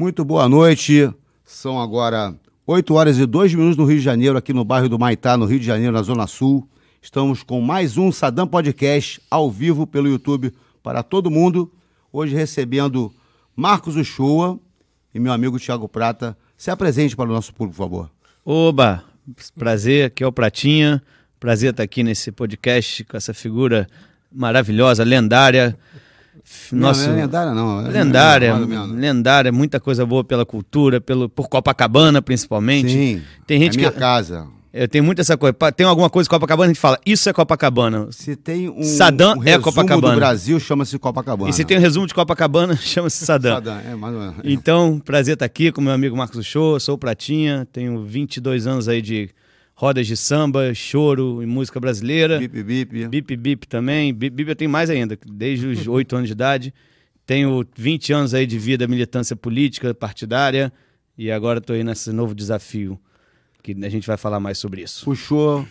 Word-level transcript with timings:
Muito 0.00 0.24
boa 0.24 0.48
noite. 0.48 1.12
São 1.44 1.80
agora 1.80 2.32
8 2.64 2.94
horas 2.94 3.18
e 3.18 3.26
2 3.26 3.52
minutos 3.52 3.76
no 3.76 3.84
Rio 3.84 3.96
de 3.96 4.04
Janeiro, 4.04 4.38
aqui 4.38 4.52
no 4.52 4.64
bairro 4.64 4.88
do 4.88 4.96
Maitá, 4.96 5.36
no 5.36 5.44
Rio 5.44 5.58
de 5.58 5.66
Janeiro, 5.66 5.92
na 5.92 6.02
Zona 6.02 6.28
Sul. 6.28 6.68
Estamos 7.02 7.42
com 7.42 7.60
mais 7.60 7.96
um 7.96 8.12
Sadam 8.12 8.46
Podcast 8.46 9.20
ao 9.28 9.50
vivo 9.50 9.88
pelo 9.88 10.06
YouTube 10.06 10.54
para 10.84 11.02
todo 11.02 11.32
mundo. 11.32 11.72
Hoje 12.12 12.32
recebendo 12.32 13.12
Marcos 13.56 13.96
Uchoa 13.96 14.60
e 15.12 15.18
meu 15.18 15.32
amigo 15.32 15.58
Thiago 15.58 15.88
Prata. 15.88 16.38
Se 16.56 16.70
apresente 16.70 17.16
para 17.16 17.28
o 17.28 17.32
nosso 17.32 17.52
público, 17.52 17.76
por 17.76 17.82
favor. 17.82 18.10
Oba, 18.44 19.02
prazer, 19.56 20.06
aqui 20.06 20.22
é 20.22 20.26
o 20.28 20.30
Pratinha. 20.30 21.02
Prazer 21.40 21.72
estar 21.72 21.82
aqui 21.82 22.04
nesse 22.04 22.30
podcast 22.30 23.02
com 23.02 23.16
essa 23.16 23.34
figura 23.34 23.88
maravilhosa, 24.30 25.02
lendária. 25.02 25.76
Nosso... 26.72 27.06
Não, 27.08 27.12
é 27.12 27.20
lendária, 27.22 27.54
não. 27.54 27.86
É 27.86 27.90
lendária, 27.90 28.54
lendária, 28.54 29.52
muita 29.52 29.80
coisa 29.80 30.04
boa 30.04 30.24
pela 30.24 30.44
cultura, 30.44 31.00
pelo, 31.00 31.28
por 31.28 31.48
Copacabana, 31.48 32.20
principalmente. 32.20 32.90
Sim, 32.90 33.22
tem 33.46 33.60
gente 33.60 33.76
é 33.76 33.80
minha 33.80 33.92
que, 33.92 33.98
casa. 33.98 34.46
Eu 34.72 34.86
tenho 34.86 35.02
muito 35.02 35.20
essa 35.20 35.36
coisa. 35.36 35.56
Tem 35.74 35.86
alguma 35.86 36.10
coisa 36.10 36.28
Copacabana, 36.28 36.66
a 36.66 36.72
gente 36.72 36.80
fala, 36.80 37.00
isso 37.04 37.28
é 37.28 37.32
Copacabana. 37.32 38.08
Se 38.10 38.36
tem 38.36 38.68
um, 38.68 38.82
Sadam 38.82 39.38
um 39.38 39.44
é 39.44 39.58
Copacabana. 39.58 40.14
do 40.14 40.18
Brasil, 40.18 40.60
chama-se 40.60 40.98
Copacabana. 40.98 41.50
E 41.50 41.52
se 41.52 41.64
tem 41.64 41.78
um 41.78 41.80
resumo 41.80 42.06
de 42.06 42.14
Copacabana, 42.14 42.76
chama-se 42.80 43.24
Sadam. 43.24 43.54
Sadam, 43.54 43.80
é 43.80 43.94
mais 43.94 44.14
ou 44.14 44.20
menos. 44.20 44.36
Então, 44.44 45.00
prazer 45.04 45.34
estar 45.34 45.46
aqui 45.46 45.72
com 45.72 45.80
meu 45.80 45.92
amigo 45.92 46.16
Marcos 46.16 46.44
Show, 46.44 46.78
sou 46.78 46.96
o 46.96 46.98
Pratinha, 46.98 47.66
tenho 47.72 48.04
22 48.04 48.66
anos 48.66 48.88
aí 48.88 49.00
de 49.00 49.30
rodas 49.80 50.08
de 50.08 50.16
samba, 50.16 50.74
choro 50.74 51.40
e 51.40 51.46
música 51.46 51.78
brasileira. 51.78 52.40
Bip, 52.40 52.62
bip. 52.64 53.06
Bip, 53.08 53.36
bip 53.36 53.68
também. 53.68 54.12
Bip, 54.12 54.34
bip 54.34 54.48
eu 54.50 54.56
tenho 54.56 54.68
mais 54.70 54.90
ainda, 54.90 55.16
desde 55.24 55.68
os 55.68 55.86
8 55.86 56.16
anos 56.16 56.28
de 56.28 56.32
idade. 56.32 56.74
Tenho 57.24 57.64
20 57.76 58.12
anos 58.12 58.34
aí 58.34 58.44
de 58.44 58.58
vida, 58.58 58.88
militância 58.88 59.36
política, 59.36 59.94
partidária, 59.94 60.72
e 61.16 61.30
agora 61.30 61.60
estou 61.60 61.76
aí 61.76 61.84
nesse 61.84 62.10
novo 62.10 62.34
desafio, 62.34 62.98
que 63.62 63.70
a 63.84 63.88
gente 63.88 64.04
vai 64.06 64.16
falar 64.16 64.40
mais 64.40 64.58
sobre 64.58 64.82
isso. 64.82 65.04
Puxou, 65.04 65.64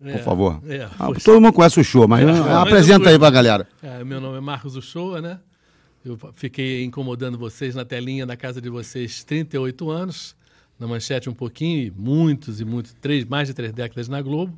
por 0.00 0.08
É, 0.08 0.18
favor. 0.18 0.60
é, 0.66 0.88
Ah, 0.98 1.08
todo 1.24 1.40
mundo 1.40 1.52
conhece 1.52 1.78
o 1.78 1.84
show, 1.84 2.08
mas 2.08 2.26
É, 2.26 2.30
ah, 2.32 2.62
apresenta 2.62 3.04
eu- 3.08 3.12
aí 3.12 3.18
pra 3.20 3.30
galera. 3.30 3.68
É, 3.80 4.02
meu 4.02 4.20
nome 4.20 4.38
é 4.38 4.40
Marcos 4.40 4.74
Uchoa, 4.74 5.20
né? 5.22 5.38
Eu 6.04 6.18
fiquei 6.34 6.82
incomodando 6.84 7.38
vocês 7.38 7.74
na 7.76 7.84
telinha 7.84 8.24
da 8.26 8.36
casa 8.36 8.60
de 8.60 8.68
vocês 8.70 9.22
38 9.24 9.90
anos, 9.90 10.34
na 10.78 10.86
manchete 10.86 11.28
um 11.28 11.34
pouquinho, 11.34 11.86
e 11.86 11.90
muitos 11.90 12.60
e 12.60 12.64
muitos, 12.64 12.94
três, 13.00 13.24
mais 13.24 13.48
de 13.48 13.54
três 13.54 13.72
décadas 13.72 14.08
na 14.08 14.22
Globo. 14.22 14.56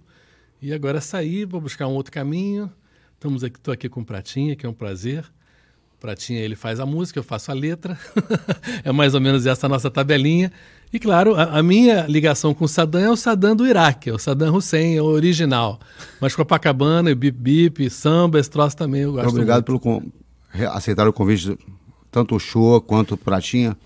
E 0.61 0.73
agora 0.73 1.01
saí, 1.01 1.45
vou 1.45 1.61
buscar 1.61 1.87
um 1.87 1.93
outro 1.93 2.13
caminho. 2.13 2.71
Estamos 3.15 3.43
aqui, 3.43 3.57
estou 3.57 3.73
aqui 3.73 3.89
com 3.89 4.01
o 4.01 4.05
Pratinha, 4.05 4.55
que 4.55 4.67
é 4.67 4.69
um 4.69 4.75
prazer. 4.75 5.25
O 5.97 6.01
Pratinha 6.01 6.41
ele 6.41 6.55
faz 6.55 6.81
a 6.81 6.87
música, 6.87 7.19
eu 7.19 7.23
faço 7.23 7.51
a 7.51 7.55
letra. 7.55 7.99
é 8.85 8.93
mais 8.93 9.15
ou 9.15 9.21
menos 9.21 9.47
essa 9.47 9.69
nossa 9.69 9.91
tabelinha. 9.91 10.53
E 10.93 10.99
claro, 10.99 11.35
a, 11.35 11.59
a 11.59 11.63
minha 11.63 12.07
ligação 12.07 12.53
com 12.53 12.65
o 12.65 12.69
Saddam 12.69 13.01
é 13.01 13.11
o 13.11 13.17
Saddam 13.17 13.57
do 13.57 13.67
Iraque, 13.67 14.11
é 14.11 14.13
o 14.13 14.19
Saddam 14.19 14.55
Hussein, 14.55 14.97
é 14.97 15.03
o 15.03 15.07
original. 15.07 15.81
Mas 16.21 16.35
Copacabana, 16.35 17.15
Bip 17.15 17.39
Bip, 17.39 17.91
samba, 17.91 18.39
esse 18.39 18.51
troço 18.51 18.77
também 18.77 19.03
eu 19.03 19.13
gosto 19.13 19.29
Obrigado 19.29 19.71
muito. 19.71 19.91
pelo 19.91 20.71
aceitar 20.73 21.09
o 21.09 21.13
convite, 21.13 21.57
tanto 22.11 22.35
o 22.35 22.41
show 22.41 22.81
quanto 22.81 23.15
o 23.15 23.17
Pratinha. 23.17 23.77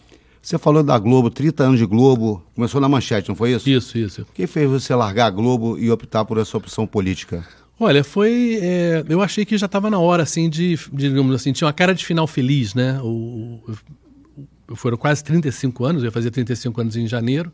Você 0.45 0.59
falou 0.59 0.83
da 0.83 0.99
Globo, 0.99 1.31
30 1.31 1.65
anos 1.65 1.79
de 1.79 1.87
Globo, 1.87 2.45
começou 2.55 2.81
na 2.81 2.89
manchete, 2.89 3.29
não 3.31 3.35
foi 3.37 3.53
isso? 3.55 3.69
Isso, 3.69 3.97
isso. 3.97 4.23
O 4.23 4.27
que 4.27 4.47
fez 4.47 4.69
você 4.69 4.95
largar 4.95 5.27
a 5.27 5.31
Globo 5.31 5.79
e 5.79 5.91
optar 5.91 6.25
por 6.25 6.37
essa 6.37 6.57
opção 6.59 6.87
política? 6.87 7.43
Olha, 7.81 8.05
foi. 8.05 8.59
é, 8.61 9.05
eu 9.09 9.23
achei 9.23 9.45
que 9.45 9.57
já 9.57 9.67
estava 9.67 9.89
na 9.91 9.99
hora, 9.99 10.23
assim, 10.23 10.51
de, 10.51 10.77
de, 10.77 11.09
digamos 11.09 11.35
assim, 11.35 11.53
tinha 11.53 11.67
uma 11.67 11.73
cara 11.73 11.95
de 11.95 12.05
final 12.05 12.27
feliz, 12.27 12.75
né? 12.75 13.01
O, 13.03 13.59
o- 14.69 14.77
foram 14.77 14.97
quase 14.97 15.23
35 15.25 15.85
anos, 15.85 16.03
eu 16.03 16.09
ia 16.09 16.13
fazer 16.13 16.31
35 16.31 16.81
anos 16.81 16.97
em 16.97 17.07
janeiro. 17.07 17.51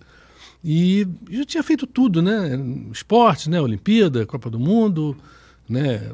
E 0.64 1.06
já 1.30 1.44
tinha 1.44 1.62
feito 1.62 1.86
tudo, 1.86 2.20
né? 2.20 2.58
Esporte, 2.92 3.48
né? 3.48 3.60
Olimpíada, 3.60 4.26
Copa 4.26 4.50
do 4.50 4.58
Mundo, 4.60 5.16
né? 5.68 6.10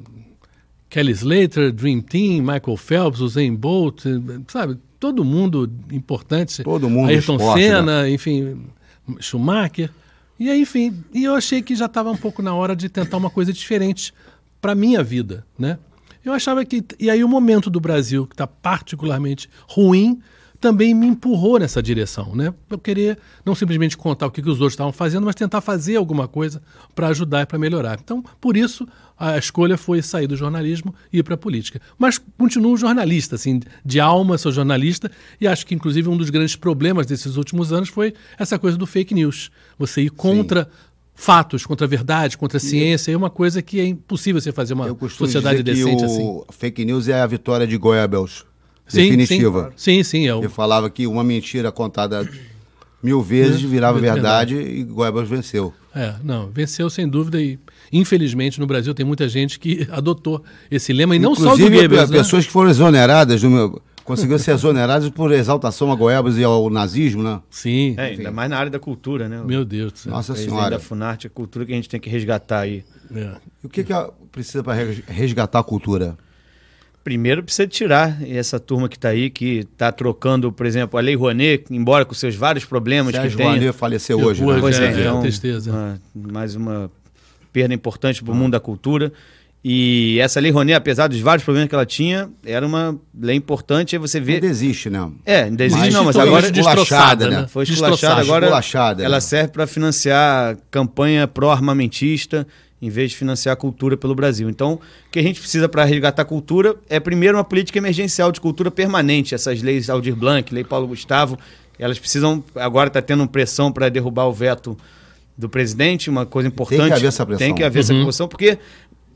Kelly 0.88 1.12
Slater, 1.12 1.72
Dream 1.72 2.00
Team, 2.00 2.40
Michael 2.42 2.76
Phelps, 2.76 3.20
Usain 3.20 3.54
Bolt, 3.54 4.04
sabe? 4.48 4.78
Todo 4.98 5.24
mundo 5.24 5.70
importante. 5.92 6.62
Todo 6.62 6.88
mundo 6.88 7.06
do 7.06 7.12
Ayrton 7.12 7.36
esporte, 7.36 7.62
Senna, 7.62 8.08
enfim, 8.08 8.66
Schumacher. 9.20 9.90
E 10.38 10.50
aí, 10.50 10.60
enfim, 10.60 11.02
e 11.12 11.24
eu 11.24 11.34
achei 11.34 11.62
que 11.62 11.74
já 11.74 11.86
estava 11.86 12.10
um 12.10 12.16
pouco 12.16 12.42
na 12.42 12.54
hora 12.54 12.76
de 12.76 12.88
tentar 12.88 13.16
uma 13.16 13.30
coisa 13.30 13.52
diferente 13.52 14.12
para 14.60 14.74
minha 14.74 15.02
vida, 15.02 15.46
né? 15.58 15.78
Eu 16.24 16.32
achava 16.32 16.64
que 16.64 16.84
e 16.98 17.08
aí 17.08 17.22
o 17.22 17.28
momento 17.28 17.70
do 17.70 17.78
Brasil 17.80 18.26
que 18.26 18.34
está 18.34 18.46
particularmente 18.46 19.48
ruim 19.68 20.20
também 20.66 20.92
me 20.92 21.06
empurrou 21.06 21.60
nessa 21.60 21.80
direção, 21.80 22.34
né? 22.34 22.52
Eu 22.68 22.76
querer 22.76 23.16
não 23.44 23.54
simplesmente 23.54 23.96
contar 23.96 24.26
o 24.26 24.32
que, 24.32 24.42
que 24.42 24.48
os 24.48 24.60
outros 24.60 24.72
estavam 24.72 24.92
fazendo, 24.92 25.24
mas 25.24 25.36
tentar 25.36 25.60
fazer 25.60 25.94
alguma 25.94 26.26
coisa 26.26 26.60
para 26.92 27.06
ajudar 27.06 27.42
e 27.42 27.46
para 27.46 27.56
melhorar. 27.56 28.00
Então, 28.02 28.20
por 28.40 28.56
isso 28.56 28.84
a 29.16 29.38
escolha 29.38 29.78
foi 29.78 30.02
sair 30.02 30.26
do 30.26 30.34
jornalismo 30.34 30.92
e 31.12 31.18
ir 31.18 31.22
para 31.22 31.34
a 31.34 31.38
política. 31.38 31.80
Mas 31.96 32.20
continuo 32.36 32.76
jornalista, 32.76 33.36
assim, 33.36 33.60
de 33.84 34.00
alma 34.00 34.36
sou 34.38 34.50
jornalista 34.50 35.08
e 35.40 35.46
acho 35.46 35.64
que 35.64 35.72
inclusive 35.72 36.08
um 36.08 36.16
dos 36.16 36.30
grandes 36.30 36.56
problemas 36.56 37.06
desses 37.06 37.36
últimos 37.36 37.72
anos 37.72 37.88
foi 37.88 38.12
essa 38.36 38.58
coisa 38.58 38.76
do 38.76 38.88
fake 38.88 39.14
news. 39.14 39.52
Você 39.78 40.02
ir 40.02 40.10
contra 40.10 40.68
fatos, 41.14 41.64
contra 41.64 41.86
a 41.86 41.88
verdade, 41.88 42.36
contra 42.36 42.56
a 42.56 42.60
ciência, 42.60 43.12
é 43.12 43.16
uma 43.16 43.30
coisa 43.30 43.62
que 43.62 43.78
é 43.78 43.86
impossível 43.86 44.40
você 44.40 44.50
fazer 44.50 44.74
uma 44.74 44.88
sociedade 45.10 45.62
decente 45.62 46.04
assim. 46.04 46.42
fake 46.50 46.84
news 46.84 47.06
é 47.06 47.20
a 47.20 47.26
vitória 47.26 47.68
de 47.68 47.76
Goebbels, 47.78 48.44
Sim, 48.86 49.02
definitiva. 49.16 49.72
Sim, 49.76 50.02
sim, 50.02 50.02
sim, 50.04 50.26
é 50.26 50.34
o, 50.34 50.38
Ele 50.40 50.48
falava 50.48 50.88
que 50.88 51.06
uma 51.06 51.24
mentira 51.24 51.72
contada 51.72 52.28
mil 53.02 53.20
vezes 53.22 53.62
É, 53.64 53.66
virava 53.66 53.98
é 53.98 54.00
verdade 54.00 54.56
e 54.56 54.82
Goebbels 54.84 55.28
venceu. 55.28 55.72
É, 55.94 56.14
não, 56.22 56.48
venceu 56.50 56.88
sem 56.90 57.08
dúvida 57.08 57.40
e 57.40 57.58
infelizmente 57.92 58.60
no 58.60 58.66
Brasil 58.66 58.92
tem 58.94 59.04
muita 59.06 59.28
gente 59.28 59.58
que 59.58 59.86
adotou 59.92 60.42
esse 60.70 60.92
lema 60.92 61.16
e 61.16 61.18
não 61.18 61.34
só 61.34 61.40
do 61.40 61.46
Inclusive, 61.62 61.76
Goebbels, 61.78 62.10
né? 62.10 62.18
pessoas 62.18 62.44
que 62.46 62.52
foram 62.52 62.68
exoneradas, 62.70 63.40
do 63.40 63.50
meu, 63.50 63.82
conseguiram 64.04 64.38
ser 64.38 64.52
exoneradas 64.52 65.08
por 65.10 65.32
exaltação 65.32 65.90
a 65.90 65.94
Goebbels 65.94 66.36
e 66.36 66.44
ao 66.44 66.68
nazismo, 66.70 67.22
né? 67.22 67.40
Sim, 67.50 67.94
É, 67.96 68.06
ainda 68.06 68.30
mais 68.30 68.50
na 68.50 68.58
área 68.58 68.70
da 68.70 68.78
cultura, 68.78 69.28
né? 69.28 69.42
meu 69.44 69.64
Deus 69.64 69.92
do 69.92 69.98
céu. 69.98 70.12
Nossa 70.12 70.32
Presidente 70.34 70.54
Senhora. 70.56 70.70
da 70.76 70.78
Funarte, 70.78 71.26
a 71.26 71.30
cultura 71.30 71.64
que 71.66 71.72
a 71.72 71.76
gente 71.76 71.88
tem 71.88 71.98
que 71.98 72.08
resgatar 72.10 72.60
aí. 72.60 72.84
É. 73.14 73.30
E 73.62 73.66
o 73.66 73.68
que, 73.68 73.82
que 73.84 73.92
a- 73.92 74.10
precisa 74.30 74.62
para 74.62 74.74
resgatar 75.08 75.60
a 75.60 75.64
cultura? 75.64 76.16
Primeiro 77.06 77.40
precisa 77.40 77.68
tirar 77.68 78.20
essa 78.28 78.58
turma 78.58 78.88
que 78.88 78.96
está 78.96 79.10
aí, 79.10 79.30
que 79.30 79.58
está 79.58 79.92
trocando, 79.92 80.50
por 80.50 80.66
exemplo, 80.66 80.98
a 80.98 81.00
Lei 81.00 81.14
Rouanet, 81.14 81.64
embora 81.70 82.04
com 82.04 82.12
seus 82.12 82.34
vários 82.34 82.64
problemas 82.64 83.12
Sérgio 83.14 83.30
que 83.30 83.36
tem. 83.36 83.46
Rouanet 83.46 83.72
faleceu 83.78 84.18
Eu- 84.18 84.26
hoje, 84.26 84.40
né? 84.40 84.48
hoje, 84.48 84.60
Pois 84.60 84.76
é, 84.80 84.86
É, 84.86 85.00
então, 85.02 85.20
tristeza. 85.20 85.70
uma- 85.70 86.00
mais 86.32 86.56
uma 86.56 86.90
perda 87.52 87.72
importante 87.72 88.24
para 88.24 88.32
o 88.32 88.34
mundo 88.34 88.50
da 88.54 88.58
cultura. 88.60 89.12
E 89.64 90.18
essa 90.20 90.40
Lei 90.40 90.50
Rouanet, 90.50 90.74
apesar 90.74 91.06
dos 91.06 91.20
vários 91.20 91.44
problemas 91.44 91.68
que 91.68 91.74
ela 91.76 91.86
tinha, 91.86 92.28
era 92.44 92.66
uma 92.66 92.98
lei 93.16 93.36
importante. 93.36 93.94
Aí 93.94 94.00
você 94.00 94.18
vê. 94.18 94.34
Ainda 94.34 94.46
existe, 94.48 94.90
né? 94.90 95.08
É, 95.24 95.42
ainda 95.44 95.64
existe, 95.64 95.80
Mas 95.80 95.94
não, 95.94 96.04
mas 96.06 96.16
agora 96.16 96.46
esculachada, 96.48 97.30
né? 97.30 97.46
foi 97.48 97.64
Destroçada, 97.64 97.94
esculachada. 97.94 98.20
Agora 98.20 98.46
esculachada, 98.46 99.04
ela 99.04 99.16
né? 99.18 99.20
serve 99.20 99.52
para 99.52 99.64
financiar 99.68 100.56
campanha 100.72 101.28
pró-armamentista, 101.28 102.44
em 102.80 102.90
vez 102.90 103.10
de 103.10 103.16
financiar 103.16 103.54
a 103.54 103.56
cultura 103.56 103.96
pelo 103.96 104.14
Brasil. 104.14 104.50
Então, 104.50 104.74
o 104.74 105.10
que 105.10 105.18
a 105.18 105.22
gente 105.22 105.40
precisa 105.40 105.68
para 105.68 105.84
resgatar 105.84 106.22
a 106.22 106.24
cultura 106.24 106.76
é, 106.88 107.00
primeiro, 107.00 107.38
uma 107.38 107.44
política 107.44 107.78
emergencial 107.78 108.30
de 108.30 108.40
cultura 108.40 108.70
permanente. 108.70 109.34
Essas 109.34 109.62
leis 109.62 109.88
Aldir 109.88 110.14
Blanc, 110.14 110.52
Lei 110.54 110.64
Paulo 110.64 110.86
Gustavo, 110.86 111.38
elas 111.78 111.98
precisam. 111.98 112.44
Agora 112.54 112.88
está 112.88 113.00
tendo 113.00 113.26
pressão 113.26 113.72
para 113.72 113.88
derrubar 113.88 114.26
o 114.26 114.32
veto 114.32 114.76
do 115.36 115.48
presidente, 115.48 116.08
uma 116.08 116.26
coisa 116.26 116.48
importante. 116.48 116.92
haver 116.92 117.06
essa 117.06 117.24
pressão. 117.24 117.46
Tem 117.46 117.54
que 117.54 117.62
haver 117.62 117.80
essa 117.80 117.94
pressão, 117.94 118.28
porque 118.28 118.58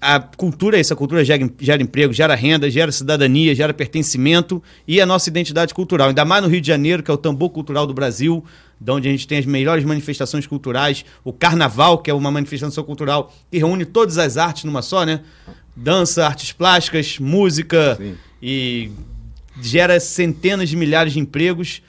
a 0.00 0.18
cultura 0.18 0.78
é 0.78 0.80
isso, 0.80 0.92
a 0.92 0.96
cultura 0.96 1.22
gera, 1.24 1.50
gera 1.58 1.82
emprego, 1.82 2.12
gera 2.12 2.34
renda, 2.34 2.70
gera 2.70 2.90
cidadania, 2.90 3.54
gera 3.54 3.74
pertencimento 3.74 4.62
e 4.88 5.00
a 5.00 5.06
nossa 5.06 5.28
identidade 5.28 5.74
cultural. 5.74 6.08
Ainda 6.08 6.24
mais 6.24 6.42
no 6.42 6.48
Rio 6.48 6.60
de 6.60 6.66
Janeiro, 6.66 7.02
que 7.02 7.10
é 7.10 7.14
o 7.14 7.18
tambor 7.18 7.50
cultural 7.50 7.86
do 7.86 7.92
Brasil, 7.92 8.42
de 8.80 8.90
onde 8.90 9.08
a 9.08 9.10
gente 9.10 9.28
tem 9.28 9.38
as 9.38 9.44
melhores 9.44 9.84
manifestações 9.84 10.46
culturais, 10.46 11.04
o 11.22 11.32
carnaval, 11.32 11.98
que 11.98 12.10
é 12.10 12.14
uma 12.14 12.30
manifestação 12.30 12.82
cultural 12.82 13.32
que 13.50 13.58
reúne 13.58 13.84
todas 13.84 14.16
as 14.16 14.38
artes 14.38 14.64
numa 14.64 14.80
só, 14.80 15.04
né? 15.04 15.20
Dança, 15.76 16.26
artes 16.26 16.52
plásticas, 16.52 17.18
música 17.18 17.96
Sim. 17.96 18.14
e 18.42 18.90
gera 19.60 20.00
centenas 20.00 20.68
de 20.68 20.76
milhares 20.76 21.12
de 21.12 21.18
empregos. 21.18 21.82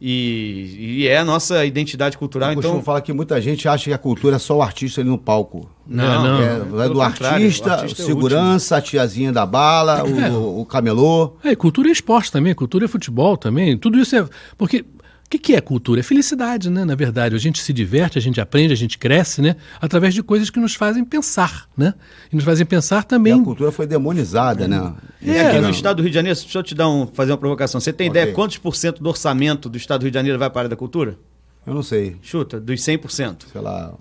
E, 0.00 1.00
e 1.00 1.08
é 1.08 1.18
a 1.18 1.24
nossa 1.24 1.64
identidade 1.64 2.16
cultural. 2.16 2.50
Eu 2.50 2.54
costumo 2.54 2.74
Então, 2.74 2.84
falar 2.84 3.00
que 3.00 3.12
muita 3.12 3.40
gente 3.42 3.68
acha 3.68 3.84
que 3.84 3.92
a 3.92 3.98
cultura 3.98 4.36
é 4.36 4.38
só 4.38 4.56
o 4.56 4.62
artista 4.62 5.00
ali 5.00 5.10
no 5.10 5.18
palco. 5.18 5.68
Não, 5.84 6.22
não. 6.22 6.42
É, 6.42 6.58
vai 6.60 6.88
pelo 6.88 6.94
do 6.94 7.00
contrário, 7.00 7.44
artista, 7.44 7.68
o 7.68 7.72
artista 7.72 8.02
é 8.02 8.04
o 8.04 8.06
segurança, 8.06 8.76
a 8.76 8.80
tiazinha 8.80 9.32
da 9.32 9.44
bala, 9.44 10.04
o, 10.04 10.60
o 10.60 10.64
camelô. 10.64 11.36
É, 11.42 11.56
cultura 11.56 11.88
é 11.88 11.92
esporte 11.92 12.30
também, 12.30 12.54
cultura 12.54 12.84
é 12.84 12.88
futebol 12.88 13.36
também. 13.36 13.76
Tudo 13.76 13.98
isso 13.98 14.14
é. 14.14 14.24
Porque 14.56 14.84
O 15.28 15.30
que, 15.30 15.38
que 15.38 15.54
é 15.54 15.60
cultura? 15.60 16.00
É 16.00 16.02
felicidade, 16.02 16.70
né? 16.70 16.86
Na 16.86 16.94
verdade, 16.94 17.34
a 17.36 17.38
gente 17.38 17.60
se 17.60 17.70
diverte, 17.70 18.16
a 18.16 18.20
gente 18.20 18.40
aprende, 18.40 18.72
a 18.72 18.76
gente 18.76 18.96
cresce, 18.96 19.42
né? 19.42 19.56
Através 19.78 20.14
de 20.14 20.22
coisas 20.22 20.48
que 20.48 20.58
nos 20.58 20.74
fazem 20.74 21.04
pensar, 21.04 21.68
né? 21.76 21.92
E 22.32 22.34
nos 22.34 22.46
fazem 22.46 22.64
pensar 22.64 23.04
também. 23.04 23.36
E 23.36 23.40
a 23.40 23.44
cultura 23.44 23.70
foi 23.70 23.86
demonizada, 23.86 24.66
né? 24.66 24.94
E 25.20 25.30
É, 25.30 25.48
aqui 25.50 25.60
no 25.60 25.68
estado 25.68 25.96
do 25.98 26.02
Rio 26.02 26.10
de 26.10 26.14
Janeiro, 26.14 26.38
deixa 26.40 26.58
eu 26.58 26.62
te 26.62 26.74
dar 26.74 26.88
um, 26.88 27.06
fazer 27.06 27.32
uma 27.32 27.36
provocação. 27.36 27.78
Você 27.78 27.92
tem 27.92 28.08
Ok. 28.08 28.18
ideia 28.22 28.34
quantos 28.34 28.56
por 28.56 28.74
cento 28.74 29.02
do 29.02 29.08
orçamento 29.10 29.68
do 29.68 29.76
estado 29.76 30.00
do 30.00 30.04
Rio 30.04 30.10
de 30.12 30.14
Janeiro 30.14 30.38
vai 30.38 30.48
para 30.48 30.60
a 30.60 30.62
área 30.62 30.70
da 30.70 30.76
cultura? 30.76 31.18
Eu 31.66 31.74
não 31.74 31.82
sei, 31.82 32.16
Chuta, 32.22 32.58
dos 32.58 32.80
100%. 32.80 33.48
sei 33.52 33.60
lá, 33.60 33.92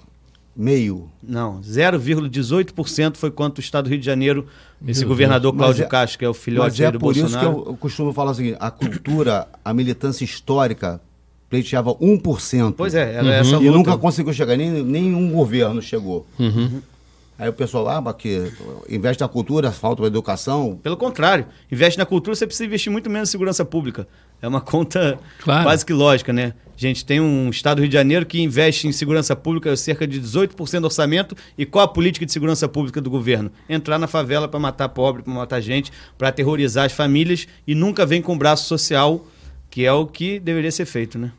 meio. 0.56 1.10
Não, 1.22 1.60
0,18% 1.62 3.18
foi 3.18 3.32
quanto 3.32 3.58
o 3.58 3.62
estado 3.62 3.84
do 3.86 3.90
Rio 3.90 4.00
de 4.00 4.06
Janeiro, 4.06 4.48
esse 4.88 5.02
Deus. 5.02 5.10
governador 5.10 5.52
Mas 5.54 5.60
Cláudio 5.62 5.84
é- 5.84 5.88
Castro, 5.88 6.20
que 6.20 6.26
é 6.26 6.30
o 6.30 6.34
filhote 6.34 6.70
Mas 6.70 6.80
é 6.80 6.92
do 6.92 7.00
por 7.00 7.12
isso 7.16 7.26
que 7.26 7.32
Bolsonaro. 7.34 7.60
eu, 7.66 7.72
eu 7.74 7.78
costumo 7.78 8.14
falar 8.14 8.32
o 8.32 8.36
seguinte: 8.36 8.58
a 8.60 8.72
cultura, 8.72 9.46
a 9.66 9.74
militância 9.74 10.24
histórica 10.24 11.02
pleiteava 11.50 11.94
1%. 11.96 12.74
Pois 12.76 12.94
é, 12.96 13.16
era 13.16 13.34
essa 13.36 13.52
E 13.56 13.68
luta. 13.68 13.72
nunca 13.72 13.98
conseguiu 13.98 14.34
chegar, 14.34 14.56
nem 14.58 14.70
nenhum 14.84 15.32
governo 15.32 15.82
chegou. 15.82 16.26
Aí 17.40 17.48
o 17.48 17.54
pessoal, 17.54 17.88
ah, 17.88 18.02
mas 18.02 18.16
que 18.16 18.52
investe 18.90 19.22
na 19.22 19.28
cultura, 19.28 19.72
falta 19.72 20.02
na 20.02 20.08
educação. 20.08 20.80
Pelo 20.82 20.98
contrário, 20.98 21.46
investe 21.72 21.98
na 22.00 22.06
cultura, 22.06 22.36
você 22.36 22.48
precisa 22.48 22.66
investir 22.66 22.92
muito 22.92 23.12
menos 23.12 23.30
em 23.30 23.32
segurança 23.32 23.64
pública. 23.64 24.08
É 24.42 24.48
uma 24.48 24.60
conta 24.60 25.20
Claro. 25.44 25.64
quase 25.64 25.86
que 25.86 25.94
lógica, 25.94 26.34
né? 26.34 26.54
Gente, 26.76 27.06
tem 27.06 27.20
um 27.20 27.50
estado 27.50 27.78
do 27.78 27.82
Rio 27.82 27.90
de 27.90 27.94
Janeiro 27.94 28.26
que 28.26 28.40
investe 28.42 28.88
em 28.88 28.92
segurança 28.92 29.36
pública 29.36 29.76
cerca 29.76 30.08
de 30.08 30.20
18% 30.20 30.80
do 30.82 30.86
orçamento. 30.86 31.36
E 31.58 31.64
qual 31.66 31.86
a 31.86 31.88
política 31.88 32.26
de 32.26 32.32
segurança 32.32 32.68
pública 32.68 33.00
do 33.02 33.10
governo? 33.10 33.52
Entrar 33.70 33.98
na 34.00 34.08
favela 34.08 34.48
para 34.48 34.60
matar 34.60 34.90
pobre, 34.90 35.22
para 35.24 35.34
matar 35.34 35.60
gente, 35.62 35.92
para 36.18 36.30
aterrorizar 36.30 36.86
as 36.86 36.92
famílias 36.92 37.48
e 37.68 37.74
nunca 37.76 38.04
vem 38.06 38.22
com 38.22 38.36
braço 38.38 38.66
social, 38.68 39.26
que 39.70 39.86
é 39.86 39.92
o 39.92 40.06
que 40.06 40.40
deveria 40.40 40.72
ser 40.72 40.86
feito, 40.86 41.18
né? 41.18 41.32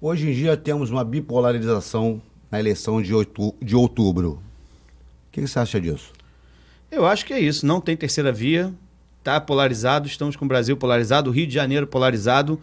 Hoje 0.00 0.28
em 0.30 0.32
dia 0.32 0.56
temos 0.56 0.90
uma 0.90 1.04
bipolarização 1.04 2.22
na 2.50 2.58
eleição 2.58 3.02
de, 3.02 3.12
oitu- 3.14 3.54
de 3.60 3.74
outubro. 3.74 4.30
O 4.30 5.32
que, 5.32 5.40
que 5.40 5.46
você 5.48 5.58
acha 5.58 5.80
disso? 5.80 6.12
Eu 6.90 7.06
acho 7.06 7.26
que 7.26 7.34
é 7.34 7.40
isso. 7.40 7.66
Não 7.66 7.80
tem 7.80 7.96
terceira 7.96 8.32
via. 8.32 8.72
Está 9.18 9.40
polarizado. 9.40 10.06
Estamos 10.06 10.36
com 10.36 10.44
o 10.44 10.48
Brasil 10.48 10.76
polarizado, 10.76 11.30
o 11.30 11.32
Rio 11.32 11.46
de 11.46 11.54
Janeiro 11.54 11.86
polarizado. 11.86 12.60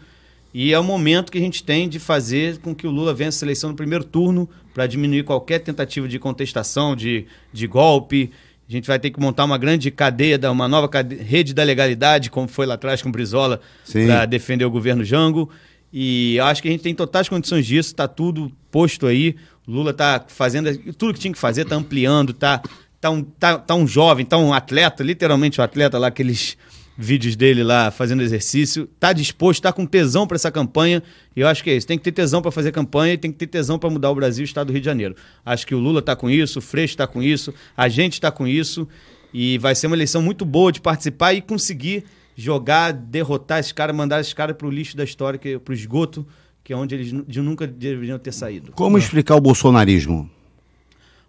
E 0.54 0.72
é 0.74 0.80
o 0.80 0.84
momento 0.84 1.32
que 1.32 1.38
a 1.38 1.42
gente 1.42 1.64
tem 1.64 1.88
de 1.90 2.00
fazer 2.00 2.60
com 2.60 2.74
que 2.74 2.88
o 2.88 2.92
Lula 2.92 3.14
vença 3.14 3.44
a 3.44 3.46
eleição 3.46 3.70
no 3.72 3.76
primeiro 3.76 4.06
turno 4.06 4.50
para 4.74 4.88
diminuir 4.88 5.24
qualquer 5.24 5.60
tentativa 5.60 6.08
de 6.08 6.18
contestação, 6.18 6.96
de, 6.96 7.26
de 7.52 7.68
golpe. 7.68 8.32
A 8.68 8.72
gente 8.72 8.88
vai 8.88 8.98
ter 9.00 9.12
que 9.12 9.20
montar 9.20 9.44
uma 9.46 9.58
grande 9.58 9.92
cadeia, 9.92 10.40
uma 10.52 10.68
nova 10.68 10.90
cade- 10.90 11.16
rede 11.18 11.54
da 11.54 11.64
legalidade, 11.64 12.30
como 12.32 12.48
foi 12.48 12.66
lá 12.66 12.74
atrás 12.74 13.02
com 13.02 13.10
o 13.10 13.12
Brizola, 13.12 13.62
para 14.08 14.26
defender 14.26 14.66
o 14.66 14.72
governo 14.72 15.04
Jango. 15.04 15.50
E 15.94 16.40
acho 16.40 16.62
que 16.62 16.68
a 16.68 16.72
gente 16.72 16.82
tem 16.82 16.94
totais 16.96 17.30
condições 17.30 17.66
disso, 17.66 17.90
está 17.90 18.08
tudo 18.08 18.52
posto 18.72 19.06
aí. 19.08 19.36
O 19.68 19.72
Lula 19.72 19.92
está 19.92 20.24
fazendo 20.28 20.76
tudo 20.94 21.14
que 21.14 21.20
tinha 21.20 21.32
que 21.34 21.40
fazer, 21.40 21.62
está 21.62 21.76
ampliando, 21.76 22.32
está 22.32 22.62
tá 23.00 23.10
um, 23.12 23.24
tá, 23.24 23.58
tá 23.60 23.76
um 23.76 23.88
jovem, 23.88 24.26
tá 24.26 24.38
um 24.38 24.52
atleta, 24.52 25.04
literalmente 25.04 25.62
um 25.62 25.64
atleta 25.64 25.98
lá, 26.00 26.08
aqueles 26.08 26.58
vídeos 26.98 27.36
dele 27.36 27.64
lá 27.64 27.92
fazendo 27.92 28.22
exercício, 28.22 28.88
tá 29.00 29.12
disposto, 29.12 29.62
tá 29.62 29.74
com 29.74 29.86
tesão 29.86 30.26
para 30.26 30.36
essa 30.36 30.52
campanha, 30.52 31.04
e 31.36 31.42
eu 31.42 31.48
acho 31.48 31.64
que 31.64 31.70
é 31.70 31.76
isso, 31.76 31.86
tem 31.86 31.98
que 31.98 32.04
ter 32.04 32.12
tesão 32.12 32.42
para 32.42 32.52
fazer 32.52 32.72
campanha 32.72 33.14
e 33.14 33.18
tem 33.18 33.32
que 33.32 33.38
ter 33.38 33.48
tesão 33.48 33.78
para 33.78 33.90
mudar 33.90 34.12
o 34.12 34.16
Brasil 34.16 34.44
e 34.44 34.46
o 34.46 34.48
estado 34.48 34.68
do 34.68 34.74
Rio 34.74 34.82
de 34.82 34.86
Janeiro. 34.86 35.16
Acho 35.46 35.68
que 35.68 35.76
o 35.76 35.80
Lula 35.80 36.02
tá 36.02 36.16
com 36.16 36.30
isso, 36.30 36.60
o 36.60 36.62
Freixo 36.62 36.96
tá 36.96 37.06
com 37.06 37.22
isso, 37.22 37.54
a 37.76 37.90
gente 37.90 38.20
tá 38.22 38.32
com 38.32 38.48
isso, 38.48 38.88
e 39.34 39.58
vai 39.58 39.76
ser 39.76 39.88
uma 39.88 39.96
eleição 39.96 40.22
muito 40.22 40.46
boa 40.46 40.72
de 40.72 40.80
participar 40.80 41.34
e 41.34 41.42
conseguir 41.42 42.06
jogar, 42.36 42.92
derrotar 42.94 43.60
esses 43.60 43.72
caras, 43.72 43.96
mandar 43.96 44.22
esses 44.22 44.34
caras 44.34 44.56
pro 44.56 44.70
lixo 44.70 44.96
da 44.96 45.04
história, 45.04 45.38
que, 45.38 45.60
pro 45.60 45.74
esgoto, 45.74 46.26
que 46.64 46.74
é 46.74 46.76
onde 46.76 46.96
eles 46.96 47.14
de 47.28 47.42
nunca 47.42 47.68
deveriam 47.68 48.18
ter 48.18 48.32
saído. 48.32 48.72
Como 48.72 48.98
explicar 48.98 49.36
o 49.36 49.42
bolsonarismo? 49.42 50.30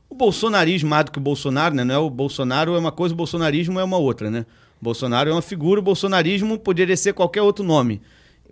O 0.09 0.15
bolsonarismo, 0.15 0.89
mais 0.89 1.05
do 1.05 1.11
que 1.11 1.19
o 1.19 1.21
Bolsonaro, 1.21 1.75
né? 1.75 1.85
Não 1.85 1.95
é 1.95 1.99
o 1.99 2.09
Bolsonaro 2.09 2.75
é 2.75 2.79
uma 2.79 2.93
coisa, 2.93 3.13
o 3.13 3.17
bolsonarismo 3.17 3.79
é 3.79 3.85
uma 3.85 3.99
outra, 3.99 4.31
né? 4.31 4.47
Bolsonaro 4.81 5.31
é 5.31 5.33
uma 5.33 5.43
figura, 5.43 5.81
o 5.81 5.83
bolsonarismo 5.83 6.59
poderia 6.59 6.97
ser 6.97 7.13
qualquer 7.13 7.43
outro 7.43 7.65
nome. 7.65 8.01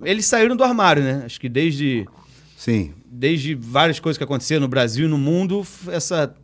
Eles 0.02 0.26
saíram 0.26 0.56
do 0.56 0.64
armário, 0.64 1.02
né? 1.02 1.22
Acho 1.24 1.40
que 1.40 1.48
desde, 1.48 2.06
Sim. 2.56 2.92
desde 3.06 3.54
várias 3.54 4.00
coisas 4.00 4.18
que 4.18 4.24
aconteceram 4.24 4.62
no 4.62 4.68
Brasil 4.68 5.06
e 5.06 5.08
no 5.08 5.18
mundo, 5.18 5.64
essa, 5.88 6.34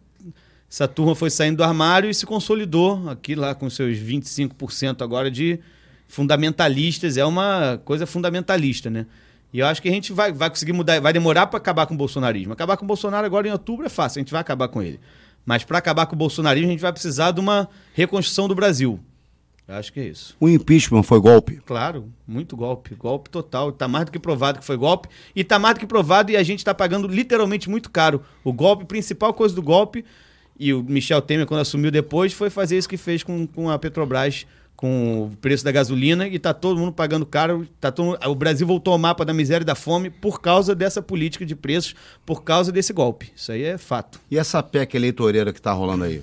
essa 0.71 0.87
turma 0.87 1.15
foi 1.15 1.31
saindo 1.31 1.56
do 1.56 1.65
armário 1.65 2.09
e 2.09 2.15
se 2.15 2.27
consolidou 2.27 3.09
aqui 3.09 3.35
lá 3.35 3.55
com 3.55 3.69
seus 3.69 3.99
25% 3.99 5.03
agora 5.03 5.31
de 5.31 5.59
fundamentalistas. 6.06 7.17
É 7.17 7.25
uma 7.25 7.81
coisa 7.85 8.06
fundamentalista, 8.06 8.88
né? 8.88 9.06
E 9.53 9.59
eu 9.59 9.67
acho 9.67 9.82
que 9.82 9.88
a 9.88 9.93
gente 9.93 10.12
vai, 10.12 10.32
vai 10.32 10.49
conseguir 10.49 10.73
mudar, 10.73 11.00
vai 11.00 11.12
demorar 11.12 11.49
para 11.49 11.56
acabar 11.56 11.87
com 11.87 11.94
o 11.94 11.97
bolsonarismo. 11.97 12.53
Acabar 12.53 12.77
com 12.77 12.85
o 12.85 12.87
Bolsonaro 12.88 13.27
agora 13.27 13.49
em 13.49 13.50
outubro 13.50 13.85
é 13.85 13.88
fácil, 13.88 14.21
a 14.21 14.23
gente 14.23 14.31
vai 14.31 14.41
acabar 14.41 14.69
com 14.69 14.81
ele. 14.81 15.00
Mas 15.44 15.65
para 15.65 15.79
acabar 15.79 16.06
com 16.06 16.15
o 16.15 16.19
bolsonarismo, 16.19 16.69
a 16.69 16.71
gente 16.71 16.81
vai 16.81 16.93
precisar 16.93 17.32
de 17.32 17.41
uma 17.41 17.69
reconstrução 17.93 18.47
do 18.47 18.55
Brasil. 18.55 19.00
Acho 19.70 19.93
que 19.93 20.00
é 20.00 20.05
isso. 20.08 20.37
O 20.40 20.49
impeachment 20.49 21.05
foi 21.05 21.20
golpe? 21.20 21.61
Claro, 21.64 22.12
muito 22.26 22.56
golpe. 22.56 22.94
Golpe 22.94 23.31
total. 23.31 23.70
Está 23.70 23.87
mais 23.87 24.06
do 24.06 24.12
que 24.12 24.19
provado 24.19 24.58
que 24.58 24.64
foi 24.64 24.76
golpe. 24.76 25.08
E 25.34 25.43
está 25.43 25.58
mais 25.58 25.75
do 25.75 25.81
que 25.81 25.87
provado 25.87 26.32
e 26.32 26.37
a 26.37 26.43
gente 26.43 26.58
está 26.58 26.75
pagando 26.75 27.06
literalmente 27.06 27.70
muito 27.70 27.90
caro. 27.90 28.22
O 28.43 28.52
golpe, 28.52 28.84
principal 28.84 29.32
coisa 29.32 29.55
do 29.55 29.62
golpe, 29.62 30.05
e 30.58 30.75
o 30.75 30.82
Michel 30.82 31.22
Temer, 31.22 31.46
quando 31.46 31.61
assumiu 31.61 31.90
depois, 31.90 32.32
foi 32.32 32.50
fazer 32.50 32.76
isso 32.76 32.88
que 32.88 32.96
fez 32.96 33.22
com, 33.22 33.46
com 33.46 33.70
a 33.70 33.78
Petrobras, 33.78 34.44
com 34.76 35.25
o 35.25 35.37
preço 35.37 35.64
da 35.64 35.72
gasolina, 35.72 36.26
e 36.26 36.37
está 36.37 36.52
todo 36.52 36.78
mundo 36.78 36.93
pagando 36.93 37.25
caro. 37.25 37.67
Tá 37.81 37.93
todo, 37.93 38.19
o 38.26 38.34
Brasil 38.34 38.67
voltou 38.67 38.93
ao 38.93 38.99
mapa 38.99 39.25
da 39.25 39.32
miséria 39.32 39.62
e 39.62 39.67
da 39.67 39.75
fome 39.75 40.11
por 40.11 40.40
causa 40.40 40.75
dessa 40.75 41.00
política 41.00 41.46
de 41.46 41.55
preços, 41.55 41.94
por 42.26 42.43
causa 42.43 42.72
desse 42.72 42.93
golpe. 42.93 43.31
Isso 43.34 43.52
aí 43.52 43.62
é 43.62 43.78
fato. 43.78 44.20
E 44.31 44.37
essa 44.37 44.62
PEC 44.62 44.96
eleitoreira 44.96 45.52
que 45.52 45.62
tá 45.62 45.72
rolando 45.72 46.05
aí? 46.05 46.22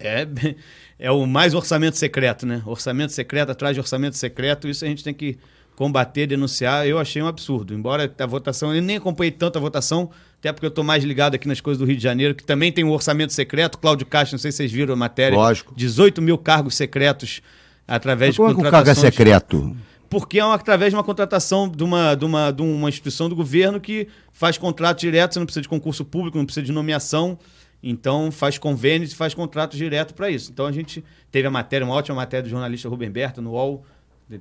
É, 0.00 0.26
é 0.98 1.10
o 1.10 1.26
mais 1.26 1.54
orçamento 1.54 1.96
secreto, 1.96 2.46
né? 2.46 2.62
Orçamento 2.66 3.12
secreto 3.12 3.50
atrás 3.50 3.74
de 3.74 3.80
orçamento 3.80 4.16
secreto, 4.16 4.68
isso 4.68 4.84
a 4.84 4.88
gente 4.88 5.02
tem 5.04 5.12
que 5.14 5.36
combater, 5.76 6.26
denunciar. 6.26 6.86
Eu 6.86 6.98
achei 6.98 7.20
um 7.20 7.26
absurdo. 7.26 7.74
Embora 7.74 8.12
a 8.18 8.26
votação, 8.26 8.74
eu 8.74 8.80
nem 8.80 8.96
acompanhei 8.96 9.32
tanto 9.32 9.58
a 9.58 9.60
votação, 9.60 10.08
até 10.38 10.52
porque 10.52 10.66
eu 10.66 10.68
estou 10.68 10.84
mais 10.84 11.02
ligado 11.02 11.34
aqui 11.34 11.48
nas 11.48 11.60
coisas 11.60 11.78
do 11.80 11.84
Rio 11.84 11.96
de 11.96 12.02
Janeiro, 12.02 12.34
que 12.34 12.44
também 12.44 12.70
tem 12.70 12.84
um 12.84 12.90
orçamento 12.92 13.32
secreto. 13.32 13.76
Cláudio 13.78 14.06
Castro, 14.06 14.34
não 14.34 14.38
sei 14.38 14.52
se 14.52 14.58
vocês 14.58 14.70
viram 14.72 14.94
a 14.94 14.96
matéria. 14.96 15.36
Lógico. 15.36 15.74
18 15.76 16.22
mil 16.22 16.38
cargos 16.38 16.76
secretos 16.76 17.40
através 17.88 18.30
Mas 18.30 18.36
como 18.36 18.48
é 18.48 18.52
de 18.52 18.54
que 18.54 18.60
o 18.60 18.62
cargo 18.70 18.76
é 18.76 18.80
contratações. 18.94 19.14
secreto? 19.14 19.76
Porque 20.08 20.38
é 20.38 20.44
uma- 20.44 20.54
através 20.54 20.92
de 20.92 20.96
uma 20.96 21.02
contratação 21.02 21.68
de 21.68 21.82
uma, 21.82 22.14
de, 22.14 22.24
uma, 22.24 22.52
de 22.52 22.62
uma 22.62 22.88
instituição 22.88 23.28
do 23.28 23.34
governo 23.34 23.80
que 23.80 24.06
faz 24.32 24.56
contrato 24.56 25.00
direto, 25.00 25.32
você 25.34 25.38
não 25.40 25.46
precisa 25.46 25.62
de 25.62 25.68
concurso 25.68 26.04
público, 26.04 26.38
não 26.38 26.44
precisa 26.44 26.64
de 26.64 26.70
nomeação, 26.70 27.36
então 27.90 28.30
faz 28.32 28.58
convênios 28.58 29.12
e 29.12 29.14
faz 29.14 29.34
contrato 29.34 29.76
direto 29.76 30.14
para 30.14 30.30
isso. 30.30 30.50
Então 30.50 30.66
a 30.66 30.72
gente 30.72 31.04
teve 31.30 31.46
a 31.46 31.50
matéria, 31.50 31.84
uma 31.86 31.94
ótima 31.94 32.16
matéria 32.16 32.42
do 32.42 32.48
jornalista 32.48 32.88
Rubem 32.88 33.10
Berta 33.10 33.40
no 33.42 33.50
UOL, 33.52 33.84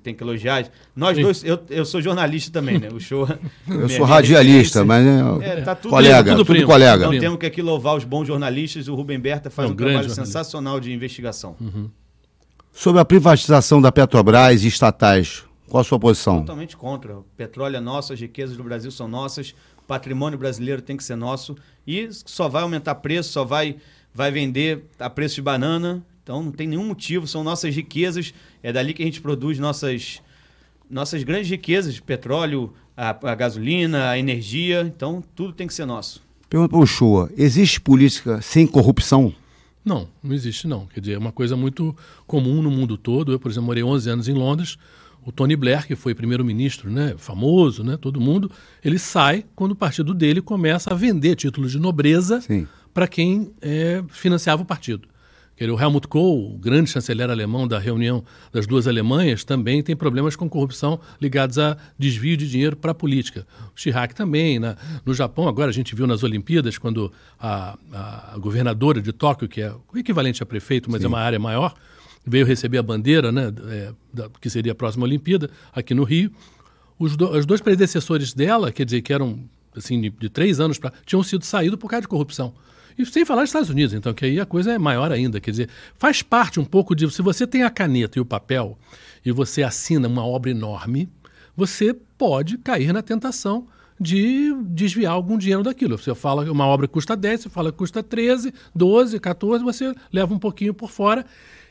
tem 0.01 0.15
que 0.15 0.23
elogiar. 0.23 0.65
Nós 0.95 1.17
Sim. 1.17 1.23
dois, 1.23 1.43
eu, 1.43 1.59
eu 1.69 1.85
sou 1.85 2.01
jornalista 2.01 2.51
também, 2.51 2.79
né? 2.79 2.89
O 2.91 2.99
show. 2.99 3.27
Eu 3.67 3.89
sou 3.89 4.05
radialista, 4.05 4.83
mas 4.85 5.05
é, 5.05 5.59
É, 5.59 5.61
tá 5.61 5.75
tudo 5.75 5.91
colega, 5.91 6.31
tudo 6.31 6.45
tudo, 6.45 6.55
primo. 6.55 6.67
colega. 6.67 7.05
Então 7.05 7.19
temos 7.19 7.39
que 7.39 7.45
aqui 7.45 7.61
louvar 7.61 7.95
os 7.95 8.03
bons 8.03 8.25
jornalistas. 8.25 8.87
O 8.87 8.95
Rubem 8.95 9.19
Berta 9.19 9.49
faz 9.49 9.67
É 9.67 9.69
um 9.69 9.73
um, 9.73 9.77
trabalho 9.77 10.09
sensacional 10.09 10.79
de 10.79 10.91
investigação. 10.91 11.55
Sobre 12.71 13.01
a 13.01 13.05
privatização 13.05 13.81
da 13.81 13.91
Petrobras 13.91 14.63
e 14.63 14.67
estatais, 14.67 15.43
qual 15.69 15.81
a 15.81 15.83
sua 15.83 15.99
posição? 15.99 16.39
Totalmente 16.39 16.77
contra. 16.77 17.17
O 17.17 17.25
petróleo 17.35 17.75
é 17.75 17.79
nosso, 17.79 18.13
as 18.13 18.19
riquezas 18.19 18.55
do 18.55 18.63
Brasil 18.63 18.89
são 18.89 19.07
nossas, 19.07 19.53
o 19.83 19.87
patrimônio 19.87 20.39
brasileiro 20.39 20.81
tem 20.81 20.95
que 20.95 21.03
ser 21.03 21.15
nosso 21.15 21.55
e 21.85 22.07
só 22.11 22.47
vai 22.47 22.63
aumentar 22.63 22.95
preço, 22.95 23.31
só 23.31 23.43
vai, 23.43 23.75
vai 24.13 24.31
vender 24.31 24.85
a 24.97 25.09
preço 25.09 25.35
de 25.35 25.41
banana. 25.41 26.03
Então 26.23 26.41
não 26.41 26.51
tem 26.51 26.67
nenhum 26.67 26.85
motivo, 26.85 27.27
são 27.27 27.43
nossas 27.43 27.75
riquezas, 27.75 28.33
é 28.63 28.71
dali 28.71 28.93
que 28.93 29.03
a 29.03 29.05
gente 29.05 29.19
produz 29.19 29.59
nossas, 29.59 30.21
nossas 30.89 31.21
grandes 31.23 31.49
riquezas, 31.49 31.99
petróleo, 31.99 32.73
a, 32.95 33.09
a 33.09 33.35
gasolina, 33.35 34.09
a 34.09 34.17
energia. 34.17 34.81
Então 34.81 35.21
tudo 35.35 35.51
tem 35.51 35.67
que 35.67 35.73
ser 35.73 35.85
nosso. 35.85 36.23
Pergunta 36.49 36.69
para 36.69 36.79
o 36.79 36.85
Chua, 36.85 37.29
existe 37.35 37.81
política 37.81 38.41
sem 38.41 38.65
corrupção? 38.65 39.33
Não, 39.83 40.07
não 40.23 40.33
existe 40.33 40.65
não. 40.65 40.85
Quer 40.85 41.01
dizer, 41.01 41.13
é 41.13 41.17
uma 41.17 41.31
coisa 41.31 41.57
muito 41.57 41.93
comum 42.25 42.61
no 42.61 42.71
mundo 42.71 42.95
todo. 42.95 43.33
Eu, 43.33 43.39
por 43.39 43.51
exemplo, 43.51 43.65
morei 43.65 43.83
11 43.83 44.09
anos 44.09 44.27
em 44.29 44.33
Londres. 44.33 44.77
O 45.25 45.31
Tony 45.31 45.55
Blair, 45.55 45.85
que 45.87 45.95
foi 45.95 46.13
primeiro-ministro, 46.13 46.91
né, 46.91 47.15
famoso, 47.17 47.83
né, 47.83 47.97
todo 47.97 48.19
mundo, 48.19 48.51
ele 48.83 48.99
sai 48.99 49.45
quando 49.55 49.71
o 49.71 49.75
partido 49.75 50.13
dele 50.13 50.41
começa 50.41 50.91
a 50.91 50.95
vender 50.95 51.35
títulos 51.35 51.71
de 51.71 51.79
nobreza 51.79 52.41
Sim. 52.41 52.67
para 52.93 53.07
quem 53.07 53.51
é, 53.61 54.03
financiava 54.09 54.61
o 54.61 54.65
partido. 54.65 55.07
O 55.61 55.79
Helmut 55.79 56.07
Kohl, 56.07 56.55
o 56.55 56.57
grande 56.57 56.89
chanceler 56.89 57.29
alemão 57.29 57.67
da 57.67 57.79
reunião 57.79 58.23
das 58.51 58.67
duas 58.67 58.87
Alemanhas, 58.87 59.43
também 59.43 59.81
tem 59.81 59.95
problemas 59.95 60.35
com 60.35 60.49
corrupção 60.49 60.99
ligados 61.21 61.57
a 61.57 61.77
desvio 61.97 62.35
de 62.35 62.49
dinheiro 62.49 62.75
para 62.75 62.91
a 62.91 62.95
política. 62.95 63.47
O 63.73 63.79
Chirac 63.79 64.13
também. 64.13 64.59
Na, 64.59 64.75
no 65.05 65.13
Japão, 65.13 65.47
agora 65.47 65.69
a 65.69 65.73
gente 65.73 65.95
viu 65.95 66.05
nas 66.05 66.23
Olimpíadas, 66.23 66.77
quando 66.77 67.13
a, 67.39 67.77
a 67.93 68.37
governadora 68.39 69.01
de 69.01 69.13
Tóquio, 69.13 69.47
que 69.47 69.61
é 69.61 69.71
o 69.71 69.97
equivalente 69.97 70.41
a 70.43 70.45
prefeito, 70.45 70.91
mas 70.91 71.03
é 71.03 71.07
uma 71.07 71.19
área 71.19 71.39
maior, 71.39 71.73
veio 72.25 72.45
receber 72.45 72.77
a 72.77 72.83
bandeira, 72.83 73.31
né, 73.31 73.51
é, 73.69 73.91
da- 74.13 74.29
que 74.41 74.49
seria 74.49 74.71
a 74.71 74.75
próxima 74.75 75.05
Olimpíada, 75.05 75.49
aqui 75.73 75.93
no 75.93 76.03
Rio. 76.03 76.31
os, 76.97 77.17
do, 77.17 77.29
os 77.29 77.45
dois 77.45 77.59
predecessores 77.61 78.33
dela, 78.33 78.71
quer 78.71 78.85
dizer, 78.85 79.01
que 79.01 79.11
eram 79.11 79.39
assim, 79.75 79.99
de, 79.99 80.09
de 80.09 80.29
três 80.29 80.59
anos 80.59 80.77
para. 80.77 80.93
tinham 81.05 81.23
sido 81.23 81.43
saídos 81.43 81.77
por 81.79 81.89
causa 81.89 82.01
de 82.01 82.07
corrupção. 82.07 82.53
E 82.97 83.05
sem 83.05 83.25
falar 83.25 83.41
dos 83.41 83.49
Estados 83.49 83.69
Unidos, 83.71 83.93
então, 83.93 84.13
que 84.13 84.23
aí 84.23 84.39
a 84.39 84.45
coisa 84.45 84.71
é 84.71 84.77
maior 84.77 85.11
ainda. 85.11 85.39
Quer 85.39 85.49
dizer, 85.51 85.69
faz 85.97 86.21
parte 86.21 86.59
um 86.59 86.65
pouco 86.65 86.95
de. 86.95 87.09
Se 87.11 87.23
você 87.23 87.47
tem 87.47 87.63
a 87.63 87.69
caneta 87.69 88.19
e 88.19 88.21
o 88.21 88.25
papel 88.25 88.77
e 89.25 89.31
você 89.31 89.63
assina 89.63 90.07
uma 90.07 90.23
obra 90.23 90.51
enorme, 90.51 91.09
você 91.57 91.93
pode 92.17 92.57
cair 92.59 92.93
na 92.93 93.01
tentação 93.01 93.67
de 93.99 94.53
desviar 94.67 95.13
algum 95.13 95.37
dinheiro 95.37 95.63
daquilo. 95.63 95.97
Você 95.97 96.13
fala 96.13 96.43
que 96.43 96.51
uma 96.51 96.67
obra 96.67 96.87
custa 96.87 97.15
10, 97.15 97.41
você 97.41 97.49
fala 97.49 97.71
que 97.71 97.77
custa 97.79 98.03
13, 98.03 98.53
12, 98.75 99.19
14, 99.19 99.63
você 99.63 99.93
leva 100.11 100.31
um 100.33 100.39
pouquinho 100.39 100.73
por 100.73 100.89
fora. 100.91 101.25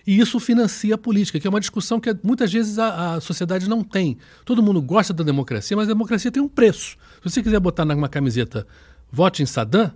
E 0.06 0.18
isso 0.18 0.40
financia 0.40 0.94
a 0.94 0.98
política, 0.98 1.38
que 1.38 1.46
é 1.46 1.50
uma 1.50 1.60
discussão 1.60 2.00
que 2.00 2.14
muitas 2.22 2.52
vezes 2.52 2.78
a, 2.78 3.14
a, 3.14 3.20
sociedade 3.20 3.68
não 3.68 3.84
tem. 3.84 4.18
Todo 4.44 4.62
mundo 4.62 4.82
gosta 4.82 5.12
da 5.12 5.22
democracia, 5.22 5.76
mas 5.76 5.88
a 5.88 5.92
democracia 5.92 6.30
tem 6.30 6.42
um 6.42 6.48
preço. 6.48 6.96
Se 7.22 7.30
você 7.30 7.42
quiser 7.42 7.60
botar 7.60 7.84
numa 7.84 8.08
camiseta 8.08 8.66
vote 9.10 9.42
em 9.42 9.46
Saddam, 9.46 9.92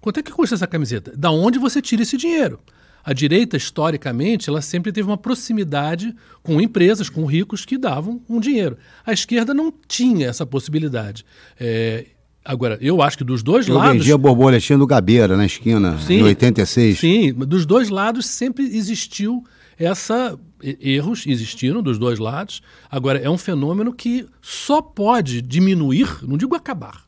quanto 0.00 0.20
é 0.20 0.22
que 0.22 0.30
custa 0.30 0.54
essa 0.54 0.66
camiseta? 0.66 1.12
Da 1.16 1.30
onde 1.30 1.58
você 1.58 1.82
tira 1.82 2.02
esse 2.02 2.16
dinheiro? 2.16 2.60
A 3.06 3.12
direita, 3.12 3.56
historicamente, 3.56 4.48
ela 4.48 4.60
sempre 4.60 4.90
teve 4.90 5.08
uma 5.08 5.16
proximidade 5.16 6.12
com 6.42 6.60
empresas, 6.60 7.08
com 7.08 7.24
ricos 7.24 7.64
que 7.64 7.78
davam 7.78 8.20
um 8.28 8.40
dinheiro. 8.40 8.76
A 9.04 9.12
esquerda 9.12 9.54
não 9.54 9.72
tinha 9.86 10.26
essa 10.26 10.44
possibilidade. 10.44 11.24
É, 11.58 12.06
Agora, 12.46 12.78
eu 12.80 13.02
acho 13.02 13.18
que 13.18 13.24
dos 13.24 13.42
dois 13.42 13.66
eu 13.66 13.74
lados. 13.74 13.94
Eu 13.94 13.98
vendia 13.98 14.18
borboletinha 14.18 14.78
do 14.78 14.86
Gabeira 14.86 15.36
na 15.36 15.44
esquina, 15.44 15.98
sim, 15.98 16.20
em 16.20 16.22
86. 16.22 16.98
Sim, 16.98 17.32
dos 17.32 17.66
dois 17.66 17.88
lados 17.88 18.26
sempre 18.26 18.64
existiu 18.64 19.44
essa. 19.78 20.38
Erros 20.62 21.26
existiram 21.26 21.82
dos 21.82 21.98
dois 21.98 22.18
lados. 22.18 22.62
Agora, 22.90 23.18
é 23.18 23.28
um 23.28 23.36
fenômeno 23.36 23.92
que 23.92 24.26
só 24.40 24.80
pode 24.80 25.42
diminuir, 25.42 26.18
não 26.22 26.38
digo 26.38 26.54
acabar, 26.54 27.04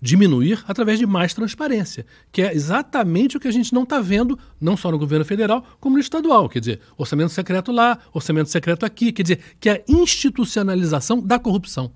diminuir 0.00 0.62
através 0.68 0.98
de 0.98 1.06
mais 1.06 1.32
transparência, 1.32 2.04
que 2.30 2.42
é 2.42 2.54
exatamente 2.54 3.36
o 3.36 3.40
que 3.40 3.48
a 3.48 3.50
gente 3.50 3.72
não 3.72 3.84
está 3.84 4.00
vendo, 4.00 4.38
não 4.60 4.76
só 4.76 4.90
no 4.90 4.98
governo 4.98 5.24
federal, 5.24 5.64
como 5.80 5.96
no 5.96 6.00
estadual. 6.00 6.48
Quer 6.48 6.60
dizer, 6.60 6.80
orçamento 6.96 7.30
secreto 7.30 7.72
lá, 7.72 7.98
orçamento 8.12 8.50
secreto 8.50 8.84
aqui, 8.84 9.10
quer 9.12 9.22
dizer, 9.22 9.40
que 9.58 9.68
é 9.68 9.72
a 9.72 9.82
institucionalização 9.88 11.20
da 11.20 11.38
corrupção. 11.38 11.90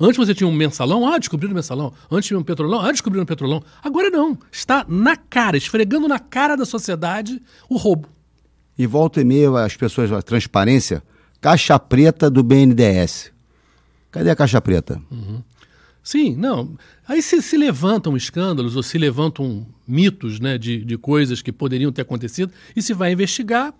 Antes 0.00 0.16
você 0.16 0.34
tinha 0.34 0.48
um 0.48 0.52
mensalão, 0.52 1.06
ah, 1.06 1.18
descobriram 1.18 1.52
o 1.52 1.56
mensalão. 1.56 1.92
Antes 2.10 2.28
tinha 2.28 2.38
um 2.38 2.42
petrolão, 2.42 2.80
ah, 2.80 2.90
descobriram 2.90 3.24
o 3.24 3.26
petrolão. 3.26 3.62
Agora 3.82 4.10
não. 4.10 4.38
Está 4.50 4.84
na 4.88 5.16
cara, 5.16 5.56
esfregando 5.56 6.08
na 6.08 6.18
cara 6.18 6.56
da 6.56 6.64
sociedade 6.64 7.40
o 7.68 7.76
roubo. 7.76 8.08
E 8.78 8.86
volta 8.86 9.20
e 9.20 9.24
meia 9.24 9.50
as 9.64 9.76
pessoas, 9.76 10.12
a 10.12 10.20
transparência, 10.20 11.02
caixa 11.40 11.78
preta 11.78 12.28
do 12.28 12.42
BNDES. 12.42 13.32
Cadê 14.10 14.30
a 14.30 14.36
caixa 14.36 14.60
preta? 14.60 15.00
Uhum. 15.10 15.42
Sim, 16.02 16.36
não. 16.36 16.76
Aí 17.08 17.20
se, 17.20 17.42
se, 17.42 17.56
levantam 17.56 18.16
escândalos 18.16 18.76
ou 18.76 18.82
se 18.82 18.96
levantam 18.96 19.66
mitos 19.86 20.38
né, 20.38 20.56
de, 20.56 20.84
de 20.84 20.96
coisas 20.96 21.42
que 21.42 21.50
poderiam 21.50 21.90
ter 21.90 22.02
acontecido 22.02 22.52
e 22.76 22.80
se 22.80 22.94
vai 22.94 23.12
investigar. 23.12 23.74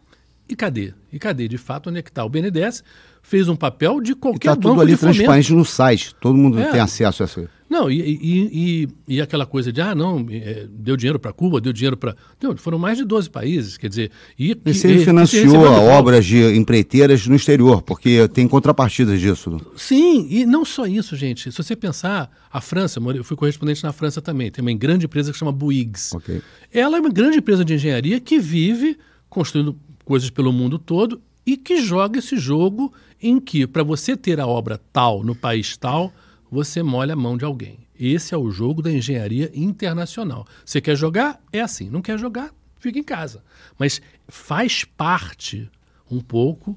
E 0.49 0.57
cadê? 0.57 0.93
E 1.13 1.19
cadê? 1.19 1.47
De 1.47 1.57
fato, 1.57 1.89
onde 1.89 2.01
é 2.01 2.03
que 2.03 2.11
está? 2.11 2.25
O 2.25 2.29
BNDES 2.29 2.83
fez 3.27 3.49
um 3.49 3.57
papel 3.57 4.01
de 4.01 4.15
qualquer 4.15 4.51
Está 4.51 4.57
tudo 4.57 4.81
ali 4.81 4.97
transparente 4.97 5.53
no 5.53 5.65
site. 5.65 6.15
Todo 6.21 6.37
mundo 6.37 6.61
é. 6.61 6.71
tem 6.71 6.81
acesso 6.81 7.25
a 7.25 7.27
isso. 7.27 7.49
Não, 7.69 7.91
e, 7.91 8.01
e, 8.01 8.51
e, 8.53 9.17
e, 9.17 9.21
aquela 9.21 9.45
coisa 9.45 9.73
de, 9.73 9.81
ah, 9.81 9.93
não, 9.93 10.25
é, 10.31 10.69
deu 10.71 10.97
dinheiro 10.97 11.19
para 11.19 11.33
Cuba, 11.33 11.61
deu 11.61 11.73
dinheiro 11.73 11.97
para. 11.97 12.15
Foram 12.59 12.79
mais 12.79 12.97
de 12.97 13.05
12 13.05 13.29
países, 13.29 13.77
quer 13.77 13.89
dizer. 13.89 14.13
E, 14.39 14.53
e 14.53 14.87
ele 14.87 15.05
financiou 15.05 15.65
obras 15.65 16.25
de 16.25 16.39
empreiteiras 16.57 17.27
no 17.27 17.35
exterior, 17.35 17.83
porque 17.83 18.29
tem 18.29 18.47
contrapartidas 18.47 19.21
disso. 19.21 19.61
Sim, 19.77 20.29
e 20.31 20.47
não 20.47 20.65
só 20.65 20.87
isso, 20.87 21.17
gente. 21.17 21.51
Se 21.51 21.59
você 21.61 21.75
pensar, 21.75 22.31
a 22.53 22.61
França, 22.61 23.01
eu 23.01 23.25
fui 23.25 23.37
correspondente 23.37 23.83
na 23.83 23.93
França 23.93 24.23
também, 24.23 24.53
tem 24.53 24.63
uma 24.63 24.73
grande 24.73 25.07
empresa 25.07 25.33
que 25.33 25.39
chama 25.39 25.51
Bouygues. 25.51 26.13
Okay. 26.13 26.41
Ela 26.73 26.99
é 26.99 27.01
uma 27.01 27.11
grande 27.11 27.39
empresa 27.39 27.65
de 27.65 27.75
engenharia 27.75 28.21
que 28.21 28.39
vive 28.39 28.97
construindo 29.29 29.77
coisas 30.05 30.31
pelo 30.31 30.53
mundo 30.53 30.79
todo 30.79 31.21
e 31.45 31.57
que 31.57 31.81
joga 31.81 32.21
esse 32.21 32.37
jogo 32.37 32.93
em 33.21 33.41
que, 33.41 33.67
para 33.67 33.83
você 33.83 34.17
ter 34.17 34.41
a 34.41 34.47
obra 34.47 34.81
tal 34.93 35.23
no 35.23 35.35
país 35.35 35.77
tal, 35.77 36.13
você 36.51 36.83
molha 36.83 37.15
a 37.15 37.17
mão 37.17 37.37
de 37.37 37.45
alguém. 37.45 37.79
Esse 37.99 38.35
é 38.35 38.39
o 38.39 38.51
jogo 38.51 38.83
da 38.83 38.93
engenharia 38.93 39.51
internacional. 39.55 40.47
Você 40.65 40.81
quer 40.81 40.97
jogar? 40.97 41.41
É 41.53 41.61
assim. 41.61 41.89
Não 41.89 42.03
quer 42.03 42.19
jogar? 42.19 42.51
Fica 42.79 42.99
em 42.99 43.03
casa. 43.03 43.43
Mas 43.79 44.01
faz 44.29 44.85
parte 44.85 45.69
um 46.11 46.21
pouco, 46.21 46.77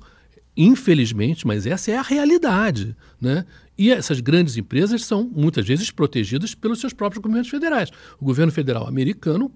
infelizmente, 0.55 1.45
mas 1.45 1.65
essa 1.65 1.91
é 1.91 1.97
a 1.97 2.01
realidade. 2.01 2.95
Né? 3.19 3.45
E 3.77 3.91
essas 3.91 4.19
grandes 4.21 4.57
empresas 4.57 5.05
são 5.05 5.23
muitas 5.23 5.67
vezes 5.67 5.91
protegidas 5.91 6.55
pelos 6.55 6.79
seus 6.79 6.93
próprios 6.93 7.21
governos 7.21 7.49
federais. 7.49 7.89
O 8.19 8.25
governo 8.25 8.51
federal 8.51 8.87
americano 8.87 9.51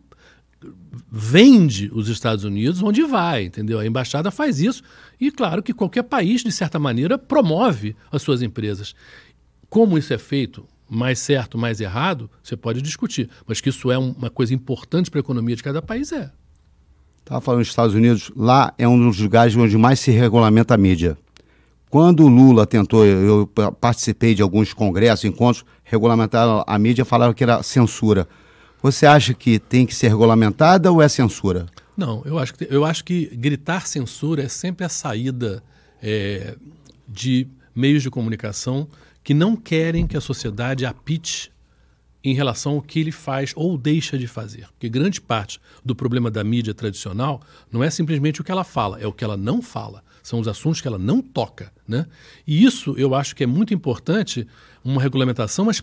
vende 1.12 1.91
os 1.93 2.08
Estados 2.08 2.43
Unidos 2.43 2.82
onde 2.82 3.03
vai, 3.03 3.46
entendeu? 3.46 3.79
A 3.79 3.86
embaixada 3.86 4.32
faz 4.32 4.60
isso 4.60 4.84
e 5.20 5.32
claro 5.32 5.62
que 5.62 5.74
qualquer 5.74 6.03
país 6.03 6.41
de 6.43 6.51
certa 6.51 6.79
maneira 6.79 7.17
promove 7.17 7.96
as 8.12 8.22
suas 8.22 8.41
empresas. 8.41 8.96
Como 9.70 9.98
isso 9.98 10.13
é 10.13 10.17
feito, 10.17 10.65
mais 10.89 11.20
certo, 11.20 11.58
mais 11.58 11.79
errado, 11.79 12.29
você 12.41 12.55
pode 12.55 12.82
discutir, 12.82 13.29
mas 13.48 13.60
que 13.62 13.70
isso 13.70 13.91
é 13.91 13.98
uma 13.98 14.29
coisa 14.29 14.53
importante 14.53 15.10
para 15.10 15.20
a 15.20 15.22
economia 15.22 15.55
de 15.55 15.63
cada 15.63 15.82
país 15.82 16.12
é. 16.12 16.32
Estava 17.20 17.39
falando 17.39 17.62
dos 17.62 17.70
Estados 17.70 17.96
Unidos, 17.96 18.32
lá 18.36 18.74
é 18.77 18.88
um 18.88 19.00
dos 19.00 19.20
lugares 19.20 19.55
onde 19.55 19.77
mais 19.77 20.00
se 20.00 20.12
regulamenta 20.12 20.74
a 20.74 20.77
mídia. 20.77 21.17
Quando 21.89 22.24
o 22.24 22.27
Lula 22.27 22.65
tentou, 22.65 23.05
eu 23.05 23.48
participei 23.79 24.34
de 24.34 24.41
alguns 24.41 24.74
congressos, 24.74 25.25
encontros, 25.25 25.63
regulamentaram 25.84 26.63
a 26.65 26.79
mídia, 26.79 27.05
falaram 27.05 27.34
que 27.34 27.43
era 27.43 27.62
censura. 27.62 28.27
Você 28.84 29.06
acha 29.06 29.34
que 29.34 29.60
tem 29.60 29.86
que 29.86 29.96
ser 29.96 30.10
regulamentada 30.10 30.92
ou 30.92 31.02
é 31.02 31.08
censura? 31.08 31.68
Não, 31.96 32.22
eu 32.25 32.38
acho 32.38 32.54
que, 32.54 32.68
eu 32.70 32.84
acho 32.84 33.06
que 33.06 33.28
gritar 33.28 33.88
censura 33.88 34.44
é 34.44 34.50
sempre 34.50 34.84
a 34.86 34.90
saída 34.90 35.63
é, 36.02 36.58
de 37.08 37.48
meios 37.74 38.04
de 38.04 38.10
comunicação 38.10 38.86
que 39.24 39.34
não 39.34 39.56
querem 39.56 40.06
que 40.06 40.18
a 40.18 40.22
sociedade 40.22 40.86
apite 40.86 41.50
em 42.22 42.34
relação 42.34 42.74
ao 42.74 42.82
que 42.82 43.00
ele 43.00 43.12
faz 43.13 43.54
ou 43.56 43.78
deixa 43.78 44.18
de 44.18 44.28
fazer. 44.28 44.68
Porque 44.74 44.90
grande 44.90 45.22
parte 45.22 45.62
do 45.84 45.96
problema 45.96 46.30
da 46.30 46.44
mídia 46.44 46.74
tradicional 46.74 47.42
não 47.72 47.82
é 47.82 47.90
simplesmente 47.90 48.42
o 48.42 48.44
que 48.44 48.52
ela 48.52 48.66
fala, 48.66 49.00
é 49.00 49.08
o 49.08 49.13
que 49.13 49.24
ela 49.24 49.38
não 49.38 49.62
fala. 49.62 50.04
São 50.22 50.42
os 50.42 50.48
assuntos 50.48 50.82
que 50.82 50.88
ela 50.90 51.00
não 51.00 51.22
toca. 51.22 51.72
Né? 51.88 52.06
E 52.46 52.66
isso 52.66 52.96
eu 52.98 53.16
acho 53.16 53.34
que 53.34 53.46
é 53.46 53.48
muito 53.48 53.74
importante, 53.74 54.46
uma 54.84 55.02
regulamentação, 55.02 55.63
mas 55.63 55.82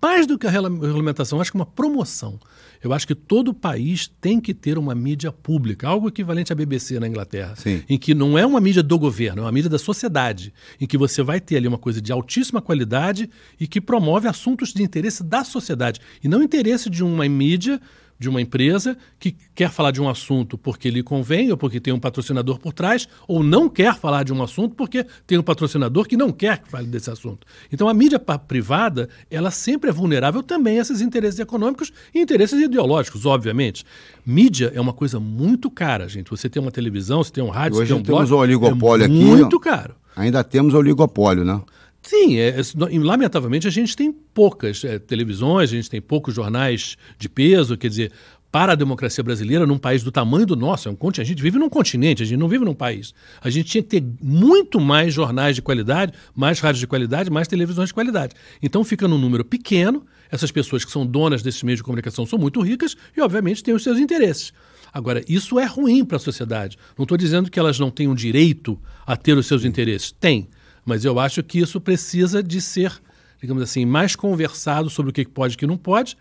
mais 0.00 0.26
do 0.26 0.38
que 0.38 0.46
a 0.46 0.50
regulamentação, 0.50 1.40
acho 1.40 1.50
que 1.50 1.56
uma 1.56 1.66
promoção. 1.66 2.38
Eu 2.82 2.92
acho 2.92 3.06
que 3.06 3.14
todo 3.14 3.52
país 3.52 4.10
tem 4.20 4.40
que 4.40 4.54
ter 4.54 4.78
uma 4.78 4.94
mídia 4.94 5.32
pública, 5.32 5.88
algo 5.88 6.08
equivalente 6.08 6.52
à 6.52 6.56
BBC 6.56 7.00
na 7.00 7.08
Inglaterra, 7.08 7.54
Sim. 7.56 7.82
em 7.88 7.98
que 7.98 8.14
não 8.14 8.38
é 8.38 8.46
uma 8.46 8.60
mídia 8.60 8.82
do 8.82 8.98
governo, 8.98 9.42
é 9.42 9.44
uma 9.44 9.52
mídia 9.52 9.70
da 9.70 9.78
sociedade, 9.78 10.52
em 10.80 10.86
que 10.86 10.96
você 10.96 11.22
vai 11.22 11.40
ter 11.40 11.56
ali 11.56 11.66
uma 11.66 11.78
coisa 11.78 12.00
de 12.00 12.12
altíssima 12.12 12.62
qualidade 12.62 13.28
e 13.58 13.66
que 13.66 13.80
promove 13.80 14.28
assuntos 14.28 14.72
de 14.72 14.82
interesse 14.82 15.24
da 15.24 15.42
sociedade 15.42 16.00
e 16.22 16.28
não 16.28 16.42
interesse 16.42 16.88
de 16.88 17.02
uma 17.02 17.28
mídia 17.28 17.80
de 18.18 18.28
uma 18.28 18.40
empresa 18.40 18.96
que 19.18 19.36
quer 19.54 19.70
falar 19.70 19.90
de 19.90 20.00
um 20.00 20.08
assunto 20.08 20.56
porque 20.56 20.90
lhe 20.90 21.02
convém 21.02 21.50
ou 21.50 21.56
porque 21.56 21.80
tem 21.80 21.92
um 21.92 22.00
patrocinador 22.00 22.58
por 22.58 22.72
trás, 22.72 23.08
ou 23.26 23.42
não 23.42 23.68
quer 23.68 23.96
falar 23.96 24.22
de 24.24 24.32
um 24.32 24.42
assunto 24.42 24.74
porque 24.74 25.06
tem 25.26 25.38
um 25.38 25.42
patrocinador 25.42 26.06
que 26.06 26.16
não 26.16 26.30
quer 26.30 26.58
que 26.58 26.70
fale 26.70 26.86
desse 26.86 27.10
assunto. 27.10 27.46
Então 27.72 27.88
a 27.88 27.94
mídia 27.94 28.18
privada, 28.18 29.08
ela 29.30 29.50
sempre 29.50 29.90
é 29.90 29.92
vulnerável 29.92 30.42
também 30.42 30.78
a 30.78 30.82
esses 30.82 31.00
interesses 31.00 31.38
econômicos 31.38 31.92
e 32.14 32.20
interesses 32.20 32.60
ideológicos, 32.60 33.26
obviamente. 33.26 33.84
Mídia 34.24 34.72
é 34.74 34.80
uma 34.80 34.92
coisa 34.92 35.20
muito 35.20 35.70
cara, 35.70 36.08
gente. 36.08 36.30
Você 36.30 36.48
tem 36.48 36.60
uma 36.60 36.70
televisão, 36.70 37.22
você 37.22 37.32
tem 37.32 37.44
um 37.44 37.50
rádio, 37.50 37.78
Hoje 37.78 37.88
você 37.88 37.94
tem 37.94 38.02
um 38.02 38.04
temos 38.04 38.28
blog, 38.28 38.40
o 38.40 38.42
oligopólio 38.42 39.02
é 39.04 39.06
aqui. 39.06 39.14
Muito 39.14 39.60
caro. 39.60 39.94
Ainda 40.16 40.42
temos 40.42 40.72
o 40.72 40.78
oligopólio, 40.78 41.44
né? 41.44 41.60
Sim, 42.06 42.38
é, 42.38 42.50
é, 42.50 42.98
lamentavelmente 43.00 43.66
a 43.66 43.70
gente 43.70 43.96
tem 43.96 44.12
poucas 44.12 44.84
é, 44.84 44.96
televisões, 44.96 45.72
a 45.72 45.74
gente 45.74 45.90
tem 45.90 46.00
poucos 46.00 46.32
jornais 46.32 46.96
de 47.18 47.28
peso, 47.28 47.76
quer 47.76 47.88
dizer, 47.88 48.12
para 48.52 48.72
a 48.72 48.74
democracia 48.76 49.24
brasileira, 49.24 49.66
num 49.66 49.76
país 49.76 50.04
do 50.04 50.12
tamanho 50.12 50.46
do 50.46 50.54
nosso, 50.54 50.88
é 50.88 50.92
um, 50.92 50.96
a 51.18 51.24
gente 51.24 51.42
vive 51.42 51.58
num 51.58 51.68
continente, 51.68 52.22
a 52.22 52.26
gente 52.26 52.38
não 52.38 52.46
vive 52.46 52.64
num 52.64 52.74
país. 52.74 53.12
A 53.40 53.50
gente 53.50 53.70
tinha 53.70 53.82
que 53.82 53.88
ter 53.88 54.04
muito 54.22 54.80
mais 54.80 55.12
jornais 55.12 55.56
de 55.56 55.62
qualidade, 55.62 56.12
mais 56.32 56.60
rádios 56.60 56.78
de 56.78 56.86
qualidade, 56.86 57.28
mais 57.28 57.48
televisões 57.48 57.88
de 57.88 57.94
qualidade. 57.94 58.36
Então 58.62 58.84
fica 58.84 59.08
num 59.08 59.18
número 59.18 59.44
pequeno, 59.44 60.06
essas 60.30 60.52
pessoas 60.52 60.84
que 60.84 60.92
são 60.92 61.04
donas 61.04 61.42
desses 61.42 61.64
meios 61.64 61.80
de 61.80 61.84
comunicação 61.84 62.24
são 62.24 62.38
muito 62.38 62.60
ricas 62.60 62.96
e, 63.16 63.20
obviamente, 63.20 63.64
têm 63.64 63.74
os 63.74 63.82
seus 63.82 63.98
interesses. 63.98 64.52
Agora, 64.92 65.24
isso 65.28 65.58
é 65.58 65.64
ruim 65.64 66.04
para 66.04 66.18
a 66.18 66.20
sociedade. 66.20 66.78
Não 66.96 67.02
estou 67.02 67.18
dizendo 67.18 67.50
que 67.50 67.58
elas 67.58 67.80
não 67.80 67.90
tenham 67.90 68.14
direito 68.14 68.80
a 69.04 69.16
ter 69.16 69.36
os 69.36 69.46
seus 69.46 69.64
interesses. 69.64 70.12
Tem. 70.12 70.48
Mas 70.86 71.04
eu 71.04 71.18
acho 71.18 71.42
que 71.42 71.58
isso 71.58 71.80
precisa 71.80 72.40
de 72.40 72.60
ser, 72.60 72.92
digamos 73.40 73.62
assim, 73.62 73.84
mais 73.84 74.14
conversado 74.14 74.88
sobre 74.88 75.10
o 75.10 75.12
que 75.12 75.26
pode 75.26 75.54
e 75.54 75.56
o 75.56 75.58
que 75.58 75.66
não 75.66 75.76
pode. 75.76 76.16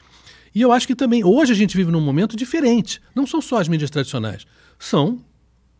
E 0.53 0.61
eu 0.61 0.71
acho 0.71 0.87
que 0.87 0.95
também, 0.95 1.23
hoje 1.23 1.51
a 1.51 1.55
gente 1.55 1.77
vive 1.77 1.91
num 1.91 2.01
momento 2.01 2.35
diferente. 2.35 2.99
Não 3.13 3.27
são 3.27 3.41
só 3.41 3.59
as 3.59 3.67
mídias 3.67 3.91
tradicionais. 3.91 4.47
São 4.79 5.23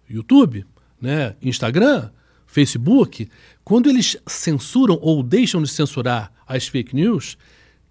YouTube, 0.08 0.65
né, 1.01 1.36
Instagram, 1.42 2.12
Facebook, 2.46 3.27
quando 3.63 3.89
eles 3.89 4.15
censuram 4.27 5.00
ou 5.01 5.24
deixam 5.24 5.63
de 5.63 5.70
censurar 5.70 6.32
as 6.48 6.68
fake 6.68 6.96
news, 6.96 7.38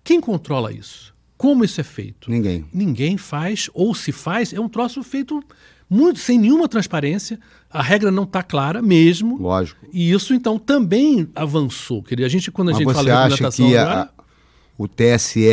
quem 0.05 0.21
controla 0.21 0.73
isso? 0.73 1.13
Como 1.37 1.65
isso 1.65 1.81
é 1.81 1.85
feito? 1.85 2.31
Ninguém. 2.31 2.65
Ninguém 2.73 3.17
faz, 3.17 3.69
ou 3.75 3.95
se 3.95 4.13
faz, 4.13 4.53
é 4.53 4.61
um 4.61 4.69
troço 4.69 5.03
feito 5.03 5.43
muito 5.89 6.19
sem 6.19 6.39
nenhuma 6.39 6.69
transparência. 6.69 7.39
A 7.71 7.83
regra 7.83 8.11
não 8.11 8.23
está 8.25 8.43
clara 8.43 8.81
mesmo. 8.81 9.37
Lógico. 9.41 9.85
E 9.93 10.11
isso, 10.13 10.33
então, 10.35 10.59
também 10.59 11.29
avançou. 11.35 12.03
Quer 12.03 12.15
dizer, 12.17 12.27
a 12.27 12.31
gente, 12.31 12.51
quando 12.51 12.69
a 12.69 12.73
Mas 12.73 12.79
gente 12.79 12.87
você 12.89 12.95
fala 12.95 13.05
de 13.05 13.11
acha 13.11 13.25
regulamentação 13.25 13.67
que 13.69 13.77
agora, 13.77 14.01
a- 14.03 14.25
o 14.79 14.89
TSE 14.89 15.47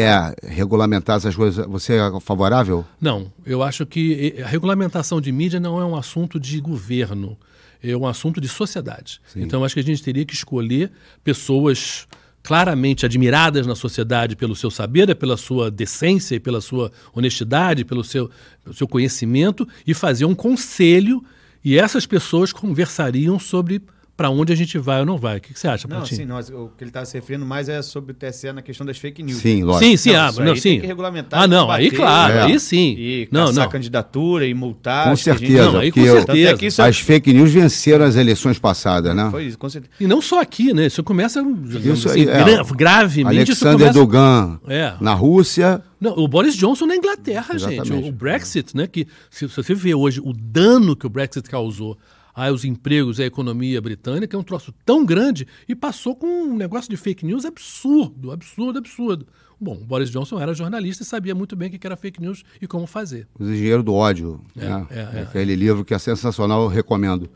regulamentar 0.44 1.18
essas 1.18 1.36
coisas, 1.36 1.66
você 1.68 1.94
é 1.96 2.20
favorável? 2.22 2.86
Não, 3.00 3.32
eu 3.46 3.62
acho 3.62 3.86
que 3.86 4.36
a 4.44 4.48
regulamentação 4.48 5.20
de 5.22 5.32
mídia 5.32 5.60
não 5.60 5.80
é 5.80 5.86
um 5.86 5.96
assunto 5.96 6.40
de 6.40 6.60
governo, 6.60 7.38
é 7.84 7.96
um 7.98 8.08
assunto 8.08 8.40
de 8.42 8.48
sociedade. 8.48 9.20
Então, 9.36 9.60
eu 9.62 9.66
acho 9.66 9.74
que 9.76 9.80
a 9.82 9.84
gente 9.84 10.02
teria 10.04 10.26
que 10.26 10.34
escolher 10.34 10.92
pessoas 11.24 12.08
claramente 12.44 13.06
admiradas 13.06 13.68
na 13.68 13.76
sociedade 13.76 14.36
pelo 14.36 14.56
seu 14.56 14.72
saber, 14.72 15.16
pela 15.16 15.38
sua 15.38 15.70
decência 15.70 16.36
e 16.36 16.40
pela 16.40 16.62
sua 16.62 16.92
honestidade, 17.14 17.86
pelo 17.86 18.04
seu, 18.04 18.30
pelo 18.64 18.76
seu 18.76 18.88
conhecimento, 18.88 19.68
e 19.86 19.94
fazer 19.94 20.26
um 20.26 20.36
conselho, 20.36 21.24
e 21.64 21.78
essas 21.78 22.06
pessoas 22.06 22.52
conversariam 22.52 23.40
sobre 23.40 23.82
para 24.22 24.30
onde 24.30 24.54
a 24.54 24.56
gente 24.56 24.78
vai 24.78 25.00
ou 25.00 25.06
não 25.06 25.18
vai. 25.18 25.38
O 25.38 25.42
que, 25.42 25.52
que 25.52 25.60
você 25.60 25.68
acha, 25.68 25.88
Não, 25.88 26.02
Patinho? 26.02 26.20
sim, 26.22 26.26
nós, 26.28 26.48
o 26.50 26.70
que 26.78 26.84
ele 26.84 26.90
estava 26.92 27.08
se 27.08 27.18
referindo 27.18 27.44
mais 27.44 27.68
é 27.68 27.82
sobre 27.82 28.12
o 28.12 28.14
TSE 28.14 28.52
na 28.54 28.62
questão 28.62 28.86
das 28.86 29.00
fake 29.00 29.24
news. 29.24 29.40
Sim, 29.40 29.64
lógico. 29.64 29.84
Sim, 29.86 29.98
sim, 29.98 30.14
Não, 30.14 30.20
ah, 30.20 30.32
não, 30.32 30.52
aí 30.52 30.58
sim. 30.62 30.70
tem 30.70 30.82
que 30.82 30.86
regulamentar 30.88 31.42
ah, 31.42 31.48
não, 31.48 31.72
aí 31.72 31.86
combater, 31.86 31.96
claro, 31.96 32.34
É. 32.34 32.42
aí 32.44 32.60
sim. 32.60 32.96
E 33.00 33.28
não, 33.32 33.48
caçar 33.48 33.64
não. 33.66 33.72
candidatura 33.72 34.46
e 34.46 34.54
multar. 34.54 35.06
Com 35.06 35.12
acho 35.14 35.24
que 35.24 35.30
a 35.32 35.34
gente- 35.34 35.48
certeza. 35.48 35.72
Não, 35.72 35.80
aí 35.80 35.92
com 35.92 36.00
porque 36.00 36.12
certeza. 36.12 36.50
É 36.52 36.58
que 36.58 36.66
isso 36.68 36.82
é- 36.84 36.88
As 36.88 37.00
fake 37.00 37.34
news 37.34 37.52
venceram 37.52 38.06
as 38.06 38.16
eleições 38.16 38.60
passadas, 38.60 39.16
né? 39.16 39.28
Foi 39.32 39.46
isso, 39.46 39.58
com 39.58 39.68
certeza. 39.68 39.92
E 40.00 40.06
não 40.06 40.22
só 40.22 40.40
aqui, 40.40 40.72
né? 40.72 40.86
Isso 40.86 41.04
começa 41.04 41.42
Isso 41.84 42.10
assim, 42.10 42.22
aí, 42.22 42.30
é. 42.30 42.44
gra- 42.44 42.64
gravemente. 42.76 43.52
isso 43.52 43.68
Alexander 43.68 43.92
começa... 43.92 44.00
Dogan 44.00 44.60
É. 44.68 44.94
na 45.02 45.16
Rússia. 45.16 45.82
Não, 46.00 46.14
o 46.18 46.28
Boris 46.28 46.56
Johnson 46.56 46.86
na 46.86 46.96
Inglaterra, 46.96 47.56
Exatamente. 47.56 47.88
gente. 47.88 48.06
O, 48.06 48.10
o 48.10 48.12
Brexit, 48.12 48.78
né? 48.78 48.86
Que 48.86 49.08
se, 49.32 49.50
se 49.50 49.56
você 49.56 49.74
vê 49.74 49.96
hoje 49.96 50.20
o 50.24 50.32
dano 50.34 50.96
que 50.96 51.08
o 51.08 51.10
Brexit 51.10 51.50
causou 51.50 51.98
aos 52.34 52.64
empregos 52.64 53.20
e 53.20 53.24
à 53.24 53.26
economia 53.26 53.82
britânica, 53.82 54.36
é 54.36 54.40
um 54.40 54.44
troço 54.44 54.74
tão 54.86 55.06
grande 55.06 55.48
e 55.68 55.76
passou 55.76 56.16
com 56.16 56.28
um 56.28 56.56
negócio 56.56 56.90
de 56.90 56.98
fake 56.98 57.26
news 57.26 57.46
absurdo, 57.46 58.32
absurdo, 58.32 58.80
absurdo. 58.80 59.28
Bom, 59.60 59.74
o 59.74 59.86
Boris 59.86 60.10
Johnson 60.10 60.40
era 60.40 60.54
jornalista 60.54 61.04
e 61.04 61.06
sabia 61.06 61.36
muito 61.36 61.56
bem 61.56 61.70
o 61.70 61.72
que 61.72 61.86
era 61.86 61.96
fake 61.96 62.20
news 62.20 62.44
e 62.60 62.66
como 62.66 62.88
fazer. 62.88 63.28
Os 63.38 63.48
Engenheiros 63.48 63.86
do 63.86 63.94
Ódio. 63.94 64.42
É, 64.58 64.66
né? 64.66 64.88
é, 64.90 65.00
é. 65.00 65.22
Aquele 65.22 65.56
livro 65.56 65.86
que 65.86 65.94
é 65.94 66.00
sensacional, 66.00 66.64
eu 66.64 66.68
recomendo. 66.68 67.30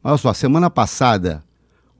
Mas 0.00 0.12
olha 0.12 0.18
só, 0.18 0.32
semana 0.32 0.70
passada, 0.70 1.42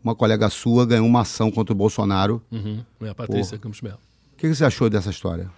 uma 0.02 0.14
colega 0.14 0.48
sua 0.48 0.86
ganhou 0.86 1.06
uma 1.06 1.22
ação 1.22 1.50
contra 1.50 1.72
o 1.72 1.76
Bolsonaro. 1.76 2.40
Uhum. 2.52 2.84
É 3.00 3.08
a 3.08 3.14
Patrícia 3.14 3.58
Campos 3.58 3.80
Melo. 3.80 3.98
O 4.34 4.36
que 4.36 4.48
que 4.48 4.54
você 4.54 4.64
achou 4.64 4.88
dessa 4.88 5.10
história? 5.10 5.50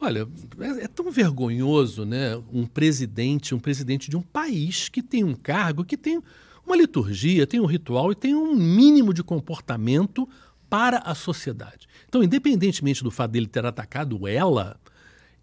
Olha, 0.00 0.28
é, 0.60 0.84
é 0.84 0.88
tão 0.88 1.10
vergonhoso, 1.10 2.04
né? 2.04 2.36
Um 2.52 2.66
presidente, 2.66 3.54
um 3.54 3.58
presidente 3.58 4.10
de 4.10 4.16
um 4.16 4.22
país 4.22 4.88
que 4.88 5.02
tem 5.02 5.24
um 5.24 5.34
cargo, 5.34 5.84
que 5.84 5.96
tem 5.96 6.20
uma 6.66 6.76
liturgia, 6.76 7.46
tem 7.46 7.60
um 7.60 7.66
ritual 7.66 8.10
e 8.12 8.14
tem 8.14 8.34
um 8.34 8.54
mínimo 8.54 9.12
de 9.14 9.22
comportamento 9.22 10.28
para 10.68 10.98
a 10.98 11.14
sociedade. 11.14 11.86
Então, 12.08 12.22
independentemente 12.22 13.02
do 13.02 13.10
fato 13.10 13.30
dele 13.32 13.46
ter 13.46 13.64
atacado 13.64 14.26
ela, 14.26 14.78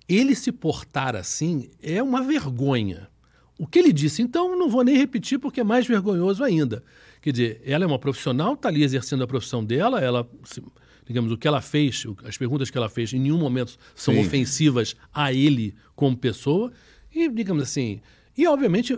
ele 0.07 0.35
se 0.35 0.51
portar 0.51 1.15
assim 1.15 1.69
é 1.81 2.01
uma 2.03 2.21
vergonha. 2.21 3.07
O 3.57 3.67
que 3.67 3.77
ele 3.79 3.93
disse, 3.93 4.21
então, 4.23 4.57
não 4.57 4.67
vou 4.69 4.83
nem 4.83 4.97
repetir 4.97 5.37
porque 5.37 5.61
é 5.61 5.63
mais 5.63 5.85
vergonhoso 5.85 6.43
ainda. 6.43 6.83
Quer 7.21 7.31
dizer, 7.31 7.61
ela 7.63 7.83
é 7.83 7.87
uma 7.87 7.99
profissional, 7.99 8.53
está 8.55 8.67
ali 8.69 8.83
exercendo 8.83 9.23
a 9.23 9.27
profissão 9.27 9.63
dela, 9.63 10.01
ela, 10.01 10.27
se- 10.43 10.63
digamos, 11.05 11.31
o 11.31 11.37
que 11.37 11.47
ela 11.47 11.61
fez, 11.61 12.05
as 12.23 12.37
perguntas 12.37 12.69
que 12.69 12.77
ela 12.77 12.89
fez, 12.89 13.13
em 13.13 13.19
nenhum 13.19 13.37
momento 13.37 13.77
são 13.95 14.13
Sim. 14.13 14.21
ofensivas 14.21 14.95
a 15.13 15.33
ele 15.33 15.75
como 15.95 16.15
pessoa. 16.15 16.71
E, 17.13 17.29
digamos 17.29 17.63
assim, 17.63 18.01
e 18.37 18.47
obviamente 18.47 18.93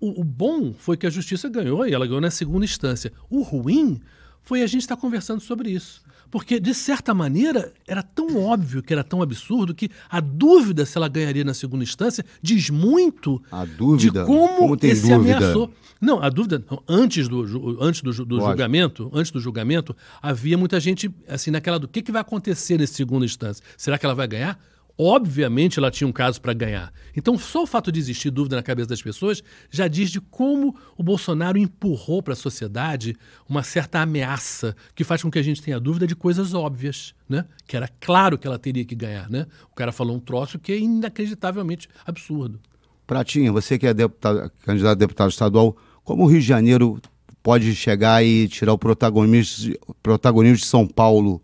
o, 0.00 0.20
o 0.20 0.24
bom 0.24 0.72
foi 0.72 0.96
que 0.96 1.06
a 1.06 1.10
justiça 1.10 1.48
ganhou 1.48 1.86
e 1.86 1.94
ela 1.94 2.06
ganhou 2.06 2.20
na 2.20 2.30
segunda 2.30 2.64
instância. 2.64 3.12
O 3.30 3.42
ruim 3.42 4.00
foi 4.40 4.62
a 4.62 4.66
gente 4.66 4.82
estar 4.82 4.96
conversando 4.96 5.40
sobre 5.40 5.70
isso. 5.70 6.02
Porque, 6.32 6.58
de 6.58 6.72
certa 6.72 7.12
maneira, 7.12 7.74
era 7.86 8.02
tão 8.02 8.38
óbvio 8.38 8.82
que 8.82 8.90
era 8.90 9.04
tão 9.04 9.20
absurdo 9.20 9.74
que 9.74 9.90
a 10.08 10.18
dúvida 10.18 10.86
se 10.86 10.96
ela 10.96 11.06
ganharia 11.06 11.44
na 11.44 11.52
segunda 11.52 11.84
instância 11.84 12.24
diz 12.40 12.70
muito 12.70 13.40
A 13.52 13.66
dúvida? 13.66 14.20
de 14.20 14.26
como, 14.26 14.56
Como 14.56 14.76
tem 14.78 14.90
esse 14.92 15.02
dúvida? 15.10 15.36
ameaçou. 15.36 15.70
Não, 16.00 16.22
a 16.22 16.30
dúvida, 16.30 16.64
antes 16.88 17.28
do, 17.28 17.76
antes 17.80 18.00
do, 18.00 18.24
do 18.24 18.40
julgamento, 18.40 19.10
antes 19.12 19.30
do 19.30 19.38
julgamento, 19.40 19.94
havia 20.22 20.56
muita 20.56 20.80
gente 20.80 21.10
assim 21.28 21.50
naquela 21.50 21.78
do 21.78 21.86
que, 21.86 22.00
que 22.00 22.10
vai 22.10 22.22
acontecer 22.22 22.78
nesse 22.78 22.94
segunda 22.94 23.26
instância. 23.26 23.62
Será 23.76 23.98
que 23.98 24.06
ela 24.06 24.14
vai 24.14 24.26
ganhar? 24.26 24.58
Obviamente 24.96 25.78
ela 25.78 25.90
tinha 25.90 26.06
um 26.06 26.12
caso 26.12 26.40
para 26.40 26.52
ganhar. 26.52 26.92
Então, 27.16 27.38
só 27.38 27.62
o 27.62 27.66
fato 27.66 27.90
de 27.90 27.98
existir 27.98 28.30
dúvida 28.30 28.56
na 28.56 28.62
cabeça 28.62 28.88
das 28.88 29.02
pessoas 29.02 29.42
já 29.70 29.88
diz 29.88 30.10
de 30.10 30.20
como 30.20 30.76
o 30.96 31.02
Bolsonaro 31.02 31.58
empurrou 31.58 32.22
para 32.22 32.34
a 32.34 32.36
sociedade 32.36 33.16
uma 33.48 33.62
certa 33.62 34.00
ameaça 34.00 34.76
que 34.94 35.04
faz 35.04 35.22
com 35.22 35.30
que 35.30 35.38
a 35.38 35.42
gente 35.42 35.62
tenha 35.62 35.80
dúvida 35.80 36.06
de 36.06 36.14
coisas 36.14 36.54
óbvias, 36.54 37.14
né? 37.28 37.44
Que 37.66 37.76
era 37.76 37.88
claro 38.00 38.38
que 38.38 38.46
ela 38.46 38.58
teria 38.58 38.84
que 38.84 38.94
ganhar, 38.94 39.30
né? 39.30 39.46
O 39.70 39.74
cara 39.74 39.92
falou 39.92 40.16
um 40.16 40.20
troço 40.20 40.58
que 40.58 40.72
é 40.72 40.78
inacreditavelmente 40.78 41.88
absurdo. 42.06 42.60
Pratinha, 43.06 43.50
você 43.50 43.78
que 43.78 43.86
é 43.86 43.94
deputado- 43.94 44.50
candidato 44.64 44.92
a 44.92 44.94
deputado 44.94 45.30
estadual, 45.30 45.76
como 46.04 46.24
o 46.24 46.26
Rio 46.26 46.40
de 46.40 46.46
Janeiro 46.46 47.00
pode 47.42 47.74
chegar 47.74 48.24
e 48.24 48.46
tirar 48.46 48.72
o 48.72 48.78
protagonismo, 48.78 49.74
protagonismo 50.02 50.58
de 50.58 50.66
São 50.66 50.86
Paulo, 50.86 51.42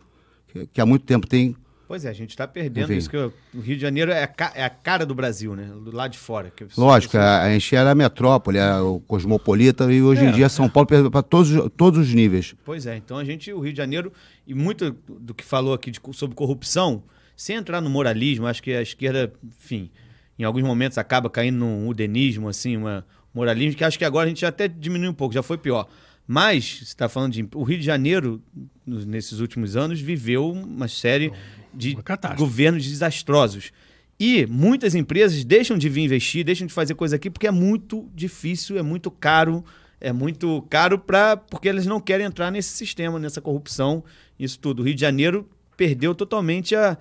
que, 0.49 0.67
que 0.67 0.81
há 0.81 0.87
muito 0.87 1.05
tempo 1.05 1.27
tem 1.27 1.57
Pois 1.88 2.05
é, 2.05 2.11
a 2.11 2.12
gente 2.12 2.31
está 2.31 2.46
perdendo 2.46 2.85
Enfim. 2.85 2.98
isso 2.98 3.09
que 3.09 3.16
o 3.16 3.33
o 3.55 3.61
Rio 3.61 3.74
de 3.77 3.81
Janeiro 3.83 4.12
é 4.12 4.22
a, 4.22 4.27
ca- 4.27 4.53
é 4.55 4.62
a 4.62 4.68
cara 4.70 5.07
do 5.07 5.14
Brasil, 5.14 5.57
né? 5.57 5.64
Do 5.83 5.90
lado 5.90 6.12
de 6.12 6.18
fora. 6.18 6.53
que 6.55 6.64
Lógico, 6.77 7.12
pessoas- 7.12 7.24
a, 7.24 7.42
a 7.44 7.51
gente 7.53 7.74
era 7.74 7.90
a 7.90 7.94
metrópole, 7.94 8.59
era 8.59 8.85
o 8.85 9.01
cosmopolita, 9.01 9.90
e 9.90 10.03
hoje 10.03 10.24
É, 10.24 10.29
em 10.29 10.33
dia 10.33 10.48
São 10.51 10.68
Paulo 10.68 10.87
perdeu 10.87 11.11
para 11.11 11.22
todos, 11.22 11.51
os- 11.51 11.70
todos 11.77 11.98
os 11.98 12.12
níveis. 12.14 12.55
Pois 12.64 12.85
é, 12.87 12.96
então 12.98 13.16
a 13.16 13.24
gente, 13.24 13.51
o 13.53 13.59
Rio 13.61 13.72
de 13.72 13.79
Janeiro, 13.79 14.12
e 14.46 14.53
muito 14.55 14.94
do 15.09 15.35
que 15.35 15.42
falou 15.42 15.72
aqui 15.72 15.90
de 15.90 15.98
sobre 16.12 16.37
corrupção, 16.37 17.03
sem 17.35 17.57
entrar 17.57 17.81
no 17.81 17.88
moralismo, 17.88 18.46
acho 18.46 18.62
que 18.62 18.72
a 18.72 18.83
esquerda, 18.83 19.33
enfim, 19.59 19.90
em 20.38 20.44
alguns 20.44 20.62
momentos 20.62 20.98
acaba 20.98 21.31
caindo 21.31 21.57
num 21.59 21.88
udenismo, 21.88 22.48
assim, 22.48 22.77
uma 22.77 23.05
moralismo, 23.33 23.77
que 23.79 23.85
acho 23.85 23.98
que 23.98 24.05
agora 24.05 24.27
a 24.27 24.29
gente 24.29 24.40
já 24.42 24.48
até 24.48 24.68
diminuiu 24.68 25.11
um 25.11 25.14
pouco, 25.14 25.33
já 25.35 25.42
foi 25.42 25.57
pior. 25.57 25.88
Mas, 26.31 26.79
você 26.81 26.85
está 26.85 27.09
falando 27.09 27.33
de. 27.33 27.48
O 27.55 27.62
Rio 27.62 27.79
de 27.79 27.85
Janeiro, 27.85 28.42
nesses 28.87 29.40
últimos 29.40 29.77
anos, 29.77 29.98
viveu 29.98 30.51
uma 30.51 30.87
série 30.87 31.33
de 31.79 31.97
governos 32.37 32.85
desastrosos. 32.85 33.73
E 34.21 34.47
muitas 34.47 34.97
empresas 34.97 35.45
deixam 35.45 35.79
de 35.79 35.88
vir 35.88 36.03
investir, 36.03 36.45
deixam 36.45 36.67
de 36.67 36.73
fazer 36.73 36.95
coisa 36.95 37.14
aqui 37.17 37.31
porque 37.31 37.47
é 37.47 37.53
muito 37.53 38.11
difícil, 38.12 38.77
é 38.77 38.83
muito 38.83 39.12
caro, 39.12 39.64
é 40.01 40.12
muito 40.12 40.67
caro 40.69 40.99
para 40.99 41.37
porque 41.37 41.69
eles 41.69 41.87
não 41.87 42.01
querem 42.01 42.27
entrar 42.27 42.51
nesse 42.51 42.71
sistema, 42.71 43.19
nessa 43.19 43.41
corrupção, 43.41 44.03
isso 44.38 44.59
tudo. 44.59 44.83
O 44.83 44.85
Rio 44.85 44.95
de 44.95 45.01
Janeiro 45.01 45.49
perdeu 45.77 46.17
totalmente 46.17 46.75
a, 46.75 46.99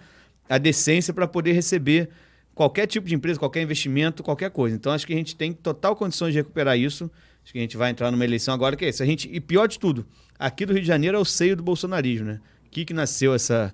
a 0.48 0.60
decência 0.60 1.12
para 1.12 1.28
poder 1.28 1.54
receber 1.54 2.10
qualquer 2.54 2.86
tipo 2.86 3.08
de 3.08 3.16
empresa, 3.16 3.40
qualquer 3.40 3.64
investimento, 3.64 4.22
qualquer 4.22 4.52
coisa. 4.52 4.76
Então 4.76 4.92
acho 4.92 5.08
que 5.08 5.14
a 5.14 5.18
gente 5.18 5.36
tem 5.36 5.54
total 5.54 5.96
condições 5.96 6.34
de 6.34 6.40
recuperar 6.40 6.78
isso. 6.78 7.10
Acho 7.44 7.52
que 7.52 7.58
a 7.58 7.62
gente 7.62 7.78
vai 7.78 7.90
entrar 7.90 8.12
numa 8.12 8.26
eleição 8.26 8.54
agora 8.54 8.76
que 8.76 8.86
é 8.86 8.90
isso. 8.90 9.02
A 9.02 9.06
gente 9.08 9.28
e 9.32 9.40
pior 9.40 9.68
de 9.68 9.80
tudo, 9.80 10.06
aqui 10.38 10.68
do 10.68 10.74
Rio 10.74 10.82
de 10.84 10.88
Janeiro 10.88 11.18
é 11.18 11.20
o 11.20 11.26
seio 11.26 11.56
do 11.56 11.64
bolsonarismo, 11.64 12.28
né? 12.28 12.40
Aqui 12.68 12.86
que 12.86 12.94
nasceu 12.94 13.34
essa 13.34 13.74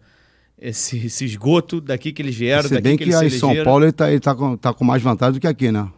esse, 0.64 1.06
esse 1.06 1.26
esgoto 1.26 1.82
daqui 1.82 2.14
que 2.14 2.22
eles 2.22 2.36
vieram, 2.36 2.64
Se 2.64 2.70
daqui 2.70 2.84
bem 2.84 2.98
que, 2.98 3.04
que, 3.04 3.10
eles 3.10 3.20
aí 3.22 3.30
se 3.30 3.40
São. 3.40 3.54
Paulo 3.66 3.84
ele 3.84 3.90
está 3.90 4.10
ele 4.10 4.20
tá 4.22 4.34
com, 4.34 4.56
tá 4.56 4.74
com 4.74 4.86
mais 4.86 5.04
vantagem 5.04 5.34
do 5.34 5.40
que 5.42 5.48
aqui, 5.48 5.72
né? 5.72 5.90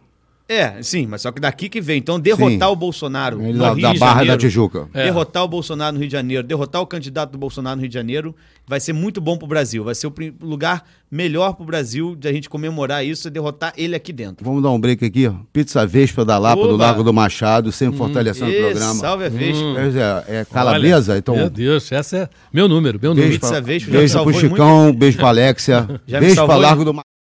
É, 0.48 0.80
sim, 0.80 1.06
mas 1.06 1.22
só 1.22 1.32
que 1.32 1.40
daqui 1.40 1.68
que 1.68 1.80
vem. 1.80 1.98
Então, 1.98 2.20
derrotar 2.20 2.68
Sim. 2.68 2.72
o 2.72 2.76
Bolsonaro 2.76 3.42
Ele 3.42 3.54
no 3.54 3.58
da, 3.58 3.72
Rio 3.72 3.82
da 3.82 3.92
de 3.92 3.98
Barra 3.98 4.12
Janeiro, 4.18 4.32
da 4.32 4.38
Tijuca. 4.38 4.88
É. 4.94 5.04
derrotar 5.04 5.42
o 5.42 5.48
Bolsonaro 5.48 5.94
no 5.94 5.98
Rio 5.98 6.08
de 6.08 6.12
Janeiro, 6.12 6.46
derrotar 6.46 6.80
o 6.80 6.86
candidato 6.86 7.32
do 7.32 7.38
Bolsonaro 7.38 7.74
no 7.74 7.82
Rio 7.82 7.88
de 7.88 7.94
Janeiro, 7.94 8.32
vai 8.64 8.78
ser 8.78 8.92
muito 8.92 9.20
bom 9.20 9.36
pro 9.36 9.48
Brasil. 9.48 9.82
Vai 9.82 9.96
ser 9.96 10.06
o 10.06 10.14
lugar 10.40 10.84
melhor 11.10 11.54
pro 11.54 11.64
Brasil 11.64 12.14
de 12.14 12.28
a 12.28 12.32
gente 12.32 12.48
comemorar 12.48 13.04
isso 13.04 13.26
e 13.26 13.30
derrotar 13.30 13.72
ele 13.76 13.96
aqui 13.96 14.12
dentro. 14.12 14.44
Vamos 14.44 14.62
dar 14.62 14.70
um 14.70 14.78
break 14.80 15.04
aqui. 15.04 15.26
ó. 15.26 15.34
Pizza 15.52 15.84
Vespa 15.84 16.24
da 16.24 16.38
Lapa, 16.38 16.62
do 16.62 16.74
Oba! 16.74 16.84
Largo 16.84 17.02
do 17.02 17.12
Machado, 17.12 17.72
sempre 17.72 17.98
fortalecendo 17.98 18.50
o 18.52 18.54
programa. 18.54 18.94
salve 18.94 19.24
a 19.24 19.28
Vespa. 19.28 19.64
Pois 19.74 19.96
é, 19.96 20.24
é 20.28 20.44
calabresa, 20.44 21.12
Olha, 21.12 21.18
então. 21.18 21.34
Meu 21.34 21.50
Deus, 21.50 21.90
essa 21.90 22.16
é 22.18 22.28
meu 22.52 22.68
número, 22.68 23.00
meu 23.02 23.10
número. 23.10 23.28
Beijo 23.28 23.40
Pizza 23.40 23.60
Vespa 23.60 23.90
já 23.90 23.92
me 23.98 23.98
beijo 23.98 24.22
pro 24.22 24.32
Chicão, 24.32 24.92
beijo 24.92 25.18
pra 25.18 25.28
Alexia, 25.28 26.00
Já 26.06 26.20
beijo 26.20 26.46
pra 26.46 26.56
Largo 26.56 26.84
do 26.84 26.94
Machado. 26.94 27.15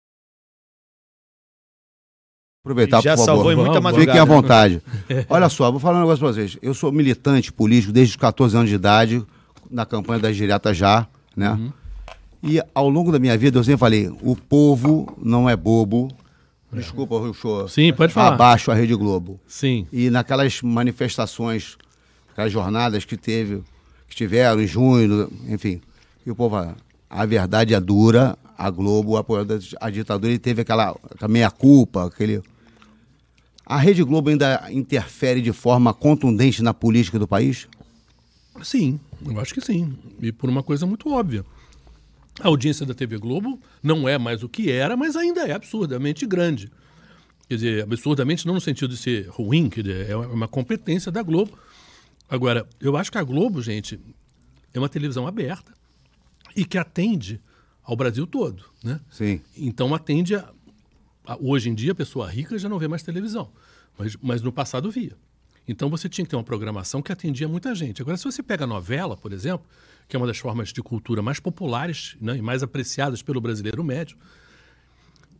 Aproveitar, 2.65 3.01
Já 3.01 3.17
por 3.17 3.25
salvou 3.25 3.43
favor. 3.43 3.51
em 3.51 3.55
muita 3.57 3.81
Vamos, 3.81 3.99
Fiquem 3.99 4.17
à 4.17 4.25
madrugada. 4.25 4.41
vontade. 4.41 4.81
Olha 5.29 5.49
só, 5.49 5.69
vou 5.69 5.81
falar 5.81 5.97
um 5.97 6.01
negócio 6.03 6.19
pra 6.19 6.29
vocês. 6.31 6.57
Eu 6.61 6.73
sou 6.73 6.93
militante 6.93 7.51
político 7.51 7.91
desde 7.91 8.11
os 8.11 8.15
14 8.15 8.55
anos 8.55 8.69
de 8.69 8.75
idade, 8.75 9.21
na 9.69 9.85
campanha 9.85 10.21
das 10.21 10.37
diretas 10.37 10.77
já, 10.77 11.05
né? 11.35 11.51
Uhum. 11.51 11.73
E 12.41 12.61
ao 12.73 12.87
longo 12.87 13.11
da 13.11 13.19
minha 13.19 13.37
vida 13.37 13.59
eu 13.59 13.63
sempre 13.65 13.79
falei, 13.81 14.07
o 14.21 14.33
povo 14.33 15.13
não 15.21 15.49
é 15.49 15.57
bobo. 15.57 16.07
Desculpa, 16.71 17.17
Rui 17.19 17.33
Show. 17.33 17.67
Sim, 17.67 17.91
pode 17.91 18.13
falar. 18.13 18.33
Abaixo 18.35 18.71
a 18.71 18.73
Rede 18.73 18.95
Globo. 18.95 19.37
Sim. 19.45 19.85
E 19.91 20.09
naquelas 20.09 20.61
manifestações 20.61 21.77
aquelas 22.31 22.51
jornadas 22.51 23.03
que 23.03 23.17
teve, 23.17 23.61
que 24.07 24.15
tiveram 24.15 24.61
em 24.61 24.67
junho, 24.67 25.29
enfim. 25.49 25.81
E 26.25 26.31
o 26.31 26.35
povo, 26.35 26.55
ah, 26.55 26.75
a 27.09 27.25
verdade 27.25 27.73
é 27.73 27.79
dura, 27.81 28.37
a 28.57 28.69
Globo 28.69 29.17
apoiou 29.17 29.45
a 29.81 29.89
ditadura 29.89 30.31
e 30.31 30.39
teve 30.39 30.61
aquela, 30.61 30.95
aquela 31.13 31.29
meia-culpa, 31.29 32.05
aquele. 32.07 32.41
A 33.65 33.77
Rede 33.77 34.03
Globo 34.03 34.29
ainda 34.29 34.67
interfere 34.71 35.41
de 35.41 35.53
forma 35.53 35.93
contundente 35.93 36.61
na 36.61 36.73
política 36.73 37.17
do 37.17 37.27
país? 37.27 37.67
Sim, 38.61 38.99
eu 39.25 39.39
acho 39.39 39.53
que 39.53 39.61
sim. 39.61 39.97
E 40.21 40.31
por 40.31 40.49
uma 40.49 40.61
coisa 40.61 40.85
muito 40.85 41.09
óbvia. 41.09 41.45
A 42.39 42.47
audiência 42.47 42.85
da 42.85 42.93
TV 42.93 43.17
Globo 43.17 43.59
não 43.81 44.09
é 44.09 44.17
mais 44.17 44.43
o 44.43 44.49
que 44.49 44.71
era, 44.71 44.97
mas 44.97 45.15
ainda 45.15 45.41
é 45.47 45.53
absurdamente 45.53 46.25
grande. 46.25 46.71
Quer 47.47 47.55
dizer, 47.55 47.83
absurdamente 47.83 48.47
não 48.47 48.55
no 48.55 48.61
sentido 48.61 48.89
de 48.89 48.97
ser 48.97 49.27
ruim, 49.27 49.69
quer 49.69 49.83
dizer, 49.83 50.09
é 50.09 50.15
uma 50.15 50.47
competência 50.47 51.11
da 51.11 51.21
Globo. 51.21 51.57
Agora, 52.29 52.67
eu 52.81 52.97
acho 52.97 53.11
que 53.11 53.17
a 53.17 53.23
Globo, 53.23 53.61
gente, 53.61 53.99
é 54.73 54.79
uma 54.79 54.89
televisão 54.89 55.27
aberta 55.27 55.73
e 56.55 56.65
que 56.65 56.77
atende 56.77 57.39
ao 57.83 57.95
Brasil 57.95 58.25
todo, 58.25 58.63
né? 58.83 58.99
Sim. 59.11 59.41
Então 59.55 59.93
atende 59.93 60.35
a, 60.35 60.39
a, 60.39 60.53
hoje 61.39 61.69
em 61.69 61.73
dia 61.73 61.91
a 61.91 61.95
pessoa 61.95 62.29
rica 62.29 62.57
já 62.57 62.67
não 62.67 62.79
vê 62.79 62.87
mais 62.87 63.03
televisão, 63.03 63.49
mas, 63.97 64.15
mas 64.21 64.41
no 64.41 64.51
passado 64.51 64.89
via. 64.91 65.15
Então 65.67 65.89
você 65.89 66.09
tinha 66.09 66.25
que 66.25 66.29
ter 66.29 66.35
uma 66.35 66.43
programação 66.43 67.01
que 67.01 67.11
atendia 67.11 67.47
muita 67.47 67.73
gente. 67.73 68.01
Agora, 68.01 68.17
se 68.17 68.25
você 68.25 68.43
pega 68.43 68.65
a 68.65 68.67
novela, 68.67 69.15
por 69.15 69.31
exemplo, 69.31 69.65
que 70.07 70.15
é 70.15 70.19
uma 70.19 70.27
das 70.27 70.37
formas 70.37 70.73
de 70.73 70.81
cultura 70.81 71.21
mais 71.21 71.39
populares 71.39 72.17
né, 72.19 72.37
e 72.37 72.41
mais 72.41 72.63
apreciadas 72.63 73.21
pelo 73.21 73.39
brasileiro 73.39 73.83
médio, 73.83 74.17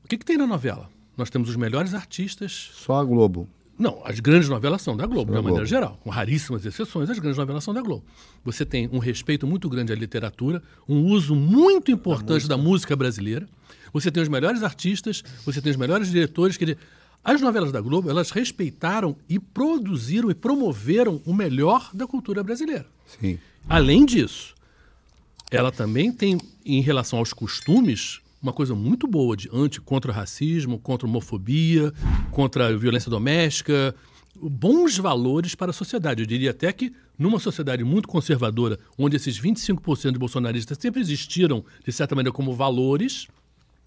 o 0.04 0.08
que, 0.08 0.18
que 0.18 0.26
tem 0.26 0.38
na 0.38 0.48
novela? 0.48 0.90
Nós 1.18 1.30
temos 1.30 1.50
os 1.50 1.56
melhores 1.56 1.94
artistas. 1.94 2.72
Só 2.74 3.00
a 3.00 3.04
Globo. 3.04 3.48
Não, 3.78 4.02
as 4.06 4.20
grandes 4.20 4.48
novelas 4.48 4.82
são 4.82 4.96
da 4.96 5.06
Globo, 5.06 5.32
de 5.32 5.38
uma 5.38 5.44
maneira 5.44 5.66
geral. 5.66 6.00
Com 6.04 6.10
raríssimas 6.10 6.66
exceções, 6.66 7.10
as 7.10 7.18
grandes 7.18 7.38
novelas 7.38 7.64
são 7.64 7.74
da 7.74 7.82
Globo. 7.82 8.04
Você 8.46 8.66
tem 8.66 8.88
um 8.92 9.00
respeito 9.00 9.48
muito 9.48 9.68
grande 9.68 9.92
à 9.92 9.96
literatura, 9.96 10.62
um 10.88 11.04
uso 11.06 11.36
muito 11.36 11.92
importante 11.92 12.48
da 12.48 12.56
música 12.56 12.96
brasileira. 12.96 13.48
Você 13.94 14.12
tem 14.12 14.22
os 14.22 14.30
melhores 14.30 14.64
artistas, 14.64 15.24
você 15.46 15.62
tem 15.62 15.72
os 15.72 15.78
melhores 15.78 16.10
diretores. 16.10 16.58
Quer 16.58 16.66
dizer, 16.66 16.80
as 17.24 17.40
novelas 17.40 17.72
da 17.72 17.80
Globo, 17.80 18.10
elas 18.10 18.32
respeitaram 18.32 19.16
e 19.30 19.40
produziram 19.40 20.30
e 20.30 20.34
promoveram 20.34 21.22
o 21.26 21.34
melhor 21.34 21.90
da 21.94 22.06
cultura 22.06 22.44
brasileira. 22.44 22.86
Sim. 23.20 23.40
Além 23.70 24.06
disso, 24.06 24.54
ela 25.50 25.72
também 25.72 26.12
tem, 26.12 26.38
em 26.66 26.82
relação 26.82 27.20
aos 27.20 27.32
costumes, 27.32 28.20
uma 28.42 28.52
coisa 28.52 28.76
muito 28.76 29.08
boa 29.08 29.38
de 29.38 29.50
anti 29.54 29.80
contra 29.80 30.12
o 30.12 30.14
racismo, 30.14 30.78
contra 30.78 31.08
a 31.08 31.10
homofobia, 31.10 31.94
contra 32.32 32.68
a 32.68 32.76
violência 32.76 33.10
doméstica, 33.10 33.96
bons 34.36 34.98
valores 34.98 35.56
para 35.56 35.70
a 35.70 35.74
sociedade. 35.74 36.22
Eu 36.22 36.26
diria 36.26 36.52
até 36.52 36.74
que 36.74 36.94
numa 37.18 37.40
sociedade 37.40 37.84
muito 37.86 38.08
conservadora, 38.08 38.78
onde 38.98 39.16
esses 39.16 39.40
25% 39.40 40.12
de 40.12 40.20
bolsonaristas 40.20 40.78
sempre 40.78 41.00
existiram, 41.00 41.64
de 41.86 41.92
certa 41.92 42.16
maneira, 42.16 42.36
como 42.36 42.54
valores, 42.54 43.28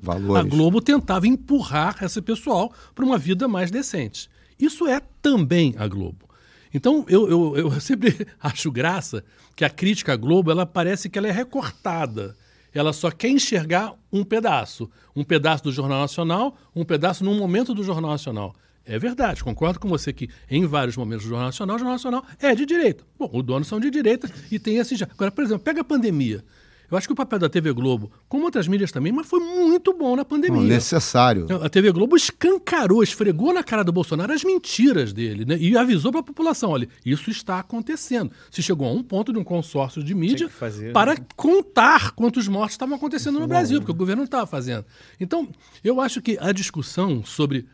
valores. 0.01 0.45
a 0.45 0.49
Globo 0.49 0.81
tentava 0.81 1.27
empurrar 1.27 2.03
esse 2.03 2.21
pessoal 2.23 2.73
para 2.95 3.05
uma 3.05 3.19
vida 3.19 3.49
mais 3.49 3.71
decente. 3.71 4.29
Isso 4.59 4.87
é 4.87 5.01
também 5.21 5.75
a 5.79 5.87
Globo. 5.87 6.29
Então, 6.73 7.05
eu, 7.09 7.29
eu, 7.29 7.57
eu 7.57 7.71
sempre 7.81 8.27
acho 8.41 8.71
graça 8.71 9.25
que 9.55 9.65
a 9.65 9.71
crítica 9.71 10.13
à 10.13 10.17
Globo, 10.17 10.51
ela 10.51 10.67
parece 10.67 11.09
que 11.09 11.19
ela 11.19 11.29
é 11.29 11.33
recortada 11.33 12.37
ela 12.79 12.93
só 12.93 13.11
quer 13.11 13.29
enxergar 13.29 13.95
um 14.13 14.23
pedaço. 14.23 14.91
Um 15.15 15.25
pedaço 15.25 15.65
do 15.65 15.73
Jornal 15.73 16.01
Nacional, 16.01 16.57
um 16.75 16.85
pedaço 16.85 17.25
num 17.25 17.37
momento 17.37 17.73
do 17.75 17.83
Jornal 17.83 18.11
Nacional. 18.11 18.55
É 18.85 18.99
verdade, 18.99 19.43
concordo 19.43 19.81
com 19.81 19.89
você 19.89 20.13
que 20.13 20.29
em 20.49 20.65
vários 20.65 20.97
momentos 20.97 21.25
do 21.25 21.31
Jornal 21.31 21.49
Nacional, 21.49 21.77
o 21.77 21.79
Jornal 21.79 21.95
Nacional 21.95 22.25
é 22.39 22.55
de 22.55 22.65
direita. 22.65 23.05
Bom, 23.19 23.29
os 23.33 23.43
donos 23.43 23.67
são 23.67 23.81
de 23.81 23.91
direita 23.91 24.31
e 24.51 24.59
tem 24.59 24.77
esse 24.77 24.95
já. 24.95 25.09
Agora, 25.11 25.33
por 25.33 25.43
exemplo, 25.43 25.65
pega 25.65 25.81
a 25.81 25.85
pandemia. 25.85 26.45
Eu 26.91 26.97
acho 26.97 27.07
que 27.07 27.13
o 27.13 27.17
papel 27.17 27.39
da 27.39 27.49
TV 27.49 27.73
Globo, 27.73 28.11
como 28.29 28.45
outras 28.45 28.69
mídias 28.69 28.93
também, 28.93 29.13
mas 29.13 29.27
foi 29.27 29.41
muito 29.41 29.93
bom 29.93 30.17
na 30.17 30.25
pandemia. 30.25 30.61
Não, 30.61 30.67
necessário. 30.69 31.47
A 31.63 31.69
TV 31.69 31.91
Globo 31.93 32.17
escancarou, 32.17 33.03
esfregou 33.03 33.53
na 33.53 33.63
cara 33.63 33.83
do 33.83 33.93
Bolsonaro 33.93 34.33
as 34.33 34.45
mentiras 34.45 35.13
dele, 35.13 35.45
né? 35.45 35.57
E 35.59 35.77
avisou 35.77 36.13
para 36.13 36.21
a 36.21 36.25
população: 36.25 36.71
olha, 36.71 36.89
isso 37.05 37.31
está 37.31 37.59
acontecendo. 37.59 38.31
Se 38.51 38.63
chegou 38.63 38.87
a 38.89 38.93
um 38.93 39.03
ponto 39.03 39.33
de 39.33 39.39
um 39.39 39.45
consórcio 39.45 40.03
de 40.03 40.15
mídia 40.15 40.49
fazer, 40.49 40.93
para 40.93 41.15
né? 41.15 41.21
contar 41.37 42.13
quantos 42.13 42.47
mortos 42.49 42.73
estavam 42.73 42.97
acontecendo 42.97 43.41
no 43.41 43.47
Brasil, 43.47 43.81
porque 43.81 43.93
o 43.93 43.95
governo 43.95 44.21
não 44.21 44.27
estava 44.27 44.47
fazendo. 44.47 44.85
Então, 45.21 45.49
eu 45.83 46.01
acho 46.01 46.23
que 46.23 46.39
a 46.41 46.53
discussão 46.53 47.25
sobre 47.25 47.67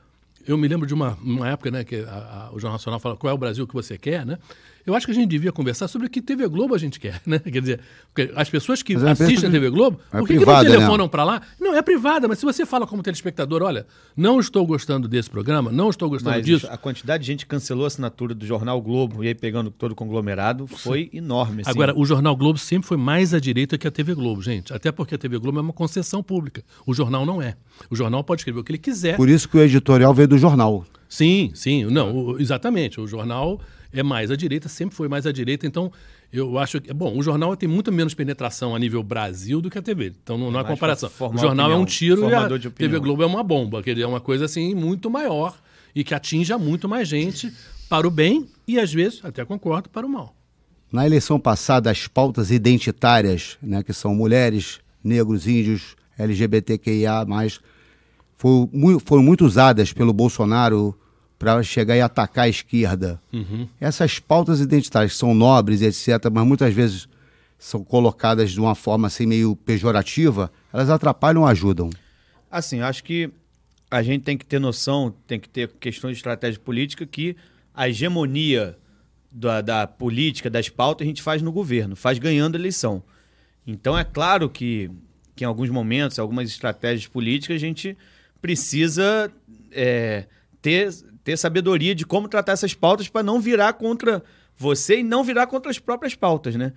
eu 0.47 0.59
me 0.59 0.67
lembro 0.67 0.87
de 0.87 0.95
uma, 0.95 1.17
uma 1.23 1.49
época 1.49 1.71
né, 1.71 1.85
que 1.85 1.97
a, 1.97 2.49
a, 2.49 2.51
o 2.53 2.59
Jornal 2.59 2.73
Nacional 2.73 2.99
fala 2.99 3.17
qual 3.17 3.31
é 3.31 3.35
o 3.35 3.39
Brasil 3.39 3.67
que 3.67 3.75
você 3.75 3.97
quer, 3.97 4.27
né? 4.27 4.39
Eu 4.87 4.95
acho 4.95 5.07
que 5.07 5.13
a 5.13 5.15
gente 5.15 5.29
devia 5.29 5.53
conversar 5.53 5.89
sobre 5.89 6.07
o 6.09 6.11
que 6.11 6.21
TV 6.21 6.49
Globo 6.49 6.75
a 6.75 6.79
gente 6.79 6.99
quer, 6.99 7.21
né? 7.25 7.39
Quer 7.39 7.61
dizer, 7.61 7.81
as 8.35 8.51
pessoas 8.51 8.83
que 8.83 8.95
assistem 8.95 9.49
a 9.49 9.53
TV 9.53 9.71
Globo, 9.71 10.01
é 10.13 10.19
por 10.19 10.27
que, 10.27 10.35
privada, 10.37 10.65
que 10.65 10.71
não 10.71 10.77
telefonam 10.77 11.05
né? 11.05 11.11
para 11.11 11.25
lá? 11.25 11.43
Não, 11.61 11.75
é 11.75 11.83
privada, 11.83 12.27
mas 12.27 12.39
se 12.39 12.45
você 12.45 12.67
fala 12.67 12.87
como 12.87 13.03
telespectador, 13.03 13.63
olha, 13.63 13.87
não 14.17 14.41
estou 14.41 14.67
gostando 14.67 15.07
desse 15.07 15.31
programa, 15.31 15.71
não 15.71 15.91
estou 15.91 16.09
gostando 16.09 16.37
mas 16.37 16.45
disso. 16.45 16.67
A 16.71 16.77
quantidade 16.77 17.23
de 17.23 17.27
gente 17.27 17.45
que 17.45 17.51
cancelou 17.51 17.85
a 17.85 17.87
assinatura 17.87 18.35
do 18.35 18.45
Jornal 18.45 18.81
Globo 18.81 19.23
e 19.23 19.29
aí 19.29 19.35
pegando 19.35 19.71
todo 19.71 19.93
o 19.93 19.95
conglomerado 19.95 20.67
foi 20.67 21.09
enorme. 21.13 21.63
Assim. 21.63 21.71
Agora, 21.71 21.97
o 21.97 22.05
Jornal 22.05 22.37
Globo 22.37 22.59
sempre 22.59 22.89
foi 22.89 22.97
mais 22.97 23.33
à 23.33 23.41
direita 23.41 23.79
que 23.79 23.87
a 23.87 23.91
TV 23.91 24.15
Globo, 24.15 24.43
gente. 24.43 24.73
Até 24.73 24.91
porque 24.91 25.15
a 25.15 25.19
TV 25.19 25.39
Globo 25.39 25.59
é 25.59 25.63
uma 25.63 25.73
concessão 25.73 26.23
pública. 26.23 26.63
O 26.87 26.93
jornal 26.93 27.25
não 27.25 27.41
é. 27.41 27.55
O 27.89 27.97
jornal 27.97 28.25
pode 28.25 28.41
escrever 28.41 28.61
o 28.61 28.65
que 28.65 28.73
ele 28.73 28.79
quiser. 28.79 29.17
Por 29.17 29.29
isso 29.29 29.49
que 29.49 29.57
o 29.57 29.61
editorial 29.61 30.13
veio 30.13 30.29
do 30.29 30.39
jornal. 30.39 30.85
Sim, 31.09 31.51
sim. 31.55 31.85
Não, 31.85 32.11
o, 32.11 32.41
exatamente. 32.41 33.01
O 33.01 33.07
jornal 33.07 33.61
é 33.93 34.03
mais 34.03 34.31
à 34.31 34.37
direita, 34.37 34.69
sempre 34.69 34.97
foi 34.97 35.09
mais 35.09 35.27
à 35.27 35.33
direita. 35.33 35.67
Então, 35.67 35.93
eu 36.33 36.59
acho 36.59 36.81
que. 36.81 36.93
Bom, 36.93 37.17
o 37.17 37.23
jornal 37.23 37.55
tem 37.57 37.69
muito 37.69 37.93
menos 37.93 38.15
penetração 38.15 38.75
a 38.75 38.79
nível 38.79 39.03
Brasil 39.03 39.61
do 39.61 39.71
que 39.71 39.79
a 39.79 39.83
TV. 39.83 40.13
Então, 40.23 40.39
não, 40.39 40.51
não 40.51 40.61
há 40.61 40.65
comparação. 40.65 41.11
O 41.11 41.39
jornal 41.39 41.67
opinião, 41.67 41.73
é 41.73 41.77
um 41.77 41.85
tiro 41.85 42.29
e 42.29 42.35
a 42.35 42.49
TV 42.71 42.99
Globo 42.99 43.23
é 43.23 43.27
uma 43.27 43.43
bomba. 43.43 43.83
Quer 43.83 43.95
dizer, 43.95 44.05
é 44.05 44.09
uma 44.09 44.21
coisa 44.21 44.47
assim 44.47 44.75
muito 44.75 45.11
maior 45.11 45.55
e 45.95 46.03
que 46.03 46.15
atinja 46.15 46.57
muito 46.57 46.89
mais 46.89 47.07
gente 47.07 47.53
para 47.89 48.09
o 48.09 48.11
bem 48.11 48.49
e, 48.67 48.79
às 48.79 48.93
vezes, 48.93 49.21
até 49.23 49.45
concordo, 49.45 49.91
para 49.91 50.07
o 50.07 50.09
mal. 50.09 50.35
Na 50.91 51.07
eleição 51.07 51.39
passada, 51.39 51.91
as 51.91 52.07
pautas 52.07 52.51
identitárias, 52.51 53.57
né, 53.63 53.83
que 53.83 53.93
são 53.93 54.15
mulheres, 54.15 54.81
negros, 55.03 55.47
índios, 55.47 55.97
LGBTQIA, 56.19 57.27
foram 58.37 59.23
muito 59.23 59.45
usadas 59.45 59.93
pelo 59.93 60.13
Bolsonaro 60.13 60.99
para 61.43 61.61
chegar 61.65 61.97
e 61.97 62.01
atacar 62.01 62.45
a 62.45 62.49
esquerda. 62.49 63.21
Uhum. 63.33 63.67
Essas 63.81 64.21
pautas 64.21 64.61
identitárias 64.61 65.17
são 65.17 65.35
nobres, 65.35 65.83
etc., 65.83 66.31
mas 66.33 66.47
muitas 66.47 66.73
vezes 66.73 67.09
são 67.59 67.83
colocadas 67.83 68.53
de 68.53 68.61
uma 68.61 68.77
forma 68.77 69.09
assim 69.09 69.27
meio 69.27 69.57
pejorativa, 69.57 70.53
elas 70.73 70.89
atrapalham 70.89 71.43
ou 71.43 71.49
ajudam? 71.49 71.91
Assim, 72.49 72.81
acho 72.81 73.03
que 73.03 73.29
a 73.91 74.05
gente 74.05 74.23
tem 74.23 74.39
que 74.39 74.47
ter 74.47 74.61
noção, 74.61 75.13
tem 75.27 75.41
que 75.41 75.49
ter 75.49 75.69
questões 75.81 76.13
de 76.13 76.19
estratégia 76.19 76.61
política 76.61 77.05
que 77.05 77.37
a 77.75 77.89
hegemonia 77.89 78.79
da, 79.29 79.61
da 79.61 79.85
política, 79.85 80.49
das 80.49 80.69
pautas, 80.69 81.05
a 81.05 81.09
gente 81.09 81.23
faz 81.23 81.43
no 81.43 81.51
governo, 81.51 81.97
faz 81.97 82.21
ganhando 82.21 82.55
a 82.55 82.59
eleição. 82.59 83.03
Então 83.67 83.99
é 83.99 84.05
claro 84.05 84.49
que, 84.49 84.89
que 85.35 85.43
em 85.43 85.47
alguns 85.47 85.71
momentos, 85.71 86.21
algumas 86.21 86.49
estratégias 86.49 87.09
políticas, 87.09 87.57
a 87.57 87.59
gente 87.59 87.97
precisa 88.41 89.29
é, 89.73 90.27
ter 90.61 90.89
ter 91.25 91.37
sabedoria 91.37 91.95
de 91.95 92.05
como 92.05 92.29
tratar 92.29 92.53
essas 92.53 92.75
pautas 92.75 93.09
para 93.09 93.23
não 93.23 93.41
virar 93.41 93.75
contra 93.75 94.23
você 94.57 95.01
e 95.01 95.03
não 95.03 95.25
virar 95.25 95.47
contra 95.47 95.71
as 95.71 95.79
próprias 95.79 96.15
pautas, 96.15 96.55
né? 96.55 96.73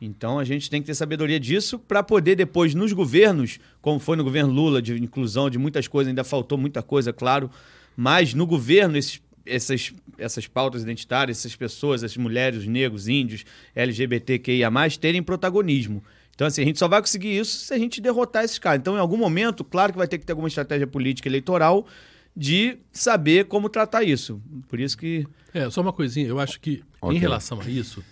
Então 0.00 0.38
a 0.38 0.44
gente 0.44 0.68
tem 0.68 0.80
que 0.80 0.86
ter 0.86 0.94
sabedoria 0.94 1.38
disso 1.38 1.78
para 1.78 2.02
poder 2.02 2.34
depois 2.34 2.74
nos 2.74 2.92
governos, 2.92 3.60
como 3.80 4.00
foi 4.00 4.16
no 4.16 4.24
governo 4.24 4.52
Lula, 4.52 4.82
de 4.82 4.94
inclusão 5.00 5.48
de 5.48 5.58
muitas 5.58 5.86
coisas, 5.86 6.08
ainda 6.08 6.24
faltou 6.24 6.58
muita 6.58 6.82
coisa, 6.82 7.12
claro, 7.12 7.48
mas 7.96 8.34
no 8.34 8.44
governo 8.44 8.96
esses, 8.96 9.22
essas, 9.46 9.92
essas 10.18 10.46
pautas 10.48 10.82
identitárias, 10.82 11.38
essas 11.38 11.54
pessoas, 11.54 12.02
essas 12.02 12.16
mulheres, 12.16 12.60
os 12.60 12.66
negros, 12.66 13.06
índios, 13.06 13.44
LGBTQIA+, 13.76 14.70
terem 15.00 15.22
protagonismo. 15.22 16.02
Então, 16.34 16.46
assim, 16.46 16.62
a 16.62 16.64
gente 16.64 16.78
só 16.78 16.88
vai 16.88 17.00
conseguir 17.00 17.38
isso 17.38 17.58
se 17.58 17.72
a 17.72 17.78
gente 17.78 18.00
derrotar 18.00 18.42
esses 18.44 18.58
caras. 18.58 18.80
Então, 18.80 18.96
em 18.96 18.98
algum 18.98 19.16
momento, 19.18 19.62
claro 19.62 19.92
que 19.92 19.98
vai 19.98 20.08
ter 20.08 20.18
que 20.18 20.26
ter 20.26 20.32
alguma 20.32 20.48
estratégia 20.48 20.86
política 20.86 21.28
eleitoral, 21.28 21.86
de 22.36 22.78
saber 22.92 23.46
como 23.46 23.68
tratar 23.68 24.02
isso. 24.02 24.40
Por 24.68 24.80
isso 24.80 24.96
que. 24.96 25.26
É, 25.54 25.68
só 25.70 25.80
uma 25.80 25.92
coisinha, 25.92 26.26
eu 26.26 26.40
acho 26.40 26.58
que 26.58 26.82
okay. 27.00 27.16
em 27.16 27.20
relação 27.20 27.60
a 27.60 27.68
isso, 27.68 28.02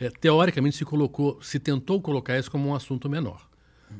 é, 0.00 0.08
teoricamente 0.08 0.76
se 0.76 0.84
colocou, 0.84 1.38
se 1.42 1.58
tentou 1.58 2.00
colocar 2.00 2.38
isso 2.38 2.50
como 2.50 2.68
um 2.68 2.74
assunto 2.74 3.08
menor. 3.08 3.46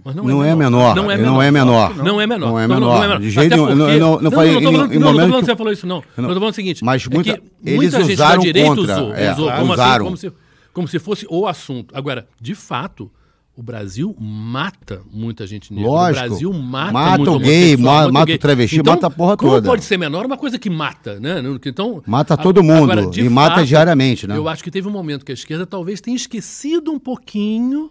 Mas 0.04 0.14
não, 0.14 0.24
não 0.24 0.44
é, 0.44 0.54
menor. 0.54 0.96
Não 0.96 1.10
é 1.10 1.16
menor. 1.16 1.32
Não 1.32 1.42
é 1.42 1.50
menor. 1.50 1.96
Não 1.96 2.20
é 2.20 2.26
menor. 2.26 2.48
Não 2.48 2.58
é 2.58 2.66
menor. 2.66 2.80
Não, 2.80 2.88
não, 2.88 2.96
é 2.96 3.00
menor. 3.06 3.20
De 3.20 3.30
jeito 3.30 3.50
nenhum. 3.54 3.66
Não, 3.66 3.76
não, 3.76 3.98
não, 3.98 4.20
não, 4.20 4.30
falei, 4.30 4.52
não, 4.54 4.60
não, 4.60 4.72
não, 4.72 4.88
não, 4.88 5.14
falando 5.14 5.40
que 5.40 5.44
você 5.46 5.56
falou 5.56 5.72
isso, 5.72 5.86
não. 5.86 5.96
Eu 6.16 6.24
tô 6.24 6.34
falando 6.34 6.50
o 6.50 6.52
seguinte. 6.52 6.84
Mas 6.84 7.06
muita, 7.06 7.32
é 7.32 7.40
eles 7.64 7.76
muita 7.76 8.00
usaram 8.00 8.06
gente 8.06 8.18
da 8.18 8.36
direita 8.36 8.68
contra. 8.74 8.94
Usou, 8.94 9.14
é, 9.14 9.32
usou 9.32 9.50
como, 9.52 9.62
assim, 9.62 9.72
usaram. 9.72 9.92
Assim, 9.92 10.04
como, 10.04 10.16
se, 10.16 10.32
como 10.72 10.88
se 10.88 10.98
fosse 10.98 11.26
o 11.30 11.46
assunto. 11.46 11.96
Agora, 11.96 12.26
de 12.40 12.54
fato, 12.54 13.10
O 13.56 13.62
Brasil 13.62 14.14
mata 14.20 15.00
muita 15.10 15.46
gente 15.46 15.72
negra. 15.72 15.90
Lógico. 15.90 16.26
O 16.26 16.28
Brasil 16.28 16.52
mata, 16.52 16.92
Mata 16.92 17.30
o 17.30 17.38
gay, 17.38 17.74
mata 17.74 18.24
gay. 18.26 18.34
o 18.34 18.38
travesti, 18.38 18.78
então, 18.78 18.92
mata 18.92 19.06
a 19.06 19.10
porra 19.10 19.34
como 19.34 19.52
toda. 19.52 19.66
pode 19.66 19.82
ser 19.82 19.96
menor 19.96 20.26
uma 20.26 20.36
coisa 20.36 20.58
que 20.58 20.68
mata, 20.68 21.18
né? 21.18 21.42
Então, 21.64 22.02
Mata 22.06 22.36
todo 22.36 22.62
mundo, 22.62 23.10
de 23.10 23.22
e 23.22 23.28
mata 23.30 23.64
diariamente, 23.64 24.26
né? 24.26 24.36
Eu 24.36 24.46
acho 24.46 24.62
que 24.62 24.70
teve 24.70 24.86
um 24.86 24.90
momento 24.90 25.24
que 25.24 25.32
a 25.32 25.34
esquerda 25.34 25.64
talvez 25.64 26.02
tenha 26.02 26.14
esquecido 26.14 26.92
um 26.92 26.98
pouquinho 26.98 27.90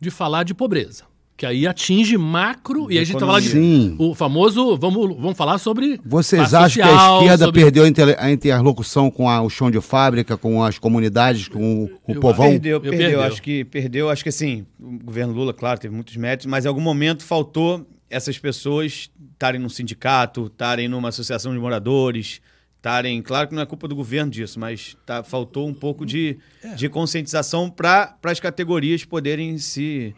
de 0.00 0.08
falar 0.08 0.44
de 0.44 0.54
pobreza. 0.54 1.02
Que 1.42 1.46
aí 1.46 1.66
atinge 1.66 2.16
macro, 2.16 2.86
e 2.88 2.98
aí 2.98 3.02
a 3.02 3.04
gente 3.04 3.18
tá 3.18 3.26
falando 3.26 3.42
de 3.42 3.48
Sim. 3.48 3.96
o 3.98 4.14
famoso, 4.14 4.76
vamos, 4.76 5.08
vamos 5.16 5.36
falar 5.36 5.58
sobre 5.58 5.98
Vocês 6.04 6.54
acham 6.54 6.80
que 6.84 6.88
a 6.88 6.92
social, 6.92 7.18
esquerda 7.22 7.44
sobre- 7.46 7.60
perdeu 7.62 7.82
a 7.82 7.88
inter- 7.88 8.16
a 8.16 8.30
interlocução 8.30 9.10
com 9.10 9.28
a- 9.28 9.42
o 9.42 9.50
chão 9.50 9.68
de 9.68 9.80
fábrica, 9.80 10.36
com 10.36 10.62
as 10.62 10.78
comunidades, 10.78 11.48
com 11.48 11.82
o, 11.82 11.90
o 12.06 12.12
Eu 12.14 12.20
povão? 12.20 12.48
Perdeu, 12.50 12.76
Eu 12.76 12.80
perdeu, 12.80 12.98
perdeu. 13.00 13.22
Acho 13.22 13.42
que 13.42 13.64
perdeu. 13.64 14.08
Acho 14.08 14.22
que 14.22 14.28
assim, 14.28 14.64
o 14.78 15.04
governo 15.04 15.32
Lula, 15.34 15.52
claro, 15.52 15.80
teve 15.80 15.92
muitos 15.92 16.16
méritos, 16.16 16.46
mas 16.46 16.64
em 16.64 16.68
algum 16.68 16.80
momento 16.80 17.24
faltou 17.24 17.84
essas 18.08 18.38
pessoas 18.38 19.10
estarem 19.32 19.60
num 19.60 19.68
sindicato, 19.68 20.46
estarem 20.46 20.86
numa 20.86 21.08
associação 21.08 21.52
de 21.52 21.58
moradores, 21.58 22.40
estarem. 22.76 23.20
Claro 23.20 23.48
que 23.48 23.54
não 23.56 23.62
é 23.62 23.66
culpa 23.66 23.88
do 23.88 23.96
governo 23.96 24.30
disso, 24.30 24.60
mas 24.60 24.96
tá, 25.04 25.24
faltou 25.24 25.66
um 25.66 25.74
pouco 25.74 26.06
de, 26.06 26.38
É. 26.62 26.76
de 26.76 26.88
conscientização 26.88 27.68
para 27.68 28.14
as 28.22 28.38
categorias 28.38 29.04
poderem 29.04 29.58
se 29.58 30.14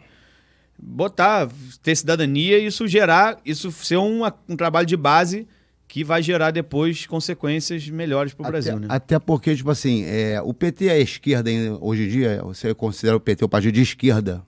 botar, 0.77 1.47
ter 1.81 1.95
cidadania 1.95 2.57
e 2.59 2.67
isso 2.67 2.87
gerar, 2.87 3.39
isso 3.45 3.71
ser 3.71 3.97
uma- 3.97 4.33
um 4.47 4.55
trabalho 4.55 4.85
de 4.85 4.97
base 4.97 5.47
que 5.87 6.03
vai 6.03 6.21
gerar 6.21 6.51
depois 6.51 7.05
consequências 7.05 7.87
melhores 7.89 8.33
para 8.33 8.47
o 8.47 8.51
Brasil, 8.51 8.73
até, 8.73 8.79
né? 8.81 8.87
até 8.89 9.19
porque, 9.19 9.55
tipo 9.55 9.69
assim, 9.69 10.03
é, 10.05 10.41
o 10.41 10.53
PT 10.53 10.89
é 10.89 10.99
esquerda 10.99 11.49
hoje 11.79 12.03
em 12.05 12.09
dia? 12.09 12.41
Você 12.43 12.73
considera 12.73 13.15
o 13.15 13.19
PT 13.19 13.45
o 13.45 13.49
partido 13.49 13.73
de 13.73 13.81
esquerda? 13.81 14.43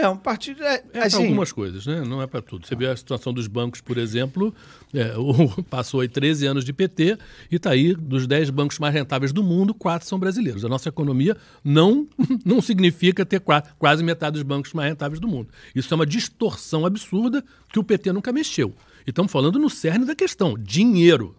É, 0.00 0.08
um 0.08 0.16
partido. 0.16 0.62
É, 0.62 0.74
É 0.74 0.78
para 0.78 1.06
assim, 1.06 1.22
algumas 1.24 1.52
coisas, 1.52 1.86
né? 1.86 2.02
Não 2.06 2.20
é 2.22 2.26
para 2.26 2.40
tudo. 2.42 2.66
Você 2.66 2.74
vê 2.74 2.86
a 2.86 2.96
situação 2.96 3.32
dos 3.32 3.46
bancos, 3.46 3.80
por 3.80 3.96
exemplo, 3.98 4.54
é, 4.92 5.14
o- 5.18 5.62
passou 5.64 6.00
aí 6.00 6.08
13 6.08 6.46
anos 6.46 6.64
de 6.64 6.72
PT 6.72 7.16
e 7.50 7.56
está 7.56 7.70
aí, 7.70 7.94
dos 7.94 8.26
10 8.26 8.50
bancos 8.50 8.78
mais 8.78 8.92
rentáveis 8.94 9.32
do 9.32 9.42
mundo, 9.42 9.72
quatro 9.74 10.06
são 10.08 10.18
brasileiros. 10.18 10.64
A 10.64 10.68
nossa 10.68 10.88
economia 10.88 11.36
não, 11.62 12.06
não 12.44 12.60
significa 12.60 13.24
ter 13.24 13.40
qua- 13.40 13.62
quase 13.78 14.02
metade 14.02 14.34
dos 14.34 14.42
bancos 14.42 14.72
mais 14.72 14.88
rentáveis 14.90 15.20
do 15.20 15.28
mundo. 15.28 15.48
Isso 15.74 15.92
é 15.92 15.96
uma 15.96 16.06
distorção 16.06 16.84
absurda 16.86 17.44
que 17.72 17.78
o 17.78 17.84
PT 17.84 18.12
nunca 18.12 18.32
mexeu. 18.32 18.74
E 19.06 19.10
estamos 19.10 19.30
falando 19.30 19.58
no 19.58 19.68
cerne 19.68 20.04
da 20.06 20.14
questão, 20.14 20.56
dinheiro. 20.58 21.36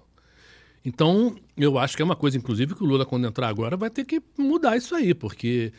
Então, 0.87 1.35
eu 1.57 1.79
acho 1.79 1.95
que 1.95 2.01
é 2.03 2.05
uma 2.05 2.15
coisa, 2.15 2.37
inclusive, 2.37 2.75
que 2.75 2.83
o 2.83 2.85
Lula, 2.85 3.05
quando 3.07 3.25
entrar 3.27 3.47
agora, 3.47 3.75
vai 3.75 3.89
ter 3.89 4.05
que 4.05 4.21
mudar 4.37 4.77
isso 4.77 4.93
aí, 4.93 5.15
porque 5.15 5.73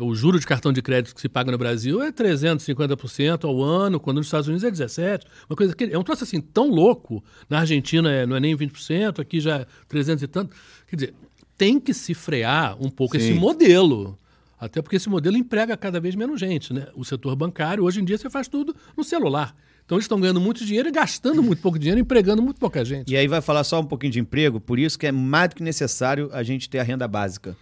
o 0.00 0.14
juro 0.14 0.38
de 0.38 0.46
cartão 0.46 0.72
de 0.72 0.82
crédito 0.82 1.14
que 1.14 1.20
se 1.20 1.28
paga 1.28 1.50
no 1.50 1.58
Brasil 1.58 2.02
é 2.02 2.12
350% 2.12 3.44
ao 3.44 3.62
ano, 3.62 3.98
quando 3.98 4.18
nos 4.18 4.26
Estados 4.26 4.48
Unidos 4.48 4.64
é 4.64 4.70
17%. 4.70 5.22
Uma 5.48 5.56
coisa 5.56 5.74
que 5.74 5.84
é 5.84 5.98
um 5.98 6.02
troço 6.02 6.24
assim 6.24 6.40
tão 6.40 6.68
louco. 6.68 7.22
Na 7.48 7.60
Argentina 7.60 8.10
é, 8.10 8.26
não 8.26 8.36
é 8.36 8.40
nem 8.40 8.56
20%, 8.56 9.20
aqui 9.20 9.40
já 9.40 9.60
é 9.60 9.66
300 9.88 10.22
e 10.22 10.26
tanto. 10.26 10.56
Quer 10.86 10.96
dizer, 10.96 11.14
tem 11.56 11.80
que 11.80 11.94
se 11.94 12.14
frear 12.14 12.76
um 12.80 12.90
pouco 12.90 13.18
Sim. 13.18 13.30
esse 13.30 13.34
modelo. 13.34 14.18
Até 14.60 14.82
porque 14.82 14.96
esse 14.96 15.08
modelo 15.08 15.36
emprega 15.36 15.76
cada 15.76 16.00
vez 16.00 16.14
menos 16.14 16.40
gente. 16.40 16.72
Né? 16.72 16.88
O 16.94 17.04
setor 17.04 17.34
bancário, 17.36 17.84
hoje 17.84 18.00
em 18.00 18.04
dia, 18.04 18.18
você 18.18 18.28
faz 18.28 18.48
tudo 18.48 18.74
no 18.96 19.04
celular. 19.04 19.54
Então 19.84 19.96
eles 19.96 20.04
estão 20.04 20.20
ganhando 20.20 20.40
muito 20.40 20.66
dinheiro 20.66 20.88
e 20.88 20.92
gastando 20.92 21.42
muito 21.42 21.62
pouco 21.62 21.78
dinheiro, 21.78 22.00
empregando 22.00 22.42
muito 22.42 22.60
pouca 22.60 22.84
gente. 22.84 23.10
E 23.10 23.16
aí 23.16 23.26
vai 23.26 23.40
falar 23.40 23.64
só 23.64 23.80
um 23.80 23.86
pouquinho 23.86 24.12
de 24.12 24.20
emprego, 24.20 24.60
por 24.60 24.78
isso 24.78 24.98
que 24.98 25.06
é 25.06 25.12
mais 25.12 25.48
do 25.48 25.56
que 25.56 25.62
necessário 25.62 26.28
a 26.30 26.42
gente 26.42 26.68
ter 26.68 26.78
a 26.78 26.82
renda 26.82 27.08
básica. 27.08 27.56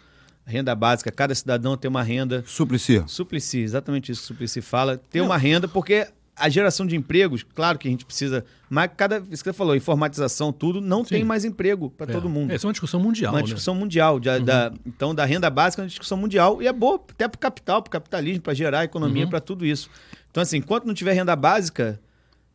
Renda 0.46 0.74
básica, 0.76 1.10
cada 1.10 1.34
cidadão 1.34 1.76
ter 1.76 1.88
uma 1.88 2.02
renda. 2.02 2.44
Suplicy. 2.46 3.02
Suplicy, 3.08 3.58
exatamente 3.60 4.12
isso 4.12 4.20
que 4.20 4.24
o 4.26 4.28
Suplicy 4.28 4.60
fala. 4.60 4.96
Ter 5.10 5.20
uma 5.20 5.36
renda, 5.36 5.66
porque 5.66 6.06
a 6.36 6.48
geração 6.48 6.86
de 6.86 6.94
empregos, 6.94 7.42
claro 7.42 7.78
que 7.78 7.88
a 7.88 7.90
gente 7.90 8.04
precisa. 8.04 8.44
Mas 8.70 8.90
cada. 8.96 9.16
Isso 9.30 9.42
que 9.42 9.50
você 9.50 9.52
falou, 9.52 9.74
informatização, 9.74 10.52
tudo, 10.52 10.80
não 10.80 11.02
tem 11.04 11.24
mais 11.24 11.44
emprego 11.44 11.90
para 11.90 12.08
É. 12.10 12.14
todo 12.14 12.28
mundo. 12.28 12.52
Essa 12.52 12.64
é 12.64 12.68
uma 12.68 12.72
discussão 12.72 13.00
mundial. 13.00 13.32
uma 13.32 13.38
né? 13.40 13.44
discussão 13.44 13.74
mundial. 13.74 14.20
de- 14.20 14.38
da, 14.40 14.72
então, 14.86 15.12
da 15.14 15.24
renda 15.24 15.50
básica 15.50 15.82
é 15.82 15.84
uma 15.84 15.88
discussão 15.88 16.16
mundial 16.16 16.62
e 16.62 16.68
é 16.68 16.72
boa 16.72 16.96
até 16.96 17.26
para 17.26 17.36
o 17.36 17.40
capital, 17.40 17.82
para 17.82 17.88
o 17.88 17.92
capitalismo, 17.92 18.42
para 18.42 18.54
gerar 18.54 18.84
economia, 18.84 19.24
Uhum. 19.24 19.30
para 19.30 19.40
tudo 19.40 19.66
isso. 19.66 19.90
Então, 20.30 20.42
assim, 20.42 20.58
enquanto 20.58 20.84
não 20.84 20.94
tiver 20.94 21.12
renda 21.14 21.34
básica 21.34 21.98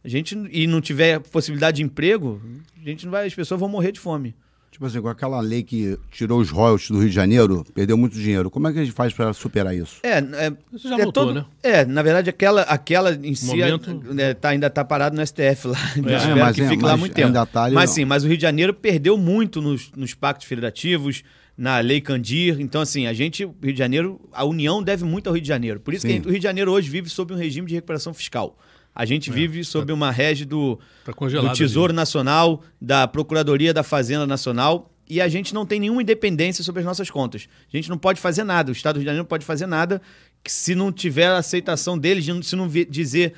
a 0.04 0.08
gente, 0.08 0.36
e 0.51 0.65
não 0.65 0.80
tiver 0.80 1.19
possibilidade 1.19 1.77
de 1.77 1.84
emprego, 1.84 2.41
a 2.82 2.88
gente 2.89 3.04
não 3.06 3.12
vai, 3.12 3.27
as 3.27 3.36
pessoas 3.36 3.60
vão 3.60 3.67
morrer 3.69 3.91
de 3.91 3.99
fome. 3.99 4.34
Tipo 4.72 4.86
assim, 4.86 5.02
com 5.02 5.10
aquela 5.10 5.42
lei 5.42 5.64
que 5.64 6.00
tirou 6.10 6.40
os 6.40 6.50
royalties 6.50 6.90
do 6.90 7.00
Rio 7.00 7.10
de 7.10 7.14
Janeiro, 7.14 7.66
perdeu 7.76 7.98
muito 7.98 8.16
dinheiro. 8.16 8.50
Como 8.50 8.68
é 8.70 8.72
que 8.74 8.80
a 8.80 8.84
gente 8.84 8.94
faz 8.94 9.12
para 9.14 9.34
superar 9.34 9.76
isso? 9.76 9.98
É, 10.02 10.18
é, 10.20 10.52
Você 10.72 10.88
já 10.88 10.96
é 10.98 11.04
voltou, 11.04 11.34
né? 11.34 11.46
É, 11.62 11.84
na 11.84 12.02
verdade, 12.02 12.30
aquela, 12.30 12.62
aquela 12.62 13.14
em 13.14 13.36
si 13.36 13.48
Momento- 13.48 13.94
né, 14.14 14.34
tá, 14.34 14.50
ainda 14.50 14.68
está 14.68 14.86
parado 14.86 15.16
no 15.16 15.22
STF 15.22 15.68
lá. 15.68 15.78
É, 15.98 16.16
espero 16.16 16.40
mas 16.40 16.56
que 16.56 16.62
é, 16.62 16.70
fique 16.70 16.84
lá 16.84 16.96
muito 16.96 17.14
tempo. 17.14 17.28
ainda 17.28 17.46
tá 17.46 17.66
ali, 17.66 17.76
mas 17.76 17.90
não. 17.90 17.96
sim, 17.96 18.06
mas 18.06 18.24
o 18.24 18.28
Rio 18.28 18.38
de 18.38 18.42
Janeiro 18.44 18.74
perdeu 18.74 19.18
muito 19.18 19.62
nos, 19.62 19.92
nos 19.96 20.14
pactos 20.14 20.48
federativos, 20.48 21.22
na 21.58 21.80
Lei 21.80 22.00
Candir. 22.00 22.60
Então, 22.62 22.80
assim, 22.82 23.08
a 23.08 23.14
gente, 23.14 23.44
o 23.44 23.54
Rio 23.62 23.74
de 23.74 23.78
Janeiro, 23.80 24.22
a 24.32 24.46
União 24.46 24.82
deve 24.82 25.04
muito 25.04 25.28
ao 25.28 25.34
Rio 25.34 25.42
de 25.42 25.48
Janeiro. 25.50 25.82
Por 25.82 25.94
isso 25.94 26.08
Sim. 26.08 26.22
que 26.22 26.28
o 26.28 26.32
Rio 26.32 26.40
de 26.40 26.44
Janeiro 26.44 26.72
hoje 26.72 26.90
vive 26.90 27.10
sob 27.10 27.34
um 27.34 27.38
regime 27.38 27.68
de 27.68 27.76
recuperação 27.76 28.14
fiscal. 28.14 28.58
A 28.93 29.06
gente 29.06 29.30
vive 29.32 29.63
sob 29.63 29.91
uma 29.93 30.12
rege 30.12 30.43
do, 30.45 30.77
Tá 31.38 31.41
do 31.41 31.47
Tesouro 31.67 31.93
Nacional, 31.93 32.62
da 32.80 33.08
Procuradoria 33.08 33.73
da 33.73 33.84
Fazenda 33.84 34.27
Nacional, 34.27 34.91
e 35.10 35.19
a 35.21 35.27
gente 35.27 35.54
não 35.54 35.65
tem 35.65 35.80
nenhuma 35.80 36.01
independência 36.01 36.63
sobre 36.63 36.80
as 36.82 36.86
nossas 36.86 37.10
contas. 37.10 37.47
A 37.73 37.75
gente 37.77 37.89
não 37.89 37.97
pode 37.97 38.19
fazer 38.19 38.43
nada, 38.43 38.69
o 38.69 38.73
Estado 38.73 38.95
do 38.95 38.97
Rio 38.97 39.04
de 39.04 39.08
Janeiro 39.08 39.23
não 39.23 39.27
pode 39.30 39.45
fazer 39.45 39.65
nada 39.65 40.01
se 40.45 40.73
não 40.75 40.91
tiver 40.91 41.27
a 41.27 41.38
aceitação 41.38 41.97
deles, 41.97 42.23
de 42.25 42.34
não- 42.34 42.41
se 42.41 42.56
não 42.56 42.67
dizer, 42.67 43.34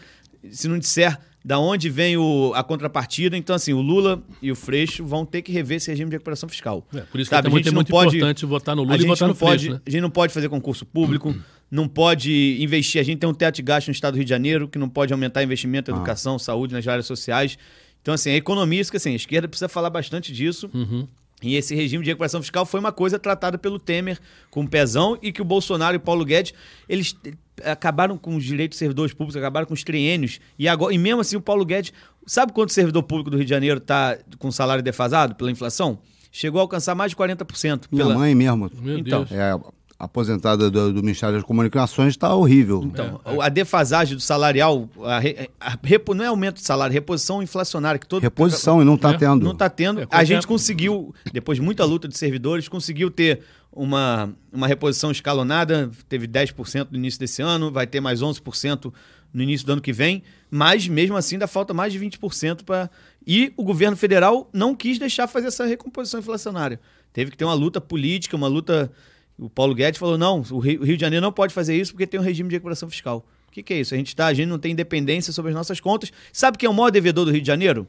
se 0.49 0.67
não 0.67 0.77
disser 0.79 1.19
da 1.45 1.59
onde 1.59 1.89
vem 1.89 2.15
o- 2.15 2.53
a 2.55 2.63
contrapartida. 2.63 3.35
Então, 3.35 3.53
assim, 3.55 3.73
o 3.73 3.81
Lula 3.81 4.23
e 4.41 4.49
o 4.51 4.55
Freixo 4.55 5.03
vão 5.05 5.25
ter 5.25 5.41
que 5.41 5.51
rever 5.51 5.77
esse 5.77 5.89
regime 5.91 6.09
de 6.09 6.15
recuperação 6.15 6.47
fiscal. 6.47 6.87
É, 6.93 7.01
por 7.01 7.19
isso 7.19 7.29
que 7.29 7.35
é 7.35 7.51
muito, 7.51 7.67
é 7.67 7.71
muito 7.75 7.91
importante 8.17 8.45
votar 8.45 8.75
no 8.75 8.83
Lula 8.83 8.93
a 8.95 8.97
e 8.97 8.99
votar 9.07 9.27
não 9.27 9.33
no 9.33 9.39
Freixo, 9.39 9.65
pode, 9.65 9.69
né? 9.71 9.81
A 9.85 9.89
gente 9.89 10.01
não 10.01 10.09
pode 10.09 10.31
fazer 10.33 10.47
concurso 10.47 10.85
público, 10.85 11.35
não 11.69 11.88
pode 11.88 12.58
investir. 12.62 12.99
A 13.02 13.04
gente 13.04 13.19
tem 13.19 13.30
um 13.30 13.34
teto 13.34 13.56
de 13.56 13.62
gasto 13.62 13.88
no 13.88 13.91
estado 13.93 14.13
do 14.13 14.17
Rio 14.17 14.26
de 14.26 14.30
Janeiro 14.30 14.67
que 14.67 14.78
não 14.78 14.89
pode 14.89 15.12
aumentar 15.13 15.43
investimento 15.43 15.89
em 15.89 15.93
Ah. 15.93 15.97
educação, 15.97 16.38
saúde, 16.38 16.73
nas 16.73 16.88
áreas 16.88 17.06
sociais. 17.06 17.58
Então, 18.02 18.13
assim, 18.13 18.32
a 18.32 18.36
economia, 18.36 18.80
isso 18.82 18.91
que 18.91 18.97
assim, 18.97 19.13
a 19.13 19.15
esquerda 19.15 19.47
precisa 19.47 19.69
falar 19.69 19.89
bastante 19.89 20.32
disso. 20.34 20.69
Uhum. 20.73 21.08
E 21.41 21.56
esse 21.56 21.76
regime 21.76 22.04
de 22.04 22.10
recuperação 22.10 22.41
fiscal 22.41 22.65
foi 22.65 22.80
uma 22.80 22.91
coisa 22.91 23.19
tratada 23.19 23.58
pelo 23.58 23.78
Temer 23.78 24.17
com 24.49 24.62
o 24.63 24.67
pezão 24.67 25.17
e 25.21 25.32
que 25.32 25.41
o 25.41 25.45
Bolsonaro 25.45 25.95
e 25.95 25.97
o 25.97 25.99
Paulo 25.99 26.23
Guedes, 26.23 26.54
eles 26.88 27.15
eh, 27.62 27.71
acabaram 27.71 28.17
com 28.17 28.36
os 28.38 28.45
direitos 28.45 28.76
dos 28.76 28.80
servidores 28.80 29.13
públicos, 29.13 29.36
acabaram 29.36 29.65
com 29.67 29.73
os 29.73 29.84
triênios. 29.84 30.39
E, 30.58 30.69
agora, 30.69 30.93
e 30.93 30.97
mesmo 30.97 31.19
assim 31.21 31.36
o 31.36 31.41
Paulo 31.41 31.65
Guedes... 31.65 31.91
Sabe 32.26 32.54
quanto 32.54 32.71
servidor 32.71 33.04
público 33.04 33.30
do 33.30 33.36
Rio 33.36 33.43
de 33.45 33.49
Janeiro 33.49 33.80
está 33.80 34.17
com 34.39 34.49
salário 34.49 34.82
defasado 34.82 35.36
pela 35.36 35.52
inflação? 35.52 35.99
Chegou 36.32 36.60
a 36.60 36.62
alcançar 36.62 36.95
mais 36.95 37.12
de 37.12 37.17
40%. 37.17 37.88
Minha 37.91 38.06
pela... 38.06 38.17
mãe 38.17 38.34
mesmo, 38.34 38.71
Meu 38.82 38.97
Então, 38.97 39.26
Deus. 39.26 39.32
é 39.34 39.54
aposentada 40.03 40.69
do, 40.69 40.93
do 40.93 41.01
Ministério 41.01 41.35
das 41.35 41.43
Comunicações, 41.45 42.09
está 42.09 42.33
horrível. 42.35 42.83
Então, 42.83 43.19
a 43.41 43.49
defasagem 43.49 44.15
do 44.15 44.21
salarial, 44.21 44.89
a 45.03 45.19
re- 45.19 45.49
a 45.59 45.77
não 46.15 46.23
é 46.23 46.27
aumento 46.27 46.55
de 46.55 46.63
salário, 46.65 46.91
é 46.93 46.95
reposição 46.95 47.41
inflacionária. 47.41 47.99
Que 47.99 48.07
todo, 48.07 48.21
Reposição 48.21 48.81
e 48.81 48.85
não 48.85 48.95
está 48.95 49.11
É, 49.11 49.17
tendo. 49.17 49.43
Não 49.43 49.51
está 49.53 49.69
tendo. 49.69 50.01
É, 50.01 50.07
a 50.09 50.23
gente 50.23 50.45
conseguiu, 50.45 51.13
depois 51.31 51.57
de 51.57 51.61
muita 51.61 51.85
luta 51.85 52.07
de 52.07 52.17
servidores, 52.17 52.67
conseguiu 52.67 53.09
ter 53.09 53.41
uma, 53.71 54.33
uma 54.51 54.67
reposição 54.67 55.11
escalonada. 55.11 55.89
Teve 56.07 56.27
10% 56.27 56.87
no 56.91 56.97
início 56.97 57.19
desse 57.19 57.41
ano, 57.41 57.71
vai 57.71 57.87
ter 57.87 57.99
mais 57.99 58.21
11% 58.21 58.93
no 59.33 59.41
início 59.41 59.65
do 59.65 59.73
ano 59.73 59.81
que 59.81 59.91
vem. 59.93 60.21
Mas, 60.51 60.87
mesmo 60.87 61.17
assim, 61.17 61.35
ainda 61.35 61.47
falta 61.47 61.73
mais 61.73 61.91
de 61.91 61.99
20% 61.99 62.63
para... 62.63 62.89
E 63.25 63.51
o 63.57 63.63
governo 63.63 63.97
federal 63.97 64.49
não 64.53 64.75
quis 64.75 64.99
deixar 64.99 65.27
fazer 65.27 65.47
essa 65.47 65.65
recomposição 65.65 66.19
inflacionária. 66.19 66.79
Teve 67.11 67.31
que 67.31 67.37
ter 67.37 67.45
uma 67.45 67.53
luta 67.53 67.79
política, 67.81 68.35
uma 68.35 68.47
luta... 68.47 68.91
O 69.38 69.50
Paulo 69.50 69.74
Guedes 69.74 70.00
falou, 70.00 70.17
não, 70.17 70.43
o 70.52 70.60
Rio 70.60 70.96
de 70.96 71.02
Janeiro 71.02 71.24
não 71.24 71.32
pode 71.32 71.54
fazer 71.54 71.76
isso 71.76 71.91
porque 71.91 72.06
tem 72.06 72.19
um 72.19 72.24
regime 72.24 72.50
de 72.50 72.56
recuperação 72.56 72.89
fiscal. 72.89 73.26
O 73.48 73.52
que, 73.52 73.63
que 73.63 73.74
é 73.74 73.80
isso? 73.80 73.93
A 73.93 73.98
gente, 73.98 74.15
tá, 74.15 74.28
a 74.28 74.34
gente 74.34 74.48
não 74.48 74.60
tem 74.60 74.72
independência 74.72 75.34
sobre 75.34 75.50
as 75.50 75.56
nossas 75.56 75.80
contas. 75.80 76.12
Sabe 76.32 76.58
quem 76.58 76.67
é 76.67 76.69
o 76.69 76.74
maior 76.74 76.89
devedor 76.89 77.26
do 77.26 77.32
Rio 77.32 77.41
de 77.41 77.48
Janeiro? 77.48 77.88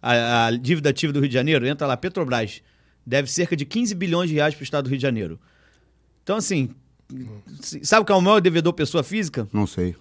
A, 0.00 0.46
a 0.46 0.50
dívida 0.50 0.90
ativa 0.90 1.12
do 1.12 1.20
Rio 1.20 1.28
de 1.28 1.34
Janeiro, 1.34 1.66
entra 1.66 1.86
lá, 1.86 1.96
Petrobras. 1.96 2.62
Deve 3.06 3.30
cerca 3.30 3.56
de 3.56 3.64
15 3.64 3.94
bilhões 3.94 4.28
de 4.28 4.36
reais 4.36 4.54
para 4.54 4.62
o 4.62 4.64
estado 4.64 4.84
do 4.84 4.88
Rio 4.88 4.98
de 4.98 5.02
Janeiro. 5.02 5.38
Então, 6.22 6.36
assim, 6.36 6.70
sabe 7.82 8.06
quem 8.06 8.14
é 8.14 8.18
o 8.18 8.22
maior 8.22 8.40
devedor 8.40 8.72
pessoa 8.72 9.02
física? 9.02 9.48
Não 9.52 9.66
sei. 9.66 9.94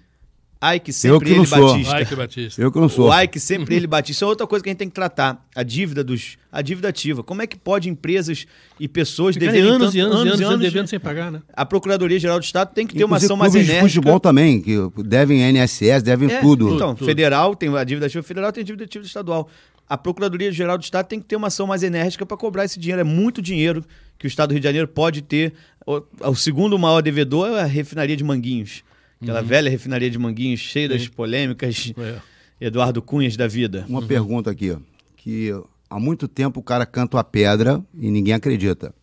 Ike 0.75 0.93
sempre 0.93 1.25
que 1.29 1.31
não 1.31 1.39
ele 1.41 1.47
sou. 1.47 1.67
Batista. 1.73 2.05
Que 2.05 2.15
Batista. 2.15 2.61
Eu 2.61 2.71
que 2.71 2.79
não 2.79 2.87
sou. 2.89 3.09
O 3.09 3.21
Ike 3.21 3.39
sempre 3.39 3.75
ele 3.75 3.87
Batista. 3.87 4.11
Isso 4.13 4.23
é 4.23 4.27
outra 4.27 4.45
coisa 4.47 4.63
que 4.63 4.69
a 4.69 4.71
gente 4.71 4.77
tem 4.79 4.87
que 4.87 4.93
tratar. 4.95 5.45
A 5.55 5.63
dívida 5.63 6.03
dos. 6.03 6.37
A 6.51 6.61
dívida 6.61 6.87
ativa. 6.89 7.23
Como 7.23 7.41
é 7.41 7.47
que 7.47 7.57
pode 7.57 7.89
empresas 7.89 8.45
e 8.79 8.87
pessoas 8.87 9.35
Ficarem 9.35 9.53
deverem 9.55 9.75
anos 9.75 9.87
tanto- 9.87 9.97
e 9.97 9.99
anos, 9.99 10.15
e 10.15 10.27
anos, 10.27 10.39
e 10.39 10.43
anos 10.43 10.59
devendo 10.61 10.87
sem 10.87 10.99
pagar, 10.99 11.31
né? 11.31 11.41
A 11.53 11.65
Procuradoria-Geral 11.65 12.39
do 12.39 12.43
Estado 12.43 12.73
tem 12.73 12.85
que 12.87 12.93
ter 12.95 13.03
uma 13.03 13.17
Inclusive, 13.17 13.25
ação 13.25 13.37
mais 13.37 13.51
clubes 13.51 13.67
de 13.67 13.71
enérgica. 13.73 13.95
futebol 14.01 14.19
também, 14.19 14.61
que 14.61 14.77
devem 15.03 15.41
INSS, 15.49 16.03
devem 16.03 16.29
É, 16.31 16.39
tudo. 16.39 16.75
Então, 16.75 16.93
Tudo. 16.95 17.05
federal 17.07 17.55
tem 17.55 17.75
a 17.75 17.83
dívida 17.83 18.05
ativa 18.05 18.23
federal, 18.23 18.51
tem 18.51 18.61
a 18.61 18.65
dívida 18.65 18.83
ativa 18.85 19.05
estadual. 19.05 19.49
A 19.89 19.97
Procuradoria-Geral 19.97 20.77
do 20.77 20.83
Estado 20.83 21.07
tem 21.07 21.19
que 21.19 21.25
ter 21.25 21.35
uma 21.35 21.47
ação 21.47 21.67
mais 21.67 21.83
enérgica 21.83 22.25
para 22.25 22.37
cobrar 22.37 22.63
esse 22.65 22.79
dinheiro. 22.79 23.01
É 23.01 23.03
muito 23.03 23.41
dinheiro 23.41 23.83
que 24.17 24.25
o 24.25 24.29
Estado 24.29 24.49
do 24.49 24.51
Rio 24.53 24.61
de 24.61 24.65
Janeiro 24.67 24.87
pode 24.87 25.21
ter. 25.21 25.53
O, 25.85 26.01
o 26.29 26.35
segundo 26.35 26.79
maior 26.79 27.01
devedor 27.01 27.49
é 27.49 27.61
a 27.61 27.65
refinaria 27.65 28.15
de 28.15 28.23
Manguinhos, 28.23 28.81
Aquela 29.23 29.41
velha 29.41 29.69
refinaria 29.69 30.09
de 30.09 30.19
Manguinhos, 30.19 30.59
cheia 30.59 30.87
das 30.89 31.07
polêmicas. 31.07 31.93
É. 31.97 32.19
Eduardo 32.59 33.01
Cunhas 33.01 33.35
da 33.35 33.47
vida. 33.47 33.85
Uma 33.89 34.01
pergunta 34.01 34.51
aqui, 34.51 34.77
que 35.17 35.51
há 35.89 35.99
muito 35.99 36.27
tempo 36.27 36.59
o 36.59 36.63
cara 36.63 36.85
canta 36.85 37.19
a 37.19 37.23
pedra 37.23 37.83
e 37.97 38.09
ninguém 38.11 38.33
acredita. 38.33 38.93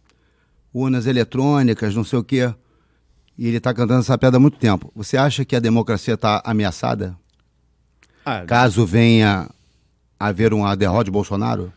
Urnas 0.72 1.06
eletrônicas, 1.06 1.94
não 1.94 2.04
sei 2.04 2.18
o 2.18 2.24
quê. 2.24 2.54
E 3.36 3.46
ele 3.46 3.56
está 3.56 3.74
cantando 3.74 4.00
essa 4.00 4.16
pedra 4.16 4.36
há 4.36 4.40
muito 4.40 4.58
tempo. 4.58 4.92
Você 4.94 5.16
acha 5.16 5.44
que 5.44 5.56
a 5.56 5.60
democracia 5.60 6.14
está 6.14 6.42
ameaçada? 6.44 7.16
Ah, 8.24 8.44
Caso 8.46 8.86
venha 8.86 9.48
haver 10.18 10.52
uma 10.52 10.74
derrota 10.76 11.04
de 11.04 11.10
Bolsonaro? 11.10 11.72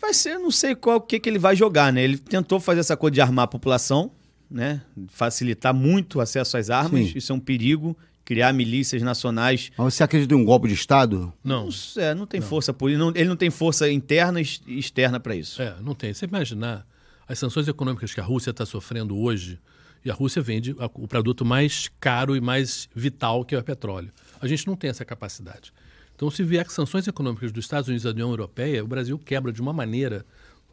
Vai 0.00 0.14
ser, 0.14 0.38
não 0.38 0.50
sei 0.50 0.74
qual 0.74 1.00
que, 1.00 1.20
que 1.20 1.28
ele 1.28 1.38
vai 1.38 1.54
jogar, 1.54 1.92
né? 1.92 2.02
Ele 2.02 2.16
tentou 2.16 2.58
fazer 2.58 2.80
essa 2.80 2.96
coisa 2.96 3.14
de 3.14 3.20
armar 3.20 3.44
a 3.44 3.48
população, 3.48 4.10
né? 4.50 4.80
Facilitar 5.08 5.74
muito 5.74 6.18
o 6.18 6.20
acesso 6.20 6.56
às 6.56 6.70
armas. 6.70 7.08
Sim. 7.08 7.12
Isso 7.18 7.32
é 7.32 7.34
um 7.34 7.40
perigo. 7.40 7.96
Criar 8.24 8.52
milícias 8.52 9.00
nacionais. 9.00 9.70
Mas 9.78 9.94
você 9.94 10.02
acredita 10.02 10.34
em 10.34 10.36
um 10.36 10.44
golpe 10.44 10.68
de 10.68 10.74
Estado? 10.74 11.32
Não, 11.42 11.66
Não, 11.66 12.02
é, 12.02 12.14
não 12.14 12.26
tem 12.26 12.42
força 12.42 12.74
por 12.74 12.90
não, 12.90 13.08
Ele 13.14 13.24
não 13.24 13.36
tem 13.36 13.48
força 13.48 13.90
interna 13.90 14.38
e 14.38 14.42
ex- 14.42 14.60
externa 14.66 15.18
para 15.18 15.34
isso. 15.34 15.62
é, 15.62 15.74
não 15.80 15.94
tem. 15.94 16.12
Você 16.12 16.26
imaginar 16.26 16.86
as 17.26 17.38
sanções 17.38 17.66
econômicas 17.68 18.12
que 18.12 18.20
a 18.20 18.24
Rússia 18.24 18.50
está 18.50 18.66
sofrendo 18.66 19.16
hoje, 19.18 19.58
e 20.04 20.10
a 20.10 20.14
Rússia 20.14 20.40
vende 20.42 20.76
o 20.94 21.08
produto 21.08 21.42
mais 21.44 21.90
caro 21.98 22.36
e 22.36 22.40
mais 22.40 22.88
vital, 22.94 23.44
que 23.46 23.54
é 23.54 23.58
o 23.58 23.62
petróleo. 23.62 24.10
A 24.40 24.46
gente 24.46 24.66
não 24.66 24.76
tem 24.76 24.90
essa 24.90 25.04
capacidade. 25.06 25.72
Então, 26.14 26.30
se 26.30 26.42
vier 26.42 26.68
sanções 26.70 27.06
econômicas 27.08 27.50
dos 27.50 27.64
Estados 27.64 27.88
Unidos 27.88 28.02
e 28.02 28.08
da 28.08 28.10
União 28.12 28.28
Europeia, 28.28 28.84
o 28.84 28.86
Brasil 28.86 29.18
quebra 29.18 29.50
de 29.52 29.60
uma 29.62 29.72
maneira 29.72 30.24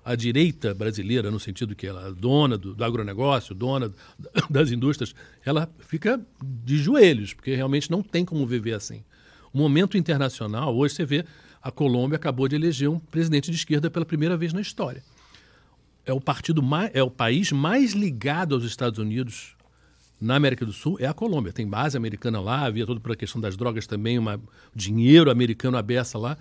a 0.06 0.16
direita 0.16 0.72
brasileira, 0.72 1.32
no 1.32 1.40
sentido 1.40 1.76
que 1.76 1.88
ela 1.88 2.10
é 2.10 2.12
dona 2.12 2.60
do, 2.60 2.76
do 2.76 2.84
agronegócio, 2.84 3.56
dona 3.56 3.92
das 4.48 4.72
indústrias, 4.72 5.16
ela 5.44 5.68
fica 5.80 6.22
de 6.44 6.78
joelhos, 6.78 7.34
porque 7.34 7.56
realmente 7.56 7.90
não 7.90 8.04
tem 8.04 8.24
como 8.24 8.46
viver 8.46 8.74
assim. 8.74 9.04
O 9.52 9.58
momento 9.58 9.98
internacional, 9.98 10.76
hoje 10.78 10.94
você 10.94 11.06
vê, 11.06 11.26
a 11.60 11.72
Colômbia 11.72 12.18
acabou 12.18 12.48
de 12.48 12.56
eleger 12.56 12.88
um 12.88 13.00
presidente 13.00 13.50
de 13.50 13.58
esquerda 13.58 13.90
pela 13.90 14.06
primeira 14.06 14.38
vez 14.38 14.54
na 14.54 14.62
história. 14.62 15.04
É 16.06 16.14
o 16.14 16.22
partido 16.22 16.62
mais, 16.62 16.92
é 16.94 17.02
o 17.02 17.10
país 17.10 17.52
mais 17.52 17.94
ligado 17.94 18.54
aos 18.54 18.64
Estados 18.64 19.00
Unidos 19.00 19.56
na 20.22 20.36
América 20.36 20.66
do 20.66 20.72
Sul 20.72 20.98
é 21.00 21.08
a 21.08 21.14
Colômbia. 21.14 21.52
Tem 21.52 21.68
base 21.68 21.98
americana 21.98 22.40
lá, 22.40 22.66
havia 22.66 22.86
toda 22.86 23.00
pela 23.00 23.16
questão 23.16 23.42
das 23.42 23.58
drogas 23.58 23.86
também, 23.88 24.18
uma 24.18 24.40
dinheiro 24.74 25.30
americano 25.30 25.78
aberta 25.78 26.18
lá. 26.18 26.38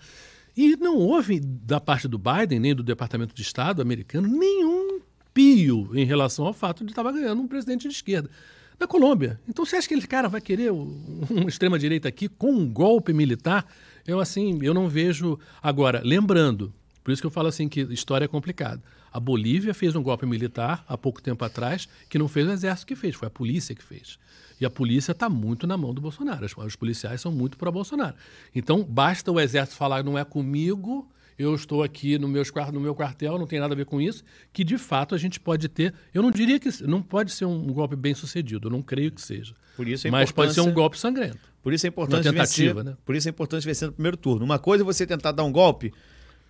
E 0.57 0.77
não 0.77 0.97
houve, 0.97 1.41
da 1.41 1.81
parte 1.81 2.07
do 2.07 2.19
Biden, 2.19 2.61
nem 2.61 2.75
do 2.75 2.83
Departamento 2.83 3.35
de 3.35 3.43
Estado 3.43 3.83
americano, 3.83 4.29
nenhum 4.29 5.01
pio 5.33 5.91
em 5.95 6.05
relação 6.05 6.47
ao 6.47 6.53
fato 6.53 6.85
de 6.85 6.93
estar 6.93 7.03
ganhando 7.03 7.43
um 7.43 7.49
presidente 7.49 7.89
de 7.89 7.95
esquerda. 7.95 8.31
Na 8.79 8.87
Colômbia. 8.87 9.41
Então 9.49 9.65
você 9.65 9.77
acha 9.77 9.87
que 9.87 9.95
ele, 9.95 10.07
cara, 10.07 10.29
vai 10.29 10.41
querer 10.41 10.73
uma 10.73 11.49
extrema-direita 11.49 12.09
aqui 12.09 12.29
com 12.29 12.53
um 12.53 12.69
golpe 12.69 13.13
militar? 13.13 13.67
Eu, 14.07 14.21
assim, 14.21 14.59
eu 14.63 14.75
não 14.75 14.89
vejo. 14.89 15.39
Agora, 15.63 16.01
lembrando, 16.05 16.73
por 17.03 17.13
isso 17.13 17.23
que 17.23 17.27
eu 17.27 17.31
falo 17.31 17.49
assim 17.49 17.69
que 17.69 17.83
história 17.83 18.25
é 18.25 18.29
complicada. 18.29 18.83
A 19.13 19.21
Bolívia 19.21 19.73
fez 19.73 19.95
um 19.95 20.03
golpe 20.03 20.27
militar 20.27 20.85
há 20.89 20.99
pouco 20.99 21.23
tempo 21.23 21.45
atrás, 21.45 21.89
que 22.09 22.19
não 22.19 22.27
fez 22.27 22.49
o 22.49 22.51
exército 22.51 22.87
que 22.87 22.97
fez, 22.97 23.15
foi 23.15 23.29
a 23.29 23.31
polícia 23.31 23.75
que 23.75 23.83
fez. 23.83 24.19
E 24.61 24.65
a 24.65 24.71
polícia 24.71 25.13
está 25.13 25.29
muito 25.29 25.67
na 25.67 25.77
mão 25.77 25.93
do 25.93 26.01
Bolsonaro. 26.01 26.45
Os, 26.45 26.77
policiais 26.77 27.21
são 27.21 27.33
muito 27.33 27.57
para 27.57 27.71
Bolsonaro. 27.71 28.15
Então, 28.55 28.83
basta 28.85 29.31
o 29.31 29.41
exército 29.41 29.77
falar 29.77 30.05
não 30.05 30.19
é 30.19 30.25
comigo, 30.25 31.09
eu 31.39 31.55
estou 31.55 31.83
aqui 31.83 32.19
no, 32.19 32.29
meus, 32.29 32.53
no 32.73 32.81
meu 32.81 32.95
quartel, 32.95 33.39
não 33.39 33.47
tem 33.47 33.59
nada 33.59 33.75
a 33.75 33.77
ver 33.77 33.87
com 33.87 34.01
isso, 34.01 34.23
que 34.53 34.63
de 34.63 34.79
fato 34.79 35.15
a 35.15 35.19
gente 35.19 35.41
pode 35.41 35.69
ter. 35.69 35.93
Eu 36.13 36.23
não 36.23 36.31
diria 36.31 36.61
que 36.61 36.71
não 36.85 37.03
pode 37.03 37.33
ser 37.33 37.45
um 37.45 37.73
golpe 37.73 37.97
bem 37.97 38.15
sucedido, 38.15 38.69
eu 38.69 38.73
não 38.73 38.83
creio 38.83 39.11
que 39.11 39.21
seja. 39.21 39.55
Por 39.77 39.89
isso 39.89 40.09
Mas 40.11 40.31
pode 40.31 40.55
ser 40.55 40.61
um 40.61 40.73
golpe 40.73 40.99
sangrento. 40.99 41.53
Por 41.63 41.73
isso 41.73 41.87
é 41.87 41.89
importante 41.89 42.31
vencer, 42.31 42.75
né? 42.75 42.97
Por 43.05 43.17
isso 43.17 43.29
é 43.29 43.31
importante 43.31 43.65
vencer 43.65 43.89
no 43.89 43.95
primeiro 43.95 44.17
turno. 44.17 44.45
Uma 44.45 44.59
coisa 44.59 44.85
é 44.85 44.87
você 44.87 45.07
tentar 45.07 45.33
dar 45.33 45.43
um 45.45 45.51
golpe 45.51 45.93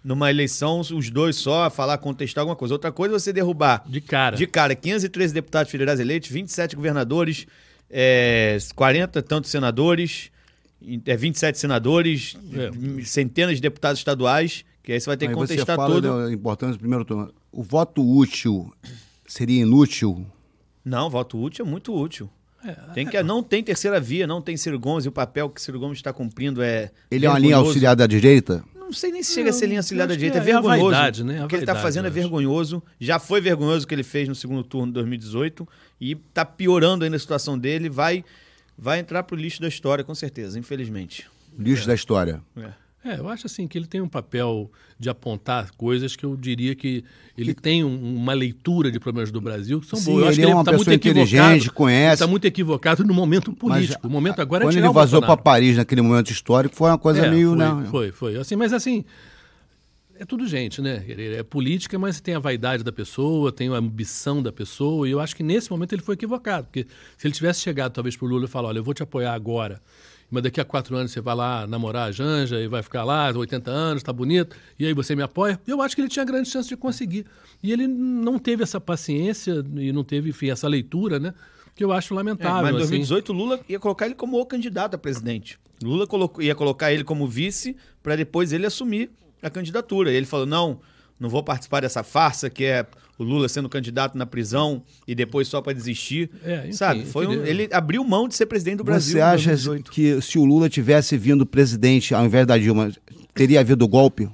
numa 0.02 0.28
eleição, 0.28 0.80
os 0.80 1.08
dois 1.08 1.36
só, 1.36 1.70
falar, 1.70 1.96
contestar 1.98 2.42
alguma 2.42 2.56
coisa. 2.56 2.74
Outra 2.74 2.92
coisa 2.92 3.14
é 3.14 3.18
você 3.18 3.32
derrubar 3.32 3.82
De 3.86 4.02
cara. 4.02 4.36
de 4.36 4.46
cara 4.46 4.74
513 4.74 5.32
deputados 5.32 5.72
federais 5.72 5.98
eleitos, 5.98 6.28
27 6.28 6.76
governadores, 6.76 7.46
é, 7.96 8.58
40 8.74 9.20
e 9.20 9.22
tantos 9.22 9.50
senadores, 9.52 10.30
é, 11.06 11.16
27 11.16 11.56
senadores, 11.56 12.36
É. 12.52 13.04
centenas 13.04 13.54
de 13.54 13.62
deputados 13.62 14.00
estaduais, 14.00 14.64
que 14.82 14.90
aí 14.92 15.00
você 15.00 15.06
vai 15.06 15.16
ter 15.16 15.26
que 15.26 15.30
Aí 15.32 15.36
você 15.36 15.52
contestar 15.54 15.76
fala 15.76 15.94
tudo. 15.94 16.26
da 16.26 16.32
importância 16.32 16.74
do 16.74 16.80
primeiro 16.80 17.04
turno. 17.04 17.32
O 17.52 17.62
voto 17.62 18.02
útil 18.04 18.72
seria 19.26 19.62
inútil? 19.62 20.26
Não, 20.84 21.08
voto 21.08 21.40
útil 21.40 21.64
é 21.64 21.68
muito 21.68 21.94
útil. 21.94 22.28
É, 22.66 22.72
Tem 22.94 23.06
que, 23.06 23.22
não 23.22 23.42
tem 23.42 23.62
terceira 23.62 24.00
via, 24.00 24.26
não 24.26 24.40
tem 24.42 24.56
Ciro 24.56 24.78
Gomes, 24.80 25.04
e 25.04 25.08
o 25.08 25.12
papel 25.12 25.48
que 25.50 25.60
Ciro 25.60 25.78
Gomes 25.78 25.98
está 25.98 26.12
cumprindo 26.12 26.62
é. 26.62 26.90
Ele 27.10 27.26
é 27.26 27.28
uma 27.28 27.38
linha 27.38 27.56
auxiliar 27.56 27.94
da 27.94 28.06
direita? 28.06 28.64
Não 28.84 28.92
sei 28.92 29.10
nem 29.10 29.22
se 29.22 29.34
chega 29.34 29.50
a 29.50 29.52
ser 29.52 29.66
linha 29.66 29.80
auxiliar 29.80 30.04
eu 30.04 30.08
da 30.08 30.12
acho 30.14 30.18
que 30.20 30.26
direita, 30.26 30.38
é 30.38 30.50
é- 30.50 30.54
é 30.54 30.56
a 30.56 30.60
vergonhoso. 30.60 30.90
vaidade, 30.90 31.24
né? 31.24 31.40
A 31.40 31.44
O 31.44 31.48
que 31.48 31.54
ele 31.56 31.62
está 31.62 31.74
fazendo 31.74 32.06
é 32.06 32.10
vergonhoso. 32.10 32.82
Já 33.00 33.18
foi 33.18 33.40
vergonhoso 33.40 33.84
o 33.84 33.88
que 33.88 33.94
ele 33.94 34.02
fez 34.02 34.28
no 34.28 34.34
segundo 34.34 34.62
turno 34.62 34.88
de 34.88 34.92
2018 34.94 35.66
e 36.00 36.12
está 36.12 36.44
piorando 36.44 37.04
ainda 37.04 37.16
a 37.16 37.18
situação 37.20 37.58
dele. 37.58 37.88
Vai, 37.88 38.24
vai 38.76 38.98
entrar 39.00 39.22
pro 39.22 39.36
lixo 39.36 39.60
da 39.60 39.68
história, 39.68 40.04
com 40.04 40.14
certeza, 40.14 40.58
infelizmente. 40.58 41.26
Lixo 41.58 41.86
da 41.86 41.94
história. 41.94 42.42
É. 42.56 42.72
É, 43.04 43.18
eu 43.18 43.28
acho 43.28 43.46
assim 43.46 43.68
que 43.68 43.76
ele 43.76 43.86
tem 43.86 44.00
um 44.00 44.08
papel 44.08 44.70
de 44.98 45.10
apontar 45.10 45.70
coisas 45.76 46.16
que 46.16 46.24
eu 46.24 46.34
diria 46.36 46.74
que 46.74 47.04
ele 47.36 47.52
tem 47.52 47.84
um- 47.84 48.16
uma 48.16 48.32
leitura 48.32 48.90
de 48.90 48.98
problemas 48.98 49.30
do 49.30 49.40
Brasil 49.42 49.78
que 49.80 49.86
são 49.86 49.98
Sim, 49.98 50.06
boas. 50.12 50.22
Eu 50.22 50.28
acho 50.30 50.38
ele 50.40 50.46
que 50.46 50.52
é 50.52 50.54
uma 50.54 50.64
tá 50.64 50.70
pessoa 50.72 50.94
inteligente, 50.94 51.70
conhece. 51.70 52.14
Está 52.14 52.26
muito 52.26 52.46
equivocado 52.46 53.04
no 53.04 53.12
momento 53.12 53.52
político. 53.52 54.06
o 54.06 54.10
momento 54.10 54.40
agora 54.40 54.64
é 54.64 54.66
Quando 54.66 54.76
ele 54.78 54.88
o 54.88 54.92
vazou 54.92 55.20
para. 55.20 55.36
Paris 55.36 55.76
naquele 55.76 56.00
momento 56.00 56.30
histórico, 56.30 56.74
foi 56.74 56.88
uma 56.90 56.98
coisa 56.98 57.26
É, 57.26 57.30
meio. 57.30 57.50
foi, 57.50 57.58
né? 57.58 57.86
foi, 57.90 58.12
foi. 58.12 58.36
Assim, 58.38 58.56
mas 58.56 58.72
assim, 58.72 59.04
é 60.18 60.24
tudo 60.24 60.46
gente, 60.46 60.80
né? 60.80 61.04
Ele 61.06 61.34
É 61.36 61.42
política, 61.42 61.98
mas 61.98 62.20
tem 62.22 62.34
a 62.34 62.38
vaidade 62.38 62.82
da 62.82 62.92
pessoa, 62.92 63.52
tem 63.52 63.68
a 63.68 63.74
ambição 63.76 64.42
da 64.42 64.50
pessoa, 64.52 65.06
e 65.06 65.10
eu 65.10 65.20
acho 65.20 65.36
que 65.36 65.42
nesse 65.42 65.70
momento 65.70 65.92
ele 65.92 66.02
foi 66.02 66.14
equivocado, 66.14 66.66
porque 66.68 66.86
se 67.18 67.26
ele 67.26 67.34
tivesse 67.34 67.60
chegado 67.60 67.92
talvez 67.92 68.16
pro 68.16 68.26
Lula 68.26 68.44
e 68.46 68.48
falar, 68.48 68.68
olha, 68.68 68.78
eu 68.78 68.84
vou 68.84 68.94
te 68.94 69.02
apoiar 69.02 69.34
agora, 69.34 69.82
mas 70.34 70.42
daqui 70.42 70.60
a 70.60 70.64
quatro 70.64 70.96
anos 70.96 71.12
você 71.12 71.20
vai 71.20 71.34
lá 71.34 71.66
namorar 71.66 72.08
a 72.08 72.12
Janja 72.12 72.60
e 72.60 72.68
vai 72.68 72.82
ficar 72.82 73.04
lá, 73.04 73.30
80 73.34 73.70
anos, 73.70 74.02
tá 74.02 74.12
bonito, 74.12 74.54
e 74.78 74.84
aí 74.84 74.92
você 74.92 75.14
me 75.16 75.22
apoia, 75.22 75.58
eu 75.66 75.80
acho 75.80 75.94
que 75.94 76.02
ele 76.02 76.08
tinha 76.08 76.24
grande 76.24 76.48
chance 76.50 76.68
de 76.68 76.76
conseguir. 76.76 77.24
E 77.62 77.72
ele 77.72 77.86
não 77.86 78.38
teve 78.38 78.62
essa 78.62 78.78
paciência 78.80 79.64
e 79.76 79.92
não 79.92 80.04
teve, 80.04 80.30
enfim, 80.30 80.50
essa 80.50 80.68
leitura, 80.68 81.18
né? 81.18 81.32
Que 81.74 81.82
eu 81.84 81.92
acho 81.92 82.12
É, 82.12 82.16
lamentável. 82.16 82.62
mas 82.62 82.72
em 82.72 82.76
assim. 82.76 82.78
2018 82.98 83.32
Lula 83.32 83.60
ia 83.68 83.80
colocar 83.80 84.06
ele 84.06 84.14
como 84.14 84.38
o 84.38 84.44
candidato 84.46 84.94
a 84.94 84.98
presidente. 84.98 85.58
Lula 85.82 86.06
colocou- 86.06 86.42
ia 86.42 86.54
colocar 86.54 86.92
ele 86.92 87.02
como 87.04 87.26
vice 87.26 87.76
para 88.02 88.14
depois 88.16 88.52
ele 88.52 88.66
assumir 88.66 89.10
a 89.42 89.50
candidatura. 89.50 90.12
E 90.12 90.14
ele 90.16 90.26
falou: 90.26 90.46
não, 90.46 90.80
não 91.18 91.28
vou 91.28 91.42
participar 91.42 91.80
dessa 91.80 92.02
farsa 92.02 92.48
que 92.50 92.64
é 92.64 92.86
o 93.18 93.22
Lula 93.24 93.48
sendo 93.48 93.68
candidato 93.68 94.16
na 94.18 94.26
prisão 94.26 94.82
e 95.06 95.14
depois 95.14 95.46
só 95.48 95.60
para 95.62 95.72
desistir. 95.72 96.30
É, 96.44 96.60
enfim, 96.64 96.72
Sabe? 96.72 97.04
Foi 97.06 97.26
um- 97.26 97.44
ele 97.44 97.68
abriu 97.72 98.02
mão 98.04 98.26
de 98.28 98.34
ser 98.34 98.46
presidente 98.46 98.78
do 98.78 98.84
Brasil. 98.84 99.12
Você 99.14 99.20
acha 99.20 99.50
2018. 99.50 99.90
que 99.92 100.20
se 100.20 100.38
o 100.38 100.44
Lula 100.44 100.68
tivesse 100.68 101.16
vindo 101.16 101.44
presidente 101.46 102.14
ao 102.14 102.24
invés 102.24 102.46
da 102.46 102.58
Dilma, 102.58 102.90
teria 103.34 103.60
havido 103.60 103.86
golpe? 103.86 104.28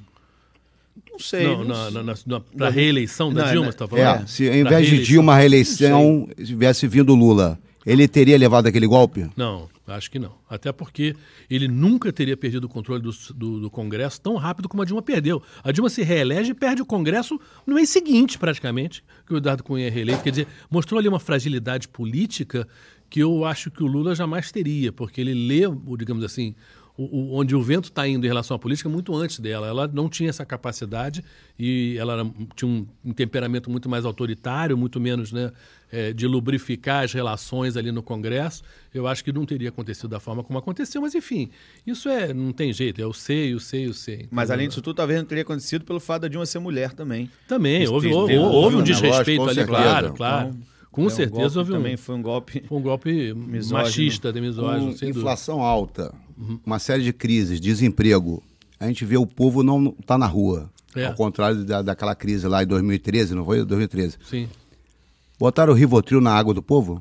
Não 1.10 1.18
sei. 1.18 1.44
Não, 1.44 1.64
não 1.64 1.90
na, 1.90 2.02
na, 2.02 2.14
na, 2.26 2.40
pra 2.40 2.70
reeleição 2.70 3.32
da 3.32 3.42
Não, 3.44 3.50
Dilma, 3.50 3.64
não. 3.66 3.72
você 3.72 3.78
tá 3.78 3.88
falando? 3.88 4.22
É, 4.22 4.26
se 4.26 4.48
ao 4.48 4.54
invés 4.54 4.86
de. 4.88 5.02
Dilma 5.02 5.34
a 5.34 5.38
reeleição 5.38 6.28
tivesse 6.42 6.86
vindo 6.86 7.14
Lula, 7.14 7.58
ele 7.84 8.08
teria 8.08 8.38
levado 8.38 8.66
aquele 8.66 8.86
golpe? 8.86 9.26
Não, 9.36 9.68
acho 9.94 10.11
que 10.11 10.18
não. 10.18 10.37
Até 10.48 10.72
porque 10.72 11.14
ele 11.48 11.68
nunca 11.68 12.12
teria 12.12 12.37
perdido 12.37 12.64
o 12.64 12.68
controle 12.68 13.03
do, 13.03 13.11
do, 13.35 13.61
do 13.61 13.70
Congresso 13.70 14.20
tão 14.20 14.37
rápido 14.37 14.68
como 14.68 14.83
a 14.83 14.87
Dilma 14.87 15.03
perdeu. 15.03 15.42
A 15.62 15.72
Dilma 15.72 15.90
se 15.90 16.03
reelege 16.03 16.53
e 16.53 16.55
perde 16.55 16.83
o 16.83 16.87
Congresso 16.87 17.40
no 17.66 17.74
mês 17.74 17.90
seguinte, 17.90 18.38
praticamente, 18.38 19.05
que 19.26 19.35
o 19.35 19.37
Eduardo 19.37 19.62
Cunha 19.62 19.87
é 19.87 19.90
reeleito. 19.90 20.22
Quer 20.22 20.31
dizer, 20.31 20.48
mostrou 20.70 20.98
ali 20.98 21.09
uma 21.09 21.20
fragilidade 21.20 21.88
política 21.88 22.66
que 23.09 23.20
eu 23.20 23.44
acho 23.44 23.70
que 23.70 23.83
o 23.83 23.87
Lula 23.87 24.14
jamais 24.14 24.53
teria, 24.53 24.92
porque 24.92 25.20
ele 25.20 25.35
lê, 25.35 25.62
digamos 25.98 26.24
assim, 26.24 26.55
o, 27.04 27.34
onde 27.38 27.54
o 27.54 27.62
vento 27.62 27.84
está 27.84 28.06
indo 28.06 28.24
em 28.24 28.28
relação 28.28 28.54
à 28.54 28.58
política 28.58 28.88
muito 28.88 29.14
antes 29.14 29.38
dela. 29.38 29.66
Ela 29.66 29.88
não 29.88 30.08
tinha 30.08 30.28
essa 30.30 30.44
capacidade 30.44 31.24
e 31.58 31.96
ela 31.98 32.14
era- 32.14 32.30
tinha 32.56 32.68
um, 32.70 32.86
um 33.04 33.12
temperamento 33.12 33.70
muito 33.70 33.88
mais 33.88 34.04
autoritário, 34.04 34.76
muito 34.76 35.00
menos 35.00 35.32
né, 35.32 35.52
eh, 35.92 36.12
de 36.12 36.26
lubrificar 36.26 37.04
as 37.04 37.12
relações 37.12 37.76
ali 37.76 37.90
no 37.92 38.02
Congresso. 38.02 38.62
Eu 38.92 39.06
acho 39.06 39.22
que 39.24 39.32
não 39.32 39.44
teria 39.46 39.68
acontecido 39.68 40.08
da 40.08 40.20
forma 40.20 40.42
como 40.42 40.58
aconteceu, 40.58 41.00
mas 41.02 41.14
enfim, 41.14 41.50
isso 41.86 42.08
é 42.08 42.32
não 42.34 42.52
tem 42.52 42.72
jeito, 42.72 43.00
é 43.00 43.06
o 43.06 43.12
sei, 43.12 43.54
o 43.54 43.60
sei, 43.60 43.86
o 43.86 43.94
sei. 43.94 44.26
Mas 44.30 44.44
entendeu? 44.48 44.54
além 44.54 44.68
disso 44.68 44.82
tudo, 44.82 44.96
talvez 44.96 45.18
não 45.20 45.26
teria 45.26 45.42
acontecido 45.42 45.84
pelo 45.84 46.00
fato 46.00 46.22
da 46.22 46.28
Dilma 46.28 46.46
ser 46.46 46.58
mulher 46.58 46.92
também. 46.92 47.30
Também, 47.46 47.86
houve, 47.88 48.08
houve, 48.12 48.36
houve 48.36 48.56
houve 48.56 48.76
um 48.76 48.80
um 48.80 48.82
desrespeito 48.82 49.30
negócio, 49.42 49.42
ali, 49.42 49.54
certeza. 49.54 49.66
claro, 49.68 50.12
claro. 50.14 50.48
Então, 50.51 50.69
com 50.91 51.03
é 51.03 51.07
um 51.07 51.11
certeza 51.11 51.41
golpe 51.41 51.59
houve 51.59 51.72
um, 51.72 51.76
também 51.76 51.97
foi 51.97 52.14
um 52.14 52.22
golpe. 52.22 52.62
foi 52.66 52.78
um 52.78 52.82
golpe 52.82 53.34
Misógino. 53.34 53.78
machista, 53.78 54.32
de 54.32 54.41
misógino, 54.41 54.93
sem 54.93 55.09
dúvida. 55.09 55.18
inflação 55.20 55.61
alta, 55.62 56.12
uma 56.64 56.78
série 56.78 57.03
de 57.05 57.12
crises, 57.12 57.61
desemprego, 57.61 58.43
a 58.78 58.86
gente 58.86 59.05
vê 59.05 59.16
o 59.16 59.26
povo 59.26 59.62
não 59.62 59.93
tá 60.07 60.16
na 60.18 60.26
rua. 60.26 60.70
É. 60.97 61.07
Ao 61.07 61.14
contrário 61.14 61.64
da, 61.64 61.82
daquela 61.82 62.16
crise 62.16 62.49
lá 62.49 62.64
em 62.64 62.66
2013, 62.66 63.34
não 63.34 63.45
foi? 63.45 63.64
2013. 63.64 64.16
Sim. 64.24 64.49
Botaram 65.38 65.72
o 65.72 65.76
Rivotril 65.76 66.20
na 66.20 66.32
água 66.32 66.53
do 66.53 66.62
povo? 66.62 67.01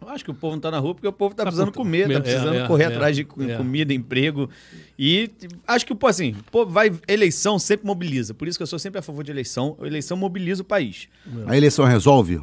Eu 0.00 0.10
acho 0.10 0.22
que 0.22 0.30
o 0.30 0.34
povo 0.34 0.54
não 0.56 0.60
tá 0.60 0.70
na 0.70 0.78
rua 0.78 0.94
porque 0.94 1.08
o 1.08 1.12
povo 1.12 1.34
tá, 1.34 1.42
Tá 1.42 1.44
precisando 1.44 1.72
com- 1.72 1.82
comer, 1.82 2.06
tá 2.08 2.14
é, 2.14 2.20
precisando 2.20 2.54
é, 2.56 2.66
correr 2.66 2.84
é, 2.84 2.86
atrás 2.88 3.16
de 3.16 3.22
é. 3.22 3.56
comida, 3.56 3.94
emprego. 3.94 4.50
E 4.98 5.30
acho 5.66 5.86
que, 5.86 5.94
pô, 5.94 6.06
assim, 6.06 6.36
pô, 6.52 6.66
vai, 6.66 6.92
eleição 7.08 7.58
sempre 7.58 7.86
mobiliza. 7.86 8.34
Por 8.34 8.46
isso 8.46 8.58
que 8.58 8.62
eu 8.62 8.66
sou 8.66 8.78
sempre 8.78 8.98
a 8.98 9.02
favor 9.02 9.24
de 9.24 9.30
eleição. 9.30 9.78
A 9.80 9.86
eleição 9.86 10.14
mobiliza 10.18 10.60
o 10.60 10.64
país. 10.64 11.08
A 11.46 11.56
eleição 11.56 11.86
resolve? 11.86 12.42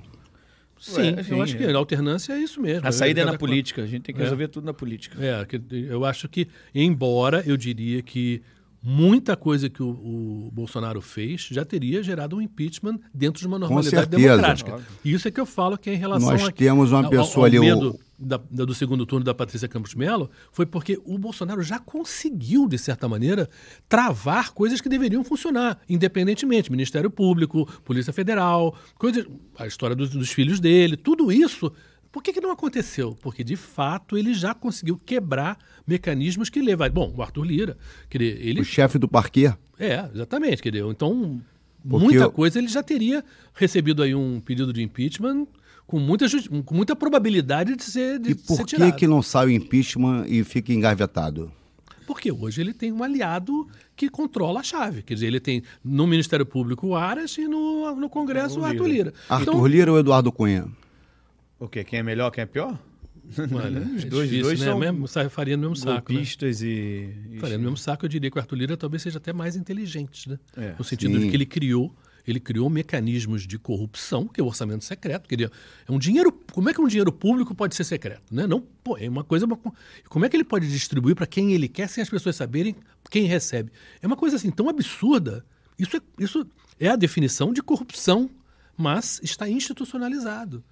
Sim, 0.81 1.13
Ué, 1.15 1.23
sim, 1.23 1.31
eu 1.35 1.41
acho 1.43 1.55
que 1.55 1.63
é. 1.63 1.71
a 1.71 1.77
alternância 1.77 2.33
é 2.33 2.39
isso 2.39 2.59
mesmo. 2.59 2.87
A 2.87 2.91
saída 2.91 3.21
é 3.21 3.25
na 3.25 3.37
política. 3.37 3.83
A 3.83 3.85
gente 3.85 4.01
tem 4.01 4.15
que 4.15 4.19
É. 4.21 4.23
resolver 4.23 4.47
tudo 4.47 4.65
na 4.65 4.73
política. 4.73 5.17
É, 5.23 5.45
eu 5.89 6.03
acho 6.03 6.27
que, 6.27 6.47
embora 6.73 7.43
eu 7.45 7.55
diria 7.55 8.01
que 8.01 8.41
muita 8.83 9.37
coisa 9.37 9.69
que 9.69 9.83
o, 9.83 9.89
o 9.89 10.49
Bolsonaro 10.51 10.99
fez 11.01 11.47
já 11.51 11.63
teria 11.63 12.01
gerado 12.01 12.35
um 12.35 12.41
impeachment 12.41 12.99
dentro 13.13 13.39
de 13.39 13.47
uma 13.47 13.59
normalidade 13.59 14.09
democrática. 14.09 14.79
E 15.05 15.13
isso 15.13 15.27
é 15.27 15.31
que 15.31 15.39
eu 15.39 15.45
falo 15.45 15.77
que 15.77 15.89
é 15.89 15.93
em 15.93 15.97
relação 15.97 16.31
Nós 16.31 16.43
a- 16.47 16.51
temos 16.51 16.91
uma 16.91 17.07
pessoa 17.07 17.43
ao 17.43 17.45
ali, 17.45 17.59
o- 17.59 17.61
medo 17.61 17.99
da- 18.21 18.39
da- 18.51 18.65
do 18.65 18.73
segundo 18.75 19.05
turno 19.05 19.25
da 19.25 19.33
Patrícia 19.33 19.67
Campos 19.67 19.91
de 19.91 19.97
Mello, 19.97 20.29
foi 20.51 20.65
porque 20.65 20.99
o 21.05 21.17
Bolsonaro 21.17 21.61
já 21.63 21.79
conseguiu, 21.79 22.67
de 22.67 22.77
certa 22.77 23.07
maneira, 23.09 23.49
travar 23.89 24.51
coisas 24.51 24.79
que 24.79 24.87
deveriam 24.89 25.23
funcionar, 25.23 25.79
independentemente. 25.89 26.71
Ministério 26.71 27.09
Público, 27.09 27.65
Polícia 27.83 28.13
Federal, 28.13 28.75
coisas, 28.97 29.25
a 29.57 29.65
história 29.67 29.95
dos, 29.95 30.09
dos 30.11 30.31
filhos 30.31 30.59
dele, 30.59 30.95
tudo 30.95 31.31
isso. 31.31 31.71
Por 32.11 32.21
que, 32.21 32.33
que 32.33 32.41
não 32.41 32.51
aconteceu? 32.51 33.17
Porque, 33.21 33.41
de 33.43 33.55
fato, 33.55 34.17
ele 34.17 34.33
já 34.33 34.53
conseguiu 34.53 34.97
quebrar 35.05 35.57
mecanismos 35.87 36.49
que 36.49 36.61
levam. 36.61 36.89
Bom, 36.89 37.13
o 37.15 37.21
Arthur 37.21 37.43
Lira, 37.45 37.77
dizer, 38.09 38.45
ele 38.45 38.59
O 38.61 38.65
chefe 38.65 38.97
do 38.99 39.07
parquê? 39.07 39.53
é, 39.79 40.09
exatamente. 40.13 40.61
Quer 40.61 40.71
dizer, 40.71 40.85
então, 40.85 41.41
Porque 41.87 42.03
muita 42.05 42.23
eu- 42.25 42.31
coisa 42.31 42.59
ele 42.59 42.67
já 42.67 42.83
teria 42.83 43.23
recebido 43.53 44.03
aí 44.03 44.13
um 44.13 44.41
pedido 44.41 44.73
de 44.73 44.83
impeachment 44.83 45.47
com 45.91 45.99
muita, 45.99 46.25
com 46.63 46.73
muita 46.73 46.95
probabilidade 46.95 47.75
de 47.75 47.83
ser, 47.83 48.17
de 48.17 48.31
E 48.31 48.35
por 48.35 48.55
ser 48.55 48.63
que, 48.63 48.75
tirado. 48.75 48.95
que 48.95 49.05
não 49.05 49.21
sai 49.21 49.47
o 49.47 49.51
impeachment 49.51 50.23
e 50.25 50.41
fica 50.41 50.71
engavetado? 50.71 51.51
Porque 52.07 52.31
hoje 52.31 52.61
ele 52.61 52.73
tem 52.73 52.93
um 52.93 53.03
aliado 53.03 53.67
que 53.93 54.09
controla 54.09 54.61
a 54.61 54.63
chave. 54.63 55.03
Quer 55.03 55.15
dizer, 55.15 55.27
ele 55.27 55.41
tem 55.41 55.61
no 55.83 56.07
Ministério 56.07 56.45
Público 56.45 56.87
o 56.87 56.95
Aras 56.95 57.37
e 57.37 57.45
no, 57.45 57.93
no 57.93 58.09
Congresso 58.09 58.61
o 58.61 58.63
Arthur 58.63 58.87
Lira. 58.87 59.09
Lira. 59.09 59.13
Arthur 59.27 59.51
então, 59.51 59.67
Lira 59.67 59.91
ou 59.91 59.99
Eduardo 59.99 60.31
Cunha? 60.31 60.65
O 61.59 61.67
quê? 61.67 61.83
Quem 61.83 61.99
é 61.99 62.03
melhor, 62.03 62.31
quem 62.31 62.43
é 62.43 62.45
pior? 62.45 62.79
olha, 63.53 63.81
Os 63.93 64.05
é 64.05 64.07
dois, 64.07 64.29
difícil, 64.29 64.43
dois 64.43 64.59
né? 64.61 64.65
são 64.67 64.79
Mesmo, 64.79 65.07
faria 65.29 65.57
no 65.57 65.71
mesmo 65.71 65.75
saco. 65.75 66.13
Né? 66.13 66.21
e... 66.21 67.35
e- 67.35 67.39
Faria 67.39 67.57
no 67.57 67.63
mesmo 67.65 67.77
saco, 67.77 68.05
eu 68.05 68.09
diria 68.09 68.31
que 68.31 68.37
o 68.37 68.39
Arthur 68.39 68.55
Lira 68.55 68.77
talvez 68.77 69.03
seja 69.03 69.17
até 69.17 69.33
mais 69.33 69.57
inteligente, 69.57 70.29
né? 70.29 70.39
É, 70.55 70.73
no 70.79 70.85
sentido 70.85 71.15
sim. 71.15 71.25
de 71.25 71.29
que 71.29 71.35
ele 71.35 71.45
criou, 71.45 71.93
ele 72.27 72.39
criou 72.39 72.69
mecanismos 72.69 73.45
de 73.47 73.57
corrupção, 73.57 74.27
que 74.27 74.39
é 74.39 74.43
o 74.43 74.47
orçamento 74.47 74.83
secreto, 74.83 75.27
que 75.27 75.35
ele- 75.35 75.45
é 75.45 75.91
um 75.91 75.99
dinheiro, 75.99 76.31
como 76.51 76.69
é 76.69 76.73
que 76.73 76.81
um 76.81 76.87
dinheiro 76.87 77.11
público 77.11 77.53
pode 77.55 77.75
ser 77.75 77.83
secreto, 77.83 78.23
né? 78.31 78.45
Não, 78.47 78.61
pô, 78.83 78.97
é 78.97 79.07
uma 79.09 79.23
coisa, 79.23 79.47
como 80.09 80.25
é 80.25 80.29
que 80.29 80.35
ele 80.35 80.43
pode 80.43 80.67
distribuir 80.69 81.15
para 81.15 81.25
quem 81.27 81.53
ele 81.53 81.67
quer 81.67 81.87
sem 81.89 82.01
as 82.01 82.09
pessoas 82.09 82.35
saberem 82.35 82.75
quem 83.09 83.25
recebe? 83.25 83.71
É 84.01 84.07
uma 84.07 84.15
coisa 84.15 84.35
assim 84.35 84.51
tão 84.51 84.69
absurda. 84.69 85.45
Isso 85.77 85.97
é, 85.97 86.01
isso 86.19 86.47
é 86.79 86.89
a 86.89 86.95
definição 86.95 87.51
de 87.51 87.61
corrupção, 87.61 88.29
mas 88.77 89.19
está 89.23 89.49
institucionalizado. 89.49 90.63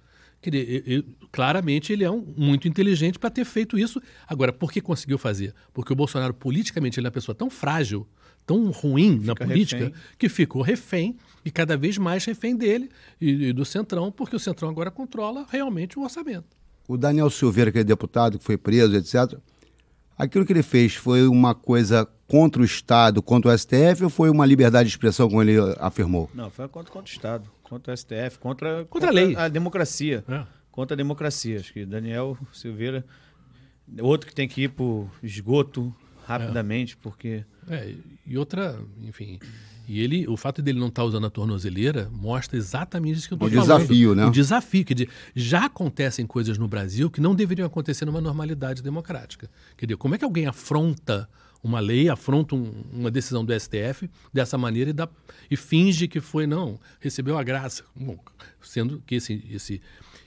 Quer 0.42 0.50
dizer, 0.50 1.04
claramente 1.30 1.92
ele 1.92 2.02
é 2.02 2.10
um, 2.10 2.24
muito 2.36 2.66
inteligente 2.66 3.18
para 3.18 3.28
ter 3.28 3.44
feito 3.44 3.78
isso. 3.78 4.00
Agora, 4.26 4.52
por 4.52 4.72
que 4.72 4.80
conseguiu 4.80 5.18
fazer? 5.18 5.54
Porque 5.74 5.92
o 5.92 5.96
Bolsonaro, 5.96 6.32
politicamente, 6.32 6.98
ele 6.98 7.06
é 7.06 7.08
uma 7.08 7.12
pessoa 7.12 7.34
tão 7.34 7.50
frágil, 7.50 8.06
tão 8.50 8.68
ruim 8.72 9.20
na 9.20 9.32
Fica 9.34 9.46
política, 9.46 9.84
refém. 9.84 10.00
que 10.18 10.28
ficou 10.28 10.60
refém 10.60 11.16
e 11.44 11.52
cada 11.52 11.76
vez 11.76 11.96
mais 11.96 12.24
refém 12.24 12.56
dele 12.56 12.90
e, 13.20 13.48
e 13.48 13.52
do 13.52 13.64
Centrão, 13.64 14.10
porque 14.10 14.34
o 14.34 14.40
Centrão 14.40 14.68
agora 14.68 14.90
controla 14.90 15.46
realmente 15.48 15.96
o 15.96 16.02
orçamento. 16.02 16.48
O 16.88 16.96
Daniel 16.96 17.30
Silveira, 17.30 17.70
que 17.70 17.78
é 17.78 17.84
deputado, 17.84 18.40
que 18.40 18.44
foi 18.44 18.56
preso, 18.58 18.96
etc. 18.96 19.38
Aquilo 20.18 20.44
que 20.44 20.52
ele 20.52 20.64
fez 20.64 20.96
foi 20.96 21.28
uma 21.28 21.54
coisa 21.54 22.04
contra 22.26 22.60
o 22.60 22.64
Estado, 22.64 23.22
contra 23.22 23.52
o 23.52 23.56
STF, 23.56 24.02
ou 24.02 24.10
foi 24.10 24.28
uma 24.28 24.44
liberdade 24.44 24.88
de 24.88 24.94
expressão, 24.96 25.28
como 25.28 25.40
ele 25.42 25.56
afirmou? 25.78 26.28
Não, 26.34 26.50
foi 26.50 26.66
contra, 26.66 26.92
contra 26.92 27.08
o 27.08 27.14
Estado, 27.14 27.50
contra 27.62 27.94
o 27.94 27.96
STF, 27.96 28.38
contra, 28.40 28.84
Contra 28.86 29.10
a 29.10 29.12
lei. 29.12 29.36
a 29.36 29.46
democracia. 29.46 30.24
É. 30.28 30.42
Contra 30.72 30.94
a 30.94 30.96
democracia. 30.96 31.60
Acho 31.60 31.72
que 31.72 31.86
Daniel 31.86 32.36
Silveira, 32.52 33.04
outro 34.00 34.26
que 34.28 34.34
tem 34.34 34.48
que 34.48 34.62
ir 34.62 34.70
pro 34.70 35.08
esgoto 35.22 35.94
rapidamente, 36.26 36.96
porque 36.96 37.44
É, 37.70 37.94
e 38.26 38.36
outra, 38.36 38.78
enfim. 39.06 39.38
E 39.88 40.00
ele, 40.00 40.26
o 40.28 40.36
fato 40.36 40.62
dele 40.62 40.78
não 40.78 40.86
estar 40.88 41.02
usando 41.04 41.26
a 41.26 41.30
tornozeleira 41.30 42.08
mostra 42.12 42.56
exatamente 42.56 43.18
isso 43.18 43.26
que 43.28 43.34
eu 43.34 43.36
estou 43.36 43.48
O 43.48 43.50
falando. 43.52 43.78
desafio, 43.80 44.14
né? 44.14 44.24
O 44.26 44.30
desafio. 44.30 44.84
Dizer, 44.84 45.08
já 45.34 45.64
acontecem 45.66 46.26
coisas 46.26 46.58
no 46.58 46.68
Brasil 46.68 47.10
que 47.10 47.20
não 47.20 47.34
deveriam 47.34 47.66
acontecer 47.66 48.04
numa 48.04 48.20
normalidade 48.20 48.82
democrática. 48.82 49.50
Quer 49.76 49.86
dizer, 49.86 49.96
como 49.96 50.14
é 50.14 50.18
que 50.18 50.24
alguém 50.24 50.46
afronta 50.46 51.28
uma 51.62 51.78
lei, 51.80 52.08
afronta 52.08 52.54
um- 52.54 52.72
uma 52.92 53.10
decisão 53.10 53.44
do 53.44 53.52
STF 53.52 54.08
dessa 54.32 54.56
maneira 54.56 54.90
e, 54.90 54.92
dá, 54.92 55.08
e 55.50 55.56
finge 55.56 56.08
que 56.08 56.20
foi, 56.20 56.46
não, 56.46 56.78
recebeu 57.00 57.36
a 57.36 57.42
graça. 57.42 57.82
Bom, 57.94 58.18
sendo 58.62 59.02
que 59.04 59.16
esse, 59.16 59.44
esse, 59.50 59.82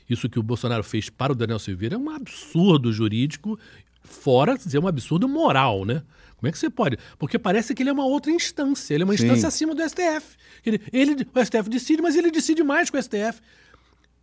isso 0.09 0.29
que 0.29 0.37
o 0.37 0.43
Bolsonaro 0.43 0.83
fez 0.83 1.09
para 1.09 1.31
o 1.31 1.35
Daniel 1.35 1.57
Silveira 1.57 1.95
é 1.95 1.97
um 1.97 2.09
absurdo 2.09 2.91
jurídico, 2.93 3.57
fora 4.03 4.57
dizer 4.57 4.77
um 4.79 4.87
absurdo 4.87 5.27
moral, 5.27 5.85
né? 5.85 6.03
Como 6.43 6.49
é 6.49 6.51
que 6.51 6.59
você 6.59 6.69
pode? 6.69 6.97
Porque 7.17 7.39
parece 7.39 7.73
que 7.73 7.81
ele 7.81 7.89
é 7.89 7.93
uma 7.93 8.05
outra 8.05 8.29
instância, 8.29 8.93
ele 8.93 9.03
é 9.03 9.05
uma 9.05 9.15
Sim. 9.15 9.23
instância 9.23 9.47
acima 9.47 9.73
do 9.73 9.81
STF. 9.81 10.35
Ele, 10.65 10.81
ele, 10.91 11.25
o 11.33 11.45
STF 11.45 11.69
decide, 11.69 12.01
mas 12.01 12.17
ele 12.17 12.29
decide 12.29 12.61
mais 12.63 12.89
que 12.89 12.97
o 12.97 13.01
STF. 13.01 13.39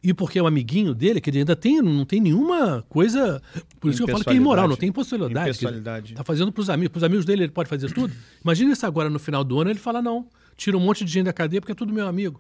E 0.03 0.13
porque 0.13 0.39
é 0.39 0.43
um 0.43 0.47
amiguinho 0.47 0.95
dele, 0.95 1.19
que 1.19 1.31
ele 1.31 1.39
ainda 1.39 1.57
tem, 1.57 1.81
não 1.81 2.05
tem 2.05 2.21
nenhuma 2.21 2.85
coisa. 2.91 3.41
Por 3.81 3.91
isso 3.91 4.05
que 4.05 4.11
eu 4.11 4.13
falo 4.13 4.23
que 4.23 4.29
é 4.29 4.35
imoral, 4.35 4.69
não 4.69 4.77
tem 4.77 4.93
possibilidade. 4.93 5.49
Impessoalidade. 5.49 6.13
Está 6.13 6.23
fazendo 6.23 6.53
para 6.53 6.61
os 6.61 6.69
amigos. 6.69 6.93
Para 6.93 6.99
os 6.99 7.05
amigos 7.05 7.25
dele, 7.25 7.45
ele 7.45 7.53
pode 7.53 7.71
fazer 7.71 7.91
tudo. 7.91 8.13
Imagina 8.45 8.75
isso 8.75 8.85
agora 8.85 9.09
no 9.09 9.19
final 9.19 9.43
do 9.43 9.59
ano, 9.59 9.71
ele 9.71 9.79
fala: 9.79 10.03
não, 10.03 10.27
tira 10.59 10.77
um 10.77 10.81
monte 10.81 11.07
de 11.07 11.11
gente 11.11 11.25
da 11.25 11.33
cadeia 11.33 11.59
porque 11.59 11.73
é 11.73 11.75
tudo 11.75 11.91
meu 11.91 12.07
amigo. 12.07 12.39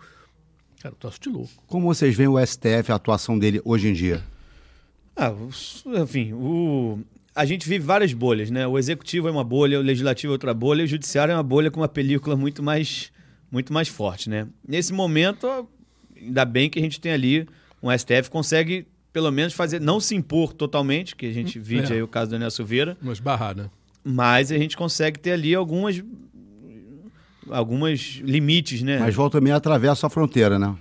Cara, 0.83 0.95
eu 0.95 0.99
troço 0.99 1.19
de 1.19 1.31
louco. 1.31 1.51
Como 1.67 1.87
vocês 1.87 2.15
veem 2.15 2.29
o 2.29 2.39
STF, 2.39 2.93
a 2.93 2.97
atuação 2.97 3.39
dele 3.39 3.63
hoje 3.65 3.89
em 3.89 3.95
dia? 3.95 4.23
Ah, 5.17 5.33
enfim, 6.03 6.35
o... 6.35 6.99
a 7.35 7.45
gente 7.45 7.69
vive 7.69 7.85
várias 7.85 8.13
bolhas, 8.13 8.51
né? 8.51 8.67
O 8.67 8.79
executivo 8.79 9.29
é 9.29 9.31
uma 9.31 9.45
bolha, 9.45 9.79
o 9.79 9.83
legislativo 9.83 10.33
é 10.33 10.35
outra 10.35 10.53
bolha, 10.53 10.83
e 10.83 10.85
o 10.85 10.89
judiciário 10.89 11.33
é 11.33 11.35
uma 11.35 11.43
bolha 11.43 11.71
com 11.71 11.81
uma 11.81 11.89
película 11.89 12.37
muito 12.37 12.63
mais, 12.63 13.13
muito 13.51 13.73
mais 13.73 13.89
forte, 13.89 14.29
né? 14.29 14.47
Nesse 14.67 14.93
momento, 14.93 15.69
ainda 16.17 16.45
bem 16.45 16.69
que 16.69 16.79
a 16.79 16.83
gente 16.83 17.01
tem 17.01 17.13
ali 17.13 17.47
um 17.83 17.91
STF 17.97 18.25
que 18.25 18.31
consegue, 18.31 18.87
pelo 19.13 19.31
menos, 19.31 19.55
fazer, 19.55 19.81
não 19.81 20.01
se 20.01 20.15
impor 20.15 20.53
totalmente, 20.53 21.15
que 21.15 21.27
a 21.27 21.33
gente 21.33 21.59
vide 21.59 21.93
é. 21.93 21.97
aí 21.97 22.03
o 22.03 22.09
caso 22.09 22.31
do 22.31 22.33
Daniel 22.33 22.51
Silveira, 22.51 22.97
Mas 23.01 23.21
barrar, 23.21 23.57
né? 23.57 23.71
mas 24.03 24.51
a 24.51 24.59
gente 24.59 24.77
consegue 24.77 25.19
ter 25.19 25.33
ali 25.33 25.55
algumas 25.55 26.03
algumas 27.51 28.21
limites, 28.23 28.83
né? 28.83 28.99
Mas 28.99 29.15
volta 29.15 29.41
meia 29.41 29.57
atravessa 29.57 30.07
a 30.07 30.11
fronteira, 30.11 30.59
né? 30.59 30.75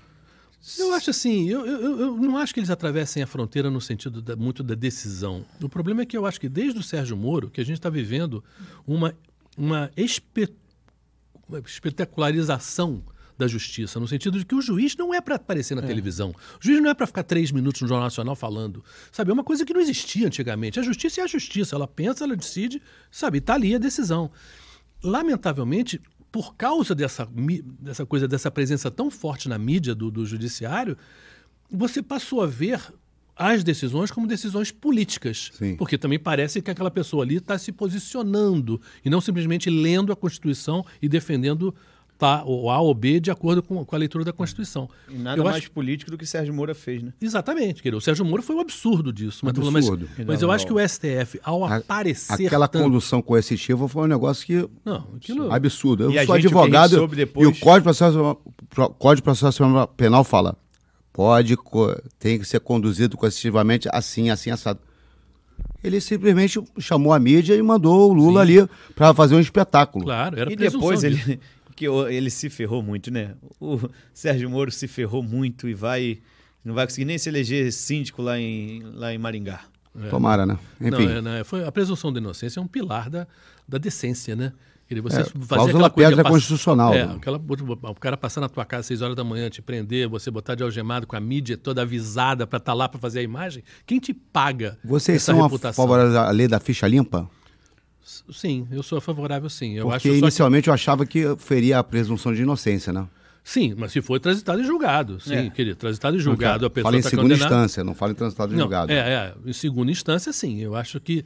Eu 0.78 0.94
acho 0.94 1.10
assim, 1.10 1.50
eu, 1.50 1.66
eu, 1.66 2.00
eu 2.00 2.16
não 2.18 2.38
acho 2.38 2.54
que 2.54 2.60
eles 2.60 2.70
atravessem 2.70 3.24
a 3.24 3.28
fronteira 3.28 3.70
no 3.72 3.80
sentido 3.82 4.22
da- 4.22 4.36
muito 4.36 4.62
da 4.62 4.76
decisão. 4.76 5.46
O 5.62 5.70
problema 5.70 6.02
é 6.02 6.06
que 6.06 6.18
eu 6.18 6.26
acho 6.26 6.40
que 6.40 6.50
desde 6.50 6.80
o 6.80 6.84
Sérgio 6.84 7.16
Moro, 7.18 7.50
que 7.50 7.60
a 7.62 7.66
gente 7.66 7.78
está 7.78 7.90
vivendo 7.90 8.44
uma, 8.86 9.16
uma, 9.58 9.90
espe- 9.98 10.54
uma 11.48 11.60
espetacularização 11.60 13.02
da 13.38 13.48
justiça, 13.48 14.02
no 14.02 14.08
sentido 14.08 14.38
de 14.38 14.46
que 14.46 14.54
o 14.54 14.62
juiz 14.62 14.98
não 14.98 15.14
é 15.14 15.22
para 15.22 15.36
aparecer 15.36 15.74
na 15.74 15.82
televisão. 15.82 16.32
O 16.32 16.36
juiz 16.60 16.82
não 16.82 16.90
é 16.90 16.94
para 16.94 17.08
ficar 17.08 17.24
três 17.24 17.52
minutos 17.54 17.82
no 17.82 17.88
Jornal 17.88 18.04
Nacional 18.08 18.36
falando. 18.36 18.84
Sabe, 19.14 19.32
é 19.32 19.34
uma 19.34 19.46
coisa 19.46 19.66
que 19.66 19.74
não 19.74 19.80
existia 19.80 20.28
antigamente. 20.28 20.78
A 20.78 20.84
justiça 20.84 21.22
é 21.22 21.24
a 21.24 21.28
justiça. 21.28 21.74
Ela 21.74 21.88
pensa, 21.88 22.26
ela 22.26 22.36
decide, 22.36 22.82
sabe, 23.10 23.38
está 23.38 23.54
ali 23.54 23.74
a 23.74 23.78
decisão. 23.78 24.30
Lamentavelmente, 25.02 26.02
por 26.32 26.56
causa 26.56 26.94
dessa, 26.94 27.28
dessa 27.80 28.06
coisa, 28.06 28.28
dessa 28.28 28.52
presença 28.52 28.92
tão 28.92 29.10
forte 29.10 29.50
na 29.50 29.58
mídia 29.58 29.96
do, 29.96 30.12
do 30.12 30.26
judiciário, 30.26 30.98
você 31.72 32.02
passou 32.02 32.42
a 32.42 32.48
ver 32.48 32.82
as 33.36 33.64
decisões 33.64 34.12
como 34.12 34.28
decisões 34.28 34.70
políticas. 34.70 35.50
Sim. 35.54 35.78
Porque 35.78 35.98
também 35.98 36.20
parece 36.20 36.62
que 36.62 36.70
aquela 36.70 36.92
pessoa 36.92 37.24
ali 37.24 37.38
está 37.38 37.58
se 37.58 37.72
posicionando 37.72 38.82
e 39.04 39.10
não 39.10 39.22
simplesmente 39.22 39.70
lendo 39.70 40.12
a 40.12 40.16
Constituição 40.16 40.86
e 41.02 41.08
defendendo 41.08 41.74
tá, 42.20 42.44
o 42.46 42.70
A 42.70 42.80
ou 42.82 42.94
B 42.94 43.20
de 43.22 43.32
acordo 43.32 43.64
com, 43.64 43.84
com 43.86 43.96
a 43.96 43.98
leitura 43.98 44.24
da 44.26 44.34
Constituição. 44.34 44.90
E 45.10 45.18
nada 45.18 45.40
Eu 45.40 45.44
mais 45.46 45.56
acho- 45.58 45.72
político 45.72 46.12
do 46.12 46.18
que 46.18 46.26
Sérgio 46.26 46.54
Moura 46.54 46.76
fez, 46.76 47.02
né? 47.02 47.14
Exatamente, 47.22 47.82
querido. 47.82 47.98
O 47.98 48.02
Sérgio 48.02 48.26
Moro 48.26 48.44
foi 48.44 48.58
um 48.58 48.60
absurdo 48.60 49.12
disso. 49.14 49.40
Mas, 49.46 49.58
mas- 49.58 49.68
Absurdo. 49.86 50.10
mas 50.28 50.42
eu 50.42 50.52
acho 50.52 50.68
que 50.68 50.74
o 50.74 50.80
STF, 50.80 51.40
ao 51.42 51.64
A- 51.66 51.78
aparecer. 51.78 52.46
Aquela 52.46 52.68
tanto- 52.68 52.84
condução 52.84 53.22
coercitiva 53.22 53.88
foi 53.88 54.04
um 54.04 54.08
negócio 54.08 54.46
que 54.46 54.70
Não, 54.84 55.08
aquilo. 55.16 55.52
absurdo. 55.52 56.04
Eu 56.04 56.12
E 56.12 56.20
a 56.20 56.26
sou 56.26 56.36
gente, 56.36 56.48
advogado 56.48 56.96
soube 56.96 57.16
depois- 57.16 57.48
e 57.48 57.50
o 57.50 57.56
Código 57.58 57.78
de 57.80 57.84
Processo, 57.84 58.38
Pro- 58.70 58.90
Código 58.90 59.16
de 59.16 59.24
Processo 59.24 59.64
Penal 59.96 60.24
fala 60.26 60.58
pode, 61.14 61.56
co- 61.58 61.96
tem 62.20 62.38
que 62.38 62.46
ser 62.46 62.60
conduzido 62.60 63.16
coercitivamente 63.18 63.88
assim, 63.94 64.30
assim, 64.30 64.52
assado. 64.52 64.80
Ele 65.84 66.00
simplesmente 66.02 66.62
chamou 66.78 67.14
a 67.14 67.20
mídia 67.20 67.56
e 67.56 67.62
mandou 67.62 68.10
o 68.10 68.14
Lula 68.14 68.42
ali 68.42 68.68
para 68.96 69.14
fazer 69.14 69.36
um 69.36 69.40
espetáculo. 69.40 70.04
Claro, 70.06 70.38
era 70.40 70.52
e 70.52 70.56
depois 70.56 71.00
disso. 71.02 71.30
ele, 71.30 71.40
que 71.80 71.88
o- 71.88 72.08
ele 72.10 72.30
se 72.30 72.50
ferrou 72.50 72.84
muito, 72.84 73.10
né? 73.10 73.36
O 73.60 73.80
Sérgio 74.14 74.50
Moro 74.50 74.70
se 74.70 74.86
ferrou 74.88 75.24
muito 75.24 75.68
e 75.70 75.74
vai 75.74 76.20
Não 76.64 76.74
vai 76.74 76.86
conseguir 76.86 77.06
nem 77.06 77.18
se 77.18 77.30
eleger 77.30 77.72
síndico 77.72 78.22
lá 78.22 78.38
em, 78.38 78.82
lá 78.96 79.14
em 79.14 79.18
Maringá. 79.18 79.62
Tomara, 80.10 80.46
né? 80.46 80.60
Enfim. 80.80 80.92
Não, 80.92 81.00
é, 81.00 81.22
não, 81.22 81.32
é, 81.32 81.44
foi, 81.46 81.64
a 81.66 81.72
presunção 81.72 82.12
de 82.12 82.20
inocência 82.20 82.60
é 82.60 82.64
um 82.64 82.68
pilar 82.68 83.10
da, 83.10 83.26
da 83.68 83.78
decência, 83.78 84.36
né? 84.36 84.52
Ele, 84.92 85.00
você 85.02 85.22
É, 85.22 85.24
fazer 85.24 85.46
cláusula 85.48 85.70
aquela 85.70 85.90
coisa 85.90 86.10
pedra 86.10 86.24
pass- 86.24 86.34
constitucional. 86.34 86.94
É, 86.94 87.04
aquela, 87.04 87.38
o 87.38 87.96
cara 87.96 88.18
passar 88.18 88.42
na 88.42 88.50
tua 88.50 88.66
casa 88.66 88.82
às 88.82 88.86
6 88.88 89.02
horas 89.02 89.16
da 89.16 89.24
manhã, 89.24 89.50
te 89.50 89.62
prender, 89.62 90.08
você 90.10 90.30
botar 90.30 90.56
de 90.56 90.64
algemado 90.64 91.08
com 91.08 91.16
a 91.16 91.20
mídia 91.22 91.56
toda 91.58 91.82
avisada 91.84 92.46
para 92.46 92.58
estar 92.58 92.74
lá 92.74 92.90
para 92.90 93.00
fazer 93.00 93.20
a 93.20 93.24
imagem. 93.24 93.64
Quem 93.86 94.00
te 94.00 94.14
paga 94.14 94.78
Vocês 94.84 95.16
essa 95.18 95.32
são 95.32 95.40
a 95.40 95.44
reputação? 95.44 95.88
favor 95.88 96.12
da 96.12 96.30
lei 96.32 96.48
da 96.48 96.60
ficha 96.60 96.88
limpa? 96.88 97.30
Sim, 98.32 98.68
eu 98.72 98.82
sou 98.82 99.00
favorável 99.00 99.50
sim. 99.50 99.74
Eu 99.74 99.90
acho 99.92 100.04
Porque 100.04 100.10
só 100.10 100.14
que- 100.14 100.20
inicialmente 100.20 100.68
eu 100.68 100.74
achava 100.74 101.06
que 101.06 101.36
feria 101.38 101.80
a 101.80 101.84
presunção 101.84 102.34
de 102.34 102.42
inocência, 102.42 102.92
né? 102.92 103.08
Sim, 103.44 103.74
mas 103.78 103.92
se 103.92 104.02
for 104.02 104.20
transitado 104.20 104.62
e 104.62 104.64
julgado. 104.66 105.20
Sim, 105.20 105.36
É. 105.36 105.50
querido. 105.50 105.76
Transitado 105.76 106.18
e 106.18 106.20
julgado, 106.20 106.66
a 106.66 106.70
pessoa 106.70 106.84
Fala 106.90 106.98
em 106.98 107.00
está 107.00 107.10
segunda 107.10 107.34
condenada. 107.36 107.56
instância, 107.56 107.84
não 107.84 107.96
fala 107.96 108.12
em 108.12 108.16
transitado 108.16 108.50
de 108.50 108.56
Não, 108.56 108.64
julgado. 108.64 108.92
É, 108.92 108.96
é, 108.98 109.34
em 109.46 109.54
segunda 109.54 109.92
instância, 109.92 110.32
sim. 110.34 110.60
Eu 110.60 110.76
acho 110.76 111.00
que. 111.00 111.24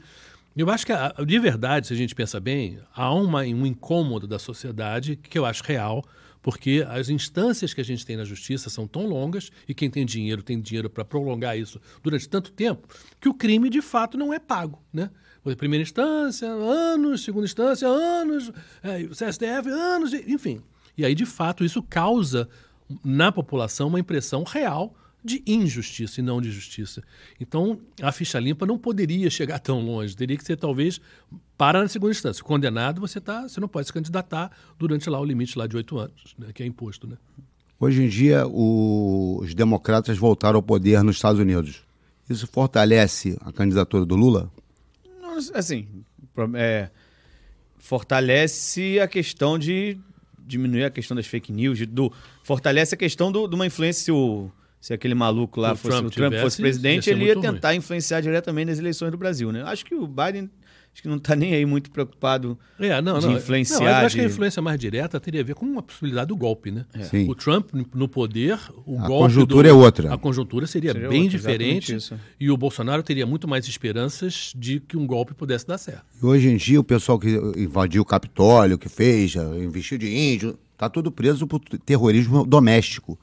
Eu 0.56 0.70
acho 0.70 0.86
que, 0.86 0.92
de 1.26 1.38
verdade, 1.40 1.88
se 1.88 1.92
a 1.92 1.96
gente 1.96 2.14
pensa 2.14 2.38
bem, 2.38 2.78
há 2.94 3.12
uma, 3.12 3.40
um 3.40 3.66
incômodo 3.66 4.26
da 4.26 4.38
sociedade 4.38 5.16
que 5.16 5.36
eu 5.36 5.44
acho 5.44 5.64
real, 5.64 6.04
porque 6.40 6.86
as 6.88 7.08
instâncias 7.08 7.74
que 7.74 7.80
a 7.80 7.84
gente 7.84 8.06
tem 8.06 8.16
na 8.16 8.24
justiça 8.24 8.70
são 8.70 8.86
tão 8.86 9.04
longas, 9.06 9.50
e 9.68 9.74
quem 9.74 9.90
tem 9.90 10.06
dinheiro 10.06 10.42
tem 10.44 10.60
dinheiro 10.60 10.88
para 10.88 11.04
prolongar 11.04 11.58
isso 11.58 11.80
durante 12.04 12.28
tanto 12.28 12.52
tempo, 12.52 12.86
que 13.20 13.28
o 13.28 13.34
crime 13.34 13.68
de 13.68 13.82
fato 13.82 14.16
não 14.16 14.32
é 14.32 14.38
pago. 14.38 14.80
Né? 14.92 15.10
Primeira 15.58 15.82
instância, 15.82 16.48
anos, 16.48 17.22
segunda 17.24 17.44
instância, 17.44 17.86
anos, 17.86 18.50
é, 18.82 19.02
CSDF, 19.08 19.68
anos, 19.68 20.12
enfim. 20.14 20.60
E 20.96 21.04
aí, 21.04 21.14
de 21.14 21.26
fato, 21.26 21.64
isso 21.64 21.82
causa 21.82 22.48
na 23.04 23.30
população 23.32 23.88
uma 23.88 24.00
impressão 24.00 24.42
real 24.44 24.94
de 25.22 25.42
injustiça 25.46 26.20
e 26.20 26.22
não 26.22 26.40
de 26.40 26.50
justiça. 26.50 27.02
Então, 27.40 27.78
a 28.02 28.12
ficha 28.12 28.38
limpa 28.38 28.66
não 28.66 28.76
poderia 28.78 29.28
chegar 29.30 29.58
tão 29.58 29.80
longe. 29.80 30.14
Teria 30.14 30.36
que 30.36 30.44
ser, 30.44 30.56
talvez, 30.56 31.00
para 31.56 31.80
na 31.80 31.88
segunda 31.88 32.12
instância. 32.12 32.44
Condenado, 32.44 33.00
você, 33.00 33.20
tá, 33.20 33.48
você 33.48 33.58
não 33.58 33.68
pode 33.68 33.86
se 33.86 33.92
candidatar 33.92 34.50
durante 34.78 35.08
lá 35.08 35.18
o 35.18 35.24
limite 35.24 35.58
lá 35.58 35.66
de 35.66 35.76
oito 35.76 35.98
anos, 35.98 36.34
né, 36.38 36.48
que 36.52 36.62
é 36.62 36.66
imposto. 36.66 37.06
Né? 37.06 37.16
Hoje 37.80 38.02
em 38.02 38.08
dia, 38.08 38.46
o- 38.46 39.40
os 39.42 39.54
democratas 39.54 40.16
voltaram 40.18 40.56
ao 40.56 40.62
poder 40.62 41.02
nos 41.02 41.16
Estados 41.16 41.40
Unidos. 41.40 41.82
Isso 42.28 42.46
fortalece 42.46 43.36
a 43.40 43.50
candidatura 43.50 44.04
do 44.04 44.14
Lula? 44.16 44.50
Não, 45.34 45.58
assim, 45.58 45.86
é, 46.54 46.88
fortalece 47.78 48.98
a 49.00 49.08
questão 49.08 49.58
de 49.58 49.98
diminuir 50.46 50.84
a 50.84 50.90
questão 50.90 51.16
das 51.16 51.26
fake 51.26 51.52
news, 51.52 51.86
do, 51.86 52.12
fortalece 52.42 52.94
a 52.94 52.98
questão 52.98 53.32
do- 53.32 53.48
de 53.48 53.54
uma 53.54 53.66
influência. 53.66 54.04
Se, 54.04 54.12
o- 54.12 54.50
se 54.80 54.92
aquele 54.92 55.14
maluco 55.14 55.60
lá 55.60 55.72
O 55.72 55.76
fosse, 55.76 55.88
Trump 55.96 56.06
o 56.06 56.10
Trump 56.10 56.26
tivesse, 56.30 56.42
fosse 56.44 56.60
ia 56.60 56.64
presidente, 56.64 57.04
ser 57.06 57.10
ele 57.12 57.20
ia 57.24 57.34
muito 57.34 57.46
ruim. 57.46 57.54
tentar 57.54 57.74
influenciar 57.74 58.20
diretamente 58.20 58.66
nas 58.68 58.78
eleições 58.78 59.10
do 59.10 59.16
Brasil, 59.16 59.50
né? 59.50 59.62
Acho 59.62 59.84
que 59.84 59.94
o 59.94 60.06
Biden 60.06 60.50
acho 60.94 61.02
que 61.02 61.08
não 61.08 61.16
está 61.16 61.34
nem 61.34 61.52
aí 61.54 61.66
muito 61.66 61.90
preocupado 61.90 62.56
É, 62.78 63.02
não, 63.02 63.18
de 63.18 63.26
não. 63.26 63.36
influenciar. 63.36 63.80
Não, 63.80 63.86
eu 63.88 63.94
acho 64.06 64.14
que 64.14 64.20
a 64.22 64.26
de- 64.26 64.32
influência 64.32 64.62
mais 64.62 64.78
direta 64.78 65.18
teria 65.18 65.40
a 65.40 65.44
ver 65.44 65.54
com 65.56 65.76
a 65.78 65.82
possibilidade 65.82 66.28
do 66.28 66.36
golpe, 66.36 66.70
né? 66.70 66.86
Sim. 67.10 67.28
O 67.28 67.34
Trump 67.34 67.70
no 67.92 68.06
poder, 68.08 68.58
o 68.86 68.96
A 68.98 69.06
golpe 69.08 69.24
conjuntura 69.24 69.68
do- 69.68 69.68
é 69.68 69.72
outra. 69.72 70.14
A 70.14 70.16
conjuntura 70.16 70.66
seria, 70.68 70.92
Seria 70.92 71.08
bem 71.08 71.24
outra, 71.24 71.36
diferente 71.38 71.98
e 72.38 72.48
o 72.50 72.56
Bolsonaro 72.56 73.02
teria 73.02 73.26
muito 73.26 73.48
mais 73.48 73.66
esperanças 73.66 74.52
de 74.56 74.78
que 74.78 74.96
um 74.96 75.04
golpe 75.06 75.34
pudesse 75.34 75.66
dar 75.66 75.78
certo. 75.78 76.04
E 76.22 76.24
hoje 76.24 76.48
em 76.48 76.56
dia, 76.56 76.78
o 76.80 76.84
pessoal 76.84 77.18
que 77.18 77.28
invadiu 77.56 78.02
o 78.02 78.04
Capitólio, 78.04 78.78
que 78.78 78.88
fez, 78.88 79.34
investiu 79.34 79.98
de 79.98 80.08
índio, 80.16 80.56
está 80.74 80.88
tudo 80.88 81.10
preso 81.10 81.44
por 81.46 81.58
terrorismo 81.84 82.46
doméstico. 82.46 83.18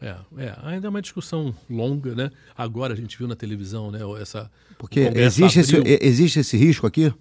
É, 0.00 0.14
é, 0.36 0.56
ainda 0.62 0.86
é 0.86 0.90
uma 0.90 1.00
discussão 1.00 1.54
longa, 1.70 2.14
né? 2.14 2.30
Agora 2.56 2.92
a 2.92 2.96
gente 2.96 3.16
viu 3.16 3.26
na 3.26 3.34
televisão, 3.34 3.90
né? 3.90 4.00
Essa, 4.20 4.50
Porque 4.78 5.00
existe 5.00 5.60
esse, 5.60 5.76
existe 6.02 6.40
esse 6.40 6.56
risco 6.56 6.86
aqui? 6.86 7.12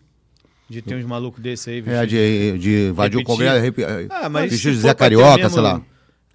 de 0.69 0.81
ter 0.81 0.95
uns 0.95 1.05
malucos 1.05 1.41
desse 1.41 1.69
aí. 1.69 1.77
É, 1.79 1.81
vestido 1.81 2.07
de, 2.07 2.57
de 2.59 2.89
invadir 2.89 3.17
o. 3.17 3.23
Congresso, 3.23 3.73
Ah, 4.09 4.29
mas 4.29 4.51
vestido 4.51 4.73
se 4.73 4.77
de 4.77 4.81
for 4.81 4.87
Zé 4.87 4.93
Carioca, 4.93 5.37
mesmo 5.37 5.49
sei 5.51 5.61
lá. 5.61 5.81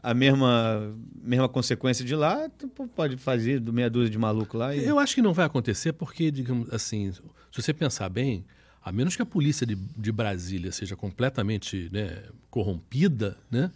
A 0.02 0.14
mesma, 0.14 0.94
mesma 1.22 1.48
consequência 1.48 2.04
de 2.04 2.14
lá, 2.14 2.48
pode 2.96 3.18
fazer 3.18 3.60
do 3.60 3.70
meia 3.70 3.90
dúzia 3.90 4.08
de 4.08 4.16
maluco 4.16 4.56
lá. 4.56 4.74
E... 4.74 4.84
Eu 4.84 4.98
acho 4.98 5.14
que 5.14 5.20
não 5.20 5.34
vai 5.34 5.44
acontecer 5.44 5.92
porque, 5.92 6.30
digamos 6.30 6.72
assim, 6.72 7.12
se 7.12 7.20
você 7.52 7.74
pensar 7.74 8.08
bem, 8.08 8.44
a 8.82 8.90
menos 8.90 9.14
que 9.14 9.20
a 9.20 9.26
polícia 9.26 9.66
de, 9.66 9.74
de 9.74 10.10
Brasília 10.10 10.72
seja 10.72 10.96
completamente 10.96 11.90
né, 11.92 12.22
corrompida, 12.50 13.36
né, 13.50 13.70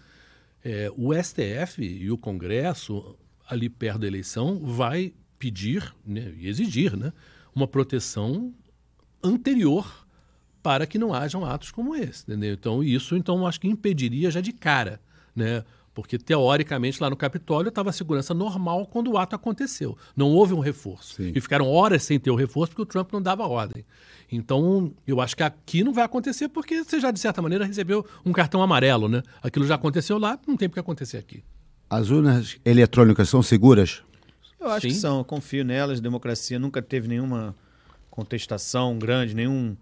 é, 0.65 0.91
o 0.97 1.12
STF 1.12 1.83
e 1.83 2.11
o 2.11 2.17
Congresso, 2.17 3.17
ali 3.47 3.69
perto 3.69 4.01
da 4.01 4.07
eleição, 4.07 4.59
vai 4.59 5.12
pedir 5.39 5.95
né, 6.07 6.33
e 6.39 6.49
exigir 6.49 6.97
né, 6.97 7.12
uma 7.55 7.69
proteção 7.69 8.53
anterior 9.23 10.07
para 10.62 10.87
que 10.87 10.99
não 10.99 11.12
hajam 11.12 11.45
atos 11.45 11.71
como 11.71 11.95
esse, 11.95 12.23
entendeu? 12.23 12.55
Então 12.55 12.83
isso, 12.83 13.15
então 13.15 13.47
acho 13.47 13.61
que 13.61 13.69
impediria 13.69 14.31
já 14.31 14.41
de 14.41 14.53
cara, 14.53 14.99
né? 15.37 15.62
Porque 15.95 16.18
teoricamente 16.18 17.01
lá 17.01 17.09
no 17.09 17.16
Capitólio 17.16 17.68
estava 17.68 17.90
a 17.90 17.92
segurança 17.92 18.34
normal 18.34 18.84
quando 18.86 19.12
o 19.12 19.16
ato 19.16 19.36
aconteceu. 19.36 19.97
Não 20.16 20.26
houve 20.28 20.53
um 20.53 20.59
reforço. 20.59 21.14
Sim. 21.14 21.32
E 21.34 21.40
ficaram 21.40 21.68
horas 21.70 22.03
sem 22.03 22.18
ter 22.18 22.30
o 22.32 22.34
reforço 22.34 22.72
porque 22.72 22.82
o 22.82 22.86
Trump 22.86 23.12
não 23.12 23.22
dava 23.22 23.47
ordem. 23.47 23.84
Então, 24.30 24.92
eu 25.07 25.20
acho 25.20 25.36
que 25.36 25.42
aqui 25.45 25.84
não 25.84 25.92
vai 25.92 26.05
acontecer 26.05 26.49
porque 26.49 26.82
você 26.82 26.99
já, 26.99 27.12
de 27.12 27.20
certa 27.20 27.40
maneira, 27.40 27.64
recebeu 27.64 28.05
um 28.26 28.32
cartão 28.32 28.61
amarelo, 28.61 29.09
né? 29.09 29.22
Aquilo 29.40 29.66
já 29.66 29.76
aconteceu 29.76 30.18
lá, 30.18 30.36
não 30.49 30.57
tem 30.57 30.68
por 30.68 30.74
que 30.74 30.80
acontecer 30.80 31.18
aqui. 31.18 31.45
As 31.88 32.11
urnas 32.11 32.57
eletrônicas 32.64 33.28
são 33.28 33.40
seguras? 33.42 34.03
Eu 34.59 34.70
acho 34.70 34.88
que 34.88 34.95
Sim. 34.95 35.01
são, 35.01 35.18
eu 35.18 35.24
confio 35.24 35.64
nelas. 35.64 36.01
Democracia 36.01 36.59
nunca 36.59 36.82
teve 36.82 37.07
nenhuma 37.07 37.55
contestação 38.11 38.99
grande, 38.99 39.34
nenhum, 39.34 39.76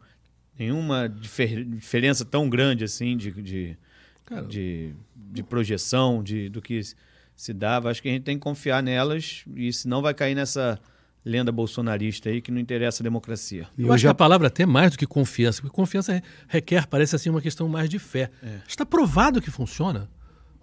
nenhuma 0.58 1.08
difer- 1.08 1.64
diferença 1.64 2.24
tão 2.24 2.48
grande 2.50 2.84
assim 2.84 3.16
de, 3.16 3.30
de, 3.30 3.76
Cara, 4.35 4.47
de, 4.47 4.95
de 5.14 5.43
projeção 5.43 6.22
de, 6.22 6.49
do 6.49 6.61
que 6.62 6.80
se 7.35 7.53
dava. 7.53 7.91
Acho 7.91 8.03
que 8.03 8.09
a 8.09 8.12
gente 8.12 8.22
tem 8.24 8.37
que 8.37 8.43
confiar 8.43 8.83
nelas 8.83 9.45
e 9.57 9.72
senão 9.72 10.01
vai 10.03 10.14
cair 10.14 10.35
nessa 10.35 10.78
lenda 11.24 11.53
bolsonarista 11.53 12.28
aí 12.28 12.41
que 12.41 12.51
não 12.51 12.59
interessa 12.61 13.03
a 13.03 13.05
democracia. 13.05 13.68
E 13.78 13.83
Eu 13.83 13.89
eu 13.89 13.93
acho 13.93 14.03
já- 14.03 14.09
que 14.09 14.12
a 14.12 14.14
palavra 14.14 14.49
até 14.49 14.66
mais 14.66 14.91
do 14.93 14.99
que 14.99 15.07
confiança, 15.07 15.62
porque 15.62 15.74
confiança 15.74 16.12
re- 16.14 16.22
requer, 16.49 16.87
parece 16.89 17.14
assim, 17.14 17.30
uma 17.30 17.41
questão 17.41 17.68
mais 17.68 17.89
de 17.89 17.99
fé. 17.99 18.30
É. 18.43 18.57
Está 18.66 18.85
provado 18.85 19.41
que 19.41 19.51
funciona. 19.51 20.09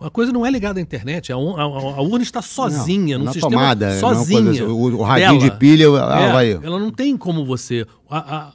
A 0.01 0.09
coisa 0.09 0.32
não 0.32 0.45
é 0.45 0.51
ligada 0.51 0.80
à 0.80 0.82
internet, 0.82 1.30
a, 1.32 1.38
un- 1.38 1.57
a- 1.57 1.63
a 1.63 2.01
urna 2.01 2.24
está 2.24 2.41
sozinha, 2.41 3.17
Não, 3.17 3.20
num 3.20 3.26
na 3.26 3.34
sistema 3.34 3.51
tomada, 3.53 3.86
é 3.88 3.89
uma 4.03 4.15
sozinha. 4.15 4.65
o- 4.65 4.97
o 4.97 5.01
radinho 5.01 5.39
dela. 5.39 5.51
de 5.51 5.57
pilha, 5.57 5.84
ela 5.86 6.22
É, 6.22 6.32
vai- 6.32 6.51
Ela 6.53 6.80
não 6.80 6.91
tem 6.91 7.17
como 7.17 7.45
você... 7.45 7.86
a- 8.09 8.36
a- 8.38 8.53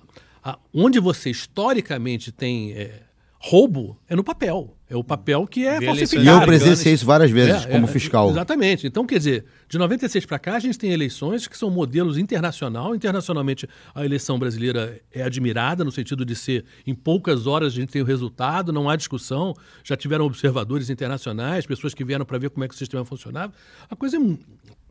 a- 0.52 0.58
onde 0.74 0.98
você 1.00 1.30
historicamente 1.30 2.30
tem 2.32 2.72
é, 2.72 3.02
roubo 3.38 3.98
é 4.08 4.14
no 4.16 4.24
papel. 4.24 4.73
É 4.88 4.96
o 4.96 5.02
papel 5.02 5.46
que 5.46 5.66
é 5.66 5.78
Vê 5.78 5.86
falsificado. 5.86 6.24
E 6.24 6.28
eu 6.28 6.40
presenciei 6.42 6.94
isso 6.94 7.06
várias 7.06 7.30
vezes 7.30 7.64
É, 7.64 7.68
como 7.68 7.84
é, 7.84 7.88
fiscal. 7.88 8.30
Exatamente. 8.30 8.86
Então, 8.86 9.06
quer 9.06 9.18
dizer, 9.18 9.44
de 9.68 9.78
96 9.78 10.26
para 10.26 10.38
cá, 10.38 10.56
a 10.56 10.58
gente 10.58 10.78
tem 10.78 10.92
eleições 10.92 11.46
que 11.46 11.56
são 11.56 11.70
modelos 11.70 12.18
internacional. 12.18 12.94
Internacionalmente, 12.94 13.68
a 13.94 14.04
eleição 14.04 14.38
brasileira 14.38 15.00
é 15.12 15.22
admirada, 15.22 15.84
no 15.84 15.90
sentido 15.90 16.24
de 16.24 16.34
ser 16.34 16.64
em 16.86 16.94
poucas 16.94 17.46
horas 17.46 17.72
a 17.72 17.76
gente 17.76 17.90
tem 17.90 18.02
o 18.02 18.04
resultado, 18.04 18.72
não 18.72 18.88
há 18.88 18.96
discussão. 18.96 19.54
Já 19.82 19.96
tiveram 19.96 20.24
observadores 20.24 20.90
internacionais, 20.90 21.66
pessoas 21.66 21.94
que 21.94 22.04
vieram 22.04 22.24
para 22.24 22.38
ver 22.38 22.50
como 22.50 22.64
é 22.64 22.68
que 22.68 22.74
o 22.74 22.78
sistema 22.78 23.04
funcionava. 23.04 23.52
A 23.90 23.96
coisa 23.96 24.16
é. 24.16 24.20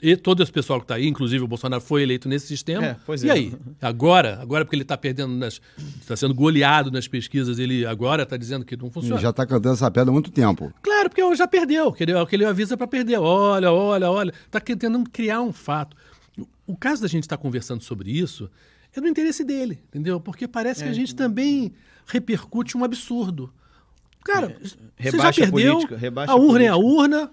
E 0.03 0.17
todo 0.17 0.43
esse 0.43 0.51
pessoal 0.51 0.79
que 0.79 0.83
está 0.83 0.95
aí, 0.95 1.07
inclusive 1.07 1.45
o 1.45 1.47
Bolsonaro 1.47 1.81
foi 1.81 2.03
eleito 2.03 2.27
nesse 2.27 2.45
sistema. 2.45 2.87
É, 2.87 2.95
pois 3.05 3.23
e 3.23 3.29
é. 3.29 3.31
aí? 3.31 3.53
Agora, 3.81 4.37
agora 4.41 4.65
porque 4.65 4.75
ele 4.75 4.83
está 4.83 4.97
perdendo 4.97 5.33
nas. 5.33 5.61
está 6.01 6.13
sendo 6.17 6.33
goleado 6.33 6.91
nas 6.91 7.07
pesquisas, 7.07 7.57
ele 7.57 7.85
agora 7.85 8.23
está 8.23 8.35
dizendo 8.35 8.65
que 8.65 8.75
não 8.75 8.91
funciona. 8.91 9.21
Já 9.21 9.29
está 9.29 9.45
cantando 9.45 9.75
essa 9.75 9.89
pedra 9.89 10.09
há 10.09 10.13
muito 10.13 10.29
tempo. 10.29 10.73
Claro, 10.81 11.09
porque 11.09 11.35
já 11.37 11.47
perdeu. 11.47 11.93
Que 11.93 12.03
ele, 12.03 12.25
que 12.25 12.35
ele 12.35 12.43
avisa 12.43 12.75
para 12.75 12.85
perder. 12.85 13.17
Olha, 13.17 13.71
olha, 13.71 14.11
olha. 14.11 14.33
Está 14.45 14.59
tentando 14.63 15.03
criar 15.09 15.41
um 15.41 15.51
fato. 15.53 15.95
O, 16.65 16.75
caso 16.77 17.01
da 17.01 17.07
gente 17.07 17.23
estar 17.23 17.37
conversando 17.37 17.83
sobre 17.83 18.11
isso 18.11 18.49
é 18.95 19.01
do 19.01 19.07
interesse 19.07 19.43
dele, 19.43 19.79
entendeu? 19.89 20.19
Porque 20.19 20.47
parece 20.47 20.81
É. 20.81 20.85
que 20.85 20.89
a 20.91 20.93
gente 20.93 21.13
também 21.15 21.73
repercute 22.07 22.77
um 22.77 22.83
absurdo. 22.83 23.53
Cara, 24.23 24.55
você 24.61 24.69
já 24.69 24.77
É, 24.97 25.09
rebaixa 25.11 25.29
a 25.29 25.33
perdeu. 25.51 25.73
política, 25.73 25.97
rebaixa 25.97 26.31
a 26.31 26.35
a 26.35 26.37
urna 26.37 26.63
é 26.63 26.67
a 26.69 26.77
urna. 26.77 27.31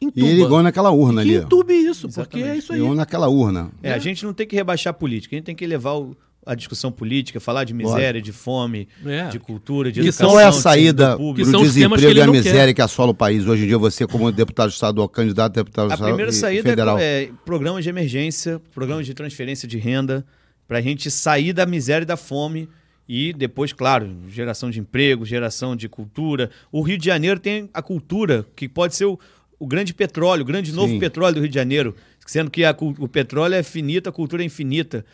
E 0.00 0.06
ele 0.16 0.34
ligou 0.42 0.62
naquela 0.62 0.90
urna 0.90 1.22
Que 1.22 1.36
ali. 1.36 1.44
entube 1.44 1.72
isso, 1.72 2.08
porque 2.08 2.36
é 2.36 2.40
Exatamente. 2.40 2.58
isso 2.62 2.72
aí. 2.72 2.80
Ligou 2.80 2.94
naquela 2.94 3.28
urna. 3.28 3.70
É, 3.82 3.92
a 3.94 3.98
gente 3.98 4.24
não 4.24 4.34
tem 4.34 4.46
que 4.46 4.54
rebaixar 4.56 4.90
a 4.90 4.94
política, 4.94 5.34
a 5.34 5.38
gente 5.38 5.46
tem 5.46 5.54
que 5.54 5.66
levar 5.66 5.94
o- 5.94 6.16
a 6.46 6.54
discussão 6.54 6.90
política, 6.92 7.40
falar 7.40 7.64
de 7.64 7.72
miséria, 7.74 8.20
de 8.20 8.32
fome, 8.32 8.88
É. 9.04 9.28
de 9.28 9.38
cultura, 9.38 9.90
de 9.90 10.00
Que 10.00 10.08
educação. 10.08 10.28
Qual 10.28 10.40
é 10.40 10.44
a 10.44 10.50
de 10.50 10.56
saída 10.56 11.16
para. 11.16 11.34
Que 11.34 11.42
o 11.42 11.62
desemprego 11.62 12.12
que 12.12 12.18
e 12.18 12.22
a 12.22 12.26
não 12.26 12.32
miséria 12.32 12.74
que 12.74 12.82
assola 12.82 13.10
o 13.12 13.14
país? 13.14 13.46
Hoje 13.46 13.64
em 13.64 13.66
dia, 13.66 13.78
você, 13.78 14.06
como 14.06 14.30
deputado 14.30 14.70
estadual, 14.70 15.08
candidato 15.08 15.52
a 15.58 15.62
deputado 15.62 15.84
A 15.90 15.94
estadual 15.94 16.08
primeira 16.10 16.30
e 16.30 16.34
saída 16.34 16.68
federal. 16.68 16.98
é, 16.98 17.24
é 17.24 17.30
programas 17.44 17.84
de 17.84 17.90
emergência, 17.90 18.60
programas 18.74 19.06
de 19.06 19.14
transferência 19.14 19.66
de 19.68 19.78
renda, 19.78 20.24
para 20.68 20.78
a 20.78 20.80
gente 20.82 21.10
sair 21.10 21.52
da 21.52 21.66
miséria 21.66 22.04
e 22.04 22.06
da 22.06 22.16
fome 22.16 22.68
e 23.08 23.32
depois, 23.34 23.72
claro, 23.72 24.10
geração 24.28 24.70
de 24.70 24.80
emprego, 24.80 25.24
geração 25.26 25.76
de 25.76 25.88
cultura. 25.88 26.50
O 26.72 26.80
Rio 26.82 26.96
de 26.96 27.04
Janeiro 27.04 27.38
tem 27.38 27.68
a 27.74 27.82
cultura 27.82 28.46
que 28.56 28.66
pode 28.68 28.94
ser 28.96 29.04
o, 29.04 29.18
o 29.58 29.66
grande 29.66 29.92
petróleo, 29.92 30.42
o 30.42 30.46
grande 30.46 30.72
novo 30.72 30.92
Sim. 30.94 30.98
petróleo 30.98 31.34
do 31.34 31.40
Rio 31.40 31.48
de 31.50 31.54
Janeiro, 31.54 31.94
sendo 32.26 32.50
que 32.50 32.64
a 32.64 32.74
o 32.80 33.06
petróleo 33.06 33.54
é 33.54 33.62
finito, 33.62 34.08
a 34.08 34.12
cultura 34.12 34.42
é 34.42 34.46
infinita. 34.46 35.04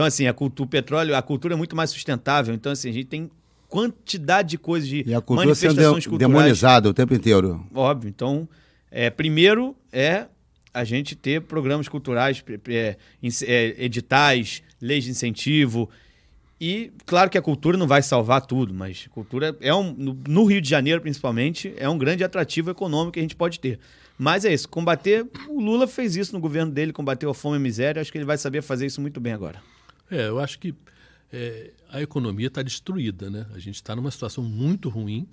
Então, 0.00 0.06
assim, 0.06 0.26
a 0.26 0.32
cultu- 0.32 0.62
o 0.62 0.66
petróleo, 0.66 1.14
a 1.14 1.20
cultura 1.20 1.52
é 1.52 1.56
muito 1.58 1.76
mais 1.76 1.90
sustentável. 1.90 2.54
Então, 2.54 2.72
assim, 2.72 2.88
a 2.88 2.92
gente 2.92 3.04
tem 3.06 3.30
quantidade 3.68 4.48
de 4.48 4.58
coisas 4.58 4.88
de 4.88 5.04
E 5.06 5.14
a 5.14 5.20
cultura 5.20 5.54
sendo 5.54 5.68
manifestações 5.74 6.02
de- 6.04 6.08
culturais. 6.08 6.32
demonizada 6.34 6.88
o 6.88 6.94
tempo 6.94 7.12
inteiro. 7.14 7.64
Óbvio. 7.74 8.08
Então, 8.08 8.48
é, 8.90 9.10
primeiro 9.10 9.76
é 9.92 10.24
a 10.72 10.84
gente 10.84 11.14
ter 11.14 11.42
programas 11.42 11.86
culturais, 11.86 12.42
é, 12.68 12.96
ins- 13.22 13.42
é, 13.42 13.74
editais, 13.78 14.62
leis 14.80 15.04
de 15.04 15.10
incentivo. 15.10 15.90
E, 16.58 16.90
claro 17.04 17.28
que 17.28 17.36
a 17.36 17.42
cultura 17.42 17.76
não 17.76 17.86
vai 17.86 18.00
salvar 18.02 18.40
tudo, 18.46 18.72
mas 18.72 19.06
cultura 19.10 19.54
é 19.60 19.74
um. 19.74 19.92
No 20.26 20.44
Rio 20.46 20.60
de 20.62 20.68
Janeiro, 20.68 21.00
principalmente, 21.02 21.72
é 21.76 21.88
um 21.88 21.98
grande 21.98 22.24
atrativo 22.24 22.70
econômico 22.70 23.12
que 23.12 23.18
a 23.18 23.22
gente 23.22 23.36
pode 23.36 23.60
ter. 23.60 23.78
Mas 24.18 24.44
é 24.44 24.52
isso, 24.52 24.68
combater. 24.68 25.26
O 25.48 25.60
Lula 25.60 25.86
fez 25.86 26.16
isso 26.16 26.32
no 26.34 26.40
governo 26.40 26.70
dele, 26.72 26.92
combateu 26.92 27.30
a 27.30 27.34
fome 27.34 27.56
e 27.56 27.58
a 27.58 27.60
miséria. 27.60 28.02
Acho 28.02 28.12
que 28.12 28.18
ele 28.18 28.24
vai 28.26 28.36
saber 28.36 28.60
fazer 28.62 28.84
isso 28.86 29.00
muito 29.00 29.18
bem 29.20 29.32
agora. 29.32 29.62
É, 30.10 30.28
eu 30.28 30.38
acho 30.40 30.58
que 30.58 30.74
é, 31.32 31.72
a 31.90 32.00
economia 32.02 32.48
está 32.48 32.62
destruída, 32.62 33.30
né? 33.30 33.46
A 33.54 33.58
gente 33.58 33.76
está 33.76 33.94
numa 33.94 34.10
situação 34.10 34.42
muito 34.42 34.88
ruim 34.88 35.28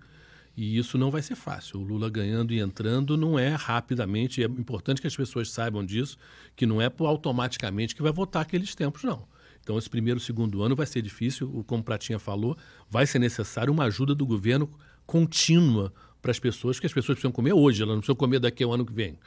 e 0.56 0.78
isso 0.78 0.98
não 0.98 1.10
vai 1.12 1.22
ser 1.22 1.36
fácil. 1.36 1.80
O 1.80 1.84
Lula 1.84 2.10
ganhando 2.10 2.54
e 2.54 2.60
entrando 2.60 3.18
não 3.18 3.38
é 3.38 3.50
rapidamente. 3.56 4.42
É 4.44 4.46
importante 4.46 5.02
que 5.02 5.08
as 5.08 5.16
pessoas 5.16 5.50
saibam 5.52 5.84
disso, 5.86 6.18
que 6.56 6.66
não 6.66 6.82
é 6.82 6.92
automaticamente 7.00 7.96
que 7.96 8.02
vai 8.02 8.12
votar 8.12 8.42
aqueles 8.44 8.74
tempos, 8.76 9.04
não. 9.04 9.28
Então, 9.62 9.78
esse 9.78 9.90
primeiro, 9.90 10.20
segundo 10.20 10.62
ano 10.64 10.76
vai 10.76 10.86
ser 10.86 11.02
difícil, 11.02 11.52
o- 11.54 11.64
como 11.64 11.84
Pratinha 11.84 12.18
falou, 12.20 12.56
vai 12.90 13.06
ser 13.06 13.20
necessário 13.20 13.74
uma 13.74 13.84
ajuda 13.84 14.16
do 14.16 14.26
governo 14.26 14.70
contínua 15.06 15.94
para 16.22 16.32
as 16.32 16.40
pessoas, 16.40 16.78
porque 16.78 16.88
as 16.88 16.94
pessoas 16.94 17.16
precisam 17.16 17.32
comer 17.32 17.54
hoje, 17.54 17.82
elas 17.82 17.94
não 17.94 18.00
precisam 18.02 18.16
comer 18.16 18.40
daqui 18.40 18.64
ao 18.64 18.74
ano 18.74 18.86
que 18.86 18.92
vem. 18.94 19.18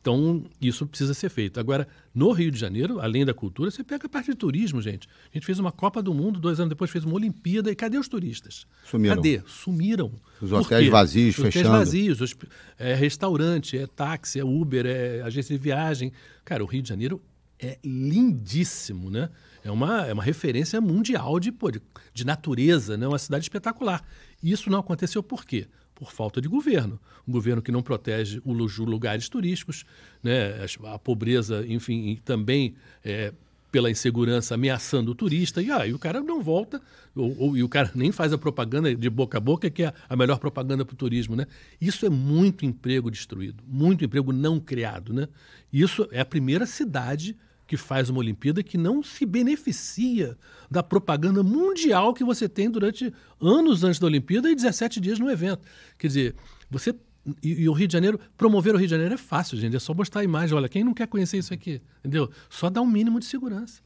Então, 0.00 0.44
isso 0.60 0.86
precisa 0.86 1.12
ser 1.12 1.28
feito. 1.28 1.60
Agora, 1.60 1.86
no 2.14 2.32
Rio 2.32 2.50
de 2.50 2.58
Janeiro, 2.58 3.00
além 3.00 3.24
da 3.24 3.34
cultura, 3.34 3.70
você 3.70 3.84
pega 3.84 4.06
a 4.06 4.08
parte 4.08 4.30
de 4.30 4.34
turismo, 4.36 4.80
gente. 4.80 5.06
A 5.30 5.34
gente 5.36 5.44
fez 5.44 5.58
uma 5.58 5.70
Copa 5.70 6.02
do 6.02 6.14
Mundo, 6.14 6.40
dois 6.40 6.58
anos 6.58 6.70
depois 6.70 6.90
fez 6.90 7.04
uma 7.04 7.14
Olimpíada, 7.14 7.70
e 7.70 7.74
cadê 7.76 7.98
os 7.98 8.08
turistas? 8.08 8.66
Sumiram. 8.86 9.16
Cadê? 9.16 9.42
Sumiram. 9.46 10.12
Os 10.40 10.50
hotéis 10.52 10.88
vazios, 10.88 11.34
Os 11.34 11.38
hotéis 11.40 11.54
fechando. 11.54 11.76
vazios, 11.76 12.20
hosp- 12.22 12.44
é 12.78 12.94
restaurante, 12.94 13.76
é 13.76 13.86
táxi, 13.86 14.40
é 14.40 14.44
Uber, 14.44 14.86
é 14.86 15.20
agência 15.22 15.54
de 15.56 15.62
viagem. 15.62 16.12
Cara, 16.46 16.64
o 16.64 16.66
Rio 16.66 16.80
de 16.82 16.88
Janeiro 16.88 17.20
é 17.58 17.78
lindíssimo, 17.84 19.10
né? 19.10 19.28
É 19.62 19.70
uma, 19.70 20.06
é 20.06 20.12
uma 20.14 20.22
referência 20.22 20.80
mundial 20.80 21.38
de, 21.38 21.52
pô, 21.52 21.70
de, 21.70 21.80
de 22.14 22.24
natureza, 22.24 22.96
né? 22.96 23.06
Uma 23.06 23.18
cidade 23.18 23.44
espetacular. 23.44 24.02
E 24.42 24.50
isso 24.50 24.70
não 24.70 24.78
aconteceu 24.78 25.22
por 25.22 25.44
quê? 25.44 25.66
Por 26.00 26.10
falta 26.12 26.40
de 26.40 26.48
governo. 26.48 26.98
Um 27.28 27.32
governo 27.32 27.60
que 27.60 27.70
não 27.70 27.82
protege 27.82 28.40
os 28.42 28.78
lugares 28.78 29.28
turísticos, 29.28 29.84
né? 30.22 30.64
A 30.86 30.98
pobreza, 30.98 31.62
enfim, 31.68 32.18
também 32.24 32.74
é, 33.04 33.34
pela 33.70 33.90
insegurança 33.90 34.54
ameaçando 34.54 35.12
o 35.12 35.14
turista, 35.14 35.60
e 35.60 35.70
aí 35.70 35.92
o 35.92 35.98
cara 35.98 36.22
não 36.22 36.42
volta, 36.42 36.80
ou, 37.14 37.36
ou- 37.38 37.56
e 37.56 37.62
o 37.62 37.68
cara 37.68 37.90
nem 37.94 38.10
faz 38.10 38.32
a 38.32 38.38
propaganda 38.38 38.94
de 38.94 39.10
boca 39.10 39.36
a 39.36 39.40
boca, 39.42 39.68
que 39.68 39.82
é 39.82 39.92
a 40.08 40.16
melhor 40.16 40.38
propaganda 40.38 40.86
para 40.86 40.94
o 40.94 40.96
turismo. 40.96 41.36
Né? 41.36 41.46
Isso 41.78 42.06
é 42.06 42.08
muito 42.08 42.64
emprego 42.64 43.10
destruído, 43.10 43.62
muito 43.66 44.02
emprego 44.02 44.32
não 44.32 44.58
criado. 44.58 45.12
Né? 45.12 45.28
Isso 45.70 46.08
é 46.10 46.20
a 46.20 46.24
primeira 46.24 46.64
cidade 46.64 47.36
que 47.70 47.76
faz 47.76 48.10
uma 48.10 48.18
Olimpíada 48.18 48.64
que 48.64 48.76
não 48.76 49.00
se 49.00 49.24
beneficia 49.24 50.36
da 50.68 50.82
propaganda 50.82 51.40
mundial 51.40 52.12
que 52.12 52.24
você 52.24 52.48
tem 52.48 52.68
durante 52.68 53.14
anos 53.40 53.84
antes 53.84 54.00
da 54.00 54.08
Olimpíada 54.08 54.50
e 54.50 54.56
17 54.56 54.98
dias 54.98 55.20
no 55.20 55.30
evento. 55.30 55.62
Quer 55.96 56.08
dizer, 56.08 56.34
você. 56.68 56.92
E, 57.40 57.62
e 57.62 57.68
o 57.68 57.72
Rio 57.72 57.86
de 57.86 57.92
Janeiro, 57.92 58.18
promover 58.36 58.74
o 58.74 58.76
Rio 58.76 58.88
de 58.88 58.90
Janeiro 58.90 59.14
é 59.14 59.16
fácil, 59.16 59.56
gente. 59.56 59.76
É 59.76 59.78
só 59.78 59.94
mostrar 59.94 60.22
a 60.22 60.24
imagem. 60.24 60.56
Olha, 60.56 60.68
quem 60.68 60.82
não 60.82 60.92
quer 60.92 61.06
conhecer 61.06 61.38
isso 61.38 61.54
aqui? 61.54 61.80
Entendeu? 62.00 62.28
Só 62.48 62.68
dá 62.68 62.80
um 62.80 62.86
mínimo 62.86 63.20
de 63.20 63.26
segurança. 63.26 63.80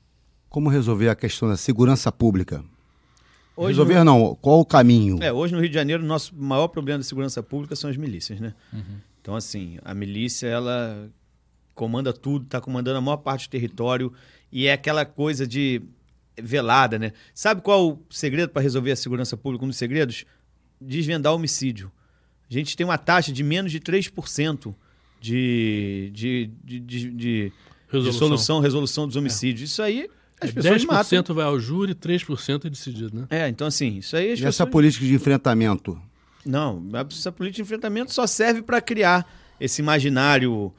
Como 0.48 0.70
resolver 0.70 1.10
a 1.10 1.14
questão 1.14 1.46
da 1.46 1.56
segurança 1.58 2.10
pública? 2.10 2.64
Hoje 3.54 3.68
resolver 3.68 4.02
não, 4.02 4.34
qual 4.40 4.60
o 4.60 4.64
caminho? 4.64 5.18
É, 5.22 5.30
hoje 5.30 5.52
no 5.52 5.60
Rio 5.60 5.68
de 5.68 5.74
Janeiro, 5.74 6.02
o 6.02 6.06
nosso 6.06 6.34
maior 6.34 6.68
problema 6.68 7.00
da 7.00 7.04
segurança 7.04 7.42
pública 7.42 7.76
são 7.76 7.90
as 7.90 7.98
milícias, 7.98 8.40
né? 8.40 8.54
Então, 9.20 9.36
assim, 9.36 9.76
a 9.84 9.92
milícia, 9.92 10.46
ela 10.46 11.10
comanda 11.74 12.12
tudo, 12.12 12.44
está 12.44 12.60
comandando 12.60 12.98
a 12.98 13.00
maior 13.00 13.16
parte 13.18 13.48
do 13.48 13.50
território 13.50 14.12
e 14.52 14.66
é 14.66 14.72
aquela 14.72 15.04
coisa 15.04 15.46
de 15.46 15.82
velada, 16.40 16.98
né? 16.98 17.12
Sabe 17.34 17.60
qual 17.62 17.90
o 17.90 17.98
segredo 18.10 18.48
para 18.50 18.62
resolver 18.62 18.92
a 18.92 18.96
segurança 18.96 19.36
pública? 19.36 19.64
Um 19.64 19.68
dos 19.68 19.76
segredos? 19.76 20.24
Desvendar 20.80 21.32
homicídio. 21.34 21.90
A 22.50 22.52
gente 22.52 22.76
tem 22.76 22.84
uma 22.84 22.98
taxa 22.98 23.32
de 23.32 23.42
menos 23.42 23.70
de 23.72 23.80
3% 23.80 24.74
de, 25.20 26.10
de, 26.12 26.50
de, 26.64 26.80
de, 26.80 27.10
de 27.10 27.52
Resolução. 27.88 28.10
dissolução, 28.12 28.60
resolução 28.60 29.06
dos 29.06 29.16
homicídios. 29.16 29.70
Isso 29.70 29.82
aí, 29.82 30.08
as 30.40 30.50
É, 30.50 30.52
pessoas 30.52 30.82
10% 30.84 30.86
matam. 30.86 31.34
vai 31.34 31.44
ao 31.44 31.58
júri, 31.58 31.94
3% 31.94 32.64
é 32.66 32.70
decidido, 32.70 33.16
né? 33.20 33.26
É, 33.30 33.48
então 33.48 33.66
assim, 33.66 33.98
isso 33.98 34.16
aí 34.16 34.32
as 34.32 34.38
E 34.40 34.42
essa 34.42 34.48
pessoas... 34.64 34.70
política 34.70 35.06
de 35.06 35.14
enfrentamento? 35.14 36.00
Não, 36.44 36.82
essa 37.10 37.32
política 37.32 37.56
de 37.56 37.62
enfrentamento 37.62 38.12
só 38.12 38.26
serve 38.26 38.60
para 38.62 38.80
criar 38.80 39.26
esse 39.60 39.80
imaginário 39.80 40.72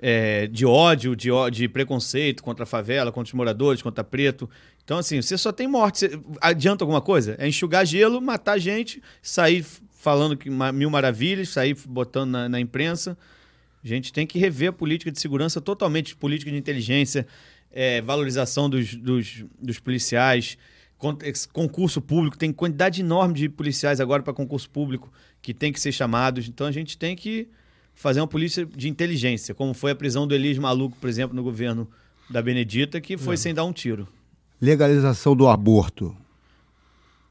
é, 0.00 0.46
de 0.46 0.64
ódio, 0.64 1.14
de, 1.14 1.28
de 1.52 1.68
preconceito 1.68 2.42
contra 2.42 2.64
a 2.64 2.66
favela, 2.66 3.12
contra 3.12 3.28
os 3.28 3.34
moradores, 3.34 3.82
contra 3.82 4.02
preto. 4.02 4.48
Então, 4.82 4.98
assim, 4.98 5.20
você 5.20 5.36
só 5.36 5.52
tem 5.52 5.68
morte. 5.68 6.08
Você- 6.08 6.20
adianta 6.40 6.82
alguma 6.82 7.02
coisa? 7.02 7.36
É 7.38 7.46
enxugar 7.46 7.84
gelo, 7.86 8.20
matar 8.20 8.58
gente, 8.58 9.02
sair 9.22 9.64
falando 9.98 10.36
que 10.36 10.48
mil 10.48 10.88
maravilhas, 10.88 11.50
sair 11.50 11.76
botando 11.86 12.30
na, 12.30 12.48
na 12.48 12.58
imprensa. 12.58 13.16
A 13.84 13.86
gente 13.86 14.12
tem 14.12 14.26
que 14.26 14.38
rever 14.38 14.70
a 14.70 14.72
política 14.72 15.12
de 15.12 15.20
segurança 15.20 15.60
totalmente, 15.60 16.16
política 16.16 16.50
de 16.50 16.56
inteligência, 16.56 17.26
é, 17.70 18.00
valorização 18.00 18.68
dos, 18.68 18.94
dos, 18.94 19.44
dos 19.60 19.78
policiais, 19.78 20.56
concurso 21.52 22.00
público, 22.00 22.36
tem 22.36 22.52
quantidade 22.52 23.00
enorme 23.00 23.34
de 23.34 23.48
policiais 23.48 24.00
agora 24.00 24.22
para 24.22 24.34
concurso 24.34 24.68
público 24.68 25.10
que 25.40 25.54
tem 25.54 25.72
que 25.72 25.80
ser 25.80 25.92
chamados. 25.92 26.46
Então 26.46 26.66
a 26.66 26.72
gente 26.72 26.98
tem 26.98 27.16
que 27.16 27.48
fazer 28.00 28.18
uma 28.18 28.26
polícia 28.26 28.64
de 28.64 28.88
inteligência, 28.88 29.54
como 29.54 29.74
foi 29.74 29.90
a 29.90 29.94
prisão 29.94 30.26
do 30.26 30.34
Elis 30.34 30.56
Maluco, 30.56 30.96
por 30.98 31.06
exemplo, 31.08 31.36
no 31.36 31.42
governo 31.42 31.86
da 32.30 32.40
Benedita, 32.40 32.98
que 32.98 33.18
foi 33.18 33.36
sem 33.36 33.52
dar 33.52 33.62
um 33.64 33.74
tiro. 33.74 34.08
Legalização 34.58 35.36
do 35.36 35.46
aborto. 35.46 36.16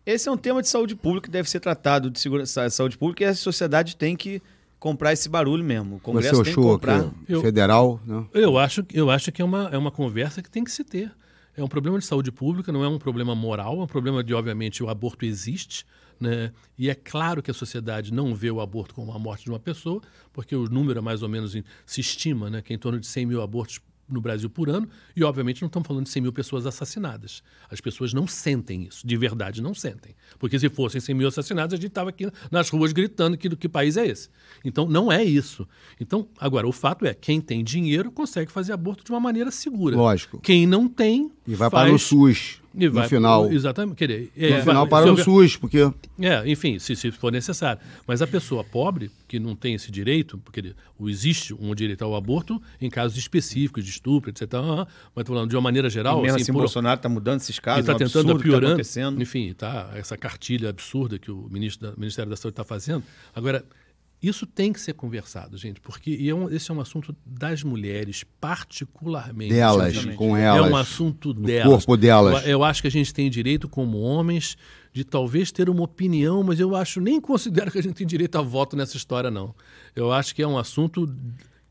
Esse 0.05 0.29
é 0.29 0.31
um 0.31 0.37
tema 0.37 0.61
de 0.61 0.67
saúde 0.69 0.95
pública 0.95 1.25
que 1.25 1.31
deve 1.31 1.49
ser 1.49 1.59
tratado 1.59 2.11
de 2.11 2.19
segurança, 2.19 2.69
saúde 2.69 2.99
pública 2.99 3.23
e 3.23 3.27
a 3.27 3.33
sociedade 3.33 3.95
tem 3.95 4.15
que 4.15 4.43
comprar 4.79 5.11
esse 5.11 5.27
barulho 5.27 5.63
mesmo. 5.63 5.95
O 5.95 5.97
Você 5.97 6.03
Congresso 6.03 6.43
tem 6.43 6.53
que 6.53 6.61
comprar. 6.61 7.09
Eu- 7.27 7.41
federal, 7.41 7.99
né? 8.05 8.25
Eu 8.31 8.55
acho, 8.59 8.85
eu 8.93 9.09
acho 9.09 9.31
que 9.31 9.41
é 9.41 9.45
uma, 9.45 9.69
é 9.71 9.77
uma 9.77 9.91
conversa 9.91 10.39
que 10.39 10.51
tem 10.51 10.63
que 10.63 10.71
se 10.71 10.83
ter. 10.83 11.11
É 11.57 11.63
um 11.63 11.67
problema 11.67 11.97
de 11.97 12.05
saúde 12.05 12.31
pública, 12.31 12.71
não 12.71 12.83
é 12.83 12.87
um 12.87 12.99
problema 12.99 13.33
moral, 13.33 13.79
é 13.79 13.83
um 13.83 13.87
problema 13.87 14.23
de, 14.23 14.35
obviamente, 14.35 14.83
o 14.83 14.89
aborto 14.89 15.25
existe, 15.25 15.83
né? 16.19 16.51
E 16.77 16.89
é 16.89 16.95
claro 16.95 17.41
que 17.41 17.49
a 17.49 17.53
sociedade 17.53 18.13
não 18.13 18.35
vê 18.35 18.51
o 18.51 18.61
aborto 18.61 18.93
como 18.93 19.11
a 19.11 19.19
morte 19.19 19.45
de 19.45 19.49
uma 19.49 19.59
pessoa, 19.59 20.01
porque 20.33 20.55
o 20.55 20.65
número 20.69 20.99
é 20.99 21.01
mais 21.01 21.23
ou 21.23 21.29
menos, 21.29 21.55
se 21.85 22.01
estima, 22.01 22.49
né, 22.49 22.61
que 22.61 22.73
é 22.73 22.75
em 22.75 22.79
torno 22.79 22.99
de 22.99 23.07
100 23.07 23.25
mil 23.25 23.41
abortos 23.41 23.79
no 24.09 24.19
Brasil 24.19 24.49
por 24.49 24.69
ano, 24.69 24.89
e 25.15 25.23
obviamente 25.23 25.61
não 25.61 25.67
estamos 25.67 25.87
falando 25.87 26.05
de 26.05 26.09
100 26.09 26.23
mil 26.23 26.33
pessoas 26.33 26.65
assassinadas. 26.65 27.43
As 27.69 27.79
pessoas 27.79 28.13
não 28.13 28.25
sentem 28.25 28.83
isso, 28.83 29.05
de 29.05 29.15
verdade 29.15 29.61
não 29.61 29.73
sentem. 29.73 30.15
Porque 30.39 30.57
se 30.57 30.67
fossem 30.69 30.99
100 30.99 31.15
mil 31.15 31.27
assassinados, 31.27 31.73
a 31.73 31.77
gente 31.77 31.87
estava 31.87 32.09
aqui 32.09 32.29
nas 32.51 32.69
ruas 32.69 32.91
gritando 32.91 33.37
que, 33.37 33.55
que 33.55 33.69
país 33.69 33.97
é 33.97 34.07
esse. 34.07 34.29
Então 34.65 34.87
não 34.87 35.11
é 35.11 35.23
isso. 35.23 35.67
Então, 35.99 36.27
agora, 36.39 36.67
o 36.67 36.71
fato 36.71 37.05
é, 37.05 37.13
quem 37.13 37.39
tem 37.39 37.63
dinheiro 37.63 38.11
consegue 38.11 38.51
fazer 38.51 38.73
aborto 38.73 39.03
de 39.03 39.11
uma 39.11 39.19
maneira 39.19 39.51
segura. 39.51 39.95
Lógico. 39.95 40.39
Quem 40.39 40.65
não 40.65 40.87
tem. 40.87 41.31
E 41.47 41.53
vai 41.53 41.69
faz, 41.69 41.87
para 41.87 41.95
o 41.95 41.99
SUS. 41.99 42.58
E 42.75 42.85
no 42.87 42.91
vai- 42.93 43.07
final. 43.09 43.51
Exatamente. 43.51 43.95
Quer 43.97 44.07
dizer, 44.07 44.31
No 44.35 44.45
é, 44.45 44.61
final 44.61 44.87
para 44.87 45.05
o 45.07 45.09
houver- 45.09 45.23
SUS, 45.25 45.57
porque 45.57 45.77
é, 46.21 46.49
enfim, 46.49 46.77
se, 46.79 46.95
se 46.95 47.11
for 47.11 47.31
necessário. 47.31 47.81
Mas 48.07 48.21
a 48.21 48.27
pessoa 48.27 48.63
pobre, 48.63 49.09
que 49.27 49.39
não 49.39 49.55
tem 49.55 49.73
esse 49.75 49.91
direito, 49.91 50.37
porque 50.39 50.73
existe 51.07 51.53
um 51.53 51.73
direito 51.73 52.03
ao 52.03 52.15
aborto 52.15 52.61
em 52.79 52.89
casos 52.89 53.17
específicos 53.17 53.83
de 53.83 53.91
estupro, 53.91 54.29
etc. 54.29 54.41
Mas 54.53 55.21
estou 55.23 55.35
falando 55.35 55.49
de 55.49 55.55
uma 55.55 55.61
maneira 55.61 55.89
geral. 55.89 56.19
E 56.19 56.21
mesmo 56.23 56.35
assim, 56.35 56.43
assim, 56.43 56.53
por- 56.53 56.59
Bolsonaro 56.59 56.97
está 56.97 57.09
mudando 57.09 57.39
esses 57.39 57.59
casos, 57.59 57.81
está 57.81 57.93
um 57.93 57.97
tentando 57.97 58.33
tá 58.35 58.39
piorando. 58.43 58.67
acontecendo. 58.73 59.21
Enfim, 59.21 59.53
tá, 59.57 59.91
essa 59.95 60.15
cartilha 60.17 60.69
absurda 60.69 61.17
que 61.17 61.31
o 61.31 61.47
ministro 61.49 61.89
da- 61.89 61.97
Ministério 61.97 62.29
da 62.29 62.35
Saúde 62.37 62.53
está 62.53 62.63
fazendo. 62.63 63.03
Agora, 63.35 63.63
isso 64.21 64.45
tem 64.45 64.73
que 64.73 64.79
ser 64.81 64.93
conversado, 64.93 65.57
gente, 65.57 65.79
porque 65.79 66.17
é 66.27 66.33
um- 66.33 66.49
esse 66.49 66.69
é 66.69 66.73
um 66.73 66.81
assunto 66.81 67.15
das 67.25 67.63
mulheres, 67.63 68.23
particularmente. 68.39 69.53
delas, 69.53 70.05
com 70.15 70.35
É 70.35 70.43
elas. 70.43 70.71
um 70.71 70.75
assunto 70.75 71.33
delas. 71.33 71.67
corpo 71.85 71.97
delas. 71.97 72.43
Eu, 72.43 72.49
eu 72.51 72.63
acho 72.63 72.81
que 72.81 72.87
a 72.87 72.91
gente 72.91 73.13
tem 73.13 73.29
direito, 73.29 73.67
como 73.69 73.99
homens, 73.99 74.57
de 74.91 75.03
talvez 75.03 75.51
ter 75.51 75.69
uma 75.69 75.83
opinião, 75.83 76.43
mas 76.43 76.59
eu 76.59 76.75
acho, 76.75 76.99
nem 76.99 77.21
considero 77.21 77.71
que 77.71 77.77
a 77.79 77.83
gente 77.83 77.93
tem 77.95 78.07
direito 78.07 78.37
a 78.37 78.41
voto 78.41 78.75
nessa 78.75 78.97
história, 78.97 79.29
não. 79.31 79.55
Eu 79.95 80.11
acho 80.11 80.33
que 80.35 80.41
é 80.41 80.47
um 80.47 80.57
assunto 80.57 81.07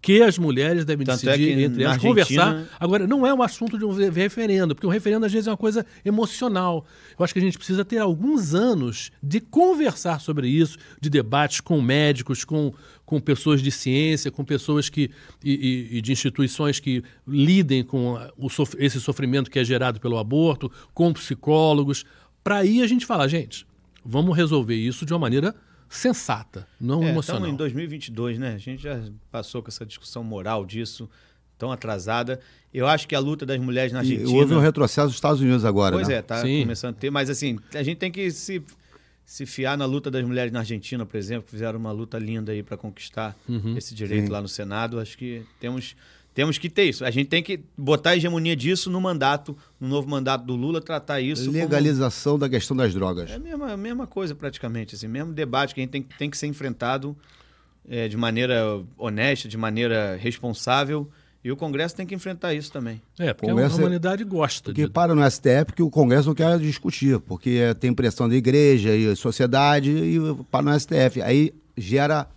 que 0.00 0.22
as 0.22 0.38
mulheres 0.38 0.84
devem 0.84 1.04
Tanto 1.04 1.28
é 1.28 1.32
decidir 1.32 1.56
que 1.56 1.62
entre 1.64 1.82
elas, 1.82 1.98
conversar. 1.98 2.46
Argentina- 2.46 2.68
Agora, 2.78 3.06
não 3.06 3.26
é 3.26 3.34
um 3.34 3.42
assunto 3.42 3.76
de 3.76 3.84
um 3.84 3.92
re- 3.92 4.10
referendo, 4.10 4.72
porque 4.74 4.86
um 4.86 4.90
referendo 4.90 5.26
às 5.26 5.32
vezes 5.32 5.48
é 5.48 5.50
uma 5.50 5.56
coisa 5.56 5.84
emocional. 6.04 6.86
Eu 7.18 7.24
acho 7.24 7.32
que 7.32 7.38
a 7.40 7.42
gente 7.42 7.58
precisa 7.58 7.84
ter 7.84 7.98
alguns 7.98 8.54
anos 8.54 9.10
de 9.20 9.40
conversar 9.40 10.20
sobre 10.20 10.48
isso, 10.48 10.78
de 11.00 11.10
debates 11.10 11.60
com 11.60 11.82
médicos, 11.82 12.44
com, 12.44 12.72
com 13.04 13.20
pessoas 13.20 13.60
de 13.60 13.72
ciência, 13.72 14.30
com 14.30 14.44
pessoas 14.44 14.88
que 14.88 15.10
e, 15.44 15.52
e- 15.92 15.98
e 15.98 16.00
de 16.00 16.12
instituições 16.12 16.78
que 16.78 17.02
lidem 17.26 17.82
com 17.82 18.14
o 18.36 18.48
esse 18.78 19.00
sofrimento 19.00 19.50
que 19.50 19.58
é 19.58 19.64
gerado 19.64 19.98
pelo 19.98 20.16
aborto, 20.16 20.70
com 20.94 21.12
psicólogos, 21.12 22.04
para 22.44 22.58
aí 22.58 22.82
a 22.82 22.86
gente 22.86 23.04
falar, 23.04 23.26
gente, 23.26 23.66
vamos 24.04 24.36
resolver 24.36 24.76
isso 24.76 25.04
de 25.04 25.12
uma 25.12 25.18
maneira 25.18 25.54
sensata, 25.88 26.66
não 26.80 27.02
É, 27.02 27.08
emocional. 27.10 27.40
estamos 27.40 27.48
em 27.48 27.56
2022, 27.56 28.38
né? 28.38 28.54
A 28.54 28.58
gente 28.58 28.82
já 28.82 29.00
passou 29.30 29.62
com 29.62 29.68
essa 29.68 29.84
discussão 29.86 30.22
moral 30.22 30.64
disso, 30.66 31.08
tão 31.56 31.72
atrasada. 31.72 32.38
Eu 32.72 32.86
acho 32.86 33.08
que 33.08 33.14
a 33.14 33.18
luta 33.18 33.44
das 33.46 33.58
mulheres 33.58 33.92
na 33.92 34.00
E 34.04 34.12
Argentina... 34.12 34.30
houve 34.38 34.54
um 34.54 34.60
retrocesso 34.60 35.08
dos 35.08 35.16
Estados 35.16 35.40
Unidos 35.40 35.64
agora, 35.64 35.96
Pois 35.96 36.08
né? 36.08 36.14
é, 36.16 36.22
tá 36.22 36.42
Sim. 36.42 36.60
começando 36.62 36.94
a 36.94 36.98
ter, 36.98 37.10
mas 37.10 37.30
assim, 37.30 37.58
a 37.74 37.82
gente 37.82 37.96
tem 37.98 38.12
que 38.12 38.30
se, 38.30 38.62
se 39.24 39.46
fiar 39.46 39.76
na 39.76 39.86
luta 39.86 40.10
das 40.10 40.24
mulheres 40.24 40.52
na 40.52 40.60
Argentina, 40.60 41.04
por 41.06 41.16
exemplo, 41.16 41.44
que 41.44 41.50
fizeram 41.50 41.78
uma 41.78 41.90
luta 41.90 42.18
linda 42.18 42.52
aí 42.52 42.62
para 42.62 42.76
conquistar 42.76 43.34
Uhum. 43.48 43.76
esse 43.76 43.94
direito 43.94 44.26
Sim. 44.26 44.32
lá 44.32 44.40
no 44.42 44.48
Senado. 44.48 45.00
Acho 45.00 45.16
que 45.16 45.42
temos, 45.58 45.96
temos 46.38 46.56
que 46.56 46.70
ter 46.70 46.84
isso. 46.84 47.04
A 47.04 47.10
gente 47.10 47.26
tem 47.26 47.42
que 47.42 47.58
botar 47.76 48.10
a 48.10 48.16
hegemonia 48.16 48.54
disso 48.54 48.88
no 48.88 49.00
mandato, 49.00 49.56
no 49.80 49.88
novo 49.88 50.08
mandato 50.08 50.44
do 50.44 50.54
Lula, 50.54 50.80
tratar 50.80 51.20
isso 51.20 51.46
como- 51.46 51.58
Legalização 51.58 52.38
da 52.38 52.48
questão 52.48 52.76
das 52.76 52.94
drogas. 52.94 53.28
É 53.28 53.34
a 53.34 53.38
mesma, 53.40 53.72
a 53.72 53.76
mesma 53.76 54.06
coisa, 54.06 54.36
praticamente. 54.36 54.94
Assim, 54.94 55.08
mesmo 55.08 55.32
debate 55.32 55.74
que 55.74 55.80
a 55.80 55.82
gente 55.82 55.90
tem, 55.90 56.02
tem 56.16 56.30
que 56.30 56.38
ser 56.38 56.46
enfrentado 56.46 57.16
é, 57.90 58.06
de 58.06 58.16
maneira 58.16 58.80
honesta, 58.96 59.48
de 59.48 59.56
maneira 59.56 60.14
responsável. 60.14 61.10
E 61.42 61.50
o 61.50 61.56
Congresso 61.56 61.96
tem 61.96 62.06
que 62.06 62.14
enfrentar 62.14 62.54
isso 62.54 62.70
também. 62.70 63.02
É, 63.18 63.34
porque 63.34 63.50
Conversa- 63.50 63.74
a 63.74 63.78
humanidade 63.80 64.22
gosta 64.22 64.70
Porque 64.70 64.84
de... 64.86 64.90
para 64.92 65.16
no 65.16 65.28
STF 65.28 65.64
porque 65.66 65.82
o 65.82 65.90
Congresso 65.90 66.28
não 66.28 66.36
quer 66.36 66.56
discutir, 66.60 67.18
porque 67.18 67.50
eh, 67.62 67.74
tem 67.74 67.92
pressão 67.92 68.28
da 68.28 68.36
igreja 68.36 68.94
e 68.94 69.16
sociedade 69.16 69.90
e 69.90 70.18
para 70.52 70.62
no 70.70 70.78
STF. 70.78 71.20
Aí 71.20 71.52
gera 71.76 72.28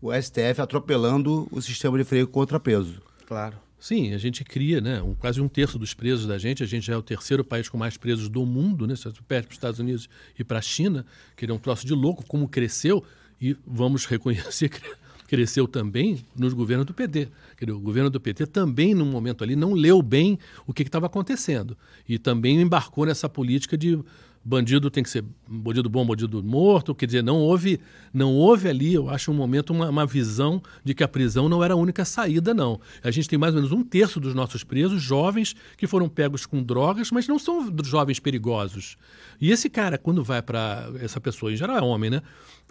o 0.00 0.12
STF 0.12 0.60
atropelando 0.60 1.46
o 1.52 1.62
sistema 1.62 1.96
de 1.96 2.02
freio 2.02 2.26
contra 2.26 2.58
peso. 2.58 3.00
Claro. 3.32 3.56
Sim, 3.80 4.12
a 4.12 4.18
gente 4.18 4.44
cria, 4.44 4.78
né? 4.78 5.02
um- 5.02 5.14
quase 5.14 5.40
um 5.40 5.48
terço 5.48 5.78
dos 5.78 5.94
presos 5.94 6.26
da 6.26 6.36
gente. 6.36 6.62
A 6.62 6.66
gente 6.66 6.84
já 6.86 6.92
é 6.92 6.96
o 6.98 7.02
terceiro 7.02 7.42
país 7.42 7.66
com 7.66 7.78
mais 7.78 7.96
presos 7.96 8.28
do 8.28 8.44
mundo, 8.44 8.86
né? 8.86 8.94
Se 8.94 9.04
você 9.04 9.20
perde 9.26 9.46
para 9.46 9.52
os 9.52 9.56
Estados 9.56 9.80
Unidos 9.80 10.06
e 10.38 10.44
para 10.44 10.58
a 10.58 10.62
China, 10.62 11.06
que 11.34 11.46
é 11.46 11.52
um 11.52 11.58
troço 11.58 11.86
de 11.86 11.94
louco, 11.94 12.24
como 12.26 12.46
cresceu, 12.46 13.02
e 13.40 13.56
vamos 13.66 14.04
reconhecer 14.04 14.68
que 14.68 14.80
cresceu 15.26 15.66
também 15.66 16.22
nos 16.36 16.52
governos 16.52 16.84
do 16.86 16.92
PT. 16.92 17.28
O 17.70 17.80
governo 17.80 18.10
do 18.10 18.20
PT 18.20 18.46
também, 18.48 18.94
num 18.94 19.06
momento 19.06 19.42
ali, 19.42 19.56
não 19.56 19.72
leu 19.72 20.02
bem 20.02 20.38
o 20.66 20.74
que 20.74 20.82
estava 20.82 21.06
acontecendo. 21.06 21.74
E 22.06 22.18
também 22.18 22.60
embarcou 22.60 23.06
nessa 23.06 23.30
política 23.30 23.78
de 23.78 23.98
bandido 24.44 24.90
tem 24.90 25.02
que 25.02 25.10
ser 25.10 25.24
bandido 25.46 25.88
bom, 25.88 26.04
bandido 26.04 26.42
morto. 26.42 26.94
Quer 26.94 27.06
dizer, 27.06 27.22
não 27.22 27.38
houve, 27.38 27.80
não 28.12 28.34
houve 28.34 28.68
ali, 28.68 28.94
eu 28.94 29.08
acho, 29.08 29.30
um 29.30 29.34
momento, 29.34 29.70
uma, 29.70 29.88
uma 29.88 30.06
visão 30.06 30.62
de 30.84 30.94
que 30.94 31.04
a 31.04 31.08
prisão 31.08 31.48
não 31.48 31.62
era 31.62 31.74
a 31.74 31.76
única 31.76 32.04
saída, 32.04 32.52
não. 32.52 32.80
A 33.02 33.10
gente 33.10 33.28
tem 33.28 33.38
mais 33.38 33.54
ou 33.54 33.60
menos 33.60 33.76
um 33.76 33.84
terço 33.84 34.18
dos 34.18 34.34
nossos 34.34 34.64
presos 34.64 35.00
jovens 35.02 35.54
que 35.76 35.86
foram 35.86 36.08
pegos 36.08 36.44
com 36.44 36.62
drogas, 36.62 37.10
mas 37.10 37.28
não 37.28 37.38
são 37.38 37.72
jovens 37.84 38.18
perigosos. 38.18 38.96
E 39.40 39.50
esse 39.50 39.68
cara, 39.68 39.96
quando 39.96 40.22
vai 40.22 40.42
para. 40.42 40.90
Essa 41.00 41.20
pessoa, 41.20 41.52
em 41.52 41.56
geral 41.56 41.76
é 41.76 41.82
homem, 41.82 42.10
né? 42.10 42.22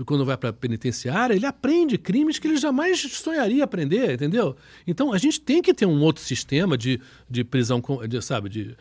Quando 0.05 0.25
vai 0.25 0.37
para 0.37 0.49
a 0.49 0.53
penitenciária, 0.53 1.33
ele 1.33 1.45
aprende 1.45 1.97
crimes 1.97 2.39
que 2.39 2.47
ele 2.47 2.57
jamais 2.57 2.99
sonharia 3.01 3.63
aprender, 3.63 4.13
entendeu? 4.13 4.55
Então 4.87 5.13
a 5.13 5.17
gente 5.17 5.39
tem 5.39 5.61
que 5.61 5.73
ter 5.73 5.85
um 5.85 6.01
outro 6.01 6.23
sistema 6.23 6.77
de, 6.77 6.99
de 7.29 7.43
prisão, 7.43 7.81
de, 8.07 8.21
sabe, 8.21 8.49
de 8.49 8.75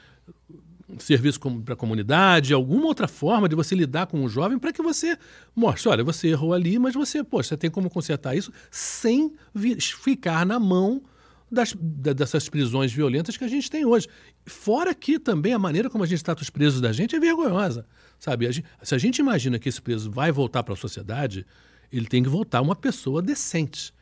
serviço 0.98 1.38
para 1.64 1.74
a 1.74 1.76
comunidade, 1.76 2.52
alguma 2.52 2.86
outra 2.86 3.06
forma 3.08 3.48
de 3.48 3.54
você 3.54 3.74
lidar 3.74 4.06
com 4.06 4.22
o 4.24 4.28
jovem 4.28 4.58
para 4.58 4.72
que 4.72 4.82
você 4.82 5.16
mostre, 5.54 5.88
olha, 5.88 6.02
você 6.04 6.28
errou 6.28 6.52
ali, 6.52 6.78
mas 6.78 6.94
você, 6.94 7.22
poxa, 7.24 7.50
você 7.50 7.56
tem 7.56 7.70
como 7.70 7.88
consertar 7.90 8.36
isso 8.36 8.52
sem 8.70 9.32
ficar 9.78 10.44
na 10.44 10.58
mão 10.58 11.02
das, 11.50 11.74
da- 11.80 12.12
dessas 12.12 12.48
prisões 12.48 12.92
violentas 12.92 13.36
que 13.36 13.44
a 13.44 13.48
gente 13.48 13.70
tem 13.70 13.84
hoje. 13.84 14.06
Fora 14.46 14.94
que 14.94 15.18
também 15.18 15.52
a 15.52 15.58
maneira 15.58 15.90
como 15.90 16.04
a 16.04 16.06
gente 16.06 16.22
trata 16.22 16.42
os 16.42 16.50
presos 16.50 16.80
da 16.80 16.92
gente 16.92 17.14
é 17.16 17.20
vergonhosa, 17.20 17.86
sabe? 18.18 18.46
A 18.46 18.52
gente- 18.52 18.66
se 18.82 18.94
a 18.94 18.98
gente 18.98 19.18
imagina 19.18 19.58
que 19.58 19.68
esse 19.68 19.80
preso 19.82 20.10
vai 20.10 20.30
voltar 20.30 20.62
para 20.62 20.74
a 20.74 20.76
sociedade, 20.76 21.44
ele 21.92 22.06
tem 22.06 22.22
que 22.22 22.28
voltar 22.28 22.60
uma 22.60 22.76
pessoa 22.76 23.20
decente. 23.20 23.92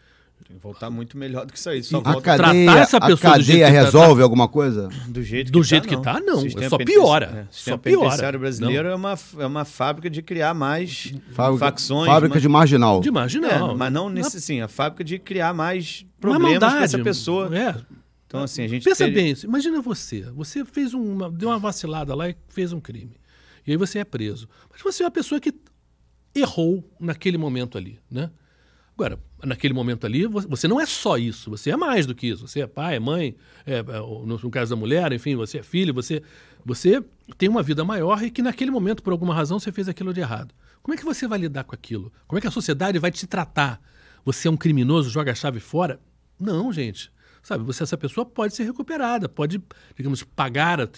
Tem 0.47 0.57
que 0.57 0.63
voltar 0.63 0.89
muito 0.89 1.17
melhor 1.19 1.45
do 1.45 1.53
que 1.53 1.59
isso 1.59 1.69
aí. 1.69 1.83
Só 1.83 1.99
A 1.99 2.21
cadeia, 2.23 2.65
tratar 2.65 2.79
essa 2.81 3.01
pessoa 3.01 3.35
a 3.35 3.37
do 3.39 3.43
jeito 3.43 3.61
cadeia 3.61 3.67
que 3.67 3.73
tá- 3.77 3.83
resolve 3.85 4.23
alguma 4.23 4.49
coisa? 4.49 4.89
do 5.09 5.23
jeito 5.23 5.53
Do 5.53 5.61
que 5.61 5.67
jeito 5.69 5.89
tá, 5.89 5.97
que 5.97 6.03
tá, 6.03 6.21
não. 6.21 6.39
O 6.39 6.41
sistema 6.41 6.71
Só 6.71 6.79
piora. 6.79 7.27
é, 7.27 7.29
o 7.29 7.45
Só 7.47 7.53
sistema 7.53 7.79
piora. 7.79 7.99
penitenciário 8.01 8.39
brasileiro 8.39 8.89
é 8.89 8.95
uma, 8.95 9.19
é 9.39 9.47
uma 9.47 9.65
fábrica 9.67 10.09
de 10.09 10.23
criar 10.23 10.55
mais 10.55 11.13
Fábrica, 11.33 11.59
facções. 11.67 12.07
fábrica 12.07 12.35
mais- 12.35 12.43
de 12.43 12.49
marginal. 12.49 13.01
De 13.01 13.09
É, 13.09 13.13
marginal. 13.13 13.77
mas 13.77 13.93
não 13.93 14.09
nesse, 14.09 14.41
sim, 14.41 14.61
a 14.63 14.69
fábrica 14.69 15.05
de 15.05 15.19
criar 15.19 15.53
mais 15.53 16.07
problemas 16.21 16.59
para 16.59 16.83
essa 16.83 16.99
pessoa. 16.99 17.51
É, 17.57 17.75
Então, 18.27 18.43
assim, 18.43 18.63
a 18.63 18.69
gente 18.69 18.85
Pensa 18.85 19.05
teria- 19.07 19.23
bem, 19.23 19.35
imagina 19.45 19.81
você. 19.83 20.23
Você 20.35 20.65
fez 20.65 20.93
uma, 20.95 21.31
deu 21.31 21.49
uma 21.49 21.59
vacilada 21.59 22.15
lá 22.15 22.29
e 22.29 22.37
fez 22.49 22.73
um 22.73 22.81
crime. 22.81 23.17
E 23.67 23.71
aí 23.73 23.77
você 23.77 23.99
é 24.01 24.05
preso. 24.05 24.49
Mas 24.71 24.81
você 24.83 25.03
é 25.03 25.07
uma 25.07 25.11
pessoa 25.11 25.41
que 25.41 25.53
errou 26.35 26.85
naquele 27.01 27.39
momento 27.39 27.77
ali, 27.79 27.99
né? 28.11 28.31
Agora, 28.99 29.17
naquele 29.45 29.73
momento 29.73 30.05
ali, 30.07 30.27
vo- 30.27 30.41
você 30.49 30.67
não 30.67 30.81
é 30.81 30.85
só 30.85 31.17
isso, 31.17 31.49
você 31.51 31.71
é 31.71 31.77
mais 31.77 32.05
do 32.05 32.17
que 32.17 32.27
isso. 32.27 32.49
Você 32.49 32.63
é 32.63 32.67
pai, 32.67 32.97
é 32.97 32.99
mãe, 32.99 33.37
é, 33.65 33.75
é, 33.77 33.83
no, 33.83 34.51
caso 34.51 34.71
da 34.71 34.77
mulher, 34.77 35.13
enfim, 35.13 35.37
você 35.37 35.59
é 35.59 35.63
filho, 35.63 35.95
você, 35.95 36.21
você 36.65 37.01
tem 37.37 37.49
uma 37.49 37.63
vida 37.63 37.85
maior 37.85 38.21
e 38.25 38.29
que 38.29 38.43
naquele 38.43 38.73
momento, 38.73 39.01
por 39.01 39.13
alguma 39.13 39.33
razão, 39.33 39.61
você 39.61 39.71
fez 39.71 39.89
aquilo 39.89 40.13
de 40.13 40.19
errado. 40.19 40.53
Como 40.83 40.95
é 40.95 40.97
que 40.97 41.05
você 41.05 41.29
vai 41.29 41.39
lidar 41.39 41.63
com 41.63 41.77
aquilo? 41.77 42.13
Como 42.27 42.39
é 42.39 42.41
que 42.41 42.49
a 42.49 42.51
sociedade 42.51 42.99
vai 42.99 43.13
te 43.13 43.25
tratar? 43.25 43.81
Você 44.25 44.49
é 44.49 44.51
um 44.51 44.57
criminoso, 44.57 45.09
joga 45.11 45.31
a 45.31 45.35
chave 45.35 45.61
fora? 45.61 46.01
Não, 46.39 46.73
gente. 46.73 47.13
Sabe, 47.41 47.63
você, 47.63 47.85
essa 47.85 47.97
pessoa 47.97 48.27
pode 48.27 48.57
ser 48.57 48.65
recuperada, 48.65 49.29
pode, 49.29 49.63
digamos, 49.97 50.25
pagar 50.25 50.81
a, 50.81 50.89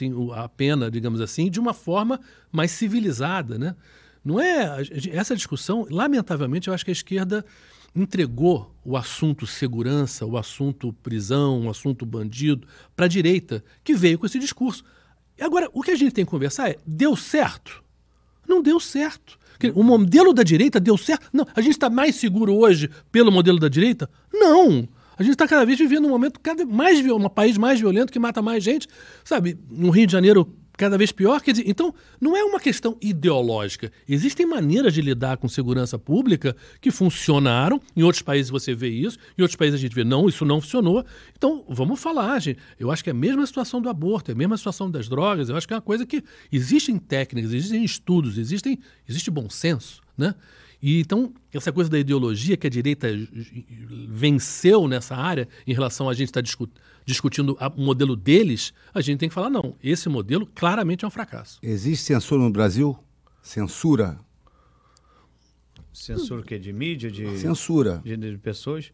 a 0.43 0.49
pena, 0.49 0.91
digamos 0.91 1.21
assim, 1.21 1.51
de 1.51 1.61
uma 1.61 1.75
forma 1.75 2.19
mais 2.51 2.71
civilizada, 2.71 3.59
né? 3.59 3.77
Não 4.25 4.39
é 4.39 4.83
essa 5.13 5.35
discussão, 5.35 5.87
lamentavelmente, 5.91 6.69
eu 6.69 6.75
acho 6.75 6.85
que 6.85 6.91
a 6.91 6.93
esquerda 6.93 7.45
entregou 7.95 8.75
o 8.85 8.97
assunto 8.97 9.47
segurança, 9.47 10.25
o 10.25 10.37
assunto 10.37 10.93
prisão, 10.93 11.67
o 11.67 11.71
assunto 11.71 12.07
bandido 12.07 12.67
para 12.95 13.07
a 13.07 13.09
direita, 13.09 13.65
que 13.83 13.95
veio 13.95 14.19
com 14.19 14.27
esse 14.27 14.39
discurso. 14.39 14.85
E 15.39 15.43
agora, 15.43 15.69
o 15.73 15.83
que 15.83 15.91
a 15.91 15.97
gente 15.97 16.13
tem 16.13 16.25
que 16.25 16.31
conversar 16.31 16.71
é: 16.71 16.77
deu 16.87 17.17
certo? 17.17 17.83
Não 18.49 18.63
deu 18.63 18.81
certo. 18.81 19.39
O 19.75 19.83
modelo 19.83 20.33
da 20.33 20.43
direita 20.43 20.81
deu 20.81 20.97
certo? 20.97 21.29
Não. 21.33 21.47
A 21.55 21.61
gente 21.61 21.73
está 21.73 21.91
mais 21.91 22.17
seguro 22.17 22.55
hoje 22.55 22.89
pelo 23.13 23.31
modelo 23.31 23.59
da 23.59 23.69
direita? 23.69 24.09
Não. 24.33 24.89
A 25.19 25.23
gente 25.23 25.33
está 25.33 25.47
cada 25.47 25.67
vez 25.67 25.79
vivendo 25.79 26.07
um 26.07 26.09
momento 26.09 26.41
cada 26.41 26.65
mais 26.65 26.99
um 27.05 27.29
país 27.29 27.59
mais 27.59 27.79
violento 27.79 28.11
que 28.11 28.19
mata 28.19 28.41
mais 28.41 28.65
gente, 28.65 28.89
sabe? 29.23 29.59
No 29.71 29.91
Rio 29.91 30.07
de 30.07 30.13
Janeiro 30.13 30.51
cada 30.81 30.97
vez 30.97 31.13
pior. 31.13 31.43
Quer 31.43 31.53
dizer, 31.53 31.69
então 31.69 31.95
não 32.19 32.35
é 32.35 32.43
uma 32.43 32.59
questão 32.59 32.97
ideológica. 33.03 33.93
Existem 34.09 34.47
maneiras 34.47 34.95
de 34.95 35.03
lidar 35.03 35.37
com 35.37 35.47
segurança 35.47 35.99
pública 35.99 36.57
que 36.81 36.91
funcionaram. 36.91 37.79
Em 37.95 38.03
outros 38.03 38.23
países 38.23 38.51
você 38.51 38.75
vê 38.75 38.89
isso, 38.89 39.19
em 39.37 39.43
outros 39.43 39.57
países 39.57 39.79
a 39.79 39.83
gente 39.83 39.95
vê 39.95 40.05
não, 40.05 40.27
isso 40.27 40.43
não 40.45 40.59
funcionou. 40.59 41.05
Então 41.37 41.63
vamos 41.69 42.01
falar, 42.01 42.39
gente. 42.39 42.59
Eu 42.79 42.91
acho 42.91 43.05
que 43.05 43.11
é 43.11 43.13
a 43.13 43.15
mesma 43.15 43.47
situação 43.47 43.83
do 43.83 43.91
aborto, 43.91 44.31
é 44.31 44.35
a 44.35 44.37
mesma 44.37 44.57
situação 44.57 44.91
das 44.91 45.07
drogas. 45.07 45.51
Eu 45.51 45.57
acho 45.57 45.69
que 45.69 45.75
é 45.75 45.77
uma 45.77 45.83
coisa 45.83 46.07
que 46.07 46.25
existem 46.51 46.97
técnicas, 46.97 47.53
existem 47.53 47.85
estudos, 47.85 48.39
existem, 48.39 48.79
existe 49.07 49.31
bom 49.31 49.51
senso, 49.51 50.01
né? 50.17 50.35
E 50.83 51.01
então, 51.01 51.33
essa 51.53 51.71
coisa 51.71 51.91
da 51.91 51.99
ideologia 51.99 52.57
que 52.57 52.67
a 52.67 52.71
direita 52.71 53.09
venceu 54.09 54.89
nessa 54.89 55.15
área, 55.15 55.47
em 55.67 55.73
relação 55.75 56.09
a 56.09 56.15
gente 56.15 56.29
estar 56.29 56.41
discu- 56.41 56.69
discutindo 57.05 57.57
a- 57.61 57.69
o 57.69 57.81
modelo 57.83 58.17
deles, 58.17 58.73
a 58.95 59.01
gente 59.01 59.19
tem 59.19 59.29
que 59.29 59.35
falar, 59.35 59.51
não, 59.51 59.75
esse 59.83 60.09
modelo 60.09 60.47
claramente 60.47 61.05
é 61.05 61.09
um 61.09 61.11
fracasso. 61.11 61.59
Existe 61.63 62.05
censura 62.07 62.43
no 62.43 62.51
Brasil? 62.51 62.99
Censura? 63.43 64.19
Censura 65.93 66.41
o 66.41 66.45
quê? 66.45 66.59
De 66.59 66.73
mídia? 66.73 67.11
De, 67.11 67.39
Censura. 67.39 68.01
de, 68.05 68.17
de 68.17 68.39
pessoas? 68.39 68.93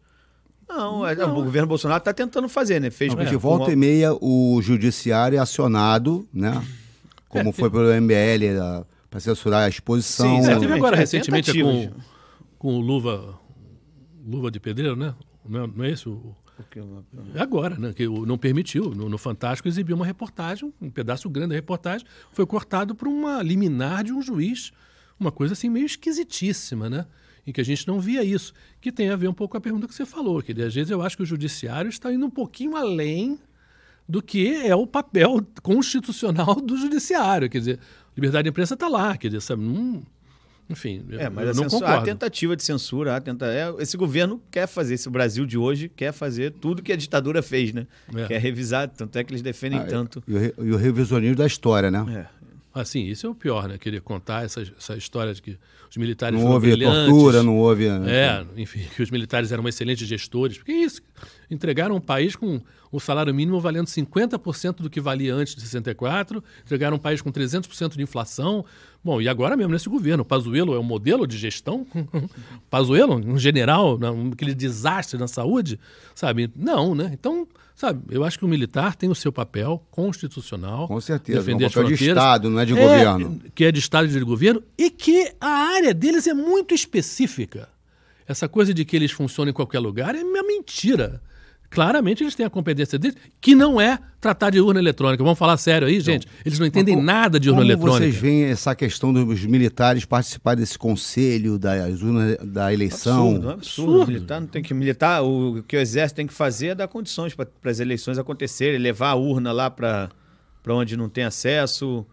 Não, 0.67 1.07
é- 1.07 1.13
o 1.25 1.33
governo 1.35 1.67
Bolsonaro 1.67 1.99
está 1.99 2.13
tentando 2.13 2.49
fazer, 2.49 2.81
né? 2.81 2.89
Fez 2.89 3.11
Não, 3.13 3.17
porque 3.17 3.33
com 3.35 3.39
volta 3.39 3.69
a- 3.69 3.73
e 3.73 3.75
meia 3.75 4.13
o 4.19 4.59
judiciário 4.61 5.37
é 5.37 5.39
acionado, 5.39 6.27
né? 6.33 6.61
Como 7.29 7.49
É, 7.49 7.53
foi 7.53 7.69
pelo 7.69 7.89
MBL 7.91 8.85
para 9.09 9.19
censurar 9.19 9.63
a 9.65 9.69
exposição. 9.69 10.41
Sim, 10.43 10.49
É, 10.49 10.59
teve 10.59 10.73
agora 10.73 10.95
é, 10.95 10.99
recentemente 10.99 11.51
com, 11.51 11.71
tentativas. 11.71 12.05
com 12.57 12.75
o 12.77 12.79
Luva, 12.81 13.39
Luva 14.25 14.51
de 14.51 14.59
Pedreiro, 14.59 14.95
né? 14.95 15.15
Não 15.47 15.63
é, 15.63 15.67
não 15.67 15.85
é 15.85 15.91
esse 15.91 16.07
o... 16.09 16.35
Porque 16.57 16.79
uma- 16.79 17.05
É 17.35 17.39
agora, 17.39 17.77
né? 17.77 17.93
Que 17.93 18.07
o- 18.07 18.25
não 18.25 18.37
permitiu. 18.37 18.89
No, 18.89 19.07
no 19.07 19.17
Fantástico 19.17 19.67
exibiu 19.67 19.95
uma 19.95 20.05
reportagem, 20.05 20.73
um 20.81 20.89
pedaço 20.89 21.29
grande 21.29 21.49
da 21.49 21.55
reportagem, 21.55 22.05
foi 22.31 22.45
cortado 22.47 22.95
por 22.95 23.07
uma 23.07 23.41
liminar 23.43 24.03
de 24.03 24.11
um 24.11 24.21
juiz 24.21 24.71
uma 25.19 25.31
coisa 25.31 25.53
assim 25.53 25.69
meio 25.69 25.85
esquisitíssima, 25.85 26.89
né? 26.89 27.05
Em 27.45 27.51
que 27.51 27.61
a 27.61 27.63
gente 27.63 27.87
não 27.87 27.99
via 27.99 28.23
isso. 28.23 28.53
Que 28.81 28.91
tem 28.91 29.09
a 29.09 29.15
ver 29.15 29.27
um 29.27 29.33
pouco 29.33 29.51
com 29.53 29.57
a 29.57 29.61
pergunta 29.61 29.87
que 29.87 29.93
você 29.95 30.05
falou, 30.05 30.41
que 30.41 30.51
às 30.61 30.73
vezes 30.75 30.89
eu 30.91 31.01
acho 31.01 31.15
que 31.15 31.23
o 31.23 31.25
judiciário 31.25 31.89
está 31.89 32.11
indo 32.11 32.25
um 32.25 32.29
pouquinho 32.29 32.75
além 32.75 33.39
do 34.09 34.21
que 34.21 34.47
é 34.65 34.75
o 34.75 34.85
papel 34.87 35.45
constitucional 35.63 36.55
do 36.55 36.75
judiciário. 36.77 37.49
Quer 37.49 37.59
dizer, 37.59 37.79
liberdade 38.17 38.43
de 38.43 38.49
imprensa 38.49 38.73
está 38.73 38.87
lá, 38.87 39.15
quer 39.15 39.27
dizer, 39.29 39.41
sabe? 39.41 39.63
Não, 39.63 40.03
enfim, 40.69 41.05
é, 41.11 41.29
mas 41.29 41.45
eu 41.45 41.51
a, 41.51 41.53
não 41.55 41.63
censura, 41.63 41.85
concordo. 41.85 42.01
a 42.01 42.05
tentativa 42.13 42.55
de 42.55 42.63
censura, 42.63 43.15
a 43.15 43.21
tenta, 43.21 43.45
é, 43.45 43.73
esse 43.79 43.95
governo 43.95 44.41
quer 44.51 44.67
fazer, 44.67 44.95
esse 44.95 45.09
Brasil 45.09 45.45
de 45.45 45.57
hoje 45.57 45.87
quer 45.87 46.11
fazer 46.11 46.51
tudo 46.51 46.81
que 46.83 46.91
a 46.91 46.95
ditadura 46.97 47.41
fez, 47.41 47.71
né? 47.71 47.87
É. 48.13 48.25
Quer 48.27 48.41
revisar, 48.41 48.89
tanto 48.89 49.17
é 49.17 49.23
que 49.23 49.31
eles 49.31 49.41
defendem 49.41 49.79
Ah, 49.79 49.85
tanto. 49.85 50.21
E 50.27 50.33
o, 50.33 50.37
re- 50.37 50.53
e 50.57 50.71
o 50.71 50.75
revisionismo 50.75 51.37
da 51.37 51.47
história, 51.47 51.89
né? 51.89 52.05
É. 52.33 52.37
Assim, 52.81 53.05
isso 53.05 53.25
é 53.25 53.29
o 53.29 53.33
pior, 53.33 53.67
né? 53.67 53.77
Querer 53.77 54.01
contar 54.01 54.43
essa, 54.45 54.61
essa 54.61 54.95
história 54.97 55.33
de 55.33 55.41
que 55.41 55.57
os 55.89 55.97
militares 55.97 56.35
Não 56.35 56.41
foram 56.43 56.53
houve 56.55 56.69
brilhantes. 56.71 57.09
tortura, 57.09 57.41
não 57.43 57.57
houve. 57.57 57.87
É, 57.87 58.45
enfim, 58.55 58.81
que 58.95 59.01
os 59.01 59.09
militares 59.09 59.51
eram 59.51 59.67
excelentes 59.67 60.07
gestores. 60.07 60.57
Porque 60.57 60.73
é 60.73 60.83
isso. 60.83 61.01
Entregaram 61.49 61.95
um 61.95 62.01
país 62.01 62.35
com 62.35 62.61
o 62.91 62.99
salário 62.99 63.33
mínimo 63.33 63.59
valendo 63.59 63.87
50% 63.87 64.77
do 64.77 64.89
que 64.89 64.99
valia 65.01 65.33
antes 65.35 65.55
de 65.55 65.61
64, 65.61 66.43
entregaram 66.63 66.97
um 66.97 66.99
país 66.99 67.21
com 67.21 67.31
300% 67.31 67.95
de 67.95 68.01
inflação. 68.01 68.63
Bom, 69.03 69.21
e 69.21 69.27
agora 69.29 69.55
mesmo 69.57 69.71
nesse 69.73 69.87
governo, 69.89 70.23
Pazuello 70.25 70.73
é 70.73 70.79
um 70.79 70.83
modelo 70.83 71.25
de 71.27 71.37
gestão? 71.37 71.85
Pazuello, 72.69 73.15
um 73.15 73.37
general, 73.37 73.97
né, 73.97 74.09
um- 74.09 74.31
aquele 74.31 74.53
desastre 74.53 75.17
na 75.19 75.27
saúde, 75.27 75.79
sabe? 76.15 76.49
Não, 76.55 76.93
né? 76.95 77.09
Então, 77.13 77.47
sabe, 77.75 78.01
eu 78.09 78.23
acho 78.23 78.37
que 78.39 78.45
o 78.45 78.47
militar 78.47 78.95
tem 78.95 79.09
o 79.09 79.15
seu 79.15 79.31
papel 79.31 79.83
constitucional. 79.91 80.87
Com 80.87 80.99
certeza, 80.99 81.39
defender 81.39 81.63
é 81.63 81.65
um 81.65 81.67
as 81.67 81.73
papel 81.73 81.89
de 81.89 81.95
fronteiras. 81.97 82.17
Estado, 82.23 82.49
não 82.49 82.59
é 82.59 82.65
de 82.65 82.73
governo. 82.73 83.41
Que 83.55 83.65
é 83.65 83.71
de 83.71 83.79
Estado 83.79 84.07
e 84.07 84.11
de 84.11 84.19
governo, 84.21 84.63
e 84.77 84.89
que 84.89 85.31
a 85.39 85.47
área 85.75 85.93
deles 85.93 86.27
é 86.27 86.33
muito 86.33 86.73
específica. 86.73 87.69
Essa 88.27 88.49
coisa 88.49 88.73
de 88.73 88.83
que 88.83 88.95
eles 88.95 89.11
funcionam 89.11 89.51
em 89.51 89.53
qualquer 89.53 89.79
lugar 89.79 90.13
é 90.15 90.21
uma 90.21 90.43
mentira. 90.43 91.21
Claramente 91.69 92.23
eles 92.23 92.33
têm 92.33 92.45
a 92.45 92.49
competência 92.49 92.97
deles, 92.97 93.17
que 93.41 93.53
não 93.53 93.79
é 93.79 93.99
tratar 94.21 94.49
de 94.51 94.59
urna 94.61 94.79
eletrônica. 94.79 95.21
Vamos 95.23 95.37
falar 95.37 95.57
sério 95.57 95.85
aí, 95.87 95.99
gente. 95.99 96.25
Eles 96.45 96.57
não 96.57 96.65
entendem 96.65 96.95
Mas 96.95 97.03
co- 97.03 97.11
nada 97.11 97.39
de 97.39 97.49
urna 97.49 97.61
como 97.61 97.71
eletrônica. 97.71 97.99
vocês 98.05 98.15
veem 98.15 98.43
essa 98.45 98.73
questão 98.73 99.11
dos 99.13 99.45
militares 99.45 100.05
participar 100.05 100.55
desse 100.55 100.77
conselho 100.79 101.59
das 101.59 102.01
urnas 102.01 102.37
da 102.41 102.73
eleição? 102.73 103.27
Absurdo, 103.31 103.45
é 103.45 103.49
um 103.49 103.53
absurdo. 103.53 103.91
Absurdo. 103.91 104.03
O 104.03 104.07
militar 104.13 104.39
não 104.41 104.47
tem 104.47 104.63
que 104.63 104.73
militar. 104.73 105.23
O 105.23 105.61
que 105.67 105.75
o 105.75 105.79
exército 105.79 106.15
tem 106.15 106.25
que 106.27 106.33
fazer 106.33 106.67
é 106.67 106.75
dar 106.75 106.87
condições 106.87 107.35
para 107.35 107.47
as 107.65 107.79
eleições 107.81 108.17
acontecerem, 108.17 108.79
levar 108.79 109.09
a 109.09 109.15
urna 109.15 109.51
lá 109.51 109.69
para 109.69 110.09
onde 110.69 110.95
não 110.95 111.09
tem 111.09 111.25
acesso 111.25 112.05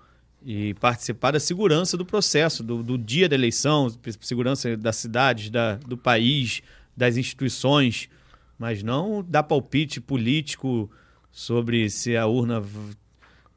e 0.45 0.75
participar 0.75 1.31
da 1.31 1.41
segurança 1.41 1.97
do 1.97 2.05
processo, 2.05 2.63
do, 2.63 2.83
do 2.83 2.99
dia 2.99 3.29
da 3.29 3.35
eleição, 3.35 3.89
segurança 4.21 4.77
das 4.77 4.97
cidades, 4.97 5.49
da, 5.49 5.77
do 5.77 5.97
país, 5.97 6.61
das 6.97 7.17
instituições, 7.17 8.09
mas 8.59 8.83
não 8.83 9.25
dar 9.27 9.43
palpite 9.43 10.01
político 10.01 10.91
sobre 11.31 11.91
se 11.91 12.17
a 12.17 12.27
urna 12.27 12.63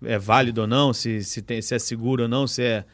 é 0.03 0.17
válida 0.17 0.61
ou 0.61 0.67
não, 0.67 0.93
se, 0.93 1.23
se, 1.23 1.41
tem, 1.41 1.61
se 1.61 1.75
é 1.75 1.79
seguro 1.79 2.23
ou 2.23 2.29
não, 2.29 2.47
se 2.47 2.61
é, 2.63 2.85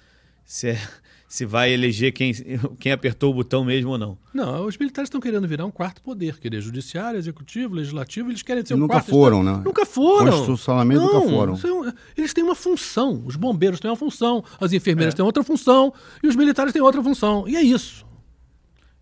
se 0.45 0.70
é 0.70 0.78
se 1.34 1.47
vai 1.47 1.72
eleger 1.74 2.12
quem, 2.12 2.32
quem 2.80 2.91
apertou 2.91 3.32
o 3.32 3.34
botão 3.34 3.66
mesmo 3.66 3.89
ou 3.89 3.97
não. 3.97 4.16
Não, 4.32 4.68
os 4.68 4.78
militares 4.78 5.08
estão 5.08 5.20
querendo 5.20 5.47
virar 5.47 5.66
um 5.66 5.72
quarto 5.72 5.99
poder, 5.99 6.38
querer 6.39 6.62
judiciário, 6.62 7.18
executivo, 7.18 7.74
legislativo, 7.74 8.30
eles 8.30 8.43
querem 8.43 8.64
ser 8.64 8.76
E 8.76 8.78
um 8.78 8.82
nunca 8.82 8.93
quarto 8.97 9.10
foram, 9.10 9.41
né? 9.41 9.60
Nunca 9.66 9.84
foram. 9.84 10.32
Constitucionalmente 10.32 11.01
Não, 11.01 11.12
nunca 11.26 11.30
foram. 11.58 11.88
é 11.89 11.93
eles 12.16 12.36
têm 12.36 12.43
uma 12.43 12.54
função. 12.54 13.24
Os 13.26 13.36
bombeiros 13.36 13.80
têm 13.80 13.89
uma 13.89 13.97
função, 13.97 14.43
as 14.62 14.74
enfermeiras 14.74 15.16
É. 15.16 15.18
têm 15.18 15.26
outra 15.26 15.43
função 15.43 15.91
e 16.22 16.28
os 16.28 16.36
militares 16.36 16.72
têm 16.72 16.84
outra 16.84 17.01
função. 17.01 17.47
E 17.47 17.56
é 17.56 17.64
isso. 17.64 18.03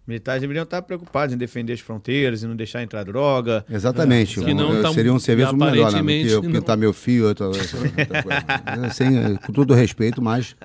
Militares 0.07 0.41
deveriam 0.41 0.63
estar 0.63 0.81
preocupados 0.81 1.33
em 1.33 1.37
defender 1.37 1.73
as 1.73 1.79
fronteiras 1.79 2.41
e 2.43 2.47
não 2.47 2.55
deixar 2.55 2.81
entrar 2.81 3.03
droga. 3.03 3.63
Exatamente. 3.69 4.41
Que 4.41 4.53
não 4.53 4.81
tá- 4.81 4.91
seria 4.93 5.13
um 5.13 5.19
serviço 5.19 5.55
melhor, 5.55 5.91
né? 5.91 6.01
Que 6.23 6.27
eu 6.29 6.41
não- 6.41 6.51
pintar 6.51 6.75
meu 6.75 6.91
fio, 6.91 7.27
outra, 7.27 7.47
outra- 7.47 7.61
outra 7.77 8.23
coisa. 8.23 8.89
Sem, 8.93 9.35
com 9.37 9.53
todo 9.53 9.73
respeito, 9.73 10.21
mas. 10.21 10.55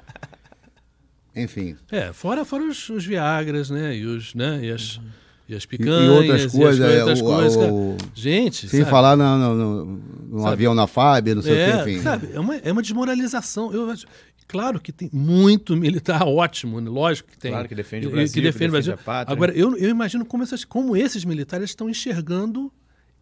Enfim. 1.35 1.77
É, 1.93 2.13
fora, 2.13 2.45
fora 2.45 2.65
os, 2.65 2.89
os 2.89 3.05
Viagras, 3.05 3.69
né? 3.71 3.95
E, 3.97 4.07
os, 4.07 4.35
né? 4.35 4.61
e, 4.65 4.71
as, 4.71 4.99
e 5.49 5.55
as 5.55 5.65
E, 5.65 5.69
picanhas. 5.69 6.05
e 6.07 6.09
outras 6.09 6.47
coisas. 6.53 6.91
é, 6.91 6.99
outras 7.01 7.21
o- 7.21 7.25
coisas, 7.25 7.57
cara. 7.57 7.73
o- 7.73 7.97
Gente, 8.15 8.69
sem 8.69 8.81
sabe? 8.81 8.91
falar 8.91 9.17
no, 9.17 9.37
no, 9.39 9.55
no- 9.55 10.03
no 10.31 10.47
avião 10.47 10.75
na 10.75 10.87
FAB, 10.87 11.35
não 11.35 11.43
sei 11.43 11.53
o 11.53 11.57
é, 11.59 11.73
que, 11.85 11.91
enfim. 11.91 12.03
sabe, 12.03 12.29
é, 12.33 12.41
uma, 12.41 12.57
é 12.57 12.73
uma 12.73 12.81
desmoralização. 12.83 13.71
Eu 13.73 13.91
acho- 13.91 14.07
claro 14.47 14.81
que 14.81 14.93
tem 14.93 15.11
muito 15.13 15.77
militar 15.77 16.23
ótimo, 16.27 16.81
né? 16.81 16.89
lógico 16.91 17.31
que 17.31 17.39
tem. 17.39 17.51
Claro 17.53 17.69
que 17.69 17.75
defende 17.75 18.07
o 18.07 18.11
Brasil, 18.11 18.35
que 18.35 18.41
defende 18.41 18.65
o 18.65 18.69
que 18.69 18.71
Brasil. 18.71 18.93
defende 18.93 19.03
a 19.03 19.05
pátria. 19.05 19.33
Agora, 19.33 19.53
eu, 19.53 19.77
eu 19.77 19.91
imagino 19.91 20.25
como, 20.25 20.43
essas, 20.43 20.65
como 20.65 20.97
esses 20.97 21.25
militares 21.25 21.71
estão 21.71 21.89
enxergando 21.89 22.73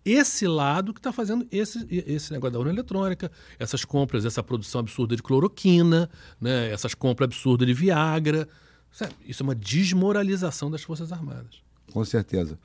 esse 0.05 0.47
lado 0.47 0.93
que 0.93 1.01
está 1.01 1.12
fazendo 1.12 1.47
esse, 1.51 1.87
esse 1.91 2.31
negócio 2.31 2.53
da 2.53 2.59
urna 2.59 2.72
eletrônica, 2.72 3.33
essas 3.59 3.85
compras, 3.85 4.25
essa 4.25 4.43
produção 4.43 4.81
absurda 4.81 5.16
de 5.16 5.22
cloroquina, 5.22 6.11
né? 6.41 6.70
essas 6.70 6.95
compras 6.95 7.27
absurdas 7.27 7.66
de 7.66 7.72
Viagra. 7.72 8.47
Sabe? 8.93 9.14
Isso 9.27 9.43
é 9.43 9.45
uma 9.45 9.55
desmoralização 9.55 10.70
das 10.70 10.83
Forças 10.83 11.11
Armadas. 11.11 11.62
Com 11.93 12.05
certeza. 12.05 12.59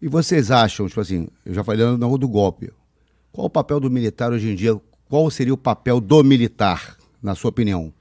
E 0.00 0.08
vocês 0.08 0.50
acham, 0.50 0.86
tipo 0.86 1.00
assim, 1.00 1.28
eu 1.44 1.54
já 1.54 1.64
falei 1.64 1.84
no 1.84 2.18
do 2.18 2.28
golpe. 2.28 2.70
Qual 3.32 3.46
o 3.46 3.50
papel 3.50 3.80
do 3.80 3.90
militar 3.90 4.30
hoje 4.32 4.50
em 4.50 4.54
dia? 4.54 4.78
Qual 5.08 5.30
seria 5.30 5.54
o 5.54 5.58
papel 5.58 6.00
do 6.00 6.22
militar, 6.22 6.96
na 7.22 7.34
sua 7.34 7.48
opinião? 7.50 7.92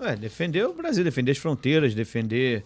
É, 0.00 0.16
defender 0.16 0.66
o 0.66 0.74
Brasil, 0.74 1.02
defender 1.04 1.32
as 1.32 1.38
fronteiras, 1.38 1.94
defender 1.94 2.64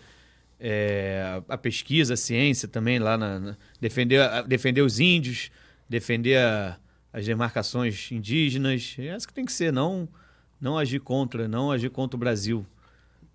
é, 0.60 1.40
a 1.48 1.56
pesquisa, 1.56 2.14
a 2.14 2.16
ciência 2.16 2.66
também 2.66 2.98
lá 2.98 3.16
na, 3.16 3.38
na- 3.38 3.56
defender, 3.80 4.20
a- 4.20 4.42
defender 4.42 4.82
os 4.82 4.98
índios, 4.98 5.50
defender 5.88 6.36
a- 6.38 6.76
as 7.12 7.24
demarcações 7.26 8.10
indígenas. 8.10 8.96
É 8.98 9.06
essa 9.08 9.26
que 9.26 9.32
tem 9.32 9.44
que 9.44 9.52
ser, 9.52 9.72
não 9.72 10.08
não 10.60 10.76
agir 10.76 10.98
contra, 10.98 11.46
não 11.46 11.70
agir 11.70 11.88
contra 11.90 12.16
o 12.16 12.18
Brasil. 12.18 12.66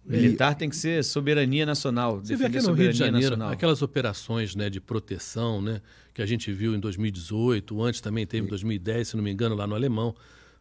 Militar 0.06 0.56
tem 0.56 0.70
que 0.70 0.76
ser 0.76 1.02
soberania 1.06 1.66
nacional, 1.66 2.18
Você 2.20 2.36
vê 2.36 2.50
defender 2.50 2.58
aqui 2.58 2.58
a 2.58 2.70
no 2.70 2.76
Rio 2.76 2.90
de 2.90 2.98
soberania 2.98 3.06
Janeiro, 3.14 3.30
nacional. 3.38 3.54
aquelas 3.54 3.82
operações 3.82 4.54
né, 4.54 4.70
de 4.70 4.82
proteção 4.82 5.62
né, 5.62 5.80
que 6.14 6.22
a 6.22 6.26
gente 6.26 6.52
viu 6.52 6.76
em 6.76 6.80
2018, 6.82 7.82
antes 7.82 8.02
também 8.02 8.28
teve 8.28 8.46
em 8.46 8.50
2010, 8.50 9.08
se 9.08 9.16
não 9.16 9.24
me 9.24 9.32
engano, 9.32 9.56
lá 9.56 9.66
no 9.66 9.74
Alemão. 9.76 10.14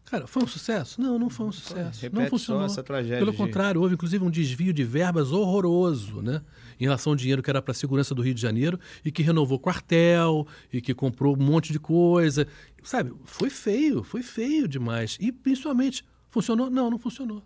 Cara, 0.05 0.26
foi 0.26 0.42
um 0.42 0.46
sucesso? 0.46 1.00
Não, 1.00 1.18
não 1.18 1.30
foi 1.30 1.46
um 1.46 1.53
sucesso. 1.53 2.03
repete 2.03 2.14
não 2.14 2.22
só 2.24 2.30
funcionou. 2.30 2.64
essa 2.64 2.82
tragédia 2.82 3.18
Pelo 3.18 3.32
contrário, 3.32 3.80
houve 3.80 3.94
inclusive 3.94 4.22
um 4.22 4.30
desvio 4.30 4.72
de 4.72 4.84
verbas 4.84 5.32
horroroso, 5.32 6.20
né? 6.20 6.42
Em 6.78 6.84
relação 6.84 7.12
ao 7.12 7.16
dinheiro 7.16 7.42
que 7.42 7.48
era 7.48 7.62
para 7.62 7.72
a 7.72 7.74
segurança 7.74 8.14
do 8.14 8.20
Rio 8.20 8.34
de 8.34 8.40
Janeiro 8.40 8.78
e 9.05 9.11
que 9.11 9.22
renovou 9.22 9.59
quartel 9.59 10.46
e 10.72 10.80
que 10.80 10.92
comprou 10.92 11.34
um 11.34 11.42
monte 11.42 11.72
de 11.72 11.78
coisa. 11.78 12.46
Sabe, 12.82 13.14
foi 13.24 13.48
feio, 13.48 14.03
foi 14.03 14.22
feio 14.22 14.68
demais. 14.68 15.16
E 15.20 15.32
principalmente, 15.32 16.05
funcionou? 16.28 16.68
Não, 16.68 16.90
não 16.90 16.98
funcionou. 16.98 17.42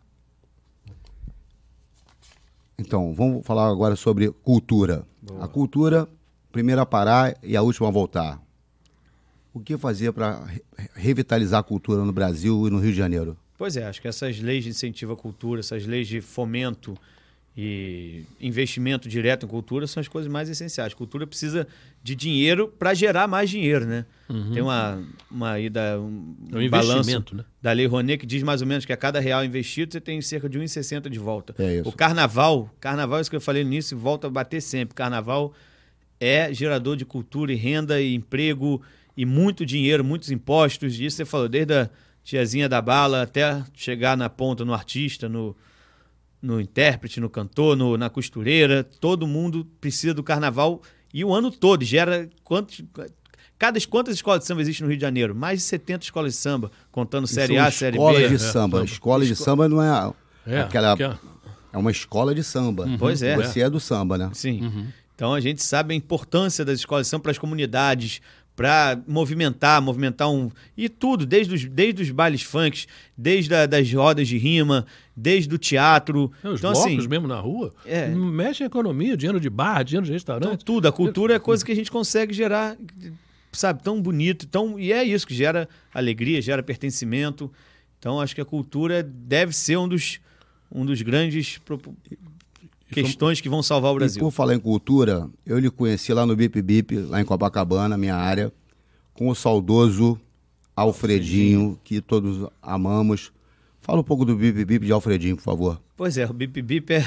Então, 2.78 3.14
vamos 3.14 3.46
falar 3.46 3.68
agora 3.70 3.96
sobre 3.96 4.30
cultura. 4.30 5.06
A 5.40 5.48
cultura, 5.48 6.08
primeira 6.52 6.82
a 6.82 6.86
parar 6.86 7.36
e 7.42 7.56
a 7.56 7.62
última 7.62 7.88
a 7.88 7.90
voltar. 7.90 8.45
O 9.56 9.60
que 9.60 9.78
fazer 9.78 10.12
para 10.12 10.44
re- 10.44 10.62
revitalizar 10.94 11.60
a 11.60 11.62
cultura 11.62 12.04
no 12.04 12.12
Brasil 12.12 12.68
e 12.68 12.70
no 12.70 12.78
Rio 12.78 12.90
de 12.92 12.98
Janeiro? 12.98 13.38
Pois 13.56 13.74
é, 13.74 13.86
acho 13.86 14.02
que 14.02 14.06
essas 14.06 14.38
leis 14.38 14.64
de 14.64 14.68
incentivo 14.68 15.14
à 15.14 15.16
cultura, 15.16 15.60
essas 15.60 15.86
leis 15.86 16.06
de 16.06 16.20
fomento 16.20 16.94
e 17.56 18.24
investimento 18.38 19.08
direto 19.08 19.46
em 19.46 19.48
cultura 19.48 19.86
são 19.86 19.98
as 20.02 20.08
coisas 20.08 20.30
mais 20.30 20.50
essenciais. 20.50 20.92
Cultura 20.92 21.26
precisa 21.26 21.66
de 22.02 22.14
dinheiro 22.14 22.68
para 22.68 22.92
gerar 22.92 23.26
mais 23.26 23.48
dinheiro, 23.48 23.86
né? 23.86 24.04
Tem 24.52 24.60
uma, 24.60 25.02
uma 25.30 25.52
aí 25.52 25.70
da, 25.70 25.98
um, 25.98 26.36
É 26.52 26.58
um 26.58 26.68
balanço 26.68 27.34
né? 27.34 27.42
da 27.62 27.72
Lei 27.72 27.86
Rouanet 27.86 28.18
que 28.20 28.26
diz 28.26 28.42
mais 28.42 28.60
ou 28.60 28.66
menos 28.66 28.84
que 28.84 28.92
a 28.92 28.96
cada 28.96 29.20
real 29.20 29.42
investido 29.42 29.90
você 29.90 30.02
tem 30.02 30.20
cerca 30.20 30.50
de 30.50 30.58
1,60 30.58 31.08
de 31.08 31.18
volta. 31.18 31.54
É 31.58 31.76
isso. 31.78 31.88
O 31.88 31.92
carnaval, 31.92 32.68
carnaval, 32.78 33.22
isso 33.22 33.30
que 33.30 33.36
eu 33.36 33.40
falei 33.40 33.64
no 33.64 33.72
início, 33.72 33.96
volta 33.96 34.26
a 34.26 34.30
bater 34.30 34.60
sempre. 34.60 34.94
Carnaval 34.94 35.54
é 36.20 36.52
gerador 36.52 36.94
de 36.94 37.06
cultura 37.06 37.50
e 37.54 37.56
renda 37.56 37.98
e 38.02 38.14
emprego 38.14 38.82
e 39.16 39.24
muito 39.24 39.64
dinheiro, 39.64 40.04
muitos 40.04 40.30
impostos. 40.30 40.98
Isso 41.00 41.16
você 41.16 41.24
falou, 41.24 41.48
desde 41.48 41.72
a 41.74 41.90
tiazinha 42.22 42.68
da 42.68 42.82
bala 42.82 43.22
até 43.22 43.62
chegar 43.74 44.16
na 44.16 44.28
ponta 44.28 44.64
no 44.64 44.74
artista, 44.74 45.28
no, 45.28 45.56
no 46.42 46.60
intérprete, 46.60 47.20
no 47.20 47.30
cantor, 47.30 47.76
no- 47.76 47.96
na 47.96 48.10
costureira. 48.10 48.84
Todo 48.84 49.26
mundo 49.26 49.66
precisa 49.80 50.12
do 50.12 50.22
carnaval 50.22 50.82
e 51.14 51.24
o 51.24 51.32
ano 51.32 51.50
todo 51.50 51.84
gera 51.84 52.28
quantos. 52.44 52.82
Cada, 53.58 53.80
quantas 53.86 54.14
escolas 54.16 54.40
de 54.40 54.46
samba 54.46 54.60
existem 54.60 54.84
no 54.84 54.90
Rio 54.90 54.98
de 54.98 55.02
Janeiro? 55.02 55.34
Mais 55.34 55.60
de 55.60 55.64
70 55.64 56.04
escolas 56.04 56.34
de 56.34 56.38
samba, 56.38 56.70
contando 56.92 57.26
Série 57.26 57.54
São 57.56 57.64
A, 57.64 57.70
Série 57.70 57.96
escolas 57.96 58.22
B. 58.22 58.28
de 58.28 58.34
É, 58.34 58.38
samba. 58.38 58.52
samba. 58.78 58.84
Escola 58.84 59.24
de 59.24 59.34
samba 59.36 59.68
não 59.68 59.82
é, 59.82 60.12
É, 60.46 60.60
aquela. 60.60 60.94
que 60.96 61.02
é- 61.04 61.16
É 61.72 61.78
uma 61.78 61.90
escola 61.90 62.34
de 62.34 62.42
samba. 62.44 62.86
Pois 62.98 63.22
é. 63.22 63.34
Você 63.36 63.60
é 63.60 63.68
do 63.70 63.78
samba, 63.80 64.16
né? 64.18 64.30
Sim. 64.34 64.90
Então 65.14 65.32
a 65.34 65.40
gente 65.40 65.62
sabe 65.62 65.94
a 65.94 65.96
importância 65.96 66.64
das 66.66 66.78
escolas 66.80 67.06
de 67.06 67.10
samba 67.10 67.22
para 67.22 67.32
as 67.32 67.38
comunidades, 67.38 68.20
para 68.56 68.98
movimentar, 69.06 69.82
movimentar 69.82 70.30
um. 70.30 70.50
E 70.74 70.88
tudo, 70.88 71.26
desde 71.26 71.54
os, 71.54 71.64
desde 71.66 72.02
os 72.02 72.10
bailes 72.10 72.42
funks, 72.42 72.88
desde 73.16 73.54
a, 73.54 73.66
das 73.66 73.92
rodas 73.92 74.26
de 74.26 74.38
rima, 74.38 74.86
desde 75.14 75.54
o 75.54 75.58
teatro. 75.58 76.32
É, 76.42 76.48
os 76.48 76.58
então, 76.58 76.72
blocos 76.72 76.92
assim, 76.96 77.08
mesmo 77.08 77.28
na 77.28 77.38
rua 77.38 77.72
É. 77.84 78.08
mexe 78.08 78.62
a 78.62 78.66
economia, 78.66 79.14
dinheiro 79.14 79.38
de 79.38 79.50
bar, 79.50 79.84
dinheiro 79.84 80.06
de 80.06 80.10
então, 80.10 80.14
restaurante. 80.38 80.64
tudo. 80.64 80.88
A 80.88 80.92
cultura 80.92 81.34
é 81.34 81.38
coisa 81.38 81.62
que 81.64 81.70
a 81.70 81.76
gente 81.76 81.90
consegue 81.90 82.32
gerar, 82.32 82.78
sabe, 83.52 83.82
tão 83.82 84.00
bonito. 84.00 84.46
Tão, 84.46 84.80
e 84.80 84.90
é 84.90 85.04
isso 85.04 85.26
que 85.26 85.34
gera 85.34 85.68
alegria, 85.92 86.40
gera 86.40 86.62
pertencimento. 86.62 87.52
Então, 87.98 88.20
acho 88.20 88.34
que 88.34 88.40
a 88.40 88.44
cultura 88.44 89.02
deve 89.02 89.52
ser 89.52 89.76
um 89.76 89.86
dos, 89.86 90.18
um 90.72 90.86
dos 90.86 91.02
grandes 91.02 91.60
questões 92.90 93.40
que 93.40 93.48
vão 93.48 93.62
salvar 93.62 93.92
o 93.92 93.96
E 93.96 93.98
Brasil. 93.98 94.20
por 94.22 94.30
falar 94.30 94.54
em 94.54 94.60
cultura, 94.60 95.28
eu 95.44 95.58
lhe 95.58 95.70
conheci 95.70 96.12
lá 96.12 96.24
no 96.26 96.34
Bip 96.36 96.60
Bip, 96.62 96.96
lá 96.96 97.20
em 97.20 97.24
Copacabana, 97.24 97.96
minha 97.98 98.14
área, 98.16 98.52
com 99.14 99.28
o 99.28 99.34
saudoso 99.34 100.18
Alfredinho, 100.74 101.78
que 101.82 102.00
todos 102.00 102.48
amamos. 102.62 103.32
Fala 103.80 104.00
um 104.00 104.04
pouco 104.04 104.24
do 104.24 104.36
Bip 104.36 104.64
Bip 104.64 104.84
de 104.86 104.92
Alfredinho, 104.92 105.36
por 105.36 105.42
favor. 105.42 105.80
Pois 105.96 106.18
é, 106.18 106.26
o 106.26 106.32
Bip 106.32 106.60
Bip 106.60 106.92
é, 106.92 107.06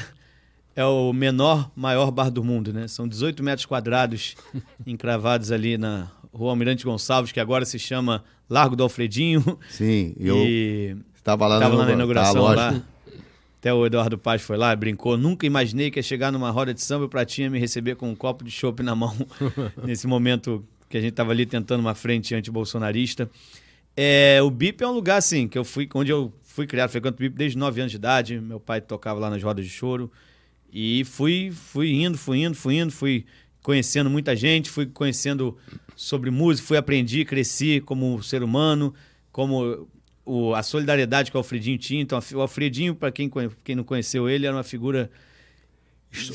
é 0.76 0.84
o 0.86 1.14
menor, 1.14 1.70
maior 1.76 2.10
bar 2.12 2.30
do 2.32 2.44
mundo, 2.44 2.74
né? 2.74 2.88
São 2.88 3.08
18 3.08 3.44
metros 3.44 3.66
quadrados 3.66 4.36
encravados 4.88 5.52
ali 5.52 5.78
na 5.78 6.10
Rua 6.34 6.50
Almirante 6.52 6.84
Gonçalves, 6.84 7.32
que 7.32 7.40
agora 7.40 7.64
se 7.66 7.78
chama 7.78 8.24
Largo 8.50 8.76
do 8.76 8.84
Alfredinho. 8.84 9.44
Sim, 9.70 10.16
eu 10.20 10.36
E 10.38 10.96
estava 11.16 11.48
lá, 11.48 11.56
estava 11.58 11.76
lá 11.76 11.82
na 11.84 11.88
tá, 11.90 11.94
inauguração 11.94 12.42
lógico. 12.42 12.62
lá. 12.76 12.84
Até 13.60 13.74
o 13.74 13.86
Eduardo 13.86 14.18
Paz 14.18 14.42
foi 14.42 14.56
lá, 14.56 14.74
brincou. 14.74 15.18
Nunca 15.18 15.46
imaginei 15.46 15.92
que 15.92 16.00
ia 16.00 16.04
chegar 16.04 16.32
numa 16.32 16.50
roda 16.50 16.74
de 16.74 16.82
samba 16.82 17.04
e 17.04 17.08
o 17.08 17.10
Pratinha 17.10 17.50
me 17.50 17.60
receber 17.60 17.96
com 17.96 18.10
um 18.10 18.16
copo 18.16 18.42
de 18.42 18.50
chopp 18.50 18.82
na 18.82 18.96
mão. 18.96 19.14
nesse 19.84 20.08
momento 20.08 20.66
que 20.88 20.98
a 20.98 21.02
gente 21.02 21.12
estava 21.12 21.32
ali 21.32 21.46
tentando 21.46 21.82
uma 21.82 21.94
frente 21.94 22.34
antibolsonarista. 22.34 23.30
É, 23.98 24.42
o 24.42 24.50
BIP 24.50 24.82
é 24.82 24.88
um 24.88 24.94
lugar, 24.94 25.18
assim, 25.18 25.46
que 25.46 25.58
eu 25.58 25.66
fui, 25.66 25.90
onde 25.94 26.10
eu 26.10 26.32
fui 26.42 26.66
criado, 26.66 26.90
frequento 26.90 27.18
o 27.18 27.20
BIP 27.20 27.36
desde 27.36 27.58
9 27.58 27.82
anos 27.82 27.92
de 27.92 27.98
idade. 27.98 28.40
Meu 28.40 28.62
pai 28.62 28.80
tocava 28.80 29.20
lá 29.20 29.30
nas 29.30 29.44
rodas 29.44 29.66
de 29.66 29.72
choro. 29.72 30.10
E 30.72 31.04
fui, 31.04 31.52
fui 31.52 31.92
indo, 31.92 32.18
fui 32.18 32.42
indo, 32.42 32.56
fui 32.56 32.78
indo, 32.78 32.92
fui 32.94 33.26
conhecendo 33.62 34.10
muita 34.10 34.38
gente, 34.38 34.70
fui 34.70 34.86
conhecendo 34.86 35.58
sobre 35.98 36.32
música, 36.32 36.66
fui 36.66 36.78
aprendi, 36.78 37.26
cresci 37.26 37.82
como 37.82 38.24
ser 38.24 38.42
humano, 38.42 38.94
como 39.34 39.86
o- 40.26 40.54
a 40.54 40.62
solidariedade 40.64 41.32
que 41.32 41.38
o 41.38 41.40
Alfredinho 41.40 41.78
tinha. 41.78 42.02
Então, 42.02 42.20
o 42.36 42.42
Alfredinho, 42.42 42.96
para 42.96 43.12
quem, 43.12 43.30
quem 43.64 43.76
não 43.76 43.84
conheceu 43.84 44.30
ele, 44.30 44.46
era 44.46 44.56
uma 44.56 44.64
figura 44.64 45.10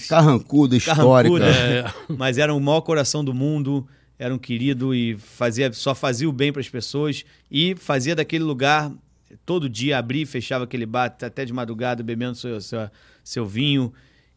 Carrancuda, 0.09 0.77
histórica. 0.77 1.05
carrancuda, 1.39 1.47
É. 1.47 1.85
mas 2.17 2.39
era 2.39 2.55
o 2.55 2.61
maior 2.61 2.81
coração 2.83 3.25
do 3.25 3.35
mundo, 3.35 3.87
era 4.19 4.33
um 4.33 4.39
querido 4.39 4.95
e 4.95 5.17
fazia, 5.19 5.73
só 5.73 5.95
fazia 5.95 6.29
o 6.29 6.33
bem 6.33 6.53
para 6.53 6.61
as 6.61 6.69
pessoas 6.69 7.25
e 7.51 7.75
fazia 7.77 8.15
daquele 8.15 8.45
lugar 8.45 8.93
todo 9.45 9.69
dia 9.69 9.99
abrir 9.99 10.23
e 10.23 10.27
fechava 10.27 10.63
aquele 10.65 10.87
bar 10.87 11.07
até 11.21 11.45
de 11.45 11.53
madrugada 11.53 12.03
bebendo 12.05 12.37
seu, 12.37 12.61
seu, 12.61 12.89
seu 13.25 13.45
vinho. 13.47 13.93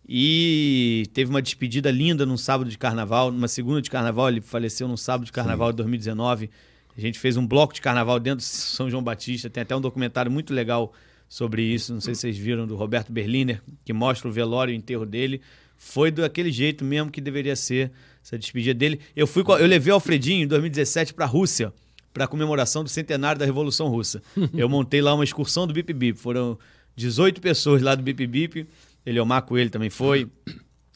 E 0.10 1.06
teve 1.14 1.30
uma 1.30 1.42
despedida 1.42 1.92
linda 1.92 2.26
num 2.26 2.38
sábado 2.38 2.70
de 2.70 2.78
carnaval, 2.78 3.32
numa 3.32 3.48
segunda 3.48 3.82
de 3.82 3.90
carnaval, 3.92 4.30
ele 4.30 4.42
faleceu 4.42 4.88
num 4.88 4.98
sábado 4.98 5.26
de 5.26 5.32
carnaval 5.32 5.72
de 5.72 5.78
2019. 5.78 6.50
A 6.98 7.02
gente 7.02 7.20
fez 7.20 7.38
um 7.38 7.46
bloco 7.46 7.74
de 7.74 7.82
carnaval 7.82 8.20
dentro 8.20 8.40
de 8.40 8.46
São 8.46 8.90
João 8.90 9.04
Batista, 9.04 9.50
tem 9.50 9.62
até 9.62 9.76
um 9.76 9.82
documentário 9.82 10.32
muito 10.32 10.54
legal 10.54 10.92
sobre 11.30 11.62
isso, 11.62 11.94
não 11.94 12.02
sei 12.02 12.16
se 12.16 12.22
vocês 12.22 12.38
viram, 12.38 12.66
do 12.66 12.76
Roberto 12.76 13.12
Berliner, 13.12 13.62
que 13.86 13.94
mostra 13.94 14.28
o 14.28 14.32
velório 14.32 14.74
e 14.74 14.76
o 14.76 14.78
enterro 14.78 15.06
dele. 15.06 15.42
Foi 15.78 16.10
daquele 16.10 16.52
jeito 16.52 16.84
mesmo 16.84 17.12
que 17.12 17.22
deveria 17.22 17.56
ser 17.56 17.92
essa 18.24 18.38
despedida 18.38 18.74
dele. 18.74 19.00
Eu 19.16 19.28
fui, 19.28 19.44
eu 19.60 19.68
levei 19.68 19.92
o 19.92 19.96
Alfredinho 19.96 20.44
em 20.44 20.48
2017 20.48 21.14
para 21.14 21.26
a 21.26 21.28
Rússia, 21.28 21.72
para 22.12 22.26
a 22.26 22.28
comemoração 22.28 22.84
do 22.84 22.90
centenário 22.90 23.38
da 23.38 23.46
Revolução 23.46 23.90
Russa. 23.90 24.24
Eu 24.58 24.68
montei 24.68 25.02
lá 25.02 25.14
uma 25.14 25.24
excursão 25.24 25.68
do 25.68 25.74
Bip 25.74 25.94
Bip, 25.94 26.18
foram 26.18 26.58
18 26.96 27.40
pessoas 27.40 27.80
lá 27.80 27.94
do 27.94 28.02
Bip 28.02 28.26
Bip, 28.26 28.68
Eliomar 29.06 29.44
Coelho 29.44 29.70
também 29.70 29.92
foi. 29.92 30.28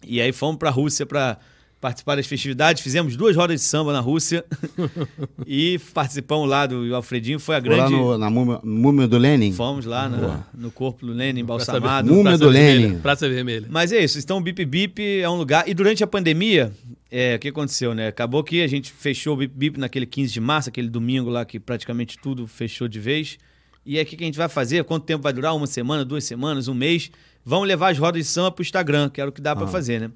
E 0.03 0.19
aí 0.19 0.31
fomos 0.31 0.57
para 0.57 0.69
a 0.69 0.71
Rússia 0.71 1.05
para 1.05 1.37
participar 1.82 2.15
das 2.15 2.27
festividades, 2.27 2.82
fizemos 2.84 3.15
duas 3.17 3.36
rodas 3.36 3.59
de 3.59 3.65
samba 3.67 3.91
na 3.91 3.99
Rússia 3.99 4.45
e 5.45 5.79
participamos 5.93 6.47
lá 6.47 6.65
do 6.67 6.86
e 6.86 6.91
o 6.91 6.95
Alfredinho, 6.95 7.39
foi 7.39 7.55
a 7.55 7.59
Foi 7.61 7.69
lá 7.71 7.75
grande 7.77 7.93
no, 7.95 8.17
na 8.17 8.29
múmia, 8.29 8.59
múmia 8.63 9.07
do 9.07 9.17
Lenin. 9.17 9.51
Fomos 9.51 9.86
lá 9.86 10.07
na- 10.07 10.43
no 10.53 10.71
corpo 10.71 11.05
do 11.05 11.11
Lenin, 11.11 11.43
Praça 11.45 11.71
embalsamado. 11.75 12.07
Ver- 12.07 12.13
Múmia 12.15 12.23
Praça 12.32 12.45
do 12.45 12.51
Vermelha, 12.51 12.88
Lenin. 12.88 12.99
Praça 12.99 13.29
Vermelha. 13.29 13.67
Mas 13.69 13.91
é 13.91 14.03
isso, 14.03 14.19
então 14.19 14.38
o 14.38 14.41
Bip 14.41 14.63
Bip 14.63 14.99
é 15.01 15.27
um 15.29 15.36
lugar. 15.38 15.67
E 15.67 15.73
durante 15.73 16.03
a 16.03 16.07
pandemia, 16.07 16.71
é, 17.09 17.36
o 17.36 17.39
que 17.39 17.47
aconteceu, 17.47 17.93
né? 17.95 18.07
Acabou 18.07 18.43
que 18.43 18.61
a 18.61 18.67
gente 18.67 18.91
fechou 18.91 19.34
o 19.34 19.38
Bip 19.38 19.53
Bip 19.55 19.79
naquele 19.79 20.05
15 20.05 20.32
de 20.34 20.39
março, 20.39 20.69
aquele 20.69 20.88
domingo 20.89 21.29
lá 21.29 21.43
que 21.45 21.59
praticamente 21.59 22.17
tudo 22.17 22.45
fechou 22.47 22.88
de 22.88 22.99
vez. 22.99 23.38
E 23.84 23.97
aí 23.97 24.03
o 24.03 24.05
que 24.05 24.15
que 24.15 24.23
a 24.23 24.27
gente 24.27 24.38
vai 24.38 24.47
fazer? 24.47 24.84
Quanto 24.84 25.03
tempo 25.05 25.23
vai 25.23 25.34
durar? 25.34 25.55
Uma 25.55 25.65
semana, 25.65 26.05
duas 26.05 26.23
semanas, 26.23 26.67
um 26.67 26.73
mês? 26.75 27.09
Vamos 27.43 27.67
levar 27.67 27.89
as 27.91 27.97
rodas 27.97 28.21
de 28.23 28.27
samba 28.29 28.51
pro 28.51 28.61
Instagram, 28.61 29.09
que 29.09 29.19
era 29.19 29.27
o 29.27 29.34
que 29.34 29.41
dá 29.41 29.55
pra 29.55 29.65
fazer, 29.65 29.99
né? 29.99 30.11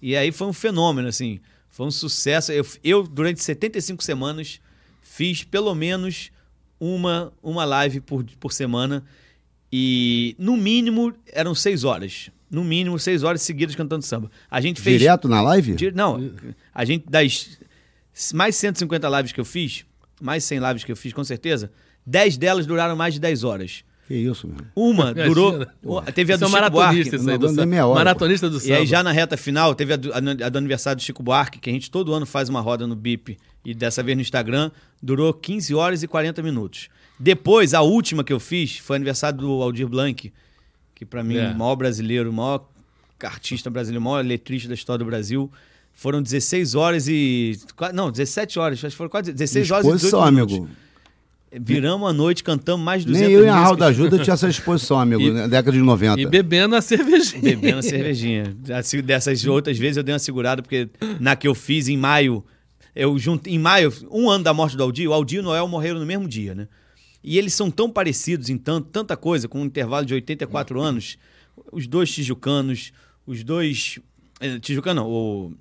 E 0.00 0.16
aí 0.16 0.30
foi 0.32 0.46
um 0.46 0.52
fenômeno, 0.52 1.08
assim. 1.08 1.40
Foi 1.68 1.86
um 1.86 1.90
sucesso. 1.90 2.52
Eu, 2.52 2.66
eu, 2.82 3.02
durante 3.02 3.42
75 3.42 4.02
semanas, 4.02 4.60
fiz 5.02 5.44
pelo 5.44 5.74
menos 5.74 6.30
uma, 6.80 7.32
uma 7.42 7.64
live 7.64 8.00
por, 8.00 8.24
por 8.38 8.52
semana. 8.52 9.04
E, 9.72 10.34
no 10.38 10.56
mínimo, 10.56 11.12
eram 11.32 11.54
seis 11.54 11.84
horas. 11.84 12.30
No 12.50 12.62
mínimo, 12.62 12.98
seis 12.98 13.22
horas 13.22 13.42
seguidas 13.42 13.74
cantando 13.74 14.04
samba. 14.04 14.30
A 14.50 14.60
gente 14.60 14.80
fez. 14.80 15.00
Direto 15.00 15.28
na 15.28 15.40
live? 15.42 15.74
Di- 15.74 15.90
Não, 15.90 16.32
a 16.72 16.84
gente, 16.84 17.04
das 17.10 17.58
mais 18.32 18.54
150 18.56 19.08
lives 19.18 19.32
que 19.32 19.40
eu 19.40 19.44
fiz, 19.44 19.84
mais 20.22 20.44
100 20.44 20.60
lives 20.60 20.84
que 20.84 20.92
eu 20.92 20.96
fiz, 20.96 21.12
com 21.12 21.24
certeza, 21.24 21.70
10 22.06 22.38
delas 22.38 22.64
duraram 22.64 22.94
mais 22.96 23.14
de 23.14 23.20
10 23.20 23.42
horas. 23.44 23.84
Que 24.06 24.14
isso, 24.14 24.46
meu. 24.46 24.56
Uma 24.74 25.10
Imagina. 25.10 25.26
durou. 25.26 26.02
Teve 26.14 26.32
a 26.32 26.36
do 26.36 26.44
um 26.44 26.48
Chico 26.48 26.52
maratonista 26.60 27.18
Buarque. 27.18 27.44
aí 27.44 27.54
do 27.56 27.66
meia 27.66 27.86
hora, 27.86 27.98
Maratonista 27.98 28.48
do 28.48 28.58
E 28.58 28.60
samba. 28.60 28.76
aí, 28.76 28.86
já 28.86 29.02
na 29.02 29.10
reta 29.10 29.36
final, 29.36 29.74
teve 29.74 29.92
a 29.94 29.96
do, 29.96 30.12
a 30.14 30.20
do- 30.20 30.44
a 30.44 30.48
do 30.48 30.58
aniversário 30.58 30.96
do 30.96 31.02
Chico 31.02 31.22
Buarque, 31.22 31.58
que 31.58 31.68
a 31.68 31.72
gente 31.72 31.90
todo 31.90 32.14
ano 32.14 32.24
faz 32.24 32.48
uma 32.48 32.60
roda 32.60 32.86
no 32.86 32.94
BIP, 32.94 33.36
e 33.64 33.74
dessa 33.74 34.02
vez 34.04 34.16
no 34.16 34.22
Instagram, 34.22 34.70
durou 35.02 35.32
15 35.34 35.74
horas 35.74 36.02
e 36.04 36.06
40 36.08 36.40
minutos. 36.42 36.88
Depois, 37.18 37.74
a 37.74 37.80
última 37.82 38.22
que 38.22 38.32
eu 38.32 38.38
fiz 38.38 38.78
foi 38.78 38.94
aniversário 38.96 39.38
do 39.38 39.50
Aldir 39.62 39.88
Blanc, 39.88 40.32
que 40.94 41.04
pra 41.04 41.24
mim 41.24 41.36
É. 41.38 41.48
o 41.50 41.56
maior 41.56 41.74
brasileiro, 41.74 42.30
o 42.30 42.32
maior 42.32 42.64
artista 43.24 43.68
brasileiro, 43.68 44.00
o 44.00 44.04
maior 44.04 44.24
letrista 44.24 44.68
da 44.68 44.74
história 44.74 44.98
do 45.00 45.04
Brasil. 45.04 45.50
Foram 45.94 46.22
16 46.22 46.74
horas 46.74 47.08
e. 47.08 47.58
Não, 47.94 48.10
17 48.12 48.58
horas, 48.58 48.78
acho 48.78 48.88
que 48.90 48.96
foram 48.96 49.08
quase 49.10 49.32
16 49.32 49.70
horas 49.70 49.84
e 49.86 49.88
18 49.92 49.96
Exposição, 50.06 50.30
minutos. 50.32 50.56
amigo. 50.58 50.70
Viramos 51.52 52.10
a 52.10 52.12
noite, 52.12 52.42
cantamos 52.42 52.84
mais 52.84 53.02
de 53.02 53.08
200 53.08 53.28
Nem 53.28 53.36
eu 53.38 53.44
e 53.44 53.48
a 53.48 53.54
Raul 53.58 53.76
da 53.76 53.86
Ajuda 53.86 54.18
tinha 54.18 54.34
essa 54.34 54.48
exposição, 54.48 54.98
amigo, 54.98 55.22
E- 55.22 55.30
na 55.30 55.46
década 55.46 55.72
de 55.72 55.78
90. 55.82 56.20
E 56.20 56.26
bebendo 56.26 56.74
a 56.76 56.82
cervejinha. 56.82 57.40
Bebendo 57.40 57.78
a 57.78 57.82
cervejinha. 57.82 58.56
Assim, 58.76 59.00
Dessas 59.00 59.44
outras 59.46 59.78
vezes 59.78 59.96
eu 59.96 60.02
dei 60.02 60.12
uma 60.12 60.18
segurada, 60.18 60.60
porque 60.60 60.88
na 61.20 61.36
que 61.36 61.46
eu 61.48 61.54
fiz 61.54 61.88
em 61.88 61.96
maio, 61.96 62.44
eu 62.94 63.16
juntei. 63.18 63.54
Em 63.54 63.58
maio, 63.58 63.92
um 64.10 64.28
ano 64.28 64.42
da 64.44 64.52
morte 64.52 64.76
do 64.76 64.82
Aldir, 64.82 65.08
o 65.08 65.12
Aldir 65.12 65.36
e 65.38 65.40
o 65.40 65.42
Noel 65.44 65.68
morreram 65.68 66.00
no 66.00 66.06
mesmo 66.06 66.28
dia, 66.28 66.54
né? 66.54 66.68
E 67.22 67.38
eles 67.38 67.54
são 67.54 67.70
tão 67.70 67.88
parecidos 67.90 68.50
em 68.50 68.58
tanto, 68.58 68.88
tanta 68.90 69.16
coisa, 69.16 69.48
com 69.48 69.60
um 69.60 69.64
intervalo 69.64 70.04
de 70.04 70.14
84 70.14 70.80
anos. 70.80 71.16
Os 71.72 71.86
dois 71.86 72.12
tijucanos, 72.12 72.92
os 73.26 73.42
dois. 73.42 73.98
eh, 74.40 74.58
Tijucano, 74.58 75.02
não, 75.02 75.08
o. 75.10 75.52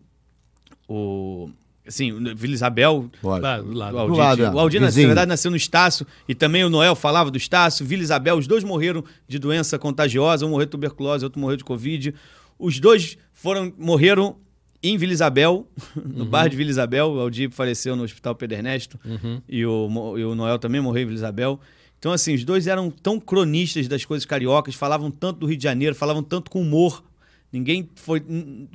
O. 0.87 1.49
Assim, 1.87 2.11
Vila 2.35 2.53
Isabel. 2.53 3.09
Lá, 3.23 3.61
do 3.61 3.73
lado. 3.73 3.95
o 3.95 3.99
Aldir, 3.99 4.15
Do 4.15 4.17
lado, 4.17 4.43
é. 4.43 4.49
o 4.51 4.59
Aldir, 4.59 4.81
na 4.81 4.89
verdade, 4.89 5.27
nasceu 5.27 5.51
no 5.51 5.57
Estácio 5.57 6.05
e 6.27 6.33
também 6.33 6.63
o 6.63 6.69
Noel 6.69 6.95
falava 6.95 7.29
do 7.29 7.37
Estácio. 7.37 7.85
Vila 7.85 8.01
Isabel, 8.01 8.37
os 8.37 8.47
dois 8.47 8.63
morreram 8.63 9.03
de 9.27 9.37
doença 9.37 9.77
contagiosa. 9.77 10.45
Um 10.45 10.49
morreu 10.49 10.65
de 10.65 10.71
tuberculose, 10.71 11.23
outro 11.23 11.39
morreu 11.39 11.57
de 11.57 11.63
Covid. 11.63 12.13
Os 12.57 12.79
dois 12.79 13.17
foram 13.33 13.71
morreram 13.77 14.37
em 14.81 14.97
Vila 14.97 15.13
Isabel, 15.13 15.67
no 15.95 16.25
bairro 16.25 16.49
de 16.49 16.57
Vila 16.57 16.69
Isabel. 16.69 17.07
O 17.11 17.19
Aldir 17.19 17.51
faleceu 17.51 17.95
no 17.95 18.03
Hospital 18.03 18.35
Pedro 18.35 18.57
Ernesto 18.57 18.99
e, 19.47 19.65
o, 19.65 20.17
e 20.17 20.23
o 20.23 20.35
Noel 20.35 20.59
também 20.59 20.81
morreu 20.81 21.03
em 21.03 21.05
Vila 21.05 21.17
Isabel. 21.17 21.59
Então, 21.97 22.11
assim, 22.11 22.35
os 22.35 22.43
dois 22.43 22.67
eram 22.67 22.91
tão 22.91 23.19
cronistas 23.19 23.87
das 23.87 24.05
coisas 24.05 24.25
cariocas, 24.25 24.75
falavam 24.75 25.09
tanto 25.09 25.39
do 25.39 25.45
Rio 25.47 25.57
de 25.57 25.63
Janeiro, 25.63 25.95
falavam 25.95 26.21
tanto 26.21 26.51
com 26.51 26.61
humor. 26.61 27.03
Ninguém 27.51 27.89
foi. 27.95 28.21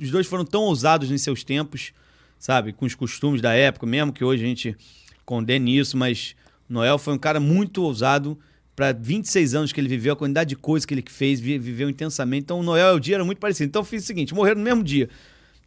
Os 0.01 0.11
dois 0.11 0.27
foram 0.27 0.43
tão 0.43 0.63
ousados 0.63 1.11
em 1.11 1.17
seus 1.17 1.43
tempos, 1.43 1.93
sabe? 2.41 2.73
Com 2.73 2.85
os 2.85 2.95
costumes 2.95 3.39
da 3.41 3.53
época, 3.53 3.85
mesmo 3.85 4.11
que 4.11 4.23
hoje 4.25 4.43
a 4.43 4.47
gente 4.47 4.75
condene 5.23 5.77
isso, 5.77 5.95
mas 5.95 6.35
Noel 6.67 6.97
foi 6.97 7.13
um 7.13 7.17
cara 7.17 7.39
muito 7.39 7.81
ousado. 7.83 8.37
Para 8.75 8.93
26 8.93 9.53
anos 9.53 9.71
que 9.73 9.79
ele 9.79 9.89
viveu, 9.89 10.13
a 10.13 10.15
quantidade 10.15 10.49
de 10.49 10.55
coisas 10.55 10.85
que 10.85 10.93
ele 10.93 11.03
fez, 11.07 11.39
vi- 11.39 11.59
viveu 11.59 11.89
intensamente. 11.89 12.43
Então, 12.45 12.59
o 12.59 12.63
Noel 12.63 12.93
e 12.93 12.97
o 12.97 12.99
dia 12.99 13.15
era 13.15 13.23
muito 13.23 13.37
parecido. 13.37 13.67
Então, 13.67 13.81
eu 13.81 13.85
fiz 13.85 14.03
o 14.03 14.07
seguinte: 14.07 14.33
morreram 14.33 14.57
no 14.59 14.63
mesmo 14.63 14.81
dia. 14.81 15.07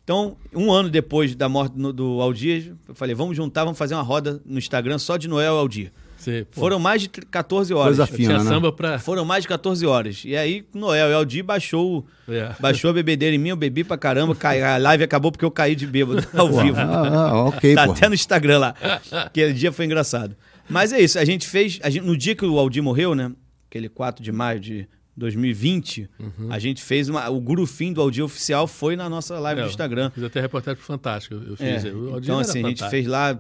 Então, 0.03 0.37
um 0.55 0.73
ano 0.73 0.89
depois 0.91 1.35
da 1.37 1.49
morte 1.49 1.75
do 1.77 2.21
Aldir, 2.21 2.75
eu 2.89 2.95
falei: 2.95 3.15
vamos 3.15 3.37
juntar, 3.37 3.63
vamos 3.65 3.79
fazer 3.79 3.95
uma 3.95 4.03
roda 4.03 4.41
no 4.45 4.59
Instagram 4.59 4.99
só 4.99 5.17
de 5.17 5.29
Noel 5.29 5.55
e 5.55 5.59
Aldir. 5.59 5.93
Sei. 6.25 6.47
Foram 6.53 6.79
mais 6.79 7.03
de 7.03 7.09
14 7.09 7.75
horas. 7.75 7.97
Coisa 7.99 8.07
fina, 8.07 8.39
né? 8.39 8.45
samba 8.45 8.73
pra. 8.73 8.99
Foram 8.99 9.25
mais 9.25 9.43
de 9.43 9.49
14 9.49 9.85
horas. 9.87 10.23
E 10.25 10.35
aí, 10.37 10.65
Noel 10.75 11.11
e 11.11 11.13
Aldir 11.13 11.45
baixou, 11.45 11.99
o- 12.29 12.33
É. 12.33 12.55
baixou 12.59 12.89
a 12.91 12.93
bebedeira 12.95 13.37
em 13.37 13.39
mim, 13.39 13.51
eu 13.51 13.57
bebi 13.57 13.85
pra 13.85 13.99
caramba, 13.99 14.35
cai- 14.35 14.63
a 14.63 14.77
live 14.79 15.05
acabou 15.05 15.31
porque 15.31 15.45
eu 15.45 15.51
caí 15.51 15.75
de 15.75 15.87
bêbado 15.87 16.27
ao 16.35 16.49
vivo. 16.51 16.79
Ah, 16.79 17.29
ah, 17.31 17.45
ok, 17.45 17.75
tá 17.75 17.85
pô. 17.87 17.93
até 17.93 18.09
no 18.09 18.15
Instagram 18.15 18.59
lá. 18.59 18.75
Aquele 19.13 19.53
dia 19.53 19.71
foi 19.71 19.85
engraçado. 19.85 20.35
Mas 20.69 20.93
é 20.93 21.01
isso, 21.01 21.19
a 21.19 21.25
gente 21.25 21.47
fez. 21.47 21.79
a 21.83 21.91
gente- 21.91 22.05
no 22.07 22.17
dia 22.17 22.35
que 22.35 22.45
o 22.45 22.59
Aldir 22.59 22.83
morreu, 22.83 23.15
né? 23.15 23.31
Aquele 23.69 23.89
4 23.91 24.25
de 24.25 24.33
maio 24.33 24.59
de 24.59 24.89
2020, 25.17 26.09
Uhum. 26.19 26.49
a 26.51 26.59
gente 26.59 26.83
fez 26.83 27.09
uma. 27.09 27.29
O 27.29 27.41
Gurufim 27.41 27.93
do 27.93 28.01
Aldir 28.01 28.25
oficial 28.25 28.67
foi 28.67 28.97
na 28.97 29.09
nossa 29.09 29.39
live 29.39 29.61
É, 29.61 29.65
do 29.65 29.69
Instagram. 29.71 30.11
Fiz 30.11 30.25
até 30.25 30.41
reportagem 30.41 30.77
pro 30.79 30.87
Fantástico. 30.87 31.35
Eu 31.35 31.55
É, 31.61 31.79
fiz. 31.81 31.93
O 31.93 32.15
Aldir 32.15 32.23
então, 32.31 32.39
assim, 32.39 32.65
a 32.65 32.69
gente 32.69 32.79
fantástico. 32.81 32.91
fez 32.91 33.07
lá. 33.07 33.39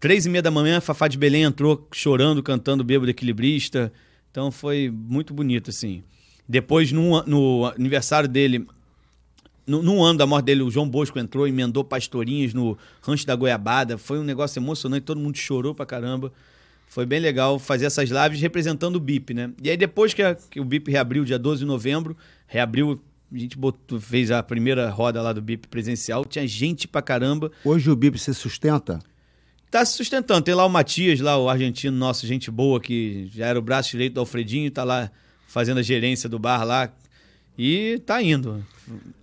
Três 0.00 0.24
e 0.24 0.30
meia 0.30 0.40
da 0.42 0.50
manhã, 0.50 0.80
Fafá 0.80 1.06
de 1.08 1.18
Belém 1.18 1.42
entrou 1.42 1.86
chorando, 1.92 2.42
cantando 2.42 2.82
Bêbado 2.82 3.10
Equilibrista. 3.10 3.92
Então 4.30 4.50
foi 4.50 4.90
muito 4.90 5.34
bonito, 5.34 5.68
assim. 5.70 6.02
Depois, 6.48 6.90
no, 6.90 7.22
no 7.24 7.66
aniversário 7.66 8.28
dele, 8.28 8.66
no, 9.66 9.82
no 9.82 10.02
ano 10.02 10.18
da 10.18 10.26
morte 10.26 10.46
dele, 10.46 10.62
o 10.62 10.70
João 10.70 10.88
Bosco 10.88 11.18
entrou, 11.18 11.46
emendou 11.46 11.84
pastorinhas 11.84 12.54
no 12.54 12.78
Rancho 13.02 13.26
da 13.26 13.36
Goiabada. 13.36 13.98
Foi 13.98 14.18
um 14.18 14.24
negócio 14.24 14.58
emocionante, 14.58 15.02
todo 15.04 15.20
mundo 15.20 15.36
chorou 15.36 15.74
pra 15.74 15.84
caramba. 15.84 16.32
Foi 16.88 17.04
bem 17.06 17.20
legal 17.20 17.58
fazer 17.58 17.84
essas 17.84 18.10
lives 18.10 18.40
representando 18.40 18.96
o 18.96 19.00
BIP, 19.00 19.32
né? 19.34 19.52
E 19.62 19.70
aí 19.70 19.76
depois 19.76 20.12
que, 20.14 20.22
a- 20.22 20.34
que 20.34 20.58
o 20.60 20.64
BIP 20.64 20.90
reabriu, 20.90 21.24
dia 21.24 21.38
12 21.38 21.60
de 21.60 21.66
novembro, 21.66 22.16
reabriu, 22.48 23.00
a 23.32 23.38
gente 23.38 23.56
botou- 23.56 24.00
fez 24.00 24.30
a 24.32 24.42
primeira 24.42 24.90
roda 24.90 25.22
lá 25.22 25.32
do 25.32 25.40
BIP 25.40 25.68
presencial, 25.68 26.24
tinha 26.24 26.44
gente 26.48 26.88
pra 26.88 27.00
caramba. 27.00 27.52
Hoje 27.64 27.88
o 27.90 27.94
BIP 27.94 28.18
se 28.18 28.34
sustenta? 28.34 28.98
Tá 29.70 29.84
se 29.84 29.96
sustentando. 29.96 30.42
Tem 30.42 30.54
lá 30.54 30.64
o 30.66 30.68
Matias, 30.68 31.20
lá 31.20 31.38
o 31.38 31.48
argentino 31.48 31.96
nosso, 31.96 32.26
gente 32.26 32.50
boa, 32.50 32.80
que 32.80 33.30
já 33.34 33.46
era 33.46 33.58
o 33.58 33.62
braço 33.62 33.90
direito 33.92 34.14
do 34.14 34.20
Alfredinho, 34.20 34.70
tá 34.70 34.82
lá 34.84 35.10
fazendo 35.46 35.78
a 35.78 35.82
gerência 35.82 36.28
do 36.28 36.38
bar 36.38 36.64
lá. 36.64 36.90
E 37.58 38.00
tá 38.06 38.22
indo. 38.22 38.64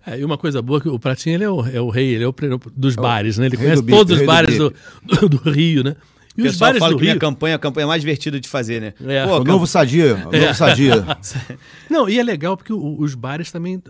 É, 0.05 0.19
e 0.19 0.23
uma 0.23 0.37
coisa 0.37 0.61
boa 0.61 0.79
que 0.79 0.87
o 0.87 0.99
Pratinho 0.99 1.35
ele 1.35 1.43
é, 1.43 1.49
o, 1.49 1.65
é 1.67 1.81
o 1.81 1.89
rei, 1.89 2.13
ele 2.15 2.23
é 2.23 2.27
o 2.27 2.33
dos 2.75 2.95
bares, 2.95 3.37
né? 3.37 3.47
Ele 3.47 3.57
conhece 3.57 3.81
bico, 3.81 3.97
todos 3.97 4.19
os 4.19 4.25
bares 4.25 4.57
do, 4.57 4.73
do, 5.03 5.29
do 5.29 5.49
Rio, 5.51 5.83
né? 5.83 5.95
E 6.37 6.43
O 6.43 6.45
os 6.45 6.55
bares 6.57 6.77
fala 6.77 6.91
do 6.91 6.97
que 6.97 7.01
minha 7.03 7.13
Rio. 7.13 7.19
campanha 7.19 7.53
é 7.53 7.55
a 7.55 7.59
campanha 7.59 7.87
mais 7.87 7.99
divertida 8.01 8.39
de 8.39 8.47
fazer, 8.47 8.79
né? 8.79 8.93
É. 9.07 9.25
Pô, 9.25 9.39
O 9.39 9.43
novo 9.43 9.65
sadia, 9.65 10.15
o 10.15 10.31
novo 10.31 10.53
sadia. 10.53 11.03
Não, 11.89 12.07
e 12.07 12.19
é 12.19 12.23
legal 12.23 12.55
porque 12.55 12.71
o- 12.71 12.95
os 13.01 13.15
bares 13.15 13.51
também 13.51 13.81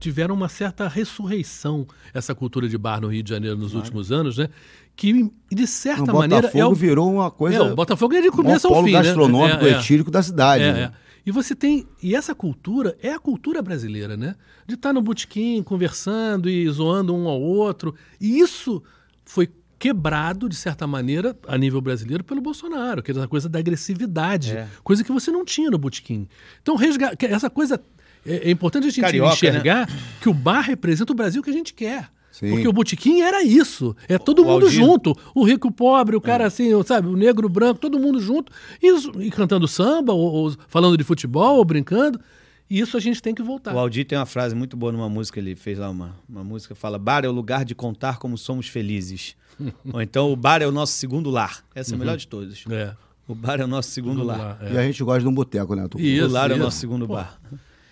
tiveram 0.00 0.34
uma 0.34 0.48
certa 0.48 0.88
ressurreição, 0.88 1.86
essa 2.14 2.34
cultura 2.34 2.66
de 2.68 2.78
bar 2.78 3.00
no 3.00 3.08
Rio 3.08 3.22
de 3.22 3.28
Janeiro 3.30 3.56
nos 3.58 3.74
últimos 3.74 4.10
anos, 4.10 4.38
né? 4.38 4.48
Que, 4.94 5.30
de 5.50 5.66
certa 5.66 6.12
O 6.12 6.16
maneira, 6.18 6.42
Botafogo 6.42 6.62
é 6.62 6.66
o, 6.66 6.74
virou 6.74 7.12
uma 7.14 7.30
coisa... 7.30 7.56
é, 7.56 7.60
o 7.62 7.74
Botafogo 7.74 8.14
é 8.14 8.20
de 8.20 8.30
começo 8.30 8.68
ao 8.68 8.84
fim, 8.84 8.92
né? 8.92 9.02
gastronômico 9.02 9.64
É, 9.64 9.70
é. 9.70 9.78
etílico 9.78 10.10
da 10.10 10.22
cidade. 10.22 10.62
É, 10.64 10.72
né? 10.72 10.80
é. 10.82 10.92
E 11.24 11.30
você 11.30 11.54
tem. 11.54 11.86
E 12.02 12.14
essa 12.16 12.34
cultura 12.34 12.96
é 13.00 13.12
a 13.12 13.18
cultura 13.18 13.62
brasileira, 13.62 14.16
né? 14.16 14.34
De 14.66 14.74
estar 14.74 14.92
no 14.92 15.00
botequim 15.00 15.62
conversando 15.62 16.50
e 16.50 16.68
zoando 16.68 17.14
um 17.14 17.28
ao 17.28 17.40
outro. 17.40 17.94
E 18.20 18.38
isso 18.40 18.82
foi 19.24 19.48
quebrado, 19.78 20.48
de 20.48 20.54
certa 20.56 20.86
maneira, 20.86 21.36
a 21.46 21.56
nível 21.56 21.80
brasileiro, 21.80 22.22
pelo 22.22 22.40
Bolsonaro, 22.40 23.02
que 23.02 23.10
é 23.12 23.14
essa 23.16 23.26
coisa 23.28 23.48
da 23.48 23.58
agressividade, 23.60 24.52
É. 24.56 24.68
coisa 24.84 25.02
que 25.02 25.10
você 25.12 25.30
não 25.30 25.44
tinha 25.44 25.70
no 25.70 25.78
botequim. 25.78 26.28
Então, 26.60 26.76
resga- 26.76 27.16
essa 27.20 27.48
coisa. 27.50 27.80
É, 28.26 28.48
é 28.48 28.50
importante 28.50 28.86
a 28.86 28.90
gente 28.90 29.00
Carioca, 29.00 29.32
enxergar 29.34 29.88
que 30.20 30.28
o 30.28 30.34
bar 30.34 30.60
representa 30.60 31.12
o 31.12 31.16
Brasil 31.16 31.42
que 31.42 31.50
a 31.50 31.52
gente 31.52 31.72
quer. 31.74 32.08
Sim. 32.42 32.50
Porque 32.50 32.66
o 32.68 32.72
botequim 32.72 33.20
era 33.20 33.42
isso. 33.44 33.94
É 34.08 34.18
todo 34.18 34.42
O 34.42 34.44
mundo 34.44 34.64
Aldir- 34.64 34.70
junto. 34.80 35.16
O 35.34 35.44
rico, 35.44 35.68
o 35.68 35.70
pobre, 35.72 36.16
o 36.16 36.20
cara 36.20 36.44
assim, 36.46 36.70
sabe, 36.82 37.06
o 37.06 37.16
negro, 37.16 37.46
o 37.46 37.48
branco, 37.50 37.78
todo 37.80 37.98
mundo 37.98 38.20
junto. 38.20 38.52
E, 38.82 38.88
e 39.24 39.30
cantando 39.30 39.68
samba, 39.68 40.12
ou, 40.12 40.32
ou 40.32 40.52
falando 40.66 40.96
de 40.98 41.04
futebol, 41.04 41.56
ou 41.58 41.64
brincando. 41.64 42.20
E 42.68 42.80
isso 42.80 42.96
a 42.96 43.00
gente 43.00 43.22
tem 43.22 43.34
que 43.34 43.42
voltar. 43.42 43.74
O 43.74 43.78
Aldir 43.78 44.04
tem 44.06 44.18
uma 44.18 44.26
frase 44.26 44.54
muito 44.54 44.76
boa 44.76 44.90
numa 44.90 45.08
música, 45.08 45.38
ele 45.38 45.54
fez 45.54 45.78
lá 45.78 45.88
uma, 45.90 46.16
uma 46.28 46.42
música, 46.42 46.74
fala, 46.74 46.98
bar 46.98 47.24
é 47.24 47.28
o 47.28 47.32
lugar 47.32 47.64
de 47.64 47.74
contar 47.74 48.18
como 48.18 48.36
somos 48.36 48.66
felizes. 48.66 49.36
Ou 49.92 50.00
então, 50.02 50.32
o 50.32 50.36
bar 50.36 50.62
é 50.62 50.66
o 50.66 50.72
nosso 50.72 50.94
segundo 50.94 51.30
lar. 51.30 51.62
Essa 51.74 51.92
é 51.92 51.96
a 51.96 51.98
melhor 51.98 52.16
de 52.16 52.26
todas. 52.26 52.64
É. 52.70 52.94
O 53.28 53.34
bar 53.34 53.60
é 53.60 53.64
o 53.64 53.68
nosso 53.68 53.90
segundo 53.90 54.24
Vamos 54.24 54.26
lar. 54.36 54.58
lá, 54.60 54.68
é. 54.68 54.72
E 54.72 54.78
a 54.78 54.82
gente 54.82 55.04
gosta 55.04 55.20
de 55.20 55.28
um 55.28 55.32
boteco, 55.34 55.74
né? 55.76 55.86
Isso, 55.98 56.26
o 56.26 56.30
lar 56.30 56.50
é 56.50 56.54
o 56.54 56.56
isso. 56.56 56.64
nosso 56.64 56.78
segundo 56.78 57.06
Pô, 57.06 57.14
bar. 57.14 57.38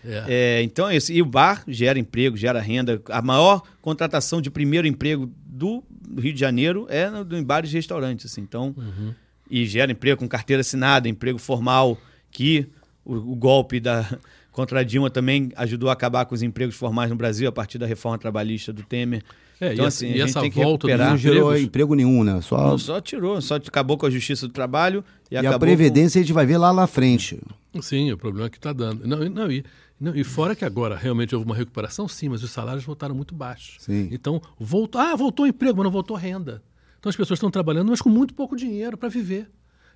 É. 0.04 0.24
É, 0.28 0.62
então 0.62 0.88
é 0.88 0.96
isso. 0.96 1.12
E 1.12 1.20
o 1.20 1.26
bar 1.26 1.62
gera 1.68 1.98
emprego, 1.98 2.36
gera 2.36 2.60
renda. 2.60 3.00
A 3.10 3.20
maior 3.20 3.62
contratação 3.82 4.40
de 4.40 4.50
primeiro 4.50 4.86
emprego 4.86 5.30
do 5.44 5.82
Rio 6.18 6.32
de 6.32 6.40
Janeiro 6.40 6.86
é 6.88 7.08
no, 7.10 7.36
em 7.36 7.42
bares 7.42 7.70
e 7.70 7.74
restaurantes. 7.74 8.26
Assim. 8.32 8.40
Então, 8.40 8.74
Uhum. 8.76 9.14
E 9.52 9.66
gera 9.66 9.90
emprego 9.90 10.16
com 10.20 10.28
carteira 10.28 10.60
assinada, 10.60 11.08
emprego 11.08 11.36
formal, 11.36 11.98
que 12.30 12.68
o, 13.04 13.14
o 13.16 13.34
golpe 13.34 13.80
da 13.80 14.06
contra 14.52 14.78
a 14.80 14.82
Dilma 14.84 15.10
também 15.10 15.50
ajudou 15.56 15.90
a 15.90 15.92
acabar 15.92 16.24
com 16.24 16.34
os 16.36 16.40
empregos 16.42 16.76
formais 16.76 17.10
no 17.10 17.16
Brasil 17.16 17.48
a 17.48 17.52
partir 17.52 17.76
da 17.76 17.84
reforma 17.86 18.16
trabalhista 18.16 18.72
do 18.72 18.82
Temer. 18.84 19.22
É, 19.60 19.72
então, 19.72 19.84
e 19.84 19.88
assim, 19.88 20.06
essa- 20.06 20.12
a 20.12 20.14
e 20.14 20.18
gente 20.20 20.30
essa 20.30 20.40
tem 20.40 20.50
que 20.52 20.58
recuperar. 20.60 21.10
Não 21.10 21.16
gerou 21.18 21.48
empregos. 21.50 21.66
emprego 21.66 21.94
nenhum, 21.96 22.22
né? 22.22 22.40
Só... 22.42 22.68
Não, 22.68 22.78
só 22.78 23.00
tirou, 23.00 23.40
só 23.42 23.56
acabou 23.56 23.98
com 23.98 24.06
a 24.06 24.10
justiça 24.10 24.46
do 24.46 24.52
trabalho 24.52 25.04
e, 25.30 25.34
E 25.34 25.36
acabou 25.36 25.56
a 25.56 25.58
Previdência 25.58 26.20
a 26.20 26.22
gente 26.22 26.32
vai 26.32 26.46
ver 26.46 26.56
lá 26.56 26.72
na 26.72 26.86
frente. 26.86 27.38
Sim, 27.82 28.10
o 28.12 28.16
problema 28.16 28.46
é 28.46 28.50
que 28.50 28.56
está 28.56 28.72
dando. 28.72 29.04
Não, 29.06 29.22
e- 29.24 29.28
não, 29.28 29.50
e, 29.50 29.64
não, 30.00 30.16
e 30.16 30.24
fora 30.24 30.54
que 30.56 30.64
agora 30.64 30.96
realmente 30.96 31.34
houve 31.34 31.44
uma 31.46 31.54
recuperação, 31.54 32.08
sim, 32.08 32.28
mas 32.28 32.42
os 32.42 32.50
salários 32.50 32.84
voltaram 32.84 33.14
muito 33.14 33.34
baixos. 33.34 33.76
Sim. 33.84 34.08
Então, 34.10 34.40
voltou, 34.58 35.00
ah, 35.00 35.14
voltou 35.14 35.44
o 35.44 35.48
emprego, 35.48 35.76
mas 35.76 35.84
não 35.84 35.90
voltou 35.90 36.16
renda. 36.16 36.62
Então 36.98 37.10
as 37.10 37.16
pessoas 37.16 37.36
estão 37.38 37.50
trabalhando, 37.50 37.88
mas 37.90 38.00
com 38.00 38.08
muito 38.08 38.32
pouco 38.34 38.56
dinheiro 38.56 38.96
para 38.96 39.08
viver. 39.08 39.50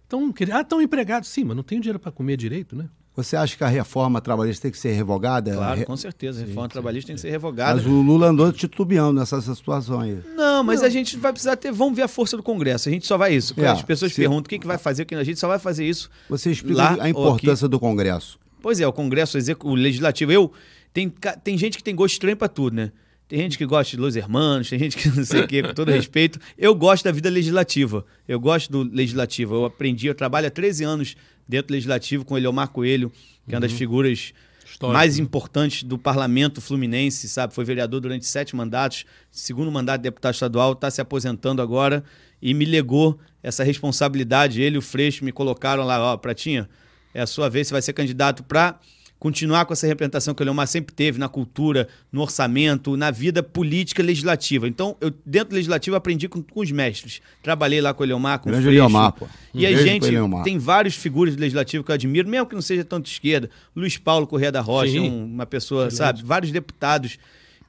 Então, 0.06 0.30
quer- 0.32 0.52
ah, 0.52 0.60
estão 0.60 0.82
empregados, 0.82 1.28
sim, 1.28 1.44
mas 1.44 1.56
não 1.56 1.62
tem 1.62 1.80
dinheiro 1.80 1.98
para 1.98 2.12
comer 2.12 2.36
direito, 2.36 2.76
né? 2.76 2.88
Você 3.16 3.36
acha 3.36 3.56
que 3.56 3.62
a 3.62 3.68
reforma 3.68 4.20
trabalhista 4.20 4.62
tem 4.62 4.72
que 4.72 4.76
ser 4.78 4.90
revogada? 4.90 5.52
com... 5.52 5.56
Claro, 5.56 5.78
Re- 5.78 5.86
com 5.86 5.96
certeza. 5.96 6.42
A 6.42 6.46
reforma 6.46 6.68
trabalhista 6.68 7.06
tem 7.06 7.14
que 7.14 7.20
ser 7.22 7.30
revogada. 7.30 7.76
Mas 7.76 7.86
o 7.86 8.02
Lula 8.02 8.26
andou 8.26 8.52
titubeando 8.52 9.20
nessa, 9.20 9.36
nessa 9.36 9.54
situação 9.54 10.00
aí. 10.00 10.18
Não, 10.34 10.64
mas 10.64 10.82
a 10.82 10.88
gente 10.88 11.16
vai 11.16 11.30
precisar 11.32 11.54
ter. 11.56 11.70
Vamos 11.70 11.94
ver 11.94 12.02
a 12.02 12.08
força 12.08 12.36
do 12.36 12.42
Congresso. 12.42 12.88
A 12.88 12.92
gente 12.92 13.06
só 13.06 13.16
vai 13.16 13.32
isso. 13.32 13.54
É, 13.56 13.68
As 13.68 13.82
pessoas 13.82 14.12
se- 14.12 14.20
perguntam 14.20 14.40
o 14.46 14.48
que, 14.48 14.58
que 14.58 14.66
vai 14.66 14.78
fazer, 14.78 15.04
o 15.04 15.06
que 15.06 15.14
a 15.14 15.22
gente 15.22 15.38
só 15.38 15.46
vai 15.46 15.60
fazer 15.60 15.88
isso. 15.88 16.10
Você 16.28 16.50
explica 16.50 16.76
Lá 16.82 16.96
a 17.00 17.08
importância 17.08 17.68
do 17.68 17.78
Congresso. 17.78 18.36
Pois 18.64 18.80
é, 18.80 18.86
o 18.86 18.92
Congresso, 18.94 19.36
o 19.62 19.74
Legislativo. 19.74 20.32
Eu. 20.32 20.50
Tem, 20.90 21.12
tem 21.42 21.58
gente 21.58 21.76
que 21.76 21.84
tem 21.84 21.94
gosto 21.94 22.14
estranho 22.14 22.34
pra 22.34 22.48
tudo, 22.48 22.74
né? 22.74 22.92
Tem 23.28 23.38
gente 23.40 23.58
que 23.58 23.66
gosta 23.66 23.94
de 23.94 24.00
Los 24.00 24.16
Hermanos, 24.16 24.70
tem 24.70 24.78
gente 24.78 24.96
que 24.96 25.06
não 25.10 25.22
sei 25.22 25.42
o 25.42 25.46
quê, 25.46 25.62
com 25.62 25.74
todo 25.74 25.90
respeito. 25.92 26.40
Eu 26.56 26.74
gosto 26.74 27.04
da 27.04 27.12
vida 27.12 27.28
legislativa. 27.28 28.06
Eu 28.26 28.40
gosto 28.40 28.72
do 28.72 28.82
legislativo. 28.82 29.54
Eu 29.54 29.66
aprendi, 29.66 30.06
eu 30.06 30.14
trabalho 30.14 30.46
há 30.46 30.50
13 30.50 30.82
anos 30.82 31.14
dentro 31.46 31.68
do 31.68 31.72
legislativo 31.72 32.24
com 32.24 32.32
o 32.32 32.38
Eliomar 32.38 32.68
Coelho, 32.68 33.12
que 33.46 33.54
é 33.54 33.56
uma 33.56 33.60
das 33.60 33.72
figuras 33.72 34.32
Histórico, 34.64 34.94
mais 34.94 35.18
né? 35.18 35.24
importantes 35.24 35.82
do 35.82 35.98
parlamento 35.98 36.62
fluminense, 36.62 37.28
sabe? 37.28 37.52
Foi 37.52 37.66
vereador 37.66 38.00
durante 38.00 38.24
sete 38.24 38.56
mandatos, 38.56 39.04
segundo 39.30 39.70
mandato 39.70 39.98
de 39.98 40.04
deputado 40.04 40.32
estadual, 40.32 40.72
está 40.72 40.90
se 40.90 41.02
aposentando 41.02 41.60
agora 41.60 42.02
e 42.40 42.54
me 42.54 42.64
legou 42.64 43.18
essa 43.42 43.62
responsabilidade. 43.62 44.62
Ele 44.62 44.76
e 44.76 44.78
o 44.78 44.82
Freixo 44.82 45.22
me 45.22 45.32
colocaram 45.32 45.84
lá, 45.84 46.14
ó, 46.14 46.16
Pratinha, 46.16 46.66
é 47.14 47.22
a 47.22 47.26
sua 47.26 47.48
vez, 47.48 47.68
você 47.68 47.72
vai 47.74 47.80
ser 47.82 47.92
candidato 47.94 48.42
para 48.42 48.78
continuar 49.18 49.64
com 49.64 49.72
essa 49.72 49.86
representação 49.86 50.34
que 50.34 50.42
o 50.42 50.44
Leomar 50.44 50.66
sempre 50.66 50.94
teve 50.94 51.18
na 51.18 51.30
cultura, 51.30 51.88
no 52.12 52.20
orçamento, 52.20 52.94
na 52.94 53.10
vida 53.10 53.42
política 53.42 54.02
e 54.02 54.04
legislativa. 54.04 54.68
Então, 54.68 54.96
eu 55.00 55.10
dentro 55.24 55.50
do 55.50 55.54
legislativo 55.54 55.96
aprendi 55.96 56.28
com, 56.28 56.42
com 56.42 56.60
os 56.60 56.70
mestres. 56.70 57.22
Trabalhei 57.42 57.80
lá 57.80 57.94
com 57.94 58.02
o 58.02 58.06
Leomar, 58.06 58.40
com 58.40 58.50
Grande 58.50 58.64
o 58.66 58.68
Freixo. 58.68 58.84
Eliomar, 58.84 59.12
pô. 59.12 59.26
E 59.54 59.64
Um 59.64 59.68
aí, 59.68 59.76
gente, 59.78 60.06
tem 60.44 60.58
vários 60.58 60.94
figuras 60.94 61.34
do 61.34 61.40
legislativo 61.40 61.82
que 61.82 61.90
eu 61.90 61.94
admiro, 61.94 62.28
mesmo 62.28 62.46
que 62.46 62.54
não 62.54 62.60
seja 62.60 62.84
tanto 62.84 63.04
de 63.06 63.12
esquerda. 63.12 63.48
Luiz 63.74 63.96
Paulo 63.96 64.26
Correia 64.26 64.52
da 64.52 64.60
Rocha, 64.60 65.00
um- 65.00 65.24
uma 65.24 65.46
pessoa, 65.46 65.86
Excelente. 65.86 66.16
sabe? 66.18 66.22
Vários 66.28 66.52
deputados. 66.52 67.16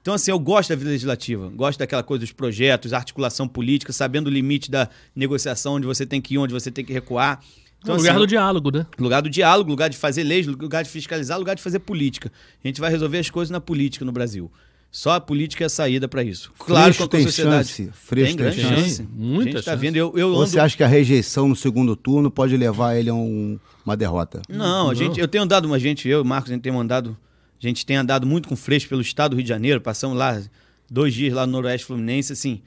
Então, 0.01 0.13
assim, 0.13 0.31
eu 0.31 0.39
gosto 0.39 0.69
da 0.69 0.75
vida 0.75 0.89
legislativa, 0.89 1.49
gosto 1.55 1.79
daquela 1.79 2.03
coisa 2.03 2.19
dos 2.19 2.33
projetos, 2.33 2.91
articulação 2.91 3.47
política, 3.47 3.93
sabendo 3.93 4.27
o 4.27 4.29
limite 4.29 4.69
da 4.69 4.89
negociação, 5.15 5.75
onde 5.75 5.87
você 5.87 6.05
tem 6.05 6.19
que 6.19 6.33
ir, 6.33 6.37
onde 6.37 6.53
você 6.53 6.69
tem 6.69 6.83
que 6.83 6.91
recuar. 6.91 7.41
Então, 7.81 7.95
o 7.95 7.97
lugar 7.97 8.11
assim, 8.11 8.19
do 8.19 8.27
diálogo, 8.27 8.71
né? 8.71 8.85
Lugar 8.97 9.21
do 9.21 9.29
diálogo, 9.29 9.69
lugar 9.69 9.89
de 9.89 9.97
fazer 9.97 10.23
leis, 10.23 10.47
lugar 10.47 10.83
de 10.83 10.89
fiscalizar, 10.89 11.37
lugar 11.37 11.55
de 11.55 11.61
fazer 11.61 11.79
política. 11.79 12.31
A 12.63 12.67
gente 12.67 12.81
vai 12.81 12.89
resolver 12.89 13.19
as 13.19 13.29
coisas 13.29 13.51
na 13.51 13.61
política 13.61 14.03
no 14.03 14.11
Brasil. 14.11 14.51
Só 14.91 15.11
a 15.11 15.19
política 15.19 15.63
é 15.65 15.67
a 15.67 15.69
saída 15.69 16.07
para 16.07 16.23
isso. 16.23 16.51
Claro 16.57 16.85
Freixo 16.93 16.97
que 16.99 17.03
a 17.03 17.07
tem 17.19 17.27
sociedade 17.27 17.67
chance, 17.67 17.91
Freixo 17.93 18.27
tem 18.27 18.37
tem 18.37 18.45
grande 18.45 18.61
chance. 18.61 18.95
chance. 18.97 19.07
Muita 19.11 19.61
tá 19.61 19.75
vendo, 19.75 19.97
eu, 19.97 20.13
eu 20.15 20.29
ando 20.29 20.47
você 20.47 20.57
acha 20.59 20.77
que 20.77 20.83
a 20.83 20.87
rejeição 20.87 21.49
no 21.49 21.55
segundo 21.55 21.95
turno 21.97 22.31
pode 22.31 22.55
levar 22.55 22.95
ele 22.95 23.09
a 23.09 23.13
um- 23.13 23.59
uma 23.85 23.97
derrota? 23.97 24.41
Não, 24.47 24.89
a 24.89 24.93
gente, 24.95 25.19
eu 25.19 25.27
tenho 25.27 25.43
andado, 25.43 25.65
uma 25.65 25.77
gente, 25.77 26.07
eu 26.07 26.19
e 26.19 26.21
o 26.21 26.25
Marcos, 26.25 26.49
a 26.49 26.53
gente 26.53 26.63
tem 26.63 26.73
andado, 26.73 27.15
a 27.61 27.67
gente 27.67 27.85
tem 27.85 27.97
andado 27.97 28.25
muito 28.25 28.47
com 28.47 28.55
Freixo 28.55 28.87
pelo 28.87 29.01
estado 29.01 29.31
do 29.31 29.35
Rio 29.35 29.43
de 29.43 29.49
Janeiro, 29.49 29.81
passamos 29.81 30.17
lá 30.17 30.41
dois 30.89 31.13
dias 31.13 31.33
lá 31.33 31.45
no 31.45 31.51
Noroeste 31.51 31.85
Fluminense, 31.85 32.31
assim, 32.31 32.61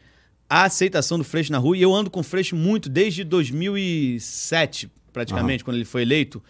a 0.50 0.64
aceitação 0.64 1.16
do 1.16 1.24
Freixo 1.24 1.50
na 1.50 1.56
rua, 1.58 1.78
e 1.78 1.82
eu 1.82 1.94
ando 1.94 2.10
com 2.10 2.22
Freixo 2.22 2.54
muito 2.54 2.90
desde 2.90 3.24
2007, 3.24 4.90
praticamente, 5.18 5.64
quando 5.64 5.76
ele 5.76 5.84
foi 5.84 6.02
eleito. 6.02 6.42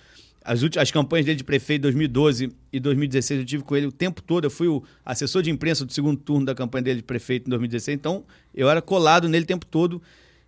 As, 0.45 0.63
últimas, 0.63 0.83
as 0.85 0.91
campanhas 0.91 1.27
dele 1.27 1.37
de 1.37 1.45
prefeito 1.45 1.83
2012 1.83 2.53
e 2.73 2.81
2016 2.81 3.41
eu 3.41 3.47
tive 3.47 3.63
com 3.63 3.75
ele 3.77 3.87
o 3.87 3.93
tempo 3.93 4.23
todo. 4.23 4.45
Eu 4.45 4.51
fui 4.51 4.69
o 4.69 4.83
assessor 5.05 5.43
de 5.43 5.51
imprensa 5.51 5.85
do 5.85 5.93
segundo 5.93 6.19
turno 6.19 6.47
da 6.47 6.55
campanha 6.55 6.83
dele 6.83 6.97
de 6.99 7.05
prefeito 7.05 7.47
em 7.47 7.51
2016. 7.51 7.97
Então 7.97 8.25
eu 8.55 8.69
era 8.69 8.81
colado 8.81 9.29
nele 9.29 9.45
o 9.45 9.47
tempo 9.47 9.67
todo. 9.67 10.03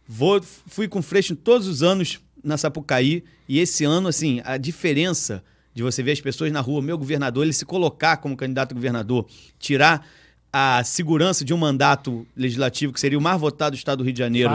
Vou, 0.07 0.41
fui 0.43 0.87
com 0.89 0.99
o 0.99 1.03
Freixo 1.03 1.35
todos 1.35 1.67
os 1.67 1.83
anos 1.83 2.21
na 2.43 2.57
Sapucaí. 2.57 3.25
E 3.49 3.59
esse 3.59 3.85
ano, 3.85 4.09
assim, 4.09 4.41
a 4.45 4.57
diferença 4.57 5.43
de 5.75 5.83
você 5.83 6.03
ver 6.03 6.13
as 6.13 6.21
pessoas 6.21 6.53
na 6.53 6.61
rua, 6.61 6.83
meu 6.83 6.99
governador, 6.99 7.45
ele 7.45 7.53
se 7.53 7.65
colocar 7.65 8.19
como 8.19 8.37
candidato 8.37 8.73
a 8.73 8.75
governador, 8.75 9.27
tirar 9.59 10.07
a 10.53 10.83
segurança 10.83 11.45
de 11.45 11.55
um 11.55 11.57
mandato 11.57 12.27
legislativo 12.37 12.93
que 12.93 13.01
seria 13.01 13.19
o 13.19 13.23
mais 13.23 13.41
votado 13.41 13.77
do 13.77 13.79
estado 13.79 13.99
do 13.99 14.05
Rio 14.05 14.13
de 14.13 14.19
Janeiro 14.19 14.51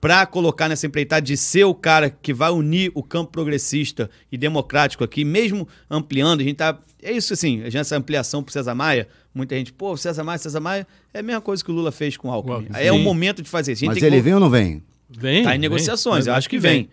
para 0.00 0.24
colocar 0.26 0.68
nessa 0.68 0.86
empreitada 0.86 1.22
de 1.22 1.36
ser 1.36 1.64
o 1.64 1.74
cara 1.74 2.08
que 2.10 2.32
vai 2.32 2.50
unir 2.50 2.90
o 2.94 3.02
campo 3.02 3.32
progressista 3.32 4.08
e 4.30 4.38
democrático 4.38 5.02
aqui, 5.02 5.24
mesmo 5.24 5.66
ampliando, 5.90 6.40
a 6.40 6.44
gente 6.44 6.56
tá. 6.56 6.78
É 7.02 7.12
isso 7.12 7.32
assim, 7.32 7.62
essa 7.64 7.96
ampliação 7.96 8.42
pro 8.42 8.52
César 8.52 8.74
Maia, 8.74 9.08
muita 9.34 9.56
gente, 9.56 9.72
pô, 9.72 9.96
César 9.96 10.24
Maia, 10.24 10.38
César 10.38 10.60
Maia, 10.60 10.86
é 11.12 11.20
a 11.20 11.22
mesma 11.22 11.40
coisa 11.40 11.64
que 11.64 11.70
o 11.70 11.74
Lula 11.74 11.92
fez 11.92 12.16
com 12.16 12.28
o 12.28 12.30
Alckmin. 12.30 12.66
Sim. 12.66 12.72
É 12.74 12.92
o 12.92 12.98
momento 12.98 13.42
de 13.42 13.48
fazer 13.48 13.72
isso. 13.72 13.86
Mas 13.86 14.02
ele 14.02 14.16
que... 14.16 14.22
vem 14.22 14.34
ou 14.34 14.40
não 14.40 14.50
vem? 14.50 14.82
Vem. 15.08 15.44
Tá 15.44 15.54
em 15.54 15.58
negociações, 15.58 16.24
vem, 16.24 16.32
eu 16.32 16.36
acho 16.36 16.48
que 16.48 16.58
vem. 16.58 16.72
vem. 16.72 16.90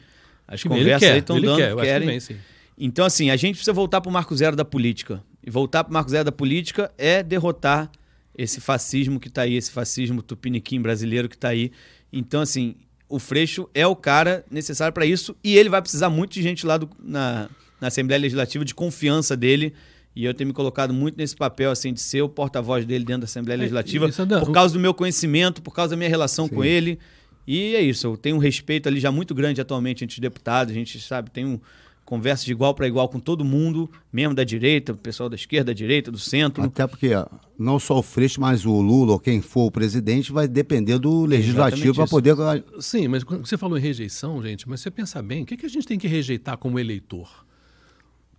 As 0.48 0.64
conversas 0.64 1.10
aí 1.10 1.20
estão 1.20 1.42
dando, 1.42 1.58
quer, 1.58 1.76
querem. 1.76 2.08
Vem, 2.08 2.20
sim. 2.20 2.36
Então, 2.78 3.06
assim, 3.06 3.30
a 3.30 3.36
gente 3.36 3.56
precisa 3.56 3.74
voltar 3.74 4.02
pro 4.02 4.12
marco 4.12 4.36
zero 4.36 4.56
da 4.56 4.66
política. 4.66 5.24
E 5.44 5.50
voltar 5.50 5.84
pro 5.84 5.94
marco 5.94 6.10
zero 6.10 6.26
da 6.26 6.32
política 6.32 6.92
é 6.98 7.24
derrotar 7.24 7.90
esse 8.38 8.60
fascismo 8.60 9.20
que 9.20 9.28
está 9.28 9.44
aí, 9.44 9.56
esse 9.56 9.72
fascismo 9.72 10.22
tupiniquim 10.22 10.82
brasileiro 10.82 11.30
que 11.30 11.36
está 11.36 11.50
aí. 11.50 11.72
Então, 12.12 12.42
assim, 12.42 12.76
o 13.08 13.20
Freixo 13.20 13.70
é 13.74 13.86
o 13.86 13.96
cara 13.96 14.46
necessário 14.50 14.94
para 14.94 15.06
isso 15.06 15.36
e 15.44 15.58
ele 15.58 15.70
vai 15.70 15.82
precisar 15.82 16.10
muito 16.10 16.34
de 16.34 16.42
gente 16.42 16.66
lá 16.66 16.78
do, 16.78 16.90
na, 17.00 17.50
na 17.80 17.88
Assembleia 17.88 18.20
Legislativa, 18.20 18.66
de 18.66 18.74
confiança 18.74 19.36
dele. 19.36 19.74
E 20.16 20.24
eu 20.24 20.34
tenho 20.34 20.48
me 20.48 20.54
colocado 20.54 20.94
muito 20.94 21.18
nesse 21.18 21.36
papel, 21.36 21.70
assim, 21.70 21.92
de 21.92 22.00
ser 22.00 22.22
o 22.22 22.30
porta-voz 22.30 22.86
dele 22.86 23.04
dentro 23.04 23.22
da 23.22 23.26
Assembleia 23.26 23.58
é, 23.58 23.62
Legislativa, 23.62 24.08
é, 24.08 24.40
por 24.40 24.52
causa 24.54 24.74
do 24.74 24.80
meu 24.80 24.94
conhecimento, 24.94 25.62
por 25.62 25.74
causa 25.74 25.92
da 25.92 25.98
minha 25.98 26.10
relação 26.10 26.48
Sim. 26.48 26.56
com 26.56 26.64
ele. 26.64 26.98
E 27.46 27.76
é 27.76 27.82
isso, 27.82 28.08
eu 28.08 28.18
tenho 28.18 28.38
um 28.38 28.40
respeito 28.40 28.88
ali 28.88 29.00
já 29.00 29.12
muito 29.12 29.36
grande 29.36 29.62
atualmente 29.62 30.04
entre 30.04 30.16
os 30.16 30.20
deputados, 30.20 30.72
a 30.72 30.74
gente 30.74 31.00
sabe, 31.00 31.30
tem 31.30 31.46
um, 31.46 31.60
conversa 32.06 32.46
de 32.46 32.52
igual 32.52 32.74
para 32.76 32.88
igual 32.88 33.10
com 33.10 33.20
todo 33.20 33.44
mundo, 33.44 33.90
mesmo 34.14 34.36
da 34.36 34.44
direita, 34.44 34.94
o 34.94 34.96
pessoal 34.96 35.28
da 35.28 35.36
esquerda, 35.36 35.66
da 35.66 35.74
direita, 35.74 36.12
do 36.12 36.20
centro. 36.20 36.64
Até 36.64 36.86
porque 36.86 37.10
não 37.58 37.80
só 37.80 37.98
o 37.98 38.04
Freixo, 38.04 38.40
mas 38.40 38.64
o 38.66 38.80
Lula 38.80 39.14
ou 39.14 39.20
quem 39.20 39.42
for 39.42 39.66
o 39.66 39.72
presidente 39.72 40.32
vai 40.32 40.48
depender 40.48 41.00
do 41.00 41.26
legislativo 41.26 41.96
para 41.96 42.08
poder. 42.08 42.36
Sim, 42.80 43.08
mas 43.08 43.24
você 43.24 43.58
falou 43.58 43.78
em 43.78 43.82
rejeição, 43.82 44.42
gente, 44.44 44.70
mas 44.70 44.82
você 44.82 44.92
pensa 44.92 45.22
bem, 45.22 45.42
o 45.42 45.46
que, 45.46 45.56
é 45.56 45.58
que 45.58 45.66
a 45.66 45.70
gente 45.70 45.88
tem 45.88 45.98
que 45.98 46.08
rejeitar 46.08 46.58
como 46.58 46.80
eleitor? 46.80 47.44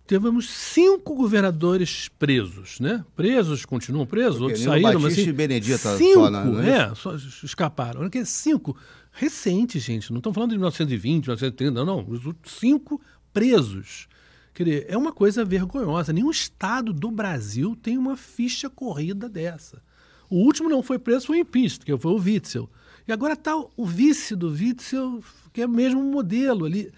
Tivemos 0.07 0.49
cinco 0.49 1.15
governadores 1.15 2.09
presos, 2.17 2.79
né? 2.79 3.03
Presos, 3.13 3.65
continuam 3.65 4.05
presos, 4.05 4.39
outros 4.39 4.61
saíram, 4.61 5.01
mas 5.01 5.11
assim, 5.11 5.33
Benedita 5.33 5.97
cinco, 5.97 6.21
só, 6.21 6.29
não 6.29 6.61
é, 6.61 6.91
é 6.91 6.95
só 6.95 7.13
escaparam. 7.43 8.09
Cinco 8.23 8.77
recentes, 9.11 9.83
gente. 9.83 10.09
Não 10.11 10.19
estão 10.19 10.33
falando 10.33 10.51
de 10.51 10.55
1920, 10.55 11.25
1930, 11.25 11.83
não, 11.83 11.85
não. 11.85 12.09
Os 12.09 12.21
cinco 12.45 13.01
presos. 13.37 14.07
Quer 14.53 14.63
dizer, 14.63 14.85
é 14.89 14.97
uma 14.97 15.13
coisa 15.13 15.45
vergonhosa. 15.45 16.11
Nenhum 16.11 16.31
estado 16.31 16.91
do 16.91 17.11
Brasil 17.11 17.77
tem 17.79 17.95
uma 17.95 18.17
ficha 18.17 18.67
corrida 18.67 19.29
dessa. 19.29 19.79
O 20.27 20.37
último 20.37 20.67
não 20.67 20.81
foi 20.81 20.97
preso, 20.97 21.27
foi 21.27 21.39
impeachment, 21.39 21.85
que 21.85 21.97
foi 21.97 22.11
o 22.11 22.19
Witzel. 22.19 22.67
E 23.07 23.11
agora 23.11 23.33
está 23.33 23.55
o 23.55 23.85
vice 23.85 24.35
do 24.35 24.49
Witzel, 24.49 25.23
que 25.53 25.61
é 25.61 25.65
o 25.67 25.69
mesmo 25.69 26.01
modelo 26.01 26.65
ali. 26.65 26.91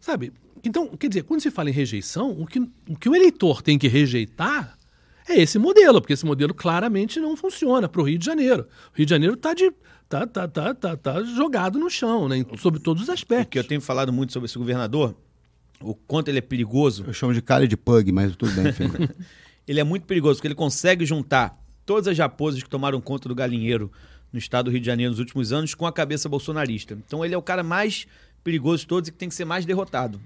Sabe? 0.00 0.32
Então, 0.64 0.86
quer 0.96 1.08
dizer, 1.08 1.24
quando 1.24 1.40
se 1.40 1.50
fala 1.50 1.68
em 1.68 1.72
rejeição, 1.72 2.30
o 2.30 2.46
que 2.46 2.60
o, 2.60 2.96
que 2.98 3.08
o 3.08 3.16
eleitor 3.16 3.60
tem 3.60 3.76
que 3.76 3.88
rejeitar 3.88 4.78
é 5.28 5.40
esse 5.40 5.58
modelo, 5.58 6.00
porque 6.00 6.12
esse 6.12 6.24
modelo 6.24 6.54
claramente 6.54 7.18
não 7.18 7.36
funciona 7.36 7.88
para 7.88 8.00
o 8.00 8.04
Rio 8.04 8.18
de 8.18 8.24
Janeiro. 8.24 8.68
O 8.94 8.96
Rio 8.96 9.06
de 9.06 9.10
Janeiro 9.10 9.34
está 9.34 9.52
de. 9.52 9.72
Tá, 10.08 10.26
tá, 10.26 10.46
tá, 10.46 10.74
tá, 10.74 10.96
tá 10.96 11.22
jogado 11.22 11.78
no 11.78 11.90
chão, 11.90 12.28
né, 12.28 12.44
sobre 12.58 12.80
todos 12.80 13.04
os 13.04 13.10
aspectos. 13.10 13.46
O 13.46 13.50
que 13.50 13.58
eu 13.58 13.64
tenho 13.64 13.80
falado 13.80 14.12
muito 14.12 14.32
sobre 14.32 14.46
esse 14.46 14.58
governador 14.58 15.14
o 15.82 15.94
quanto 15.94 16.28
ele 16.28 16.38
é 16.38 16.42
perigoso. 16.42 17.04
Eu 17.06 17.12
chamo 17.12 17.32
de 17.32 17.42
cara 17.42 17.66
de 17.66 17.76
pug, 17.76 18.12
mas 18.12 18.36
tudo 18.36 18.52
bem, 18.52 18.68
enfim. 18.68 18.84
ele 19.66 19.80
é 19.80 19.84
muito 19.84 20.06
perigoso, 20.06 20.36
porque 20.36 20.48
ele 20.48 20.54
consegue 20.54 21.04
juntar 21.06 21.58
todas 21.86 22.06
as 22.06 22.18
raposas 22.18 22.62
que 22.62 22.68
tomaram 22.68 23.00
conta 23.00 23.28
do 23.28 23.34
galinheiro 23.34 23.90
no 24.32 24.38
estado 24.38 24.66
do 24.66 24.70
Rio 24.70 24.80
de 24.80 24.86
Janeiro 24.86 25.10
nos 25.10 25.18
últimos 25.18 25.52
anos 25.52 25.74
com 25.74 25.86
a 25.86 25.92
cabeça 25.92 26.28
bolsonarista. 26.28 26.96
Então 27.06 27.24
ele 27.24 27.34
é 27.34 27.38
o 27.38 27.42
cara 27.42 27.62
mais 27.62 28.06
perigoso 28.44 28.82
de 28.82 28.86
todos 28.86 29.08
e 29.08 29.12
que 29.12 29.18
tem 29.18 29.28
que 29.28 29.34
ser 29.34 29.44
mais 29.44 29.64
derrotado. 29.64 30.20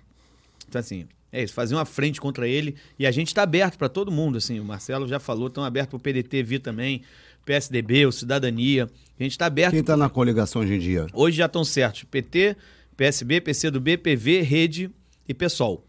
Então, 0.69 0.79
assim, 0.79 1.07
é 1.33 1.43
isso, 1.43 1.55
fazer 1.55 1.75
uma 1.75 1.85
frente 1.85 2.21
contra 2.21 2.47
ele. 2.47 2.77
E 2.99 3.07
a 3.07 3.11
gente 3.11 3.29
está 3.29 3.43
aberto 3.43 3.79
para 3.79 3.89
todo 3.89 4.11
mundo, 4.11 4.39
assim. 4.39 4.61
O 4.61 4.65
Marcelo 4.65 5.07
já 5.07 5.19
falou, 5.19 5.49
estão 5.49 5.65
aberto 5.65 5.91
para 5.91 5.97
o 5.97 6.01
PDT 6.01 6.43
vir 6.43 6.59
também, 6.61 7.03
PSDB, 7.45 8.07
o 8.07 8.13
Cidadania. 8.13 8.89
A 9.19 9.23
gente 9.23 9.33
está 9.33 9.47
aberto. 9.47 9.73
Quem 9.73 9.81
está 9.81 9.97
na 9.97 10.09
coligação 10.09 10.63
hoje 10.63 10.75
em 10.75 10.79
dia? 10.79 11.07
Hoje 11.13 11.39
já 11.39 11.47
estão 11.47 11.65
certos. 11.65 12.05
PT, 12.05 12.57
PSB, 12.97 13.41
PCdoB, 13.41 13.99
PV, 13.99 14.43
Rede 14.43 14.91
e 15.29 15.35
PSOL. 15.35 15.85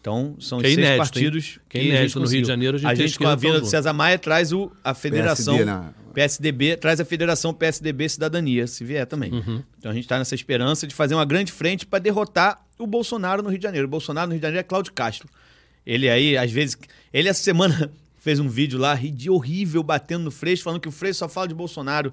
Então, 0.00 0.36
são 0.38 0.58
que 0.58 0.66
os 0.66 0.72
é 0.72 0.74
seis 0.74 0.96
partidos 0.98 1.60
que, 1.66 1.78
que 1.78 1.88
inédito, 1.88 2.20
no 2.20 2.26
Rio 2.26 2.42
de 2.42 2.48
Janeiro 2.48 2.76
a 2.76 2.78
gente, 2.78 2.90
a 2.90 2.94
gente 2.94 3.18
com 3.18 3.26
a 3.26 3.34
vinda 3.34 3.58
do 3.58 3.66
César 3.66 3.94
Maia 3.94 4.18
traz 4.18 4.52
o, 4.52 4.70
a 4.84 4.92
federação 4.92 5.56
PSD, 5.56 5.72
né? 5.72 5.94
PSDB, 6.12 6.76
traz 6.76 7.00
a 7.00 7.06
federação 7.06 7.54
PSDB 7.54 8.06
Cidadania, 8.10 8.66
se 8.66 8.84
vier 8.84 9.06
também. 9.06 9.32
Uhum. 9.32 9.62
Então 9.78 9.90
a 9.90 9.94
gente 9.94 10.04
está 10.04 10.18
nessa 10.18 10.34
esperança 10.34 10.86
de 10.86 10.94
fazer 10.94 11.14
uma 11.14 11.24
grande 11.24 11.50
frente 11.50 11.86
para 11.86 11.98
derrotar 11.98 12.62
o 12.78 12.86
Bolsonaro 12.86 13.42
no 13.42 13.48
Rio 13.48 13.58
de 13.58 13.64
Janeiro. 13.64 13.86
O 13.86 13.90
Bolsonaro 13.90 14.26
no 14.26 14.34
Rio 14.34 14.40
de 14.40 14.46
Janeiro 14.46 14.60
é 14.60 14.62
Cláudio 14.62 14.92
Castro. 14.92 15.26
Ele 15.86 16.10
aí, 16.10 16.36
às 16.36 16.52
vezes, 16.52 16.76
ele 17.10 17.30
essa 17.30 17.42
semana 17.42 17.90
fez 18.20 18.38
um 18.38 18.48
vídeo 18.48 18.78
lá, 18.78 18.94
de 18.94 19.30
horrível, 19.30 19.82
batendo 19.82 20.24
no 20.24 20.30
Freixo, 20.30 20.62
falando 20.62 20.80
que 20.80 20.88
o 20.88 20.92
Freixo 20.92 21.20
só 21.20 21.30
fala 21.30 21.48
de 21.48 21.54
Bolsonaro 21.54 22.12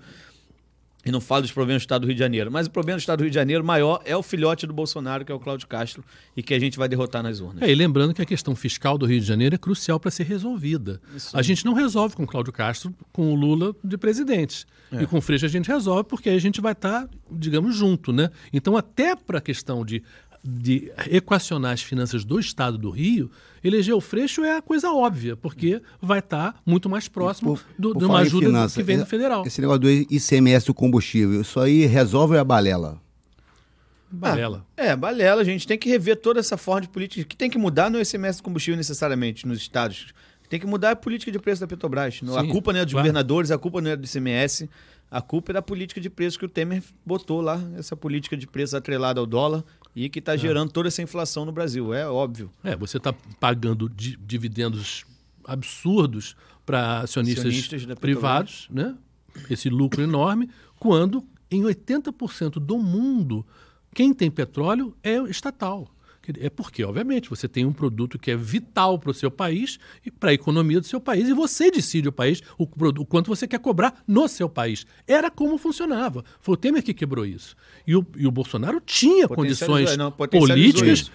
e 1.06 1.12
não 1.12 1.20
falo 1.20 1.42
dos 1.42 1.52
problemas 1.52 1.82
do 1.82 1.86
Estado 1.86 2.02
do 2.02 2.08
Rio 2.08 2.16
de 2.16 2.20
Janeiro. 2.20 2.52
Mas 2.52 2.68
o 2.68 2.70
problema 2.70 2.98
do 2.98 3.00
Estado 3.00 3.20
do 3.20 3.24
Rio 3.24 3.32
de 3.32 3.36
Janeiro 3.36 3.64
maior 3.64 4.02
é 4.06 4.16
o 4.16 4.22
filhote 4.22 4.68
do 4.68 4.74
Bolsonaro, 4.74 5.26
que 5.26 5.32
é 5.32 5.36
o 5.36 5.40
Cláudio 5.40 5.68
Castro, 5.68 6.04
e 6.36 6.44
que 6.44 6.54
a 6.54 6.60
gente 6.60 6.78
vai 6.78 6.88
derrotar 6.88 7.24
nas 7.24 7.40
urnas. 7.40 7.64
É, 7.64 7.72
e 7.72 7.76
lembrando 7.76 8.14
que 8.14 8.22
a 8.22 8.26
questão 8.26 8.56
fiscal 8.56 8.98
do 8.98 9.06
Rio 9.06 9.20
de 9.20 9.26
Janeiro 9.26 9.56
é 9.56 9.58
crucial 9.58 10.00
para 10.00 10.12
ser 10.12 10.24
resolvida. 10.24 11.02
Isso. 11.16 11.36
A 11.36 11.42
gente 11.42 11.66
não 11.66 11.74
resolve 11.74 12.16
com 12.16 12.24
o 12.24 12.28
Cláudio 12.28 12.54
Castro, 12.54 12.94
com 13.12 13.34
o 13.34 13.36
Lula 13.36 13.76
de 13.84 13.98
presidente. 13.98 14.66
É. 14.92 15.04
E 15.04 15.08
com 15.08 15.18
o 15.18 15.22
Freixo 15.22 15.46
a 15.46 15.50
gente 15.50 15.68
resolve, 15.68 16.04
porque 16.04 16.30
aí 16.30 16.36
a 16.36 16.42
gente 16.42 16.62
vai 16.62 16.74
estar, 16.74 17.08
tá, 17.08 17.10
digamos, 17.32 17.76
junto. 17.76 18.12
Né? 18.12 18.30
Então, 18.54 18.78
até 18.78 19.16
para 19.16 19.40
a 19.40 19.42
questão 19.42 19.86
de 19.86 20.04
de 20.44 20.92
equacionar 21.10 21.74
as 21.74 21.82
finanças 21.82 22.24
do 22.24 22.40
Estado 22.40 22.78
do 22.78 22.90
Rio, 22.90 23.30
eleger 23.64 23.94
o 23.94 24.02
Freixo 24.02 24.44
é 24.44 24.58
a 24.58 24.62
coisa 24.62 24.92
óbvia, 24.92 25.36
porque 25.36 25.82
vai 26.02 26.20
estar 26.20 26.60
muito 26.66 26.90
mais 26.90 27.08
próximo 27.08 27.56
por, 27.56 27.66
do, 27.78 27.94
por 27.94 28.00
de 28.00 28.06
uma 28.06 28.20
ajuda 28.20 28.46
finança, 28.48 28.76
que 28.76 28.84
vem 28.84 28.98
do 28.98 29.06
federal. 29.06 29.46
Esse 29.46 29.62
negócio 29.62 29.82
do 29.82 29.90
ICMS 29.90 30.66
do 30.66 30.74
combustível, 30.74 31.42
isso 31.42 31.60
aí 31.60 31.86
resolve 31.86 32.38
a 32.38 32.44
balela? 32.44 33.00
Balela. 34.12 34.66
Ah, 34.76 34.84
é, 34.84 34.96
balela. 34.96 35.42
A 35.42 35.46
gente 35.46 35.66
tem 35.66 35.78
que 35.78 35.88
rever 35.88 36.18
toda 36.18 36.40
essa 36.40 36.58
forma 36.58 36.82
de 36.82 36.90
política. 36.90 37.24
que 37.24 37.38
tem 37.38 37.50
que 37.50 37.58
mudar 37.58 37.90
no 37.90 38.02
ICMS 38.02 38.40
do 38.40 38.44
combustível 38.44 38.76
necessariamente 38.76 39.48
nos 39.48 39.60
estados. 39.60 40.08
Tem 40.50 40.60
que 40.60 40.68
mudar 40.68 40.92
a 40.92 40.96
política 40.98 41.32
de 41.32 41.40
preço 41.40 41.62
da 41.62 41.68
Petrobras. 41.68 42.16
Sim, 42.16 42.38
a 42.38 42.46
culpa 42.46 42.74
não 42.74 42.82
é 42.82 42.84
dos 42.84 42.94
vai. 42.94 43.04
governadores, 43.04 43.52
a 43.52 43.58
culpa 43.58 43.80
não 43.80 43.90
é 43.90 43.96
do 43.96 44.06
ICMS. 44.06 44.70
A 45.10 45.22
culpa 45.22 45.52
é 45.52 45.54
da 45.54 45.62
política 45.62 46.02
de 46.02 46.10
preço 46.10 46.38
que 46.38 46.46
o 46.46 46.50
Temer 46.50 46.84
botou 47.06 47.40
lá, 47.40 47.62
essa 47.78 47.96
política 47.96 48.36
de 48.36 48.48
preço 48.48 48.76
atrelada 48.76 49.20
ao 49.20 49.26
dólar 49.26 49.64
e 49.96 50.10
que 50.10 50.20
está 50.20 50.34
é. 50.34 50.38
gerando 50.38 50.72
toda 50.72 50.88
essa 50.88 51.02
inflação 51.02 51.46
no 51.46 51.52
Brasil. 51.52 51.94
É 51.94 52.08
óbvio. 52.08 52.50
É, 52.64 52.76
você 52.76 52.98
está 52.98 53.14
pagando 53.40 53.90
di 53.90 54.18
dividendos 54.18 55.06
absurdos 55.44 56.36
para 56.66 57.00
acionistas, 57.00 57.46
acionistas 57.46 58.00
privados, 58.00 58.68
né? 58.70 58.96
esse 59.50 59.70
lucro 59.70 60.02
enorme, 60.02 60.50
quando 60.80 61.24
em 61.50 61.64
80% 61.64 62.54
do 62.54 62.78
mundo 62.78 63.46
quem 63.94 64.14
tem 64.14 64.32
petróleo 64.32 64.96
é 65.04 65.18
estatal. 65.24 65.88
É 66.40 66.50
porque, 66.50 66.84
obviamente, 66.84 67.30
você 67.30 67.48
tem 67.48 67.66
um 67.66 67.74
produto 67.74 68.20
que 68.20 68.32
é 68.32 68.36
vital 68.36 68.98
para 69.00 69.12
o 69.12 69.14
seu 69.14 69.32
país 69.32 69.80
e 70.06 70.12
para 70.12 70.32
a 70.32 70.34
economia 70.34 70.80
do 70.80 70.86
seu 70.86 71.00
país, 71.00 71.28
e 71.28 71.34
você 71.34 71.72
decide 71.72 72.08
o 72.08 72.12
país, 72.12 72.42
o, 72.58 72.64
o, 72.64 73.06
quanto 73.06 73.28
você 73.28 73.48
quer 73.48 73.60
cobrar 73.60 74.04
no 74.08 74.28
seu 74.28 74.48
país. 74.48 74.86
Era 75.08 75.30
como 75.30 75.58
funcionava. 75.58 76.24
Foi 76.40 76.54
o 76.54 76.58
Temer 76.58 76.84
que 76.84 76.94
quebrou 76.94 77.26
isso. 77.26 77.56
E 77.86 77.96
o, 77.96 78.06
e 78.16 78.28
o 78.28 78.32
Bolsonaro 78.32 78.82
tinha 78.82 79.28
condições 79.28 79.98
não, 79.98 80.12
políticas 80.12 81.00
isso. 81.00 81.12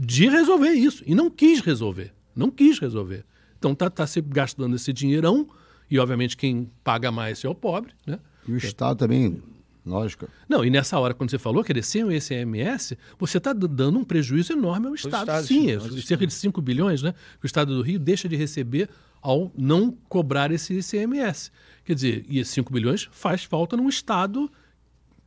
de 0.00 0.28
resolver 0.28 0.72
isso. 0.72 1.02
E 1.06 1.14
não 1.14 1.30
quis 1.30 1.60
resolver. 1.60 2.12
Não 2.34 2.50
quis 2.50 2.78
resolver. 2.78 3.24
Então 3.58 3.72
está 3.72 3.88
tá 3.88 4.06
se 4.06 4.20
gastando 4.20 4.74
esse 4.74 4.92
dinheirão, 4.92 5.48
e 5.90 5.98
obviamente 5.98 6.36
quem 6.36 6.70
paga 6.82 7.12
mais 7.12 7.44
é 7.44 7.48
o 7.48 7.54
pobre. 7.54 7.92
Né? 8.06 8.18
E 8.48 8.52
o 8.52 8.56
Estado 8.56 8.98
também 8.98 9.40
Lógico. 9.84 10.28
Não, 10.48 10.64
e 10.64 10.70
nessa 10.70 10.98
hora, 10.98 11.12
quando 11.12 11.30
você 11.30 11.38
falou 11.38 11.64
que 11.64 11.82
sem 11.82 12.04
o 12.04 12.12
ICMS, 12.12 12.96
você 13.18 13.38
está 13.38 13.52
dando 13.52 13.98
um 13.98 14.04
prejuízo 14.04 14.52
enorme 14.52 14.86
ao 14.86 14.94
Estado. 14.94 15.22
Estado 15.22 15.46
sim, 15.46 15.70
é, 15.70 15.80
cerca 16.02 16.26
de 16.26 16.32
5 16.32 16.62
bilhões, 16.62 17.02
né? 17.02 17.12
Que 17.40 17.44
o 17.44 17.46
Estado 17.46 17.74
do 17.74 17.82
Rio 17.82 17.98
deixa 17.98 18.28
de 18.28 18.36
receber 18.36 18.88
ao 19.20 19.50
não 19.56 19.96
cobrar 20.08 20.52
esse 20.52 20.74
ICMS. 20.74 21.50
Quer 21.84 21.94
dizer, 21.94 22.24
e 22.28 22.38
esses 22.38 22.54
5 22.54 22.72
bilhões 22.72 23.08
faz 23.10 23.42
falta 23.44 23.76
num 23.76 23.88
Estado 23.88 24.50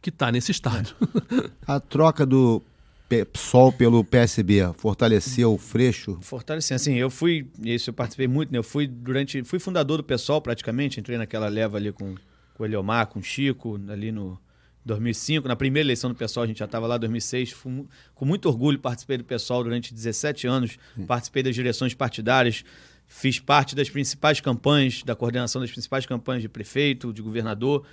que 0.02 0.10
está 0.10 0.32
nesse 0.32 0.52
Estado. 0.52 0.96
É. 1.32 1.50
A 1.74 1.80
troca 1.80 2.26
do 2.26 2.62
PSOL 3.10 3.72
pelo 3.72 4.04
PSB 4.04 4.74
fortaleceu 4.78 5.54
o 5.54 5.58
Freixo? 5.58 6.18
Fortaleceu, 6.22 6.76
assim, 6.76 6.96
eu 6.96 7.10
fui, 7.10 7.48
isso 7.62 7.90
eu 7.90 7.94
participei 7.94 8.28
muito, 8.28 8.52
né? 8.52 8.58
Eu 8.58 8.64
fui 8.64 8.88
durante, 8.88 9.44
fui 9.44 9.60
fundador 9.60 9.98
do 9.98 10.04
PSOL 10.04 10.42
praticamente, 10.42 11.00
entrei 11.00 11.18
naquela 11.18 11.48
leva 11.48 11.78
ali 11.78 11.92
com, 11.92 12.16
com 12.54 12.64
o 12.64 12.66
Eliomar, 12.66 13.08
com 13.08 13.20
o 13.20 13.24
Chico, 13.24 13.80
ali 13.90 14.12
no 14.12 14.40
2005. 14.86 15.48
Na 15.48 15.56
primeira 15.56 15.88
eleição 15.88 16.10
do 16.10 16.16
pessoal, 16.16 16.44
a 16.44 16.48
gente 16.48 16.60
já 16.60 16.66
estava 16.66 16.86
lá 16.86 16.96
em 16.96 17.00
2006. 17.00 17.52
Fui, 17.52 17.86
com 18.14 18.26
muito 18.26 18.48
orgulho, 18.48 18.80
participei 18.80 19.18
do 19.18 19.24
pessoal 19.24 19.64
durante 19.64 19.94
17 19.94 20.48
anos. 20.48 20.78
Participei 21.08 21.42
das 21.42 21.56
direções 21.56 21.94
partidárias. 21.94 22.64
Fiz 23.08 23.40
parte 23.40 23.76
das 23.76 23.90
principais 23.90 24.40
campanhas, 24.40 25.04
da 25.04 25.16
coordenação 25.16 25.62
das 25.62 25.72
principais 25.72 26.06
campanhas 26.06 26.42
de 26.42 26.50
prefeito, 26.50 27.12
de 27.12 27.22
governador. 27.22 27.86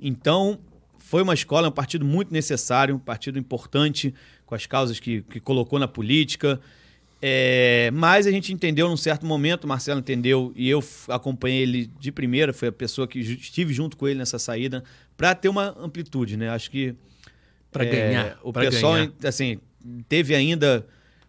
Então, 0.00 0.58
foi 0.98 1.22
uma 1.22 1.34
escola, 1.34 1.68
um 1.68 1.72
partido 1.72 2.04
muito 2.04 2.32
necessário, 2.32 2.94
um 2.94 2.98
partido 2.98 3.38
importante, 3.38 4.14
com 4.44 4.54
as 4.54 4.66
causas 4.66 4.98
que, 4.98 5.22
que 5.22 5.40
colocou 5.40 5.78
na 5.78 5.88
política. 5.88 6.60
É, 7.20 7.90
mas 7.92 8.26
a 8.26 8.30
gente 8.30 8.52
entendeu 8.52 8.88
num 8.88 8.96
certo 8.96 9.26
momento, 9.26 9.64
o 9.64 9.68
Marcelo 9.68 9.98
entendeu, 9.98 10.52
e 10.54 10.68
eu 10.68 10.82
acompanhei 11.08 11.62
ele 11.62 11.90
de 11.98 12.12
primeira, 12.12 12.52
foi 12.52 12.68
a 12.68 12.72
pessoa 12.72 13.08
que 13.08 13.18
estive 13.18 13.74
junto 13.74 13.96
com 13.96 14.06
ele 14.06 14.18
nessa 14.18 14.38
saída, 14.38 14.84
para 15.16 15.34
ter 15.34 15.48
uma 15.48 15.74
amplitude, 15.78 16.36
né? 16.36 16.48
Acho 16.48 16.70
que. 16.70 16.94
Para 17.70 17.84
é, 17.84 17.90
ganhar. 17.90 18.38
O 18.42 18.52
pessoal, 18.52 18.94
ganhar. 18.94 19.12
assim, 19.24 19.58
teve 20.08 20.34
ainda 20.34 20.86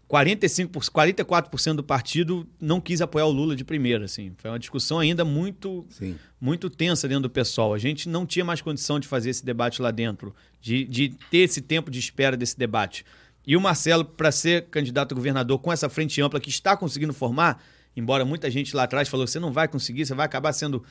45%, 0.09 0.69
44% 0.69 1.75
do 1.75 1.83
partido 1.83 2.47
não 2.59 2.81
quis 2.81 2.99
apoiar 2.99 3.25
o 3.25 3.31
Lula 3.31 3.55
de 3.55 3.63
primeira, 3.63 4.05
assim. 4.05 4.33
Foi 4.37 4.49
uma 4.49 4.59
discussão 4.59 4.99
ainda 4.99 5.23
muito, 5.23 5.85
Sim. 5.89 6.15
muito 6.41 6.69
tensa 6.69 7.07
dentro 7.07 7.23
do 7.23 7.29
pessoal. 7.29 7.73
A 7.73 7.77
gente 7.77 8.09
não 8.09 8.25
tinha 8.25 8.43
mais 8.43 8.59
condição 8.59 8.99
de 8.99 9.07
fazer 9.07 9.29
esse 9.29 9.45
debate 9.45 9.81
lá 9.81 9.91
dentro, 9.91 10.33
de, 10.59 10.83
de 10.85 11.09
ter 11.29 11.39
esse 11.39 11.61
tempo 11.61 11.91
de 11.91 11.99
espera 11.99 12.35
desse 12.35 12.57
debate. 12.57 13.05
E 13.49 13.57
o 13.57 13.59
Marcelo, 13.59 14.05
para 14.05 14.31
ser 14.31 14.67
candidato 14.67 15.11
a 15.11 15.15
governador 15.15 15.57
com 15.57 15.73
essa 15.73 15.89
frente 15.89 16.21
ampla 16.21 16.39
que 16.39 16.51
está 16.51 16.77
conseguindo 16.77 17.11
formar, 17.11 17.59
embora 17.97 18.23
muita 18.23 18.47
gente 18.51 18.75
lá 18.75 18.83
atrás 18.83 19.09
falou 19.09 19.25
você 19.25 19.39
não 19.39 19.51
vai 19.51 19.67
conseguir, 19.67 20.05
você 20.05 20.13
vai 20.13 20.27
acabar 20.27 20.53
sendo 20.53 20.85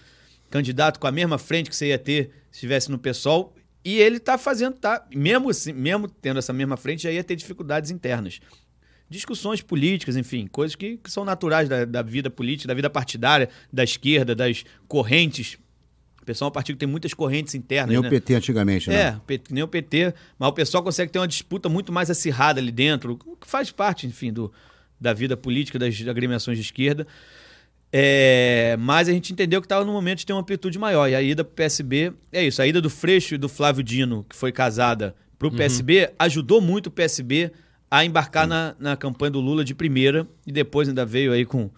candidato 0.50 0.98
com 0.98 1.06
a 1.06 1.12
mesma 1.12 1.38
frente 1.38 1.70
que 1.70 1.76
você 1.76 1.86
ia 1.86 1.98
ter 2.00 2.32
se 2.50 2.56
estivesse 2.56 2.90
no 2.90 2.98
PSOL. 2.98 3.54
E 3.84 4.00
ele 4.00 4.16
está 4.16 4.36
fazendo, 4.36 4.74
tá, 4.74 5.06
mesmo, 5.14 5.50
assim, 5.50 5.72
mesmo 5.72 6.08
tendo 6.08 6.38
essa 6.40 6.52
mesma 6.52 6.76
frente, 6.76 7.04
já 7.04 7.12
ia 7.12 7.22
ter 7.22 7.36
dificuldades 7.36 7.92
internas. 7.92 8.40
Discussões 9.08 9.62
políticas, 9.62 10.16
enfim, 10.16 10.48
coisas 10.48 10.74
que, 10.74 10.96
que 10.96 11.12
são 11.12 11.24
naturais 11.24 11.68
da, 11.68 11.84
da 11.84 12.02
vida 12.02 12.28
política, 12.28 12.66
da 12.66 12.74
vida 12.74 12.90
partidária, 12.90 13.50
da 13.72 13.84
esquerda, 13.84 14.34
das 14.34 14.64
correntes 14.88 15.58
pessoal 16.28 16.48
é 16.48 16.50
um 16.50 16.52
partido 16.52 16.76
que 16.76 16.80
tem 16.80 16.88
muitas 16.88 17.14
correntes 17.14 17.54
internas. 17.54 17.90
Nem 17.90 18.02
né? 18.02 18.06
o 18.06 18.10
PT 18.10 18.34
antigamente, 18.34 18.90
né? 18.90 19.18
É, 19.28 19.40
nem 19.50 19.62
o 19.62 19.68
PT, 19.68 20.12
mas 20.38 20.48
o 20.50 20.52
pessoal 20.52 20.82
consegue 20.82 21.10
ter 21.10 21.18
uma 21.18 21.26
disputa 21.26 21.70
muito 21.70 21.90
mais 21.90 22.10
acirrada 22.10 22.60
ali 22.60 22.70
dentro, 22.70 23.16
que 23.16 23.46
faz 23.46 23.70
parte, 23.70 24.06
enfim, 24.06 24.30
do, 24.30 24.52
da 25.00 25.14
vida 25.14 25.38
política 25.38 25.78
das 25.78 25.98
agremiações 26.06 26.58
de 26.58 26.64
esquerda. 26.64 27.06
É, 27.90 28.76
mas 28.78 29.08
a 29.08 29.12
gente 29.12 29.32
entendeu 29.32 29.62
que 29.62 29.64
estava 29.64 29.86
no 29.86 29.92
momento 29.92 30.18
de 30.18 30.26
ter 30.26 30.34
uma 30.34 30.42
amplitude 30.42 30.78
maior. 30.78 31.08
E 31.08 31.14
a 31.14 31.22
ida 31.22 31.42
para 31.42 31.52
o 31.52 31.54
PSB 31.54 32.12
é 32.30 32.44
isso. 32.44 32.60
A 32.60 32.66
ida 32.66 32.82
do 32.82 32.90
Freixo 32.90 33.34
e 33.34 33.38
do 33.38 33.48
Flávio 33.48 33.82
Dino, 33.82 34.26
que 34.28 34.36
foi 34.36 34.52
casada 34.52 35.14
para 35.38 35.48
o 35.48 35.50
uhum. 35.50 35.56
PSB, 35.56 36.10
ajudou 36.18 36.60
muito 36.60 36.88
o 36.88 36.90
PSB 36.90 37.50
a 37.90 38.04
embarcar 38.04 38.46
na, 38.46 38.74
na 38.78 38.98
campanha 38.98 39.30
do 39.30 39.40
Lula 39.40 39.64
de 39.64 39.74
primeira. 39.74 40.26
E 40.46 40.52
depois 40.52 40.90
ainda 40.90 41.06
veio 41.06 41.32
aí 41.32 41.46
com 41.46 41.70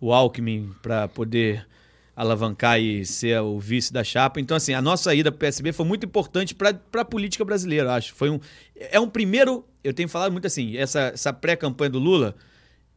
o 0.00 0.12
Alckmin 0.12 0.72
para 0.82 1.06
poder 1.06 1.64
alavancar 2.14 2.80
e 2.80 3.04
ser 3.04 3.40
o 3.40 3.58
vice 3.58 3.92
da 3.92 4.04
chapa. 4.04 4.40
Então, 4.40 4.56
assim, 4.56 4.74
a 4.74 4.82
nossa 4.82 5.14
ida 5.14 5.30
para 5.30 5.36
o 5.36 5.40
PSB 5.40 5.72
foi 5.72 5.86
muito 5.86 6.04
importante 6.06 6.54
para 6.54 6.78
a 6.94 7.04
política 7.04 7.44
brasileira, 7.44 7.94
acho. 7.94 8.14
Foi 8.14 8.30
um, 8.30 8.38
é 8.76 9.00
um 9.00 9.08
primeiro, 9.08 9.64
eu 9.82 9.94
tenho 9.94 10.08
falado 10.08 10.32
muito 10.32 10.46
assim, 10.46 10.76
essa, 10.76 11.12
essa 11.14 11.32
pré-campanha 11.32 11.90
do 11.90 11.98
Lula 11.98 12.34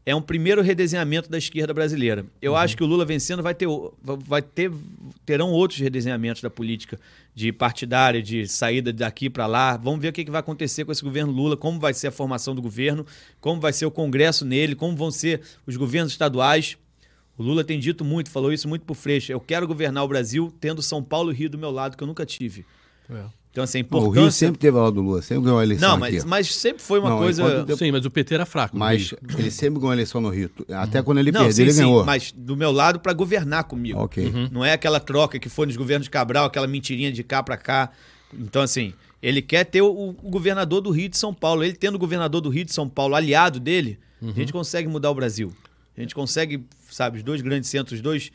é 0.05 0.15
um 0.15 0.21
primeiro 0.21 0.61
redesenhamento 0.61 1.29
da 1.29 1.37
esquerda 1.37 1.73
brasileira. 1.73 2.25
Eu 2.39 2.51
uhum. 2.51 2.57
acho 2.59 2.77
que 2.77 2.83
o 2.83 2.85
Lula 2.85 3.03
vencendo 3.05 3.41
vai 3.41 3.55
ter, 3.55 3.67
vai 4.03 4.41
ter, 4.41 4.71
terão 5.25 5.49
outros 5.51 5.79
redesenhamentos 5.79 6.43
da 6.43 6.49
política 6.49 6.99
de 7.33 7.51
partidária, 7.51 8.21
de 8.21 8.47
saída 8.47 8.93
daqui 8.93 9.31
para 9.31 9.47
lá. 9.47 9.75
Vamos 9.75 9.99
ver 9.99 10.09
o 10.09 10.13
que, 10.13 10.23
que 10.23 10.29
vai 10.29 10.41
acontecer 10.41 10.85
com 10.85 10.91
esse 10.91 11.03
governo 11.03 11.31
Lula, 11.31 11.57
como 11.57 11.79
vai 11.79 11.91
ser 11.91 12.07
a 12.07 12.11
formação 12.11 12.53
do 12.53 12.61
governo, 12.61 13.03
como 13.41 13.59
vai 13.59 13.73
ser 13.73 13.87
o 13.87 13.91
Congresso 13.91 14.45
nele, 14.45 14.75
como 14.75 14.95
vão 14.95 15.09
ser 15.09 15.41
os 15.65 15.75
governos 15.75 16.11
estaduais. 16.11 16.77
O 17.37 17.43
Lula 17.43 17.63
tem 17.63 17.79
dito 17.79 18.05
muito, 18.05 18.29
falou 18.29 18.51
isso 18.51 18.67
muito 18.67 18.85
pro 18.85 18.95
Freixo. 18.95 19.31
Eu 19.31 19.39
quero 19.39 19.67
governar 19.67 20.03
o 20.03 20.07
Brasil 20.07 20.53
tendo 20.59 20.81
São 20.81 21.03
Paulo 21.03 21.31
e 21.31 21.35
Rio 21.35 21.49
do 21.49 21.57
meu 21.57 21.71
lado, 21.71 21.97
que 21.97 22.03
eu 22.03 22.07
nunca 22.07 22.25
tive. 22.25 22.65
É. 23.09 23.23
Então, 23.51 23.63
assim, 23.63 23.79
importância... 23.79 24.09
O 24.09 24.23
Rio 24.23 24.31
sempre 24.31 24.59
teve 24.59 24.77
a 24.77 24.81
lado 24.81 24.95
do 24.95 25.01
Lula, 25.01 25.21
sempre 25.21 25.45
ganhou 25.45 25.59
a 25.59 25.63
eleição 25.63 25.91
Não, 25.91 25.97
mas, 25.97 26.25
mas 26.25 26.53
sempre 26.53 26.83
foi 26.83 26.99
uma 26.99 27.11
não, 27.11 27.17
coisa... 27.19 27.65
Sim, 27.77 27.89
mas 27.89 28.05
o 28.05 28.11
PT 28.11 28.35
era 28.35 28.45
fraco. 28.45 28.77
Mas 28.77 29.13
ele 29.37 29.49
sempre 29.49 29.79
ganhou 29.79 29.91
a 29.91 29.95
eleição 29.95 30.19
no 30.19 30.29
Rio. 30.29 30.49
Até 30.69 31.01
quando 31.01 31.19
ele 31.19 31.31
não, 31.31 31.39
perdeu, 31.39 31.55
sim, 31.55 31.61
ele 31.61 31.73
ganhou. 31.73 31.99
Sim, 32.01 32.05
mas 32.05 32.33
do 32.33 32.57
meu 32.57 32.73
lado 32.73 32.99
para 32.99 33.13
governar 33.13 33.63
comigo. 33.63 33.97
Ok. 33.97 34.25
Uhum. 34.25 34.49
Não 34.51 34.65
é 34.65 34.73
aquela 34.73 34.99
troca 34.99 35.39
que 35.39 35.47
foi 35.47 35.67
nos 35.67 35.77
governos 35.77 36.05
de 36.05 36.09
Cabral, 36.09 36.45
aquela 36.45 36.67
mentirinha 36.67 37.13
de 37.13 37.23
cá 37.23 37.41
para 37.41 37.55
cá. 37.55 37.91
Então, 38.33 38.61
assim, 38.61 38.93
ele 39.21 39.41
quer 39.41 39.63
ter 39.63 39.81
o, 39.81 40.09
o, 40.21 40.29
governador 40.29 40.81
do 40.81 40.91
Rio 40.91 41.07
de 41.07 41.17
São 41.17 41.33
Paulo. 41.33 41.63
Ele 41.63 41.73
tendo 41.73 41.95
o 41.95 41.99
governador 41.99 42.41
do 42.41 42.49
Rio 42.49 42.65
de 42.65 42.73
São 42.73 42.89
Paulo 42.89 43.15
aliado 43.15 43.57
dele, 43.57 43.97
uhum. 44.21 44.31
a 44.31 44.33
gente 44.33 44.51
consegue 44.51 44.89
mudar 44.89 45.09
o 45.11 45.15
Brasil. 45.15 45.53
A 45.97 46.01
gente 46.01 46.13
consegue, 46.13 46.65
sabe, 46.95 47.17
os 47.17 47.23
dois 47.23 47.41
grandes 47.41 47.69
centros, 47.69 47.97
os 47.97 48.01
dois 48.01 48.31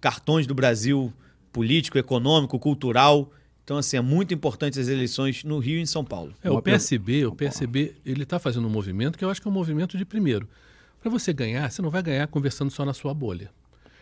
cartões 0.00 0.46
do 0.46 0.54
Brasil, 0.54 1.12
político, 1.52 1.98
econômico, 1.98 2.58
cultural. 2.58 3.30
Então, 3.64 3.76
assim, 3.76 3.96
é 3.96 4.00
muito 4.00 4.32
importante 4.32 4.80
as 4.80 4.88
eleições 4.88 5.44
no 5.44 5.58
Rio 5.58 5.78
e 5.78 5.82
em 5.82 5.86
São 5.86 6.04
Paulo. 6.04 6.32
É, 6.42 6.50
o 6.50 6.62
PSB, 6.62 7.26
o 7.26 7.34
PSB, 7.34 7.96
ele 8.04 8.22
está 8.22 8.38
fazendo 8.38 8.66
um 8.66 8.70
movimento 8.70 9.18
que 9.18 9.24
eu 9.24 9.30
acho 9.30 9.42
que 9.42 9.48
é 9.48 9.50
um 9.50 9.54
movimento 9.54 9.98
de 9.98 10.04
primeiro. 10.04 10.48
Para 11.00 11.10
você 11.10 11.32
ganhar, 11.32 11.70
você 11.70 11.82
não 11.82 11.90
vai 11.90 12.02
ganhar 12.02 12.26
conversando 12.28 12.70
só 12.70 12.84
na 12.84 12.94
sua 12.94 13.12
bolha. 13.12 13.50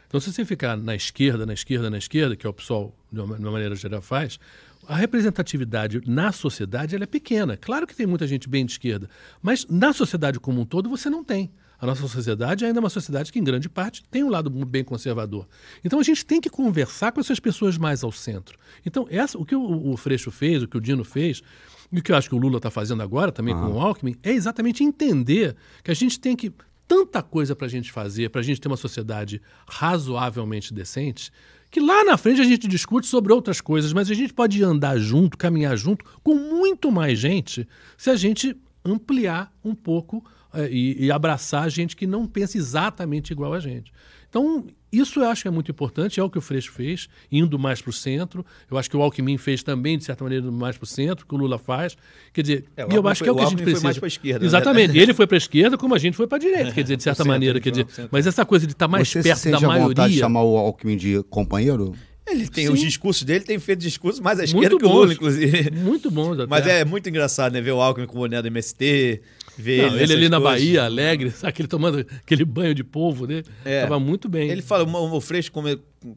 Então, 0.07 0.21
se 0.21 0.33
você 0.33 0.45
ficar 0.45 0.77
na 0.77 0.95
esquerda, 0.95 1.45
na 1.45 1.53
esquerda, 1.53 1.91
na 1.91 1.99
esquerda, 1.99 2.37
que 2.37 2.47
é 2.47 2.51
o 2.51 2.53
PSOL, 2.53 2.95
de 3.11 3.21
uma, 3.21 3.37
de 3.37 3.43
uma 3.43 3.51
maneira 3.51 3.75
geral, 3.75 4.01
faz, 4.01 4.39
a 4.87 4.95
representatividade 4.95 6.01
na 6.07 6.31
sociedade 6.31 6.95
ela 6.95 7.05
é 7.05 7.07
pequena. 7.09 7.57
Claro 7.57 7.87
que 7.87 7.95
tem 7.95 8.07
muita 8.07 8.27
gente 8.27 8.49
bem 8.49 8.65
de 8.65 8.73
esquerda, 8.73 9.11
mas 9.43 9.67
na 9.69 9.93
sociedade 9.93 10.39
como 10.39 10.61
um 10.61 10.65
todo 10.65 10.89
você 10.89 11.11
não 11.11 11.25
tem. 11.25 11.51
A 11.79 11.87
nossa 11.87 12.07
sociedade 12.09 12.65
ainda 12.65 12.79
é 12.79 12.81
uma 12.81 12.91
sociedade 12.91 13.33
que, 13.33 13.39
em 13.39 13.45
grande 13.45 13.69
parte, 13.69 14.03
tem 14.11 14.25
um 14.25 14.31
lado 14.31 14.49
bem 14.51 14.83
conservador. 14.83 15.47
Então 15.85 15.99
a 15.99 16.03
gente 16.03 16.25
tem 16.25 16.41
que 16.41 16.49
conversar 16.49 17.13
com 17.13 17.21
essas 17.21 17.39
pessoas 17.39 17.77
mais 17.77 18.03
ao 18.03 18.11
centro. 18.11 18.59
Então, 18.85 19.07
essa, 19.11 19.39
o 19.39 19.45
que 19.45 19.55
o, 19.55 19.93
o 19.93 19.97
Freixo 19.97 20.31
fez, 20.31 20.63
o 20.63 20.69
que 20.69 20.77
o 20.77 20.81
Dino 20.81 21.05
fez, 21.05 21.43
e 21.91 21.99
o 21.99 22.03
que 22.03 22.13
eu 22.13 22.17
acho 22.17 22.29
que 22.29 22.35
o 22.35 22.39
Lula 22.39 22.57
está 22.57 22.71
fazendo 22.71 23.03
agora 23.03 23.31
também 23.31 23.55
com 23.55 23.73
o 23.73 23.81
Alckmin, 23.81 24.17
é 24.23 24.33
exatamente 24.33 24.83
entender 24.83 25.57
que 25.83 25.91
a 25.91 25.95
gente 25.95 26.19
tem 26.19 26.35
que. 26.35 26.53
Tanta 26.89 27.21
coisa 27.21 27.57
para 27.57 27.67
a 27.67 27.69
gente 27.69 27.91
fazer, 27.91 28.31
para 28.31 28.41
a 28.41 28.45
gente 28.45 28.61
ter 28.61 28.69
uma 28.69 28.77
sociedade 28.77 29.43
razoavelmente 29.69 30.73
decente, 30.73 31.33
que 31.69 31.81
lá 31.81 32.05
na 32.05 32.17
frente 32.17 32.41
a 32.41 32.45
gente 32.45 32.69
discute 32.69 33.09
sobre 33.09 33.33
outras 33.33 33.61
coisas, 33.61 33.93
mas 33.93 34.09
a 34.09 34.15
gente 34.15 34.33
pode 34.33 34.63
andar 34.63 34.97
junto, 34.97 35.37
caminhar 35.37 35.77
junto 35.77 36.05
com 36.23 36.37
muito 36.37 36.93
mais 36.93 37.19
gente 37.19 37.67
se 37.99 38.09
a 38.09 38.15
gente 38.15 38.57
ampliar 38.85 39.53
um 39.65 39.75
pouco 39.75 40.25
é, 40.25 40.31
e, 40.71 41.07
e, 41.07 41.11
abraçar 41.11 41.69
gente 41.71 41.97
que 41.97 42.07
não 42.07 42.27
pensa 42.27 42.57
exatamente 42.57 43.33
igual 43.33 43.53
a 43.53 43.61
gente. 43.61 43.93
Então, 44.29 44.67
isso 44.93 45.21
eu 45.21 45.29
acho 45.29 45.43
que 45.43 45.49
é 45.49 45.51
muito 45.51 45.71
importante, 45.71 46.19
é 46.21 46.23
o 46.23 46.31
que 46.31 46.39
o 46.39 46.41
Freixo 46.41 46.73
fez, 46.73 47.09
indo 47.31 47.59
mais 47.59 47.81
para 47.81 47.91
o 47.91 47.93
centro. 47.93 48.45
Eu 48.71 48.79
acho 48.79 48.91
que 48.91 48.97
o 48.97 49.03
Alckmin 49.03 49.37
fez 49.37 49.63
também, 49.63 49.99
de 49.99 50.05
certa 50.05 50.25
maneira, 50.25 50.51
mais 50.51 50.77
para 50.77 50.85
o 50.85 50.87
centro, 50.87 51.27
que 51.27 51.35
o 51.35 51.39
Lula 51.39 51.59
faz. 51.59 51.97
Quer 52.33 52.43
dizer, 52.43 52.65
é, 52.77 52.87
e 52.91 52.95
eu 52.95 53.07
acho 53.07 53.23
que 53.23 53.29
é 53.29 53.33
o 53.33 53.37
que 53.37 53.43
a 53.43 53.47
gente 53.47 53.63
precisa. 53.63 53.81
Foi 53.81 53.85
mais 53.85 53.99
para 53.99 54.07
a 54.07 54.09
esquerda. 54.09 54.41
Né? 54.41 54.47
Exatamente. 54.47 54.95
Né? 54.95 54.99
Ele 55.03 55.15
foi 55.15 55.27
para 55.27 55.37
a 55.37 55.39
esquerda, 55.39 55.77
como 55.79 55.95
a 55.95 55.99
gente 55.99 56.17
foi 56.17 56.27
para 56.27 56.37
a 56.37 56.41
direita, 56.41 56.73
quer 56.73 56.83
dizer, 56.83 56.97
de 56.97 57.03
certa 57.03 57.25
maneira. 57.25 57.61
Quer 57.61 57.71
dizer, 57.71 57.87
mas 58.11 58.27
essa 58.27 58.45
coisa 58.45 58.67
de 58.67 58.73
estar 58.73 58.87
tá 58.87 58.91
mais 58.91 59.09
Você 59.09 59.23
perto 59.23 59.39
se 59.39 59.51
da 59.51 59.61
maioria. 59.61 59.89
vontade 59.89 60.13
de 60.13 60.19
chamar 60.19 60.43
o 60.43 60.57
Alckmin 60.57 60.97
de 60.97 61.23
companheiro? 61.25 61.95
Ele 62.27 62.49
tem 62.49 62.67
Sim. 62.67 62.73
os 62.73 62.81
discursos 62.81 63.23
dele, 63.23 63.45
tem 63.45 63.59
feito 63.59 63.79
discursos 63.79 64.21
mais 64.21 64.41
à 64.41 64.45
esquerda 64.45 64.71
muito 64.71 64.79
que 64.79 64.85
o 64.85 64.93
Lula, 64.93 65.13
inclusive. 65.13 65.71
Muito 65.71 66.09
até. 66.09 66.47
Mas 66.47 66.67
é 66.67 66.85
muito 66.85 67.09
engraçado, 67.09 67.53
né? 67.53 67.61
Ver 67.61 67.71
o 67.71 67.81
Alckmin 67.81 68.07
com 68.07 68.17
o 68.17 68.19
boné 68.19 68.43
do 68.43 68.49
MST, 68.49 69.23
ver 69.57 69.91
Não, 69.91 69.99
ele, 69.99 70.13
ali 70.13 70.29
na 70.29 70.41
coisas. 70.41 70.61
Bahia, 70.61 70.85
alegre, 70.85 71.31
sabe? 71.31 71.49
Aquele 71.57 71.69
tomando 71.69 72.01
aquele 72.01 72.45
banho 72.45 72.75
de 72.75 72.85
polvo, 72.85 73.27
né? 73.27 73.43
É. 73.65 73.83
Tava 73.83 73.99
muito 73.99 74.29
bem. 74.29 74.49
Ele 74.51 74.63
fala, 74.63 74.85
o, 74.85 75.17
o 75.17 75.21
Freixo, 75.21 75.51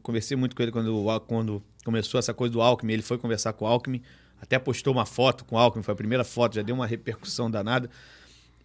conversei 0.02 0.36
muito 0.36 0.54
com 0.54 0.62
ele 0.62 0.72
quando, 0.72 1.22
quando 1.26 1.62
começou 1.84 2.18
essa 2.18 2.34
coisa 2.34 2.52
do 2.52 2.60
Alckmin, 2.60 2.92
ele 2.92 3.02
foi 3.02 3.18
conversar 3.18 3.52
com 3.52 3.64
o 3.64 3.68
Alckmin, 3.68 4.02
até 4.40 4.58
postou 4.58 4.92
uma 4.92 5.06
foto 5.06 5.44
com 5.44 5.56
o 5.56 5.58
Alckmin, 5.58 5.82
foi 5.82 5.92
a 5.92 5.96
primeira 5.96 6.24
foto, 6.24 6.54
já 6.54 6.62
deu 6.62 6.74
uma 6.74 6.86
repercussão 6.86 7.50
danada. 7.50 7.90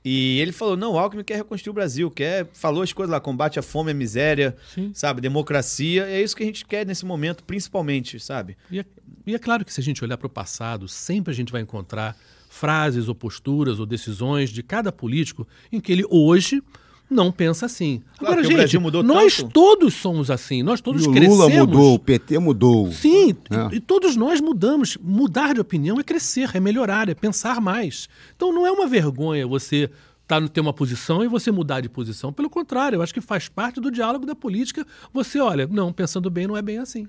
E 0.04 0.40
ele 0.40 0.52
falou: 0.52 0.78
não, 0.78 0.94
o 0.94 1.00
Alckmin 1.00 1.24
quer 1.24 1.38
reconstruir 1.38 1.72
o 1.72 1.74
Brasil, 1.74 2.12
quer, 2.12 2.48
falou 2.54 2.84
as 2.84 2.94
coisas 2.94 3.12
lá, 3.12 3.20
combate 3.20 3.58
a 3.58 3.64
fome, 3.64 3.90
a 3.90 3.94
miséria, 3.94 4.56
Sim. 4.74 4.92
sabe, 4.94 5.20
democracia. 5.20 6.06
É 6.06 6.22
isso 6.22 6.36
que 6.36 6.44
a 6.44 6.46
gente 6.46 6.64
quer 6.64 6.86
nesse 6.86 7.04
momento, 7.04 7.44
principalmente, 7.44 8.20
sabe? 8.20 8.56
E 8.70 8.80
é, 8.80 8.86
e 9.26 9.34
é 9.34 9.40
claro 9.40 9.66
que 9.66 9.74
se 9.74 9.82
a 9.82 9.84
gente 9.84 10.04
olhar 10.04 10.18
para 10.18 10.28
o 10.28 10.30
passado, 10.30 10.88
sempre 10.88 11.32
a 11.32 11.36
gente 11.36 11.52
vai 11.52 11.62
encontrar 11.62 12.16
frases 12.56 13.10
ou 13.10 13.16
posturas 13.16 13.80
ou 13.80 13.86
decisões 13.86 14.50
de 14.50 14.64
cada 14.64 14.92
político 14.92 15.46
em 15.72 15.80
que 15.80 15.92
ele 15.92 16.06
hoje 16.10 16.64
não 17.10 17.32
pensa 17.32 17.66
assim. 17.66 18.02
Claro 18.18 18.40
Agora, 18.40 18.68
gente, 18.68 18.80
nós 19.04 19.38
tanto. 19.38 19.52
todos 19.52 19.94
somos 19.94 20.32
assim, 20.32 20.64
nós 20.64 20.82
todos 20.82 21.06
e 21.06 21.08
o 21.08 21.12
crescemos. 21.12 21.38
Lula 21.38 21.50
mudou, 21.50 21.94
o 21.96 22.00
PT 22.00 22.40
mudou. 22.40 22.92
Sim, 22.92 23.36
é. 23.50 23.74
e, 23.74 23.78
e, 23.78 23.80
todos 23.80 24.16
nós 24.16 24.42
mudamos. 24.42 24.98
Mudar 24.98 25.54
de 25.54 25.60
opinião 25.60 26.00
é 26.00 26.04
crescer, 26.04 26.50
é 26.54 26.60
melhorar, 26.60 27.10
é 27.10 27.14
pensar 27.14 27.60
mais. 27.62 28.08
Então 28.36 28.52
não 28.52 28.66
é 28.66 28.72
uma 28.72 28.88
vergonha 28.88 29.46
você 29.46 29.90
estar 30.24 30.42
tá, 30.42 30.48
ter 30.48 30.62
uma 30.62 30.74
posição 30.74 31.24
e 31.24 31.28
você 31.28 31.52
mudar 31.52 31.82
de 31.82 31.90
posição. 31.90 32.34
Pelo 32.34 32.50
contrário, 32.50 32.98
eu 32.98 33.02
acho 33.02 33.14
que 33.14 33.22
faz 33.22 33.48
parte 33.50 33.80
do 33.80 33.92
diálogo 33.92 34.26
da 34.26 34.34
política. 34.34 34.86
Você 35.14 35.40
olha, 35.40 35.68
não, 35.68 35.94
pensando 35.94 36.30
bem, 36.32 36.48
não 36.48 36.58
é 36.58 36.62
bem 36.62 36.80
assim. 36.80 37.08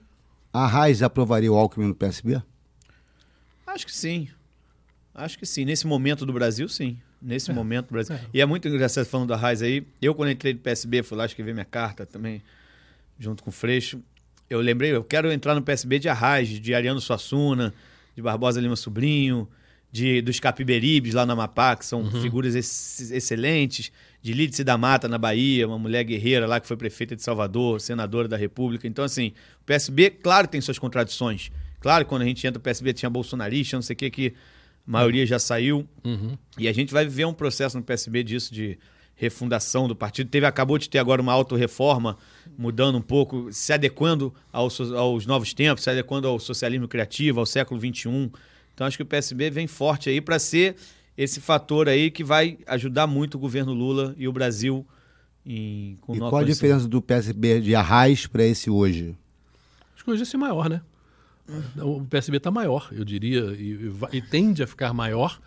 A 0.53 0.67
Raiz 0.67 1.03
aprovaria 1.03 1.53
o 1.53 1.57
Alckmin 1.57 1.87
no 1.87 1.95
PSB? 1.95 2.43
Acho 3.67 3.87
que 3.87 3.95
sim. 3.95 4.29
Acho 5.17 5.39
que 5.39 5.47
sim. 5.47 5.65
Nesse 5.65 5.87
momento 5.87 6.27
do 6.27 6.33
Brasil, 6.33 6.69
sim. 6.69 6.99
Nesse 7.21 7.51
é. 7.51 7.55
momento 7.55 7.87
do 7.87 7.93
Brasil. 7.93 8.15
É. 8.15 8.21
E 8.35 8.41
é 8.41 8.47
muito 8.47 8.69
engraçado 8.69 9.07
falando 9.07 9.29
da 9.29 9.37
Raiz 9.37 9.63
aí. 9.63 9.87
Eu, 10.01 10.15
quando 10.15 10.31
entrei 10.31 10.53
no 10.53 10.61
PSB, 10.61 11.03
fui 11.03 11.17
lá 11.17 11.25
escrever 11.25 11.55
minha 11.55 11.65
carta 11.65 12.05
também, 12.05 12.43
junto 13.19 13.43
com 13.43 13.49
o 13.49 13.53
Freixo. 13.53 14.01
Eu 14.49 14.61
lembrei, 14.61 14.93
eu 14.93 15.03
quero 15.03 15.33
entrar 15.33 15.55
no 15.55 15.63
PSB 15.63 15.99
de 15.99 16.09
Arraiz, 16.09 16.49
de 16.49 16.75
Ariano 16.75 17.01
Suassuna, 17.01 17.73
de 18.15 18.23
Barbosa 18.23 18.61
Lima 18.61 18.77
Sobrinho, 18.77 19.49
de, 19.91 20.21
dos 20.21 20.39
Capiberibes 20.39 21.15
lá 21.15 21.25
no 21.25 21.33
Amapá, 21.33 21.75
que 21.75 21.87
são 21.87 22.03
uhum. 22.03 22.23
figuras 22.23 22.55
ex 22.55 23.11
excelentes, 23.11 23.91
de 24.23 24.33
Lídice 24.33 24.63
da 24.63 24.77
Mata 24.77 25.09
na 25.09 25.17
Bahia, 25.17 25.67
uma 25.67 25.79
mulher 25.79 26.05
guerreira 26.05 26.47
lá 26.47 26.61
que 26.61 26.67
foi 26.67 26.77
prefeita 26.77 27.17
de 27.17 27.23
Salvador, 27.23 27.81
senadora 27.81 28.29
da 28.29 28.37
República. 28.37 28.87
Então, 28.87 29.05
assim, 29.05 29.33
o 29.63 29.65
PSB, 29.65 30.11
claro, 30.11 30.47
tem 30.47 30.61
suas 30.61 30.79
contradições. 30.79 31.51
Claro, 31.81 32.05
quando 32.05 32.23
a 32.23 32.25
gente 32.25 32.47
entra 32.47 32.59
no 32.59 32.63
PSB 32.63 32.93
tinha 32.93 33.09
bolsonarista, 33.09 33.77
não 33.77 33.83
sei 33.83 33.95
o 33.95 33.97
que, 33.97 34.11
que 34.11 34.35
a 34.87 34.91
maioria 34.91 35.27
já 35.27 35.39
saiu. 35.39 35.87
Uhum. 36.05 36.37
E 36.59 36.69
a 36.69 36.73
gente 36.73 36.93
vai 36.93 37.05
viver 37.05 37.25
um 37.25 37.35
processo 37.35 37.77
no 37.77 37.83
PSB 37.83 38.23
disso 38.23 38.55
de 38.55 38.79
refundação 39.17 39.89
do 39.89 39.97
partido. 39.97 40.31
Teve, 40.31 40.47
acabou 40.47 40.79
de 40.79 40.89
ter 40.89 40.99
agora 40.99 41.21
uma 41.21 41.33
autorreforma, 41.33 42.17
mudando 42.57 42.99
um 42.99 43.03
pouco, 43.03 43.49
se 43.51 43.73
adequando 43.73 44.33
aos, 44.53 44.79
aos 44.81 45.27
novos 45.27 45.55
tempos, 45.55 45.83
se 45.83 45.91
adequando 45.91 46.29
ao 46.29 46.39
socialismo 46.39 46.87
criativo, 46.87 47.41
ao 47.41 47.47
século 47.47 47.81
XXI. 47.81 48.31
Então 48.75 48.87
acho 48.87 48.97
que 48.97 49.03
o 49.03 49.07
PSB 49.07 49.51
vem 49.51 49.67
forte 49.67 50.11
aí 50.11 50.21
para 50.21 50.39
ser 50.39 50.77
esse 51.17 51.41
fator 51.41 51.89
aí 51.89 52.11
que 52.11 52.23
vai 52.23 52.59
ajudar 52.67 53.07
muito 53.07 53.37
o 53.37 53.39
governo 53.39 53.73
Lula 53.73 54.15
e 54.19 54.29
o 54.29 54.33
Brasil 54.33 54.87
em, 55.47 55.97
com 56.03 56.15
E 56.15 56.19
qual 56.19 56.37
a 56.37 56.45
diferença 56.45 56.87
do 56.87 57.01
PSB 57.01 57.61
de 57.61 57.75
Arraiz 57.75 58.27
para 58.27 58.45
esse 58.45 58.69
hoje? 58.69 59.17
Acho 59.95 60.05
que 60.05 60.11
hoje 60.11 60.23
é 60.23 60.25
esse 60.25 60.37
maior, 60.37 60.69
né? 60.69 60.83
O 61.81 62.05
PSB 62.05 62.39
está 62.39 62.51
maior, 62.51 62.89
eu 62.93 63.05
diria, 63.05 63.41
e, 63.53 63.93
e, 64.13 64.21
tende 64.21 64.63
a 64.63 64.67
ficar 64.67 64.93
maior 64.93 65.39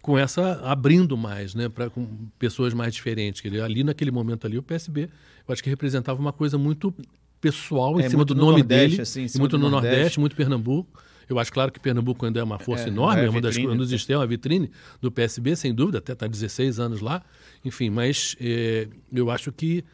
com 0.00 0.18
essa 0.18 0.60
abrindo 0.64 1.16
mais, 1.16 1.54
né, 1.54 1.68
para 1.68 1.90
com 1.90 2.06
pessoas 2.38 2.72
mais 2.74 2.94
diferentes. 2.94 3.42
Dizer, 3.42 3.62
ali 3.62 3.84
naquele 3.84 4.10
momento 4.10 4.46
ali 4.46 4.58
o 4.58 4.62
PSB, 4.62 5.10
eu 5.46 5.52
acho 5.52 5.62
que 5.62 5.70
representava 5.70 6.20
uma 6.20 6.32
coisa 6.32 6.56
muito 6.56 6.94
pessoal 7.40 8.00
em 8.00 8.04
é, 8.04 8.08
cima 8.08 8.24
do 8.24 8.34
nome 8.34 8.58
Nordeste, 8.58 8.90
dele, 8.90 9.02
assim, 9.02 9.38
muito 9.38 9.58
no 9.58 9.68
Nordeste. 9.68 9.96
Nordeste, 9.96 10.20
muito 10.20 10.36
Pernambuco. 10.36 11.02
Eu 11.28 11.38
acho 11.38 11.52
claro 11.52 11.72
que 11.72 11.80
Pernambuco 11.80 12.24
ainda 12.26 12.40
é 12.40 12.42
uma 12.42 12.58
força 12.58 12.84
é, 12.84 12.88
enorme, 12.88 13.22
é, 13.22 13.26
é 13.26 13.30
uma 13.30 13.40
das 13.40 13.56
um 13.56 13.76
dos 13.76 14.08
uma 14.08 14.26
vitrine 14.26 14.70
do 15.00 15.10
PSB, 15.10 15.56
sem 15.56 15.74
dúvida, 15.74 15.98
até 15.98 16.12
está 16.12 16.26
16 16.26 16.78
anos 16.78 17.00
lá. 17.00 17.22
Enfim, 17.64 17.90
mas 17.90 18.36
é, 18.40 18.88
eu 19.12 19.30
acho 19.30 19.52
que 19.52 19.84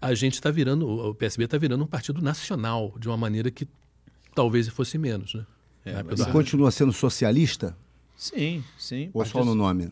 a 0.00 0.14
gente 0.14 0.34
está 0.34 0.50
virando, 0.50 0.88
o 0.88 1.14
PSB 1.14 1.44
está 1.44 1.58
virando 1.58 1.84
um 1.84 1.86
partido 1.86 2.20
nacional, 2.22 2.94
de 2.98 3.08
uma 3.08 3.16
maneira 3.16 3.50
que 3.50 3.66
talvez 4.34 4.68
fosse 4.68 4.98
menos, 4.98 5.34
né? 5.34 5.46
É, 5.84 6.02
mas 6.02 6.24
continua 6.26 6.70
sendo 6.70 6.92
socialista? 6.92 7.76
Sim, 8.16 8.62
sim. 8.76 9.10
Ou 9.14 9.24
só 9.24 9.44
no 9.44 9.54
nome? 9.54 9.90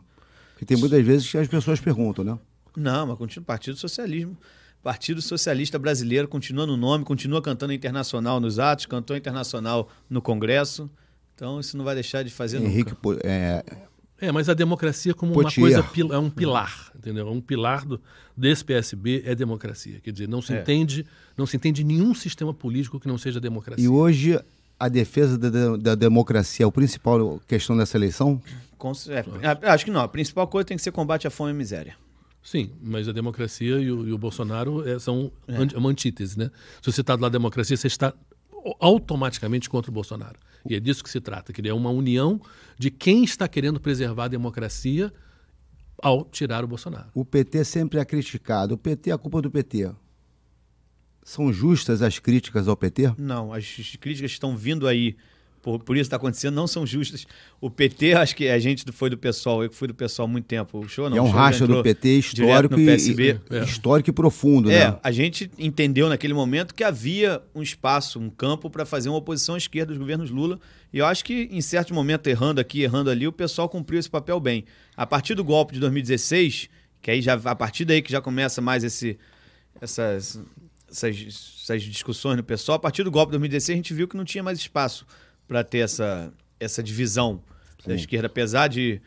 Porque 0.52 0.64
tem 0.64 0.76
muitas 0.76 1.04
vezes 1.04 1.30
que 1.30 1.38
as 1.38 1.48
pessoas 1.48 1.80
perguntam, 1.80 2.24
né? 2.24 2.38
Não, 2.76 3.06
mas 3.06 3.18
continua 3.18 3.44
Partido 3.44 3.76
Socialismo. 3.76 4.36
Partido 4.82 5.20
Socialista 5.20 5.78
Brasileiro 5.78 6.28
continua 6.28 6.66
no 6.66 6.76
nome, 6.76 7.04
continua 7.04 7.42
cantando 7.42 7.72
internacional 7.72 8.38
nos 8.38 8.58
atos, 8.58 8.86
cantou 8.86 9.16
internacional 9.16 9.88
no 10.08 10.22
Congresso. 10.22 10.90
Então 11.34 11.60
isso 11.60 11.76
não 11.76 11.84
vai 11.84 11.94
deixar 11.94 12.22
de 12.22 12.30
fazer 12.30 12.62
Henrique, 12.62 12.94
nunca. 13.04 13.20
É... 13.26 13.64
é, 14.20 14.32
mas 14.32 14.48
a 14.48 14.54
democracia 14.54 15.12
como 15.12 15.32
Potier. 15.32 15.64
uma 15.64 15.82
coisa 15.82 16.14
é 16.14 16.18
um 16.18 16.30
pilar, 16.30 16.90
entendeu? 16.96 17.28
Um 17.30 17.40
pilar 17.40 17.84
do, 17.84 18.00
desse 18.36 18.64
PSB 18.64 19.22
é 19.26 19.34
democracia. 19.34 20.00
Quer 20.00 20.10
dizer, 20.10 20.28
não 20.28 20.40
se 20.40 20.54
é. 20.54 20.60
entende, 20.60 21.06
não 21.36 21.46
se 21.46 21.56
entende 21.56 21.84
nenhum 21.84 22.14
sistema 22.14 22.54
político 22.54 22.98
que 22.98 23.06
não 23.06 23.18
seja 23.18 23.38
democracia. 23.38 23.84
E 23.84 23.88
hoje 23.88 24.40
a 24.78 24.88
defesa 24.88 25.36
da, 25.36 25.76
da 25.76 25.94
democracia 25.94 26.64
é 26.64 26.68
a 26.68 26.72
principal 26.72 27.40
questão 27.46 27.76
dessa 27.76 27.96
eleição? 27.96 28.40
Com, 28.78 28.92
é, 29.08 29.68
acho 29.68 29.84
que 29.84 29.90
não. 29.90 30.00
A 30.00 30.08
principal 30.08 30.46
coisa 30.46 30.66
tem 30.66 30.76
que 30.76 30.82
ser 30.82 30.92
combate 30.92 31.26
à 31.26 31.30
fome 31.30 31.50
e 31.50 31.54
miséria. 31.54 31.96
Sim, 32.42 32.70
mas 32.80 33.08
a 33.08 33.12
democracia 33.12 33.78
e 33.78 33.90
o, 33.90 34.06
e 34.06 34.12
o 34.12 34.18
Bolsonaro 34.18 34.88
é, 34.88 34.98
são 34.98 35.32
é. 35.48 35.76
uma 35.76 35.90
antítese, 35.90 36.38
né? 36.38 36.50
Se 36.80 36.92
você 36.92 37.00
está 37.00 37.16
do 37.16 37.22
lado 37.22 37.32
da 37.32 37.38
democracia, 37.38 37.76
você 37.76 37.88
está 37.88 38.14
automaticamente 38.80 39.68
contra 39.68 39.90
o 39.90 39.94
Bolsonaro. 39.94 40.38
E 40.68 40.74
é 40.74 40.80
disso 40.80 41.04
que 41.04 41.10
se 41.10 41.20
trata, 41.20 41.52
que 41.52 41.66
é 41.68 41.74
uma 41.74 41.90
união 41.90 42.40
de 42.78 42.90
quem 42.90 43.22
está 43.22 43.46
querendo 43.46 43.78
preservar 43.78 44.24
a 44.24 44.28
democracia 44.28 45.12
ao 46.02 46.24
tirar 46.24 46.64
o 46.64 46.68
Bolsonaro. 46.68 47.08
O 47.14 47.24
PT 47.24 47.64
sempre 47.64 47.98
é 47.98 48.04
criticado. 48.04 48.74
O 48.74 48.78
PT 48.78 49.10
é 49.10 49.12
a 49.12 49.18
culpa 49.18 49.40
do 49.40 49.50
PT. 49.50 49.92
São 51.22 51.52
justas 51.52 52.02
as 52.02 52.18
críticas 52.18 52.68
ao 52.68 52.76
PT? 52.76 53.14
Não, 53.18 53.52
as 53.52 53.64
críticas 54.00 54.30
estão 54.30 54.56
vindo 54.56 54.86
aí 54.86 55.16
por, 55.66 55.80
por 55.80 55.96
isso 55.96 56.02
está 56.02 56.14
acontecendo, 56.14 56.54
não 56.54 56.68
são 56.68 56.86
justas. 56.86 57.26
O 57.60 57.68
PT, 57.68 58.14
acho 58.14 58.36
que 58.36 58.48
a 58.48 58.58
gente 58.60 58.84
foi 58.92 59.10
do 59.10 59.18
pessoal, 59.18 59.64
eu 59.64 59.68
que 59.68 59.74
fui 59.74 59.88
do 59.88 59.94
pessoal 59.94 60.28
há 60.28 60.30
muito 60.30 60.44
tempo. 60.44 60.78
O 60.78 60.88
show 60.88 61.10
não. 61.10 61.16
É 61.16 61.20
um 61.20 61.28
racha 61.28 61.66
do 61.66 61.82
PT 61.82 62.08
histórico 62.20 62.78
e, 62.78 62.88
é. 62.88 63.64
histórico 63.64 64.08
e 64.08 64.12
profundo, 64.12 64.70
é, 64.70 64.92
né? 64.92 64.98
a 65.02 65.10
gente 65.10 65.50
entendeu 65.58 66.08
naquele 66.08 66.32
momento 66.32 66.72
que 66.72 66.84
havia 66.84 67.42
um 67.52 67.62
espaço, 67.62 68.20
um 68.20 68.30
campo 68.30 68.70
para 68.70 68.86
fazer 68.86 69.08
uma 69.08 69.18
oposição 69.18 69.56
à 69.56 69.58
esquerda 69.58 69.88
dos 69.88 69.98
governos 69.98 70.30
Lula. 70.30 70.60
E 70.92 70.98
eu 70.98 71.06
acho 71.06 71.24
que, 71.24 71.48
em 71.50 71.60
certo 71.60 71.92
momento, 71.92 72.28
errando 72.28 72.60
aqui, 72.60 72.82
errando 72.82 73.10
ali, 73.10 73.26
o 73.26 73.32
pessoal 73.32 73.68
cumpriu 73.68 73.98
esse 73.98 74.08
papel 74.08 74.38
bem. 74.38 74.64
A 74.96 75.04
partir 75.04 75.34
do 75.34 75.42
golpe 75.42 75.74
de 75.74 75.80
2016, 75.80 76.68
que 77.02 77.10
aí 77.10 77.20
já 77.20 77.34
a 77.34 77.56
partir 77.56 77.84
daí 77.84 78.00
que 78.02 78.12
já 78.12 78.20
começa 78.20 78.60
mais 78.60 78.84
esse, 78.84 79.18
essas, 79.80 80.38
essas, 80.88 81.16
essas 81.60 81.82
discussões 81.82 82.36
no 82.36 82.44
pessoal, 82.44 82.76
a 82.76 82.78
partir 82.78 83.02
do 83.02 83.10
golpe 83.10 83.30
de 83.30 83.38
2016 83.38 83.74
a 83.74 83.78
gente 83.78 83.94
viu 83.94 84.06
que 84.06 84.16
não 84.16 84.24
tinha 84.24 84.44
mais 84.44 84.60
espaço 84.60 85.04
para 85.46 85.62
ter 85.64 85.78
essa, 85.78 86.32
essa 86.58 86.82
divisão 86.82 87.42
Sim. 87.82 87.88
da 87.88 87.94
esquerda, 87.94 88.26
apesar 88.26 88.68
de 88.68 89.00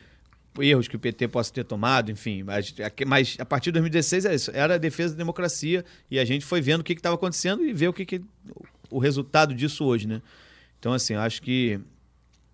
erros 0.59 0.87
que 0.87 0.95
o 0.95 0.99
PT 0.99 1.27
possa 1.27 1.53
ter 1.53 1.63
tomado, 1.63 2.11
enfim. 2.11 2.43
Mas, 2.43 2.73
mas 3.07 3.37
a 3.39 3.45
partir 3.45 3.71
de 3.71 3.73
2016 3.79 4.25
era, 4.25 4.35
isso, 4.35 4.51
era 4.53 4.75
a 4.75 4.77
defesa 4.77 5.13
da 5.13 5.19
democracia 5.19 5.85
e 6.09 6.19
a 6.19 6.25
gente 6.25 6.45
foi 6.45 6.61
vendo 6.61 6.81
o 6.81 6.83
que 6.83 6.93
estava 6.93 7.15
acontecendo 7.15 7.63
e 7.63 7.73
ver 7.73 7.87
o 7.87 7.93
que, 7.93 8.05
que 8.05 8.21
o 8.89 8.99
resultado 8.99 9.53
disso 9.53 9.85
hoje, 9.85 10.07
né? 10.07 10.21
Então, 10.79 10.93
assim, 10.93 11.13
acho 11.13 11.41
que 11.41 11.79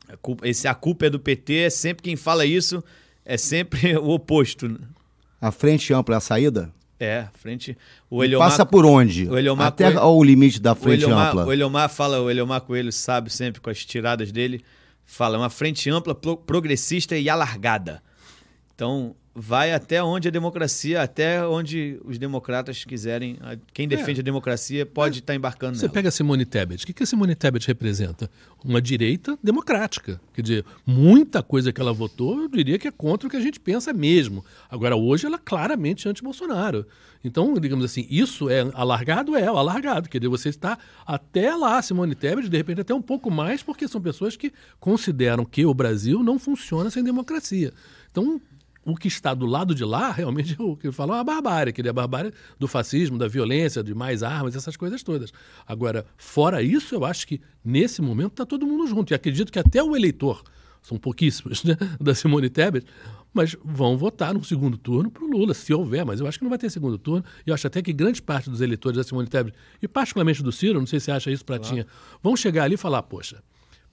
a 0.07 0.17
culpa, 0.17 0.47
esse, 0.47 0.67
a 0.67 0.73
culpa 0.73 1.05
é 1.05 1.09
do 1.09 1.19
PT, 1.19 1.53
é 1.53 1.69
sempre 1.69 2.03
quem 2.03 2.15
fala 2.15 2.45
isso, 2.45 2.83
é 3.23 3.37
sempre 3.37 3.95
o 3.97 4.09
oposto. 4.09 4.67
Né? 4.67 4.79
A 5.39 5.51
frente 5.51 5.93
ampla 5.93 6.15
é 6.15 6.17
a 6.17 6.21
saída? 6.21 6.73
É, 6.99 7.27
frente. 7.33 7.77
O 8.09 8.23
Eliomar, 8.23 8.49
passa 8.49 8.65
por 8.65 8.85
onde? 8.85 9.27
O 9.27 9.37
Eliomar 9.37 9.67
Até 9.67 9.91
Coelho, 9.91 10.07
o 10.07 10.23
limite 10.23 10.61
da 10.61 10.73
frente 10.73 11.03
o 11.03 11.07
Eliomar, 11.07 11.27
ampla. 11.27 11.45
O 11.45 11.51
Eliomar 11.51 11.89
fala, 11.89 12.21
o 12.21 12.29
Eliomar 12.29 12.61
Coelho 12.61 12.91
sabe 12.91 13.29
sempre 13.29 13.59
com 13.59 13.69
as 13.69 13.83
tiradas 13.83 14.31
dele, 14.31 14.63
fala 15.03 15.37
uma 15.37 15.49
frente 15.49 15.89
ampla, 15.89 16.15
progressista 16.15 17.17
e 17.17 17.29
alargada. 17.29 18.01
Então, 18.73 19.15
vai 19.37 19.73
até 19.73 20.01
onde 20.01 20.29
a 20.29 20.31
democracia, 20.31 21.01
até 21.01 21.45
onde 21.45 21.99
os 22.05 22.17
democratas 22.17 22.85
quiserem. 22.85 23.37
Quem 23.73 23.85
defende 23.85 24.21
é. 24.21 24.21
a 24.21 24.23
democracia 24.23 24.85
pode 24.85 25.19
estar 25.19 25.33
é. 25.33 25.35
tá 25.35 25.37
embarcando 25.37 25.75
Você 25.75 25.83
nela. 25.83 25.93
pega 25.93 26.07
a 26.07 26.11
Simone 26.11 26.45
Tebet. 26.45 26.85
O 26.85 26.87
que, 26.87 26.93
que 26.93 27.03
a 27.03 27.05
Simone 27.05 27.35
Tebet 27.35 27.67
representa? 27.67 28.31
Uma 28.63 28.81
direita 28.81 29.37
democrática. 29.43 30.21
Quer 30.33 30.41
dizer, 30.41 30.65
muita 30.85 31.43
coisa 31.43 31.73
que 31.73 31.81
ela 31.81 31.91
votou, 31.91 32.43
eu 32.43 32.47
diria 32.47 32.79
que 32.79 32.87
é 32.87 32.91
contra 32.91 33.27
o 33.27 33.29
que 33.29 33.35
a 33.35 33.41
gente 33.41 33.59
pensa 33.59 33.91
mesmo. 33.91 34.43
Agora, 34.69 34.95
hoje, 34.95 35.25
ela 35.25 35.35
é 35.35 35.41
claramente 35.43 36.07
anti-Bolsonaro. 36.07 36.87
Então, 37.21 37.55
digamos 37.55 37.83
assim, 37.83 38.07
isso 38.09 38.49
é 38.49 38.61
alargado? 38.73 39.35
É, 39.35 39.47
alargado. 39.47 40.07
Quer 40.07 40.19
dizer, 40.19 40.29
você 40.29 40.47
está 40.47 40.77
até 41.05 41.53
lá, 41.53 41.81
Simone 41.81 42.15
Tebet, 42.15 42.47
de 42.47 42.55
repente 42.55 42.79
até 42.79 42.93
um 42.93 43.01
pouco 43.01 43.29
mais, 43.29 43.61
porque 43.61 43.85
são 43.85 43.99
pessoas 43.99 44.37
que 44.37 44.53
consideram 44.79 45.43
que 45.43 45.65
o 45.65 45.73
Brasil 45.73 46.23
não 46.23 46.39
funciona 46.39 46.89
sem 46.89 47.03
democracia. 47.03 47.73
Então, 48.11 48.39
o 48.85 48.95
que 48.95 49.07
está 49.07 49.33
do 49.33 49.47
lado 49.47 49.73
de 49.73 49.83
lá, 49.83 50.11
realmente, 50.11 50.55
o 50.61 50.77
que 50.77 50.91
falam 50.91 51.17
é 51.17 51.19
a 51.19 51.23
barbárie, 51.23 51.73
que 51.73 51.81
é 51.81 51.89
a 51.89 51.93
barbárie 51.93 52.31
do 52.59 52.67
fascismo, 52.67 53.17
da 53.17 53.27
violência, 53.27 53.83
de 53.83 53.95
mais 53.95 54.21
armas, 54.21 54.55
essas 54.55 54.77
coisas 54.77 55.01
todas. 55.01 55.33
Agora, 55.67 56.05
fora 56.15 56.61
isso, 56.61 56.93
eu 56.93 57.03
acho 57.03 57.27
que 57.27 57.41
nesse 57.63 58.01
momento 58.01 58.33
está 58.33 58.45
todo 58.45 58.65
mundo 58.67 58.85
junto. 58.87 59.11
E 59.11 59.15
acredito 59.15 59.51
que 59.51 59.59
até 59.59 59.83
o 59.83 59.95
eleitor, 59.95 60.43
são 60.83 60.99
pouquíssimos, 60.99 61.63
né, 61.65 61.75
da 61.99 62.13
Simone 62.13 62.49
Tebet, 62.49 62.85
mas 63.33 63.57
vão 63.65 63.97
votar 63.97 64.33
no 64.33 64.43
segundo 64.43 64.77
turno 64.77 65.09
para 65.09 65.23
o 65.23 65.27
Lula, 65.27 65.53
se 65.53 65.73
houver, 65.73 66.05
mas 66.05 66.19
eu 66.19 66.27
acho 66.27 66.37
que 66.37 66.43
não 66.45 66.49
vai 66.49 66.59
ter 66.59 66.69
segundo 66.69 66.97
turno. 66.97 67.25
E 67.45 67.49
eu 67.49 67.55
acho 67.55 67.65
até 67.67 67.81
que 67.81 67.91
grande 67.91 68.21
parte 68.21 68.49
dos 68.49 68.61
eleitores 68.61 68.95
da 68.95 69.03
Simone 69.03 69.27
Tebet, 69.27 69.57
e 69.81 69.87
particularmente 69.87 70.43
do 70.43 70.51
Ciro, 70.51 70.79
não 70.79 70.87
sei 70.87 70.99
se 70.99 71.05
você 71.05 71.11
acha 71.11 71.31
isso, 71.31 71.43
Pratinha, 71.43 71.83
claro. 71.83 72.19
vão 72.23 72.37
chegar 72.37 72.63
ali 72.63 72.75
e 72.75 72.77
falar, 72.77 73.01
poxa, 73.03 73.43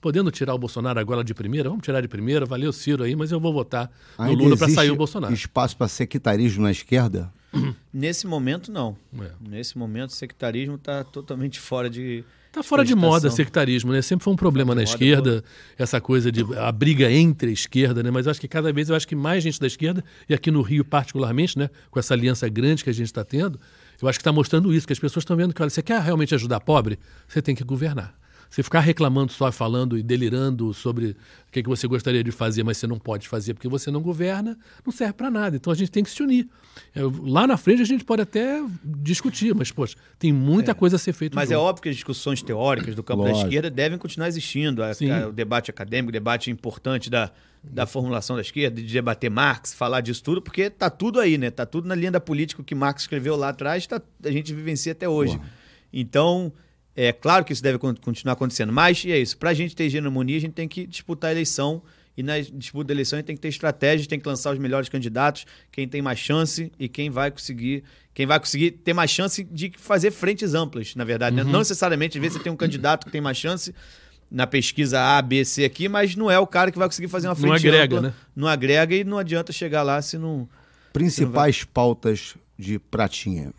podendo 0.03 0.29
tirar 0.29 0.53
o 0.53 0.57
Bolsonaro 0.57 0.99
agora 0.99 1.23
de 1.23 1.33
primeira, 1.33 1.69
vamos 1.69 1.85
tirar 1.85 2.01
de 2.01 2.09
primeira, 2.09 2.45
valeu 2.45 2.73
Ciro 2.73 3.05
aí, 3.05 3.15
mas 3.15 3.31
eu 3.31 3.39
vou 3.39 3.53
votar 3.53 3.89
no 4.19 4.25
Ainda 4.25 4.43
Lula 4.43 4.57
para 4.57 4.67
sair 4.67 4.91
o 4.91 4.97
Bolsonaro. 4.97 5.33
espaço 5.33 5.77
para 5.77 5.87
sectarismo 5.87 6.61
na 6.61 6.71
esquerda? 6.71 7.33
Nesse 7.93 8.27
momento, 8.27 8.69
não. 8.69 8.97
É. 9.17 9.31
Nesse 9.39 9.77
momento, 9.77 10.09
o 10.09 10.13
sectarismo 10.13 10.75
está 10.75 11.05
totalmente 11.05 11.57
fora 11.57 11.89
de. 11.89 12.25
Está 12.49 12.61
fora 12.61 12.83
de 12.83 12.93
moda 12.93 13.31
sectarismo, 13.31 13.93
né? 13.93 14.01
Sempre 14.01 14.25
foi 14.25 14.33
um 14.33 14.35
problema 14.35 14.75
na 14.75 14.83
esquerda, 14.83 15.43
essa 15.75 15.99
coisa 15.99 16.31
de 16.31 16.43
a 16.55 16.71
briga 16.71 17.09
entre 17.09 17.49
a 17.49 17.53
esquerda, 17.53 18.03
né? 18.03 18.11
Mas 18.11 18.25
eu 18.25 18.31
acho 18.31 18.41
que 18.41 18.47
cada 18.47 18.71
vez 18.73 18.89
eu 18.89 18.95
acho 18.95 19.07
que 19.07 19.15
mais 19.15 19.41
gente 19.41 19.59
da 19.59 19.65
esquerda, 19.65 20.03
e 20.29 20.33
aqui 20.35 20.51
no 20.51 20.61
Rio 20.61 20.83
particularmente, 20.83 21.57
né? 21.57 21.69
Com 21.89 21.97
essa 21.97 22.13
aliança 22.13 22.47
grande 22.49 22.83
que 22.83 22.89
a 22.89 22.93
gente 22.93 23.07
está 23.07 23.23
tendo, 23.23 23.59
eu 24.01 24.07
acho 24.07 24.19
que 24.19 24.21
está 24.21 24.31
mostrando 24.31 24.71
isso, 24.73 24.85
que 24.85 24.93
as 24.93 24.99
pessoas 24.99 25.23
estão 25.23 25.37
vendo 25.37 25.53
que, 25.53 25.61
olha, 25.61 25.69
você 25.69 25.81
quer 25.81 25.99
realmente 26.01 26.35
ajudar 26.35 26.59
pobre? 26.59 26.99
Você 27.27 27.41
tem 27.41 27.55
que 27.55 27.63
governar. 27.63 28.13
Você 28.53 28.61
ficar 28.61 28.81
reclamando 28.81 29.31
só, 29.31 29.51
falando 29.51 29.97
e 29.97 30.03
delirando 30.03 30.71
sobre 30.75 31.17
o 31.47 31.51
que, 31.51 31.63
que 31.63 31.67
você 31.67 31.87
gostaria 31.87 32.23
de 32.23 32.29
fazer, 32.31 32.61
mas 32.61 32.77
você 32.77 32.85
não 32.85 32.99
pode 32.99 33.27
fazer 33.27 33.55
porque 33.55 33.67
você 33.67 33.89
não 33.89 33.99
governa, 33.99 34.55
não 34.85 34.93
serve 34.93 35.13
para 35.13 35.31
nada. 35.31 35.55
Então 35.55 35.73
a 35.73 35.75
gente 35.75 35.89
tem 35.89 36.03
que 36.03 36.11
se 36.11 36.21
unir. 36.21 36.47
É, 36.93 36.99
lá 37.23 37.47
na 37.47 37.57
frente 37.57 37.81
a 37.81 37.85
gente 37.85 38.03
pode 38.05 38.21
até 38.21 38.63
discutir, 38.83 39.55
mas, 39.55 39.71
poxa, 39.71 39.95
tem 40.19 40.31
muita 40.31 40.69
É. 40.69 40.73
coisa 40.75 40.97
a 40.97 40.99
ser 40.99 41.13
feita. 41.13 41.35
Mas 41.35 41.49
é 41.49 41.57
óbvio 41.57 41.81
que 41.81 41.89
as 41.89 41.95
discussões 41.95 42.43
teóricas 42.43 42.93
do 42.93 43.01
campo 43.01 43.23
da 43.23 43.29
Lógico. 43.29 43.47
esquerda 43.47 43.71
devem 43.71 43.97
continuar 43.97 44.27
existindo. 44.27 44.83
A- 44.83 44.93
Sim. 44.93 45.09
a- 45.09 45.29
o 45.29 45.31
debate 45.31 45.71
acadêmico, 45.71 46.09
o 46.09 46.13
debate 46.13 46.51
importante 46.51 47.09
da, 47.09 47.31
da 47.63 47.87
formulação 47.87 48.35
da 48.35 48.43
esquerda, 48.43 48.79
de 48.79 48.93
debater 48.93 49.31
Marx, 49.31 49.73
falar 49.73 50.01
disso 50.01 50.21
tudo, 50.21 50.43
porque 50.43 50.69
tá 50.69 50.91
tudo 50.91 51.19
aí, 51.19 51.39
né? 51.39 51.49
Tá 51.49 51.65
tudo 51.65 51.87
na 51.87 51.95
linha 51.95 52.11
da 52.11 52.19
política 52.19 52.61
que 52.63 52.75
Marx 52.75 53.01
escreveu 53.01 53.35
lá 53.35 53.49
atrás, 53.49 53.87
tá, 53.87 53.99
a 54.23 54.29
gente 54.29 54.53
vivencia 54.53 54.91
até 54.91 55.09
hoje. 55.09 55.39
Então, 55.91 56.53
é 56.95 57.11
claro 57.11 57.43
que 57.45 57.51
isso 57.53 57.63
deve 57.63 57.77
con- 57.77 57.95
continuar 57.95 58.33
acontecendo. 58.33 58.71
Mas, 58.73 59.03
e 59.05 59.11
é 59.11 59.19
isso, 59.19 59.37
pra 59.37 59.53
gente 59.53 59.75
ter 59.75 59.85
hegemonia, 59.85 60.37
a 60.37 60.41
gente 60.41 60.53
tem 60.53 60.67
que 60.67 60.85
disputar 60.85 61.29
a 61.29 61.31
eleição. 61.33 61.81
E 62.15 62.21
na 62.21 62.39
disputa 62.39 62.89
da 62.89 62.93
eleição 62.93 63.17
a 63.17 63.19
gente 63.21 63.25
tem 63.25 63.35
que 63.35 63.41
ter 63.41 63.47
estratégias, 63.47 64.05
tem 64.05 64.19
que 64.19 64.27
lançar 64.27 64.53
os 64.53 64.59
melhores 64.59 64.87
candidatos, 64.87 65.47
quem 65.71 65.87
tem 65.87 65.99
mais 65.99 66.19
chance 66.19 66.71
e 66.77 66.87
quem 66.87 67.09
vai 67.09 67.31
conseguir, 67.31 67.83
quem 68.13 68.27
vai 68.27 68.39
conseguir 68.39 68.69
ter 68.69 68.93
mais 68.93 69.09
chance 69.09 69.43
de 69.43 69.71
fazer 69.79 70.11
frentes 70.11 70.53
amplas, 70.53 70.93
na 70.95 71.03
verdade. 71.03 71.39
Uhum. 71.39 71.43
né? 71.43 71.51
Não 71.51 71.57
necessariamente, 71.59 72.19
às 72.19 72.21
vezes 72.21 72.37
você 72.37 72.43
tem 72.43 72.53
um 72.53 72.55
candidato 72.55 73.05
que 73.07 73.11
tem 73.11 73.19
mais 73.19 73.35
chance 73.37 73.73
na 74.29 74.45
pesquisa 74.45 74.99
A, 75.01 75.19
B, 75.23 75.43
C 75.43 75.65
aqui, 75.65 75.89
mas 75.89 76.15
não 76.15 76.29
é 76.29 76.37
o 76.37 76.45
cara 76.45 76.71
que 76.71 76.77
vai 76.77 76.87
conseguir 76.87 77.07
fazer 77.07 77.27
uma 77.27 77.33
Não 77.33 77.41
frente 77.41 77.67
agrega, 77.67 77.97
ampla. 77.97 78.09
né? 78.09 78.15
Não 78.35 78.47
agrega 78.47 78.95
e 78.95 79.03
não 79.03 79.17
adianta 79.17 79.51
chegar 79.51 79.81
lá 79.81 79.99
se 79.99 80.15
não. 80.19 80.47
Principais 80.91 81.63
pautas 81.63 82.35
de 82.57 82.77
Pratinha. 82.77 83.51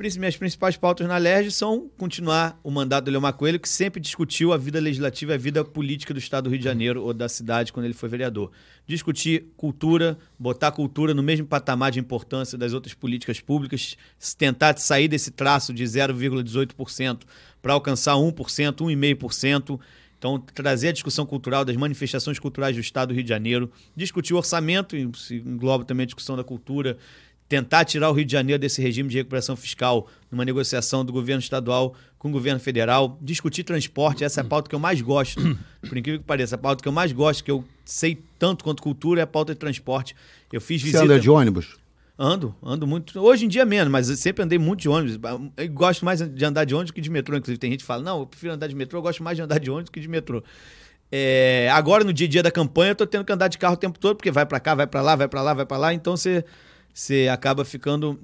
Minhas 0.00 0.36
principais 0.36 0.76
pautas 0.76 1.08
na 1.08 1.18
LERJ 1.18 1.50
são 1.50 1.90
continuar 1.98 2.56
o 2.62 2.70
mandato 2.70 3.06
do 3.06 3.10
Leomar 3.10 3.32
Coelho, 3.32 3.58
que 3.58 3.68
sempre 3.68 4.00
discutiu 4.00 4.52
a 4.52 4.56
vida 4.56 4.78
legislativa 4.78 5.32
e 5.32 5.34
a 5.34 5.38
vida 5.38 5.64
política 5.64 6.14
do 6.14 6.20
Estado 6.20 6.44
do 6.44 6.50
Rio 6.50 6.58
de 6.60 6.64
Janeiro 6.64 7.02
ou 7.02 7.12
da 7.12 7.28
cidade 7.28 7.72
quando 7.72 7.86
ele 7.86 7.94
foi 7.94 8.08
vereador. 8.08 8.52
Discutir 8.86 9.46
cultura, 9.56 10.16
botar 10.38 10.70
cultura 10.70 11.12
no 11.12 11.22
mesmo 11.22 11.48
patamar 11.48 11.90
de 11.90 11.98
importância 11.98 12.56
das 12.56 12.72
outras 12.72 12.94
políticas 12.94 13.40
públicas, 13.40 13.96
tentar 14.38 14.78
sair 14.78 15.08
desse 15.08 15.32
traço 15.32 15.74
de 15.74 15.82
0,18% 15.82 17.22
para 17.60 17.72
alcançar 17.72 18.14
1%, 18.14 18.32
1,5%. 18.76 19.80
Então, 20.16 20.38
trazer 20.38 20.88
a 20.88 20.92
discussão 20.92 21.24
cultural 21.24 21.64
das 21.64 21.76
manifestações 21.76 22.38
culturais 22.40 22.74
do 22.74 22.80
Estado 22.80 23.08
do 23.08 23.14
Rio 23.14 23.22
de 23.22 23.28
Janeiro, 23.28 23.70
discutir 23.96 24.34
o 24.34 24.36
orçamento, 24.36 24.96
engloba 24.96 25.84
também 25.84 26.02
a 26.02 26.06
discussão 26.06 26.36
da 26.36 26.42
cultura, 26.42 26.98
tentar 27.48 27.84
tirar 27.84 28.10
o 28.10 28.12
Rio 28.12 28.24
de 28.24 28.32
Janeiro 28.32 28.60
desse 28.60 28.82
regime 28.82 29.08
de 29.08 29.16
recuperação 29.16 29.56
fiscal 29.56 30.06
numa 30.30 30.44
negociação 30.44 31.04
do 31.04 31.12
governo 31.12 31.40
estadual 31.40 31.94
com 32.18 32.28
o 32.28 32.32
governo 32.32 32.60
federal, 32.60 33.16
discutir 33.22 33.62
transporte, 33.62 34.24
essa 34.24 34.40
é 34.40 34.42
a 34.42 34.44
pauta 34.44 34.68
que 34.68 34.74
eu 34.74 34.78
mais 34.78 35.00
gosto, 35.00 35.40
por 35.88 35.96
incrível 35.96 36.20
que 36.20 36.26
pareça, 36.26 36.56
a 36.56 36.58
pauta 36.58 36.82
que 36.82 36.88
eu 36.88 36.92
mais 36.92 37.12
gosto, 37.12 37.44
que 37.44 37.50
eu 37.50 37.64
sei 37.84 38.20
tanto 38.38 38.64
quanto 38.64 38.82
cultura, 38.82 39.20
é 39.20 39.24
a 39.24 39.26
pauta 39.26 39.54
de 39.54 39.60
transporte. 39.60 40.14
Eu 40.52 40.60
fiz 40.60 40.80
Você 40.80 40.86
visita... 40.86 41.04
anda 41.04 41.20
de 41.20 41.30
ônibus? 41.30 41.76
Ando, 42.18 42.52
ando 42.60 42.84
muito. 42.84 43.18
Hoje 43.20 43.44
em 43.44 43.48
dia 43.48 43.64
menos, 43.64 43.92
mas 43.92 44.06
sempre 44.18 44.42
andei 44.42 44.58
muito 44.58 44.80
de 44.80 44.88
ônibus. 44.88 45.20
Eu 45.56 45.68
gosto 45.68 46.04
mais 46.04 46.20
de 46.20 46.44
andar 46.44 46.64
de 46.64 46.74
ônibus 46.74 46.90
que 46.90 47.00
de 47.00 47.08
metrô. 47.08 47.36
Inclusive, 47.36 47.58
tem 47.58 47.70
gente 47.70 47.80
que 47.80 47.86
fala: 47.86 48.02
não, 48.02 48.18
eu 48.18 48.26
prefiro 48.26 48.52
andar 48.52 48.66
de 48.66 48.74
metrô, 48.74 48.98
eu 48.98 49.02
gosto 49.02 49.22
mais 49.22 49.36
de 49.36 49.42
andar 49.42 49.60
de 49.60 49.70
ônibus 49.70 49.88
que 49.88 50.00
de 50.00 50.08
metrô. 50.08 50.42
É, 51.12 51.70
agora, 51.72 52.02
no 52.02 52.12
dia 52.12 52.26
a 52.26 52.30
dia 52.30 52.42
da 52.42 52.50
campanha, 52.50 52.90
eu 52.90 52.96
tô 52.96 53.06
tendo 53.06 53.24
que 53.24 53.32
andar 53.32 53.46
de 53.46 53.56
carro 53.56 53.74
o 53.74 53.76
tempo 53.76 54.00
todo, 54.00 54.16
porque 54.16 54.32
vai 54.32 54.44
para 54.44 54.58
cá, 54.58 54.74
vai 54.74 54.86
para 54.88 55.00
lá, 55.00 55.14
vai 55.14 55.28
para 55.28 55.42
lá, 55.42 55.54
vai 55.54 55.64
para 55.64 55.76
lá. 55.76 55.94
Então 55.94 56.16
você, 56.16 56.44
você 56.92 57.28
acaba 57.30 57.64
ficando 57.64 58.20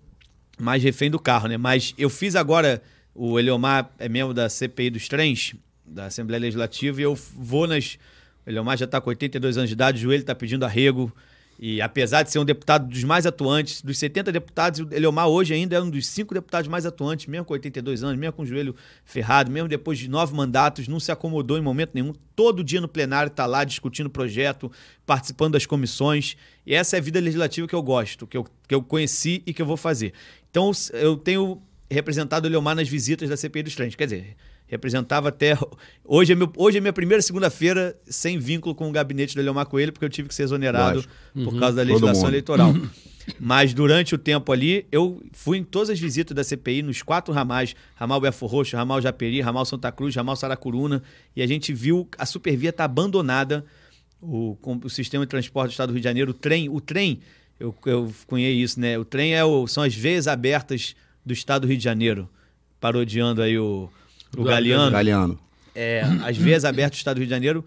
mais 0.58 0.82
refém 0.82 1.10
do 1.10 1.18
carro, 1.18 1.48
né? 1.48 1.56
Mas 1.56 1.94
eu 1.98 2.10
fiz 2.10 2.36
agora. 2.36 2.82
O 3.16 3.38
Eliomar 3.38 3.92
é 3.96 4.08
membro 4.08 4.34
da 4.34 4.48
CPI 4.48 4.90
dos 4.90 5.06
trens, 5.06 5.54
da 5.86 6.06
Assembleia 6.06 6.40
Legislativa, 6.40 7.00
e 7.00 7.04
eu 7.04 7.14
vou 7.14 7.64
nas. 7.64 7.96
O 8.44 8.50
Eliomar 8.50 8.76
já 8.76 8.86
está 8.86 9.00
com 9.00 9.08
82 9.08 9.56
anos 9.56 9.70
de 9.70 9.74
idade, 9.74 9.98
o 9.98 10.02
joelho 10.02 10.22
está 10.22 10.34
pedindo 10.34 10.64
arrego. 10.64 11.14
E 11.58 11.80
apesar 11.80 12.22
de 12.22 12.30
ser 12.30 12.38
um 12.38 12.44
deputado 12.44 12.88
dos 12.88 13.04
mais 13.04 13.26
atuantes, 13.26 13.80
dos 13.80 13.96
70 13.98 14.32
deputados, 14.32 14.80
o 14.80 14.88
Eliomar 14.92 15.28
hoje 15.28 15.54
ainda 15.54 15.76
é 15.76 15.80
um 15.80 15.88
dos 15.88 16.06
cinco 16.06 16.34
deputados 16.34 16.68
mais 16.68 16.84
atuantes, 16.84 17.26
mesmo 17.26 17.44
com 17.44 17.52
82 17.52 18.02
anos, 18.02 18.18
mesmo 18.18 18.32
com 18.32 18.42
o 18.42 18.46
joelho 18.46 18.74
ferrado, 19.04 19.50
mesmo 19.50 19.68
depois 19.68 19.98
de 19.98 20.08
nove 20.08 20.34
mandatos, 20.34 20.88
não 20.88 20.98
se 20.98 21.12
acomodou 21.12 21.56
em 21.56 21.60
momento 21.60 21.92
nenhum. 21.94 22.12
Todo 22.34 22.64
dia 22.64 22.80
no 22.80 22.88
plenário 22.88 23.30
está 23.30 23.46
lá 23.46 23.62
discutindo 23.64 24.10
projeto, 24.10 24.70
participando 25.06 25.52
das 25.52 25.64
comissões. 25.64 26.36
E 26.66 26.74
essa 26.74 26.96
é 26.96 26.98
a 26.98 27.02
vida 27.02 27.20
legislativa 27.20 27.68
que 27.68 27.74
eu 27.74 27.82
gosto, 27.82 28.26
que 28.26 28.36
eu, 28.36 28.44
que 28.66 28.74
eu 28.74 28.82
conheci 28.82 29.42
e 29.46 29.54
que 29.54 29.62
eu 29.62 29.66
vou 29.66 29.76
fazer. 29.76 30.12
Então 30.50 30.72
eu 30.92 31.16
tenho 31.16 31.62
representado 31.90 32.46
o 32.46 32.48
Eliomar 32.48 32.74
nas 32.74 32.88
visitas 32.88 33.28
da 33.28 33.36
CPI 33.36 33.62
dos 33.62 33.74
trens. 33.74 33.94
Quer 33.94 34.04
dizer, 34.04 34.36
representava 34.66 35.28
até. 35.28 35.56
Hoje 36.04 36.32
é, 36.32 36.34
meu, 36.36 36.52
hoje 36.56 36.78
é 36.78 36.80
minha 36.80 36.92
primeira 36.92 37.22
segunda-feira 37.22 37.96
sem 38.06 38.38
vínculo 38.38 38.74
com 38.74 38.88
o 38.88 38.92
gabinete 38.92 39.34
do 39.34 39.40
Eliomar 39.40 39.66
Coelho, 39.66 39.92
porque 39.92 40.04
eu 40.04 40.10
tive 40.10 40.28
que 40.28 40.34
ser 40.34 40.42
exonerado 40.42 40.96
Lógico. 40.96 41.14
por 41.44 41.58
causa 41.58 41.76
da 41.76 41.82
legislação 41.82 42.28
eleitoral. 42.28 42.74
Mas 43.40 43.72
durante 43.72 44.14
o 44.14 44.18
tempo 44.18 44.52
ali, 44.52 44.86
eu 44.92 45.22
fui 45.32 45.56
em 45.56 45.64
todas 45.64 45.88
as 45.88 45.98
visitas 45.98 46.34
da 46.36 46.44
CPI, 46.44 46.82
nos 46.82 47.00
quatro 47.02 47.32
ramais: 47.32 47.74
ramal 47.94 48.20
Belfor 48.20 48.50
Roxo, 48.50 48.76
ramal 48.76 49.00
Japeri, 49.00 49.40
ramal 49.40 49.64
Santa 49.64 49.90
Cruz, 49.90 50.14
ramal 50.14 50.36
Saracuruna, 50.36 51.02
e 51.34 51.40
a 51.42 51.46
gente 51.46 51.72
viu 51.72 52.06
a 52.18 52.26
supervia 52.26 52.68
estar 52.70 52.84
abandonada. 52.84 53.64
O, 54.20 54.56
com- 54.60 54.80
o 54.82 54.88
sistema 54.90 55.24
de 55.24 55.30
transporte 55.30 55.68
do 55.68 55.72
Estado 55.72 55.88
do 55.88 55.92
Rio 55.92 56.00
de 56.00 56.04
Janeiro, 56.04 56.30
o 56.30 56.34
trem, 56.34 56.68
o 56.70 56.80
trem, 56.80 57.20
eu, 57.60 57.74
eu 57.86 58.12
conheço 58.26 58.58
isso, 58.58 58.80
né? 58.80 58.98
O 58.98 59.04
trem 59.04 59.34
é 59.34 59.44
o, 59.44 59.66
são 59.66 59.82
as 59.82 59.94
veias 59.94 60.26
abertas 60.26 60.94
do 61.24 61.32
Estado 61.34 61.62
do 61.62 61.68
Rio 61.68 61.76
de 61.76 61.84
Janeiro, 61.84 62.28
parodiando 62.80 63.42
aí 63.42 63.58
o, 63.58 63.88
o 64.42 64.44
Galeano. 64.44 64.90
Galeano. 64.90 65.38
É, 65.74 66.02
as 66.24 66.36
vias 66.36 66.64
abertas 66.64 66.98
do 66.98 67.00
Estado 67.00 67.16
do 67.16 67.18
Rio 67.18 67.26
de 67.26 67.30
Janeiro 67.30 67.64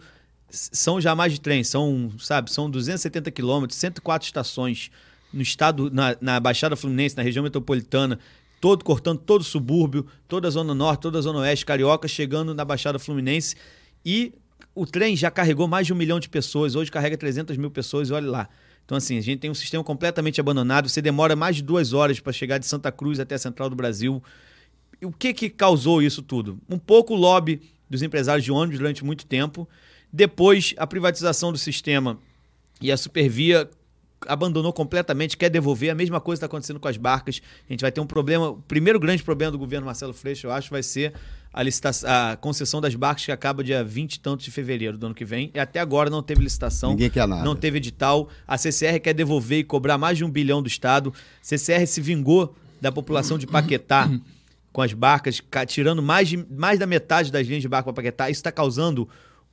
são 0.50 1.02
jamais 1.02 1.34
de 1.34 1.42
trem, 1.42 1.64
são, 1.64 2.12
sabe, 2.20 2.52
são 2.52 2.70
270 2.70 3.30
quilômetros, 3.32 3.78
104 3.80 4.26
estações 4.26 4.90
no 5.34 5.42
estado, 5.42 5.92
na, 5.92 6.16
na 6.22 6.40
Baixada 6.40 6.76
Fluminense, 6.76 7.18
na 7.18 7.24
região 7.24 7.44
metropolitana, 7.44 8.18
todo 8.62 8.84
cortando 8.86 9.20
todo 9.20 9.42
o 9.42 9.44
subúrbio, 9.44 10.08
toda 10.28 10.48
a 10.48 10.52
zona 10.52 10.74
norte, 10.74 11.02
toda 11.02 11.20
a 11.20 11.22
zona 11.22 11.40
oeste, 11.40 11.66
carioca, 11.66 12.08
chegando 12.08 12.56
na 12.56 12.64
Baixada 12.64 12.98
Fluminense 12.98 13.56
e 14.06 14.34
o 14.74 14.86
trem 14.86 15.16
já 15.16 15.30
carregou 15.32 15.68
mais 15.68 15.88
de 15.88 15.94
um 15.94 15.96
milhão 15.96 16.20
de 16.20 16.30
pessoas, 16.30 16.76
hoje 16.76 16.92
carrega 16.92 17.18
300 17.18 17.58
mil 17.58 17.72
pessoas, 17.72 18.10
e 18.10 18.14
olha 18.14 18.30
lá. 18.30 18.50
Então, 18.86 18.98
assim, 18.98 19.18
a 19.18 19.22
gente 19.22 19.40
tem 19.40 19.50
um 19.50 19.56
sistema 19.56 19.84
completamente 19.84 20.40
abandonado. 20.40 20.88
Você 20.88 21.02
demora 21.02 21.36
mais 21.36 21.58
de 21.58 21.64
duas 21.64 21.92
horas 21.92 22.20
para 22.22 22.32
chegar 22.32 22.58
de 22.58 22.66
Santa 22.66 22.90
Cruz 22.90 23.20
até 23.20 23.36
a 23.36 23.38
Central 23.38 23.70
do 23.70 23.76
Brasil. 23.76 24.24
O 25.04 25.12
que, 25.12 25.34
que 25.34 25.50
causou 25.50 26.02
isso 26.02 26.22
tudo? 26.22 26.60
Um 26.70 26.80
pouco 26.80 27.14
o 27.14 27.18
lobby 27.18 27.62
dos 27.90 28.02
empresários 28.02 28.44
de 28.44 28.52
ônibus 28.52 28.80
durante 28.80 29.04
muito 29.04 29.26
tempo. 29.26 29.68
Depois, 30.12 30.74
a 30.78 30.88
privatização 30.88 31.52
do 31.52 31.58
sistema 31.58 32.18
e 32.82 32.92
a 32.92 32.98
Supervia 32.98 33.70
abandonou 34.26 34.74
completamente, 34.74 35.38
quer 35.38 35.50
devolver. 35.50 35.92
A 35.92 35.96
mesma 35.96 36.20
coisa 36.20 36.38
está 36.38 36.46
acontecendo 36.48 36.80
com 36.80 36.88
as 36.88 36.98
barcas. 36.98 37.42
A 37.70 37.74
gente 37.74 37.82
vai 37.82 37.92
ter 37.92 38.02
um 38.02 38.08
problema. 38.08 38.50
O 38.50 38.62
primeiro 38.62 39.00
grande 39.00 39.22
problema 39.22 39.52
do 39.52 39.58
governo 39.58 39.86
Marcelo 39.86 40.14
Freixo, 40.14 40.48
eu 40.48 40.52
acho, 40.52 40.72
vai 40.72 40.82
ser 40.82 41.14
a, 41.54 41.62
licitação, 41.62 42.10
a 42.10 42.36
concessão 42.36 42.82
das 42.82 42.96
barcas 42.96 43.26
que 43.26 43.32
acaba 43.32 43.64
dia 43.64 43.84
20 43.84 44.16
e 44.16 44.20
tantos 44.20 44.46
de 44.46 44.52
fevereiro 44.52 44.98
do 44.98 45.06
ano 45.06 45.16
que 45.16 45.26
vem. 45.26 45.52
E 45.54 45.60
até 45.60 45.80
agora 45.80 46.10
não 46.10 46.24
teve 46.24 46.42
licitação. 46.42 46.92
Ninguém 46.92 47.10
quer 47.10 47.28
nada. 47.28 47.44
Não 47.44 47.56
teve 47.56 47.78
edital. 47.78 48.30
A 48.48 48.58
CCR 48.58 49.00
quer 49.02 49.14
devolver 49.14 49.60
e 49.60 49.64
cobrar 49.64 49.98
mais 49.98 50.18
de 50.18 50.24
um 50.24 50.30
bilhão 50.30 50.62
do 50.62 50.68
Estado. 50.68 51.14
CCR 51.42 51.86
se 51.86 52.02
vingou 52.02 52.56
da 52.82 52.92
população 52.92 53.38
de 53.38 53.46
Paquetá 53.46 54.10
com 54.78 54.84
as 54.84 54.94
barcas, 54.94 55.40
ca- 55.40 55.66
tirando 55.66 56.04
mais, 56.04 56.30
de, 56.30 56.38
mais 56.52 56.78
da 56.78 56.86
metade 56.86 57.32
das 57.32 57.48
linhas 57.48 57.64
de 57.64 57.68
barco 57.68 57.92
para 57.92 57.96
Paquetá. 57.96 58.30
Isso 58.30 58.38
está 58.38 58.52
causando 58.52 59.10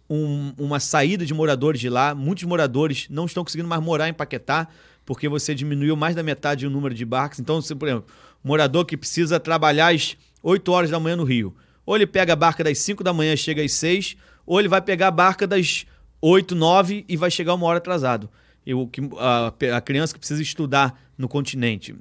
um- 0.09 0.53
uma 0.59 0.79
saída 0.79 1.25
de 1.25 1.33
moradores 1.33 1.81
de 1.81 1.89
lá. 1.89 2.15
Muitos 2.15 2.45
moradores 2.45 3.07
não 3.09 3.25
estão 3.25 3.43
conseguindo 3.43 3.67
mais 3.67 3.83
morar 3.83 4.07
em 4.07 4.13
Paquetá 4.13 4.69
porque 5.03 5.27
você 5.27 5.55
diminuiu 5.55 5.97
mais 5.97 6.15
da 6.15 6.23
metade 6.23 6.67
o 6.67 6.71
número 6.71 6.95
de 6.95 7.07
barcos. 7.07 7.39
Então, 7.41 7.63
se, 7.63 7.75
por 7.75 7.89
exemplo, 7.89 8.05
morador 8.45 8.85
que 8.85 8.99
precisa 8.99 9.41
trabalhar 9.41 9.95
às 9.95 10.15
8 10.43 10.71
horas 10.71 10.91
da 10.91 11.01
manhã 11.01 11.17
no 11.17 11.25
Rio, 11.25 11.57
ou 11.87 11.97
ele 11.97 12.07
pega 12.07 12.35
a 12.35 12.37
barca 12.37 12.63
das 12.63 12.77
5 12.81 13.03
da 13.03 13.15
manhã 13.15 13.35
chega 13.35 13.63
às 13.65 13.73
6, 13.73 14.19
ou 14.45 14.61
ele 14.61 14.69
vai 14.69 14.83
pegar 14.83 15.09
a 15.09 15.11
barca 15.11 15.47
das 15.47 15.87
8, 16.21 16.55
9 16.55 17.03
e 17.09 17.17
vai 17.17 17.31
chegar 17.31 17.55
uma 17.55 17.65
hora 17.67 17.79
atrasado. 17.79 18.29
E 18.67 18.73
que, 18.89 19.01
a, 19.19 19.55
a 19.75 19.81
criança 19.81 20.13
que 20.13 20.19
precisa 20.19 20.43
estudar 20.43 21.01
no 21.17 21.29
continente. 21.31 21.97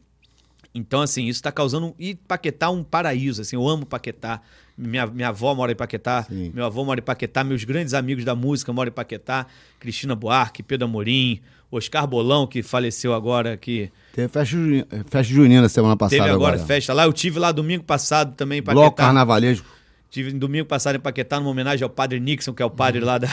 Então, 0.75 1.01
assim, 1.01 1.23
isso 1.25 1.37
está 1.37 1.51
causando. 1.51 1.93
E 1.99 2.15
Paquetá 2.15 2.65
é 2.65 2.69
um 2.69 2.83
paraíso, 2.83 3.41
assim, 3.41 3.55
eu 3.55 3.67
amo 3.67 3.85
Paquetá. 3.85 4.41
Minha, 4.75 5.05
minha 5.05 5.27
avó 5.27 5.53
mora 5.53 5.71
em 5.71 5.75
Paquetá, 5.75 6.23
Sim. 6.23 6.51
meu 6.53 6.65
avô 6.65 6.83
mora 6.83 6.99
em 6.99 7.03
Paquetá, 7.03 7.43
meus 7.43 7.63
grandes 7.63 7.93
amigos 7.93 8.25
da 8.25 8.33
música 8.33 8.73
moram 8.73 8.89
em 8.89 8.93
Paquetá, 8.93 9.45
Cristina 9.79 10.15
Buarque, 10.15 10.63
Pedro 10.63 10.85
Amorim, 10.87 11.39
Oscar 11.71 12.07
Bolão, 12.07 12.47
que 12.47 12.63
faleceu 12.63 13.13
agora, 13.13 13.55
que 13.55 13.91
Teve 14.13 14.27
festa, 14.29 14.45
juni- 14.45 14.83
festa 14.89 15.21
junina 15.23 15.69
semana 15.69 15.95
passada 15.95 16.23
teve 16.23 16.33
agora, 16.33 16.55
agora. 16.55 16.67
festa 16.67 16.91
lá. 16.91 17.03
Eu 17.05 17.13
tive 17.13 17.37
lá 17.37 17.51
domingo 17.51 17.83
passado 17.83 18.33
também 18.35 18.59
em 18.59 18.61
Bloco 18.63 18.81
Paquetá. 18.81 19.03
carnavalesco. 19.03 19.67
Tive 20.09 20.31
domingo 20.31 20.65
passado 20.65 20.95
em 20.95 20.99
Paquetá, 20.99 21.39
numa 21.39 21.51
homenagem 21.51 21.83
ao 21.83 21.89
padre 21.89 22.19
Nixon, 22.19 22.51
que 22.53 22.63
é 22.63 22.65
o 22.65 22.69
padre 22.71 22.99
lá 23.01 23.19
da, 23.19 23.27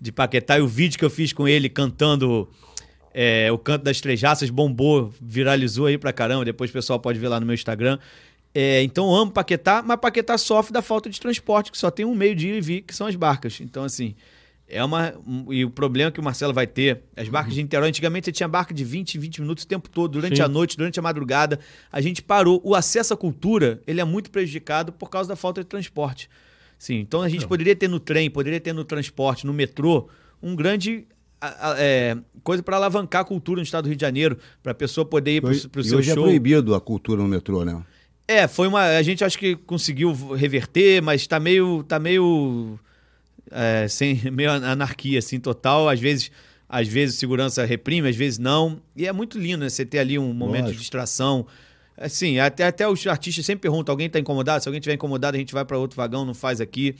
de 0.00 0.10
Paquetá, 0.12 0.58
e 0.58 0.62
o 0.62 0.66
vídeo 0.68 0.98
que 0.98 1.04
eu 1.04 1.10
fiz 1.10 1.30
com 1.32 1.46
ele 1.46 1.68
cantando 1.68 2.48
é, 3.18 3.50
o 3.50 3.56
canto 3.56 3.82
das 3.82 3.98
trejaças 3.98 4.50
bombou, 4.50 5.10
viralizou 5.18 5.86
aí 5.86 5.96
pra 5.96 6.12
caramba. 6.12 6.44
Depois 6.44 6.68
o 6.68 6.72
pessoal 6.74 7.00
pode 7.00 7.18
ver 7.18 7.28
lá 7.28 7.40
no 7.40 7.46
meu 7.46 7.54
Instagram. 7.54 7.98
É, 8.54 8.82
então 8.82 9.08
eu 9.08 9.14
amo 9.16 9.32
Paquetá, 9.32 9.82
mas 9.82 9.98
Paquetá 9.98 10.36
sofre 10.36 10.70
da 10.70 10.82
falta 10.82 11.08
de 11.08 11.18
transporte, 11.18 11.72
que 11.72 11.78
só 11.78 11.90
tem 11.90 12.04
um 12.04 12.14
meio 12.14 12.36
de 12.36 12.48
ir 12.48 12.56
e 12.56 12.60
vir, 12.60 12.82
que 12.82 12.94
são 12.94 13.06
as 13.06 13.16
barcas. 13.16 13.58
Então, 13.62 13.84
assim, 13.84 14.14
é 14.68 14.84
uma. 14.84 15.14
E 15.48 15.64
o 15.64 15.70
problema 15.70 16.10
que 16.10 16.20
o 16.20 16.22
Marcelo 16.22 16.52
vai 16.52 16.66
ter, 16.66 17.04
as 17.16 17.26
barcas 17.26 17.54
de 17.54 17.62
Niterói, 17.62 17.88
antigamente 17.88 18.26
você 18.26 18.32
tinha 18.32 18.46
barca 18.46 18.74
de 18.74 18.84
20, 18.84 19.16
20 19.16 19.40
minutos 19.40 19.64
o 19.64 19.66
tempo 19.66 19.88
todo, 19.88 20.12
durante 20.12 20.36
Sim. 20.36 20.42
a 20.42 20.48
noite, 20.48 20.76
durante 20.76 21.00
a 21.00 21.02
madrugada. 21.02 21.58
A 21.90 22.02
gente 22.02 22.20
parou. 22.22 22.60
O 22.62 22.74
acesso 22.74 23.14
à 23.14 23.16
cultura, 23.16 23.80
ele 23.86 23.98
é 23.98 24.04
muito 24.04 24.30
prejudicado 24.30 24.92
por 24.92 25.08
causa 25.08 25.26
da 25.26 25.36
falta 25.36 25.62
de 25.62 25.66
transporte. 25.66 26.28
Sim, 26.78 26.96
então 26.96 27.22
a 27.22 27.30
gente 27.30 27.46
poderia 27.46 27.74
ter 27.74 27.88
no 27.88 27.98
trem, 27.98 28.28
poderia 28.28 28.60
ter 28.60 28.74
no 28.74 28.84
transporte, 28.84 29.46
no 29.46 29.54
metrô, 29.54 30.10
um 30.42 30.54
grande. 30.54 31.06
É, 31.78 32.16
coisa 32.42 32.62
para 32.62 32.76
alavancar 32.76 33.22
a 33.22 33.24
cultura 33.24 33.58
no 33.58 33.64
estado 33.64 33.84
do 33.84 33.88
Rio 33.88 33.96
de 33.96 34.00
Janeiro, 34.00 34.38
para 34.62 34.72
a 34.72 34.74
pessoa 34.74 35.04
poder 35.04 35.36
ir 35.36 35.40
para 35.40 35.50
o 35.50 35.84
seu 35.84 35.98
hoje 35.98 36.10
é 36.10 36.14
show. 36.14 36.24
proibido 36.24 36.74
a 36.74 36.80
cultura 36.80 37.22
no 37.22 37.28
metrô, 37.28 37.64
né? 37.64 37.82
É, 38.28 38.48
foi 38.48 38.66
uma. 38.66 38.82
A 38.82 39.02
gente 39.02 39.22
acho 39.22 39.38
que 39.38 39.54
conseguiu 39.54 40.12
reverter, 40.34 41.00
mas 41.00 41.26
tá 41.26 41.38
meio. 41.38 41.84
tá 41.84 41.98
meio. 41.98 42.78
é, 43.50 43.86
sem, 43.88 44.20
meio 44.32 44.50
anarquia, 44.50 45.18
assim, 45.18 45.38
total. 45.38 45.88
Às 45.88 46.00
vezes, 46.00 46.30
às 46.68 46.88
vezes 46.88 47.16
segurança 47.16 47.64
reprime, 47.64 48.08
às 48.08 48.16
vezes 48.16 48.38
não. 48.38 48.80
E 48.96 49.06
é 49.06 49.12
muito 49.12 49.38
lindo, 49.38 49.58
né? 49.58 49.68
Você 49.68 49.86
ter 49.86 50.00
ali 50.00 50.18
um 50.18 50.32
momento 50.32 50.56
de 50.56 50.62
Lógico. 50.62 50.80
distração. 50.80 51.46
Assim, 51.96 52.38
até, 52.38 52.64
até 52.64 52.86
os 52.86 53.06
artistas 53.06 53.46
sempre 53.46 53.62
perguntam: 53.62 53.92
alguém 53.92 54.10
tá 54.10 54.18
incomodado? 54.18 54.62
Se 54.62 54.68
alguém 54.68 54.80
tiver 54.80 54.94
incomodado, 54.94 55.36
a 55.36 55.38
gente 55.38 55.54
vai 55.54 55.64
para 55.64 55.78
outro 55.78 55.96
vagão, 55.96 56.24
não 56.24 56.34
faz 56.34 56.60
aqui. 56.60 56.96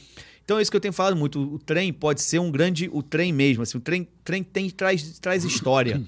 Então 0.47 0.61
é 0.61 0.63
isso 0.63 0.71
que 0.71 0.77
eu 0.77 0.81
tenho 0.81 0.95
falado 0.95 1.17
muito. 1.17 1.43
O, 1.43 1.59
trem 1.59 1.93
pode 1.93 2.23
ser 2.23 2.39
um 2.39 2.53
grande. 2.53 2.89
O 2.93 3.03
trem 3.03 3.33
mesmo. 3.33 3.65
Assim, 3.65 3.79
o 3.79 3.81
trem, 3.81 4.07
trem 4.23 4.45
tem, 4.45 4.71
traz, 4.71 5.19
traz 5.19 5.45
história. 5.45 6.01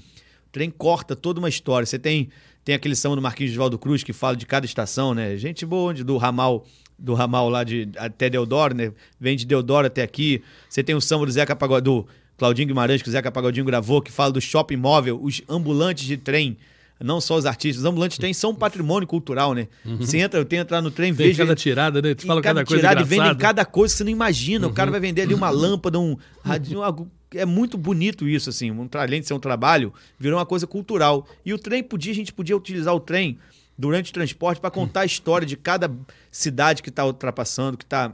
O 0.47 0.51
trem 0.53 0.71
corta 0.71 1.17
toda 1.17 1.41
uma 1.41 1.49
história. 1.49 1.85
Você 1.85 1.99
tem, 1.99 2.29
tem 2.65 2.73
aquele 2.73 2.95
samba 2.95 3.17
do 3.17 3.21
Marquinhos 3.21 3.51
de 3.51 3.59
Valdo 3.59 3.77
Cruz 3.77 4.05
que 4.05 4.13
fala 4.13 4.37
de 4.37 4.47
cada 4.47 4.65
estação, 4.65 5.13
né? 5.13 5.37
Gente 5.37 5.67
boa 5.67 5.91
onde 5.91 6.05
do 6.05 6.17
ramal 6.17 6.65
do 6.97 7.15
ramal 7.15 7.49
lá 7.49 7.65
de 7.65 7.89
até 7.97 8.31
Deodoro, 8.31 8.75
né? 8.75 8.93
Vem 9.21 9.37
de 9.37 9.45
Deodoro 9.45 9.87
até 9.89 10.03
aqui. 10.03 10.43
Você 10.71 10.83
tem 10.85 10.95
o 10.95 11.01
samba 11.01 11.27
do 11.27 11.33
Zeca 11.33 11.55
Pagodinho, 11.55 12.03
do 12.03 12.09
Claudinho 12.37 12.69
Guimarães 12.69 13.03
que 13.03 13.09
o 13.09 13.13
Zeca 13.13 13.31
Pagodinho 13.31 13.67
gravou, 13.67 14.01
que 14.01 14.11
fala 14.11 14.33
do 14.33 14.41
shopping 14.41 14.77
móvel, 14.77 15.21
os 15.23 15.43
ambulantes 15.49 16.07
de 16.07 16.17
trem. 16.17 16.57
Não 17.01 17.21
só 17.21 17.37
os 17.37 17.47
artistas, 17.47 17.85
os 17.85 17.85
ambulantes 17.89 18.19
trem 18.19 18.35
são 18.35 18.51
um 18.51 18.55
patrimônio 18.55 19.07
cultural, 19.07 19.55
né? 19.55 19.69
Você 20.01 20.19
entra, 20.19 20.41
eu 20.41 20.45
tenho 20.45 20.61
que 20.63 20.67
entrar 20.67 20.83
no 20.83 20.91
trem, 20.91 21.15
Tem 21.15 21.27
vejo 21.29 21.39
cada 21.39 21.55
tirada, 21.55 22.03
né? 22.03 22.15
Tu 22.15 22.27
fala 22.27 22.43
cada, 22.43 22.65
coisa 22.65 22.81
tirada 22.83 23.05
vendem 23.05 23.37
cada 23.37 23.65
coisa 23.65 23.95
que 23.95 23.99
você 23.99 24.05
não 24.05 24.11
imagina. 24.11 24.67
O 24.67 24.71
Uhum. 24.71 24.75
cara 24.75 24.91
vai 24.91 24.99
vender 24.99 25.23
ali 25.23 25.33
uma 25.35 25.49
lâmpada, 25.51 25.99
um 26.01 26.17
radinho, 26.43 26.83
algo- 26.83 27.09
é 27.35 27.45
muito 27.47 27.79
bonito 27.79 28.27
isso, 28.27 28.51
assim. 28.51 28.71
Um, 28.73 28.89
além 28.95 29.21
de 29.21 29.29
ser 29.29 29.35
um 29.35 29.39
trabalho, 29.39 29.93
virou 30.19 30.39
uma 30.41 30.47
coisa 30.47 30.67
cultural. 30.67 31.29
E 31.45 31.55
o 31.55 31.59
trem 31.59 31.85
podia, 31.85 32.11
a 32.11 32.15
gente 32.17 32.33
podia 32.33 32.57
utilizar 32.57 32.93
o 32.95 32.99
trem 33.01 33.39
durante 33.79 34.11
o 34.11 34.15
transporte 34.15 34.61
para 34.61 34.71
contar 34.71 35.03
a 35.03 35.05
história 35.07 35.47
de 35.47 35.57
cada 35.57 35.89
cidade 36.33 36.83
que 36.83 36.89
está 36.89 37.05
ultrapassando, 37.05 37.77
que 37.77 37.85
está 37.85 38.13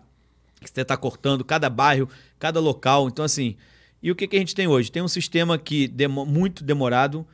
que 0.60 0.70
você 0.70 0.80
está 0.80 0.96
cortando, 0.96 1.44
cada 1.44 1.68
bairro, 1.70 2.08
cada 2.38 2.58
local. 2.60 3.08
Então, 3.08 3.22
assim, 3.24 3.54
e 4.02 4.10
o 4.10 4.14
que, 4.16 4.26
que 4.26 4.34
a 4.36 4.38
gente 4.38 4.54
tem 4.54 4.66
hoje? 4.66 4.90
Tem 4.90 5.02
um 5.02 5.08
sistema 5.08 5.58
que 5.58 5.86
demo- 5.88 6.24
muito 6.24 6.64
demorado, 6.64 7.26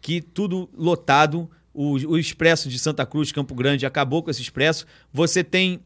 que 0.00 0.20
tudo 0.20 0.68
lotado. 0.76 1.50
O, 1.74 1.92
o 1.92 2.18
expresso 2.18 2.68
de 2.68 2.76
Santa 2.78 3.06
Cruz, 3.06 3.30
Campo 3.30 3.54
Grande, 3.54 3.86
acabou 3.86 4.20
com 4.22 4.30
esse 4.30 4.42
expresso. 4.42 4.84
Você 5.12 5.44
tem, 5.44 5.78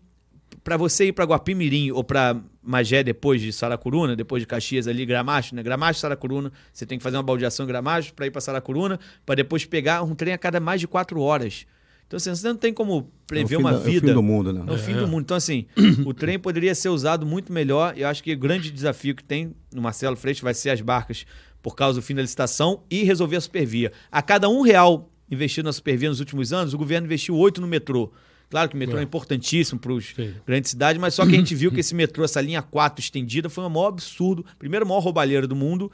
para 0.64 0.78
você 0.78 1.08
ir 1.08 1.12
para 1.12 1.26
Guapimirim 1.26 1.90
ou 1.90 2.02
para 2.02 2.40
Magé 2.62 3.02
depois 3.02 3.42
de 3.42 3.52
Saracuruna, 3.52 4.16
depois 4.16 4.40
de 4.42 4.46
Caxias 4.46 4.88
ali, 4.88 5.04
Gramacho, 5.04 5.54
né? 5.54 5.62
Gramacho, 5.62 6.00
Saracuruna, 6.00 6.50
você 6.72 6.86
tem 6.86 6.96
que 6.96 7.04
fazer 7.04 7.18
uma 7.18 7.22
baldeação 7.22 7.64
em 7.64 7.68
Gramacho 7.68 8.14
para 8.14 8.26
ir 8.26 8.30
para 8.30 8.40
Saracuruna, 8.40 8.98
para 9.26 9.34
depois 9.34 9.66
pegar 9.66 10.02
um 10.02 10.14
trem 10.14 10.32
a 10.32 10.38
cada 10.38 10.58
mais 10.60 10.80
de 10.80 10.88
quatro 10.88 11.20
horas. 11.20 11.66
Então, 12.06 12.16
assim, 12.16 12.30
você 12.34 12.48
não 12.48 12.56
tem 12.56 12.72
como 12.72 13.10
prever 13.26 13.56
É 13.56 13.58
uma 13.58 13.72
da- 13.72 13.76
é 13.78 13.80
o 13.80 13.84
vida. 13.84 14.06
fim 14.08 14.14
do 14.14 14.22
mundo, 14.22 14.52
né? 14.52 14.64
É 14.66 14.72
o 14.72 14.78
fim 14.78 14.94
do 14.94 15.06
mundo. 15.08 15.22
Então, 15.22 15.36
assim, 15.36 15.66
o 16.06 16.14
trem 16.14 16.38
poderia 16.38 16.74
ser 16.74 16.88
usado 16.88 17.26
muito 17.26 17.52
melhor. 17.52 17.92
Eu 17.98 18.08
acho 18.08 18.22
que 18.22 18.32
o 18.32 18.38
grande 18.38 18.70
desafio 18.70 19.14
que 19.14 19.24
tem 19.24 19.54
no 19.74 19.82
Marcelo 19.82 20.16
Freixo 20.16 20.42
vai 20.42 20.54
ser 20.54 20.70
as 20.70 20.80
barcas 20.80 21.26
por 21.62 21.76
causa 21.76 22.00
do 22.00 22.02
fim 22.02 22.14
da 22.14 22.22
licitação 22.22 22.82
e 22.90 23.04
resolver 23.04 23.36
a 23.36 23.40
supervia. 23.40 23.92
A 24.10 24.20
cada 24.20 24.48
um 24.48 24.62
real 24.62 25.08
investido 25.30 25.66
na 25.66 25.72
supervia 25.72 26.08
nos 26.08 26.20
últimos 26.20 26.52
anos, 26.52 26.74
o 26.74 26.78
governo 26.78 27.06
investiu 27.06 27.36
oito 27.36 27.60
no 27.60 27.66
metrô. 27.66 28.12
Claro 28.50 28.68
que 28.68 28.74
o 28.74 28.78
metrô 28.78 28.98
é, 28.98 29.00
É. 29.00 29.04
importantíssimo 29.04 29.80
para 29.80 29.94
as 29.94 30.04
Sim. 30.14 30.34
grandes 30.46 30.70
cidades, 30.70 31.00
mas 31.00 31.14
só 31.14 31.24
que 31.24 31.34
a 31.34 31.38
gente 31.38 31.54
viu 31.54 31.72
que 31.72 31.80
esse 31.80 31.94
metrô, 31.94 32.22
essa 32.22 32.38
linha 32.40 32.60
4 32.60 33.00
estendida, 33.02 33.48
foi 33.48 33.64
o 33.64 33.70
maior 33.70 33.86
absurdo. 33.88 34.44
Primeiro, 34.58 34.84
o 34.84 34.88
maior 34.88 35.00
roubalheiro 35.00 35.48
do 35.48 35.56
mundo. 35.56 35.90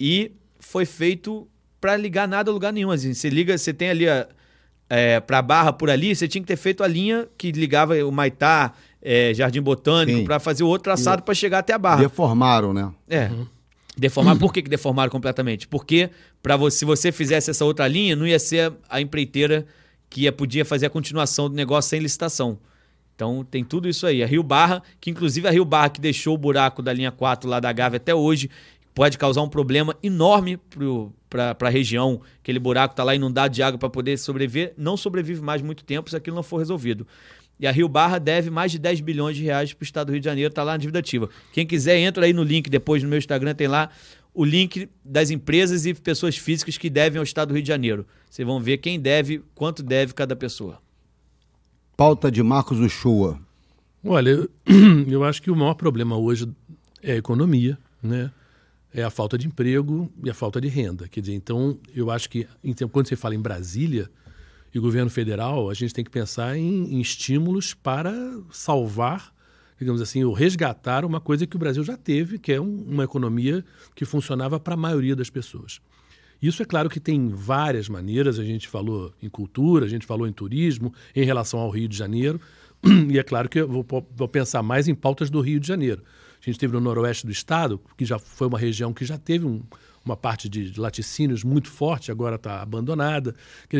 E 0.00 0.32
foi 0.58 0.86
feito 0.86 1.46
para 1.80 1.94
ligar 1.96 2.26
nada 2.26 2.50
a 2.50 2.54
lugar 2.54 2.72
nenhum. 2.72 2.90
Assim, 2.90 3.12
você 3.12 3.28
liga, 3.28 3.58
você 3.58 3.74
tem 3.74 3.90
ali 3.90 4.08
a, 4.08 4.26
é, 4.88 5.20
para 5.20 5.42
Barra 5.42 5.70
por 5.72 5.90
ali, 5.90 6.14
você 6.16 6.26
tinha 6.26 6.40
que 6.40 6.48
ter 6.48 6.56
feito 6.56 6.82
a 6.82 6.86
linha 6.86 7.28
que 7.36 7.52
ligava 7.52 7.94
o 8.04 8.10
Maitá, 8.10 8.72
é, 9.02 9.34
Jardim 9.34 9.60
Botânico, 9.60 10.24
para 10.24 10.38
fazer 10.40 10.62
o 10.64 10.68
outro 10.68 10.84
traçado 10.84 11.22
para 11.22 11.34
chegar 11.34 11.58
até 11.58 11.74
a 11.74 11.78
Barra. 11.78 12.00
Deformaram, 12.02 12.72
né? 12.72 12.90
É. 13.08 13.30
Deformar, 13.96 14.36
por 14.36 14.52
que, 14.52 14.62
que 14.62 14.68
deformaram 14.68 15.10
completamente? 15.10 15.66
Porque 15.66 16.10
para 16.42 16.56
você, 16.56 16.78
se 16.78 16.84
você 16.84 17.10
fizesse 17.10 17.50
essa 17.50 17.64
outra 17.64 17.88
linha, 17.88 18.14
não 18.14 18.26
ia 18.26 18.38
ser 18.38 18.72
a 18.90 19.00
empreiteira 19.00 19.66
que 20.10 20.22
ia, 20.22 20.32
podia 20.32 20.64
fazer 20.64 20.86
a 20.86 20.90
continuação 20.90 21.48
do 21.48 21.56
negócio 21.56 21.90
sem 21.90 22.00
licitação. 22.00 22.58
Então 23.14 23.42
tem 23.42 23.64
tudo 23.64 23.88
isso 23.88 24.06
aí. 24.06 24.22
A 24.22 24.26
Rio 24.26 24.42
Barra, 24.42 24.82
que 25.00 25.10
inclusive 25.10 25.48
a 25.48 25.50
Rio 25.50 25.64
Barra 25.64 25.88
que 25.88 26.00
deixou 26.00 26.34
o 26.34 26.38
buraco 26.38 26.82
da 26.82 26.92
linha 26.92 27.10
4 27.10 27.48
lá 27.48 27.58
da 27.58 27.72
Gávea 27.72 27.96
até 27.96 28.14
hoje, 28.14 28.50
pode 28.94 29.16
causar 29.16 29.42
um 29.42 29.48
problema 29.48 29.96
enorme 30.02 30.58
para 31.30 31.56
a 31.58 31.70
região. 31.70 32.20
Aquele 32.42 32.58
buraco 32.58 32.92
está 32.92 33.02
lá 33.02 33.14
inundado 33.14 33.54
de 33.54 33.62
água 33.62 33.78
para 33.78 33.88
poder 33.88 34.18
sobreviver. 34.18 34.74
Não 34.76 34.96
sobrevive 34.96 35.40
mais 35.40 35.62
muito 35.62 35.82
tempo 35.84 36.10
se 36.10 36.16
aquilo 36.16 36.36
não 36.36 36.42
for 36.42 36.58
resolvido. 36.58 37.06
E 37.58 37.66
a 37.66 37.72
Rio 37.72 37.88
Barra 37.88 38.18
deve 38.18 38.50
mais 38.50 38.70
de 38.72 38.78
10 38.78 39.00
bilhões 39.00 39.36
de 39.36 39.42
reais 39.42 39.72
para 39.72 39.82
o 39.82 39.84
estado 39.84 40.08
do 40.08 40.12
Rio 40.12 40.20
de 40.20 40.24
Janeiro, 40.26 40.50
está 40.50 40.62
lá 40.62 40.72
na 40.72 40.78
dívida 40.78 40.98
ativa. 40.98 41.28
Quem 41.52 41.66
quiser, 41.66 41.98
entra 41.98 42.26
aí 42.26 42.32
no 42.32 42.42
link 42.42 42.68
depois 42.68 43.02
no 43.02 43.08
meu 43.08 43.18
Instagram, 43.18 43.54
tem 43.54 43.66
lá 43.68 43.88
o 44.34 44.44
link 44.44 44.88
das 45.02 45.30
empresas 45.30 45.86
e 45.86 45.94
pessoas 45.94 46.36
físicas 46.36 46.76
que 46.76 46.90
devem 46.90 47.16
ao 47.18 47.24
estado 47.24 47.48
do 47.48 47.54
Rio 47.54 47.62
de 47.62 47.68
Janeiro. 47.68 48.06
Vocês 48.28 48.46
vão 48.46 48.60
ver 48.60 48.76
quem 48.78 49.00
deve, 49.00 49.42
quanto 49.54 49.82
deve 49.82 50.12
cada 50.12 50.36
pessoa. 50.36 50.78
Pauta 51.96 52.30
de 52.30 52.42
Marcos 52.42 52.78
Uchoa. 52.78 53.40
Olha, 54.04 54.30
eu- 54.30 54.50
eu 55.08 55.24
acho 55.24 55.40
que 55.42 55.50
o 55.50 55.56
maior 55.56 55.74
problema 55.74 56.16
hoje 56.16 56.46
é 57.02 57.12
a 57.12 57.16
economia, 57.16 57.78
né? 58.02 58.30
É 58.92 59.02
a 59.02 59.10
falta 59.10 59.36
de 59.36 59.46
emprego 59.46 60.10
e 60.24 60.30
a 60.30 60.34
falta 60.34 60.60
de 60.60 60.68
renda. 60.68 61.08
Quer 61.08 61.20
dizer, 61.20 61.34
então, 61.34 61.78
eu 61.94 62.10
acho 62.10 62.28
que 62.30 62.46
então, 62.62 62.88
quando 62.88 63.08
você 63.08 63.16
fala 63.16 63.34
em 63.34 63.40
Brasília 63.40 64.10
e 64.76 64.78
governo 64.78 65.10
federal, 65.10 65.70
a 65.70 65.74
gente 65.74 65.94
tem 65.94 66.04
que 66.04 66.10
pensar 66.10 66.56
em, 66.56 66.94
em 66.94 67.00
estímulos 67.00 67.72
para 67.72 68.12
salvar, 68.50 69.32
digamos 69.78 70.02
assim, 70.02 70.22
ou 70.22 70.34
resgatar 70.34 71.02
uma 71.04 71.18
coisa 71.18 71.46
que 71.46 71.56
o 71.56 71.58
Brasil 71.58 71.82
já 71.82 71.96
teve, 71.96 72.38
que 72.38 72.52
é 72.52 72.60
um- 72.60 72.84
uma 72.86 73.04
economia 73.04 73.64
que 73.94 74.04
funcionava 74.04 74.60
para 74.60 74.74
a 74.74 74.76
maioria 74.76 75.16
das 75.16 75.30
pessoas. 75.30 75.80
Isso 76.42 76.62
é 76.62 76.66
claro 76.66 76.90
que 76.90 77.00
tem 77.00 77.30
várias 77.30 77.88
maneiras, 77.88 78.38
a 78.38 78.44
gente 78.44 78.68
falou 78.68 79.14
em 79.22 79.30
cultura, 79.30 79.86
a 79.86 79.88
gente 79.88 80.04
falou 80.04 80.28
em 80.28 80.32
turismo, 80.32 80.92
em 81.14 81.24
relação 81.24 81.58
ao 81.58 81.70
Rio 81.70 81.88
de 81.88 81.96
Janeiro, 81.96 82.38
e 83.10 83.18
é 83.18 83.22
claro 83.22 83.48
que 83.48 83.60
eu 83.60 83.66
vou, 83.66 83.86
vou 84.14 84.28
pensar 84.28 84.62
mais 84.62 84.88
em 84.88 84.94
pautas 84.94 85.30
do 85.30 85.40
Rio 85.40 85.58
de 85.58 85.66
Janeiro. 85.66 86.02
A 86.38 86.44
gente 86.44 86.58
teve 86.58 86.74
no 86.74 86.80
noroeste 86.80 87.24
do 87.24 87.32
estado, 87.32 87.80
que 87.96 88.04
já 88.04 88.18
foi 88.18 88.46
uma 88.46 88.58
região 88.58 88.92
que 88.92 89.06
já 89.06 89.16
teve 89.16 89.46
um- 89.46 89.62
uma 90.06 90.16
parte 90.16 90.48
de 90.48 90.78
laticínios 90.80 91.42
muito 91.44 91.68
forte, 91.68 92.10
agora 92.10 92.36
está 92.36 92.62
abandonada. 92.62 93.34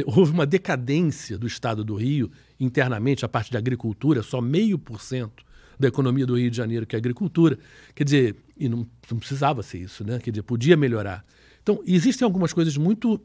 Houve 0.04 0.32
uma 0.32 0.44
decadência 0.44 1.38
do 1.38 1.46
estado 1.46 1.84
do 1.84 1.94
Rio 1.94 2.30
internamente, 2.58 3.24
a 3.24 3.28
parte 3.28 3.50
de 3.50 3.56
agricultura, 3.56 4.22
só 4.22 4.40
meio 4.40 4.78
por 4.78 5.00
cento 5.00 5.44
da 5.78 5.88
economia 5.88 6.26
do 6.26 6.36
Rio 6.36 6.50
de 6.50 6.56
Janeiro, 6.56 6.86
que 6.86 6.96
é 6.96 6.98
agricultura. 6.98 7.58
Quer 7.94 8.04
dizer, 8.04 8.36
e 8.56 8.68
não, 8.68 8.86
não 9.10 9.18
precisava 9.18 9.62
ser 9.62 9.78
isso, 9.78 10.04
né? 10.04 10.18
Quer 10.18 10.30
dizer, 10.30 10.42
podia 10.42 10.76
melhorar. 10.76 11.24
Então, 11.62 11.82
existem 11.86 12.24
algumas 12.24 12.52
coisas 12.52 12.76
muito 12.76 13.20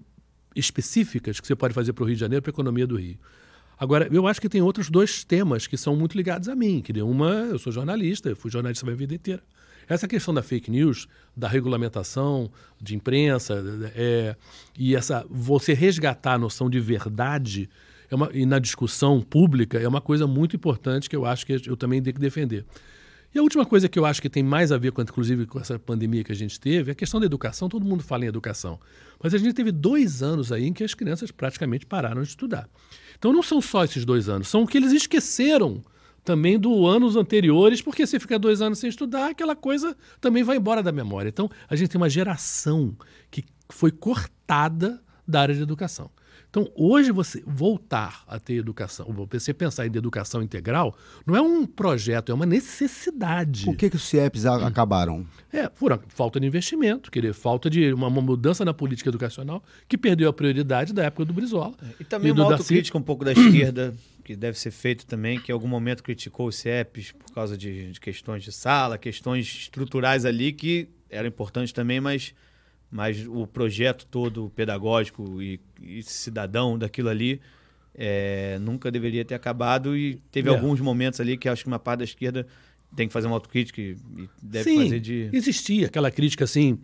específicas 0.56 1.40
que 1.40 1.48
você 1.48 1.56
pode 1.56 1.74
fazer 1.74 1.94
para 1.94 2.04
o 2.04 2.08
Rio 2.08 2.16
de 2.16 2.20
Janeiro, 2.20 2.42
para 2.42 2.52
a 2.52 2.54
economia 2.54 2.86
do 2.86 2.98
Rio. 2.98 3.18
Agora, 3.80 4.08
eu 4.12 4.28
acho 4.28 4.40
que 4.40 4.50
tem 4.50 4.62
outros 4.62 4.90
dois 4.90 5.24
temas 5.24 5.66
que 5.66 5.76
são 5.76 5.96
muito 5.96 6.16
ligados 6.16 6.48
a 6.48 6.56
mim. 6.56 6.82
Quer 6.82 6.94
dizer, 6.94 7.04
uma, 7.04 7.30
eu 7.30 7.58
sou 7.58 7.72
jornalista, 7.72 8.30
eu 8.30 8.36
fui 8.36 8.52
jornalista 8.52 8.86
a 8.86 8.88
minha 8.88 8.98
vida 8.98 9.16
inteira. 9.16 9.42
Essa 9.92 10.08
questão 10.08 10.34
da 10.34 10.42
fake 10.42 10.72
news, 10.72 11.06
da 11.36 11.50
regulamentação 11.50 12.50
de 12.82 12.96
imprensa, 12.96 13.62
é, 13.94 14.38
e 14.80 14.96
essa 14.96 15.26
você 15.30 15.74
resgatar 15.74 16.36
a 16.36 16.38
noção 16.38 16.70
de 16.70 16.80
verdade 16.80 17.70
é 18.10 18.16
uma, 18.16 18.30
e 18.34 18.46
na 18.46 18.58
discussão 18.58 19.22
pública 19.22 19.78
é 19.78 19.86
uma 19.86 20.00
coisa 20.00 20.26
muito 20.26 20.56
importante 20.56 21.10
que 21.10 21.16
eu 21.16 21.26
acho 21.26 21.46
que 21.46 21.62
eu 21.68 21.76
também 21.76 22.02
tenho 22.02 22.14
que 22.14 22.22
defender. 22.22 22.66
E 23.36 23.40
a 23.40 23.42
última 23.42 23.66
coisa 23.66 23.90
que 23.90 24.00
eu 24.00 24.06
acho 24.06 24.22
que 24.22 24.30
tem 24.30 24.42
mais 24.42 24.72
a 24.72 24.78
ver 24.78 24.94
com, 24.94 25.02
inclusive, 25.02 25.46
com 25.46 25.60
essa 25.60 25.78
pandemia 25.78 26.24
que 26.24 26.32
a 26.32 26.36
gente 26.36 26.58
teve, 26.58 26.92
é 26.92 26.94
a 26.94 26.96
questão 26.96 27.20
da 27.20 27.26
educação. 27.26 27.68
Todo 27.68 27.86
mundo 27.86 28.02
fala 28.02 28.24
em 28.24 28.28
educação. 28.30 28.80
Mas 29.22 29.34
a 29.34 29.38
gente 29.38 29.54
teve 29.54 29.74
dois 29.74 30.24
anos 30.24 30.54
aí 30.54 30.68
em 30.68 30.74
que 30.74 30.86
as 30.86 30.94
crianças 30.94 31.32
praticamente 31.32 31.86
pararam 31.86 32.22
de 32.22 32.30
estudar. 32.30 32.70
Então 33.20 33.34
não 33.34 33.44
são 33.44 33.62
só 33.62 33.84
esses 33.84 34.06
dois 34.06 34.30
anos, 34.30 34.48
são 34.48 34.64
o 34.64 34.68
que 34.68 34.78
eles 34.78 34.94
esqueceram 34.94 35.82
também 36.24 36.58
do 36.60 36.86
anos 36.86 37.16
anteriores, 37.16 37.82
porque 37.82 38.06
se 38.06 38.20
ficar 38.20 38.38
dois 38.38 38.62
anos 38.62 38.80
sem 38.80 38.90
estudar, 38.90 39.30
aquela 39.32 39.56
coisa 39.56 39.96
também 40.20 40.44
vai 40.44 40.58
embora 40.58 40.84
da 40.84 40.92
memória. 40.92 41.30
Então 41.30 41.50
a 41.70 41.76
gente 41.76 41.90
tem 41.90 42.00
uma 42.00 42.10
geração 42.10 42.96
que 43.30 43.44
foi 43.70 43.92
cortada 43.92 45.02
da 45.28 45.42
área 45.42 45.56
de 45.56 45.62
educação. 45.62 46.10
Então, 46.50 46.70
hoje, 46.76 47.14
você 47.14 47.42
voltar 47.48 48.24
a 48.28 48.38
ter 48.38 48.56
educação, 48.56 49.08
você 49.32 49.54
pensar 49.54 49.86
em 49.88 49.96
educação 49.96 50.44
integral, 50.44 50.94
não 51.26 51.34
é 51.34 51.42
um 51.42 51.66
projeto, 51.66 52.30
é 52.30 52.36
uma 52.36 52.46
necessidade. 52.46 53.64
Por 53.64 53.76
que, 53.78 53.90
que 53.90 53.96
os 53.96 54.04
CIEPs 54.04 54.46
a- 54.46 54.68
acabaram? 54.68 55.26
É, 55.54 55.68
por 55.68 56.00
falta 56.08 56.40
de 56.40 56.48
investimento, 56.48 57.12
querer, 57.12 57.34
falta 57.34 57.70
de 57.70 57.92
uma, 57.92 58.08
uma 58.08 58.22
mudança 58.22 58.64
na 58.64 58.74
política 58.74 59.10
educacional 59.10 59.62
que 59.86 59.98
perdeu 59.98 60.30
a 60.30 60.34
prioridade 60.34 60.94
da 60.94 61.04
época 61.04 61.26
do 61.26 61.34
Brizola. 61.34 61.74
E 62.00 62.06
também 62.06 62.34
do 62.34 62.42
uma 62.42 62.54
autocrítica 62.54 62.98
um 62.98 63.02
pouco 63.02 63.26
da 63.26 63.34
esquerda, 63.34 63.94
que 64.32 64.36
deve 64.38 64.58
ser 64.58 64.72
feito 64.72 65.06
também, 65.06 65.40
que 65.40 65.52
em 65.52 65.54
algum 65.54 65.68
momento 65.68 66.02
criticou 66.04 66.48
os 66.48 66.56
CIEPs 66.56 67.12
por 67.12 67.34
causa 67.34 67.58
de, 67.58 67.92
de 67.92 68.00
questões 68.00 68.44
de 68.44 68.52
sala, 68.52 68.98
questões 68.98 69.46
estruturais 69.46 70.26
ali 70.26 70.52
que 70.54 70.88
eram 71.10 71.28
importantes 71.28 71.74
também, 71.74 72.00
mas, 72.00 72.34
mas 72.90 73.26
o 73.28 73.46
projeto 73.46 74.06
todo 74.10 74.50
pedagógico 74.56 75.42
e, 75.42 75.60
e 75.82 76.02
cidadão 76.04 76.78
daquilo 76.78 77.10
ali 77.10 77.42
é, 77.94 78.58
nunca 78.62 78.90
deveria 78.90 79.26
ter 79.26 79.36
acabado 79.36 79.96
e 79.98 80.16
teve 80.32 80.50
É. 80.50 80.54
alguns 80.54 80.80
momentos 80.80 81.20
ali 81.20 81.36
que 81.38 81.50
acho 81.50 81.64
que 81.64 81.68
uma 81.68 81.80
parte 81.80 82.00
da 82.00 82.06
esquerda 82.06 82.48
tem 82.96 83.08
que 83.08 83.14
fazer 83.14 83.28
uma 83.28 83.36
autocrítica 83.36 83.82
e, 83.82 83.98
deve 84.42 84.70
Sim, 84.70 84.84
fazer 84.84 85.00
de... 85.00 85.30
existia 85.34 85.88
aquela 85.88 86.10
crítica 86.10 86.46
assim, 86.46 86.80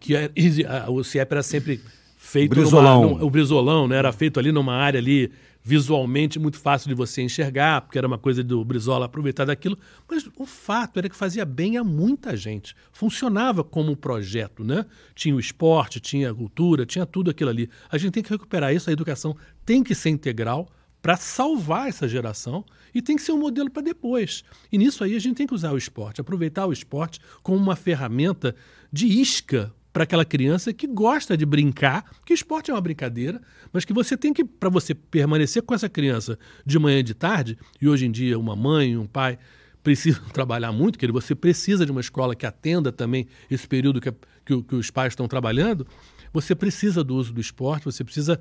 que 0.00 0.14
era- 0.14 0.32
exi- 0.34 0.64
a- 0.64 0.88
o 0.90 1.02
CIEP 1.04 1.32
era 1.32 1.42
sempre 1.42 1.80
feito 2.16 2.50
Brizolão. 2.50 3.02
numa, 3.02 3.18
num- 3.18 3.24
o 3.26 3.30
brizolão, 3.30 3.88
né? 3.88 3.96
Era 3.96 4.12
feito 4.12 4.38
ali 4.40 4.52
numa 4.52 4.74
área 4.74 4.98
ali 4.98 5.30
visualmente 5.68 6.38
muito 6.38 6.58
fácil 6.58 6.88
de 6.88 6.94
você 6.94 7.20
enxergar, 7.20 7.82
porque 7.82 7.98
era 7.98 8.06
uma 8.06 8.16
coisa 8.16 8.42
do 8.42 8.64
Brizola 8.64 9.04
aproveitar 9.04 9.44
daquilo, 9.44 9.78
mas 10.10 10.26
o 10.38 10.46
fato 10.46 10.98
era 10.98 11.10
que 11.10 11.14
fazia 11.14 11.44
bem 11.44 11.76
a 11.76 11.84
muita 11.84 12.34
gente. 12.34 12.74
Funcionava 12.90 13.62
como 13.62 13.92
um 13.92 13.94
projeto, 13.94 14.64
né? 14.64 14.86
Tinha 15.14 15.36
o 15.36 15.38
esporte, 15.38 16.00
tinha 16.00 16.30
a 16.30 16.34
cultura, 16.34 16.86
tinha 16.86 17.04
tudo 17.04 17.30
aquilo 17.30 17.50
ali. 17.50 17.68
A 17.90 17.98
gente 17.98 18.12
tem 18.12 18.22
que 18.22 18.30
recuperar 18.30 18.74
isso, 18.74 18.88
a 18.88 18.94
educação 18.94 19.36
tem 19.66 19.84
que 19.84 19.94
ser 19.94 20.08
integral 20.08 20.70
para 21.02 21.18
salvar 21.18 21.86
essa 21.86 22.08
geração 22.08 22.64
e 22.94 23.02
tem 23.02 23.14
que 23.14 23.22
ser 23.22 23.32
um 23.32 23.38
modelo 23.38 23.70
para 23.70 23.82
depois. 23.82 24.44
E 24.72 24.78
nisso 24.78 25.04
aí 25.04 25.14
a 25.14 25.18
gente 25.18 25.36
tem 25.36 25.46
que 25.46 25.54
usar 25.54 25.72
o 25.72 25.76
esporte, 25.76 26.18
aproveitar 26.18 26.64
o 26.64 26.72
esporte 26.72 27.20
como 27.42 27.58
uma 27.58 27.76
ferramenta 27.76 28.56
de 28.90 29.06
isca 29.06 29.70
para 29.92 30.04
aquela 30.04 30.24
criança 30.24 30.72
que 30.72 30.86
gosta 30.86 31.36
de 31.36 31.44
brincar, 31.46 32.04
que 32.24 32.32
esporte 32.34 32.70
é 32.70 32.74
uma 32.74 32.80
brincadeira, 32.80 33.40
mas 33.72 33.84
que 33.84 33.92
você 33.92 34.16
tem 34.16 34.32
que, 34.32 34.44
para 34.44 34.68
você 34.68 34.94
permanecer 34.94 35.62
com 35.62 35.74
essa 35.74 35.88
criança 35.88 36.38
de 36.64 36.78
manhã 36.78 36.98
e 37.00 37.02
de 37.02 37.14
tarde, 37.14 37.58
e 37.80 37.88
hoje 37.88 38.06
em 38.06 38.10
dia 38.10 38.38
uma 38.38 38.54
mãe, 38.54 38.96
um 38.96 39.06
pai 39.06 39.38
precisam 39.82 40.22
trabalhar 40.32 40.72
muito, 40.72 40.98
que 40.98 41.10
você 41.10 41.34
precisa 41.34 41.84
de 41.86 41.92
uma 41.92 42.00
escola 42.00 42.34
que 42.34 42.46
atenda 42.46 42.92
também 42.92 43.26
esse 43.50 43.66
período 43.66 44.00
que, 44.00 44.12
que 44.44 44.54
o- 44.54 44.62
que 44.62 44.74
os 44.76 44.90
pais 44.90 45.12
estão 45.12 45.26
trabalhando, 45.26 45.86
você 46.32 46.54
precisa 46.54 47.02
do 47.02 47.16
uso 47.16 47.32
do 47.32 47.40
esporte, 47.40 47.84
você 47.84 48.04
precisa 48.04 48.38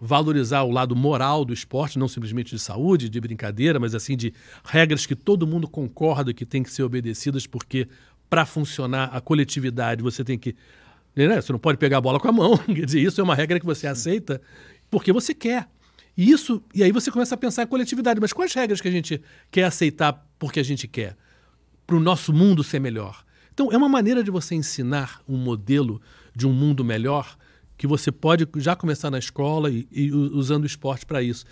valorizar 0.00 0.62
o 0.62 0.70
lado 0.70 0.96
moral 0.96 1.44
do 1.44 1.52
esporte, 1.52 1.98
não 1.98 2.08
simplesmente 2.08 2.50
de 2.54 2.58
saúde, 2.60 3.08
de 3.08 3.20
brincadeira, 3.20 3.78
mas 3.78 3.94
assim 3.94 4.16
de 4.16 4.34
regras 4.64 5.06
que 5.06 5.14
todo 5.14 5.46
mundo 5.46 5.68
concorda 5.68 6.34
que 6.34 6.44
tem 6.44 6.62
que 6.62 6.72
ser 6.72 6.82
obedecidas, 6.82 7.46
porque 7.46 7.88
para 8.28 8.44
funcionar 8.44 9.10
a 9.12 9.20
coletividade 9.20 10.02
você 10.02 10.24
tem 10.24 10.38
que. 10.38 10.56
Né, 11.14 11.40
Você 11.40 11.52
não 11.52 11.58
pode 11.58 11.78
pegar 11.78 11.98
a 11.98 12.00
bola 12.00 12.18
com 12.18 12.28
a 12.28 12.32
mão. 12.32 12.56
Quer 12.66 12.84
dizer, 12.84 13.00
isso 13.00 13.20
é 13.20 13.24
uma 13.24 13.34
regra 13.34 13.60
que 13.60 13.66
você 13.66 13.86
aceita 13.86 14.40
porque 14.90 15.12
você 15.12 15.32
quer. 15.32 15.68
E 16.16 16.30
isso, 16.30 16.62
e 16.74 16.82
aí 16.82 16.92
você 16.92 17.10
começa 17.10 17.34
a 17.34 17.38
pensar 17.38 17.62
em 17.62 17.66
coletividade. 17.66 18.20
Mas 18.20 18.32
quais 18.32 18.52
regras 18.52 18.80
que 18.80 18.88
a 18.88 18.90
gente 18.90 19.22
quer 19.50 19.64
aceitar 19.64 20.26
porque 20.38 20.60
a 20.60 20.62
gente 20.62 20.86
quer? 20.86 21.16
Para 21.86 21.96
o 21.96 22.00
nosso 22.00 22.32
mundo 22.32 22.62
ser 22.62 22.78
melhor. 22.78 23.24
Então, 23.54 23.72
é 23.72 23.76
uma 23.76 23.88
maneira 23.88 24.22
de 24.22 24.30
você 24.30 24.54
ensinar 24.54 25.20
um 25.28 25.36
modelo 25.36 26.00
de 26.34 26.46
um 26.46 26.52
mundo 26.52 26.84
melhor 26.84 27.36
que 27.76 27.86
você 27.86 28.12
pode 28.12 28.46
já 28.56 28.76
começar 28.76 29.10
na 29.10 29.18
escola 29.18 29.70
e, 29.70 29.88
e 29.90 30.12
usando 30.12 30.62
o 30.62 30.66
esporte 30.66 31.04
para 31.04 31.22
isso. 31.22 31.44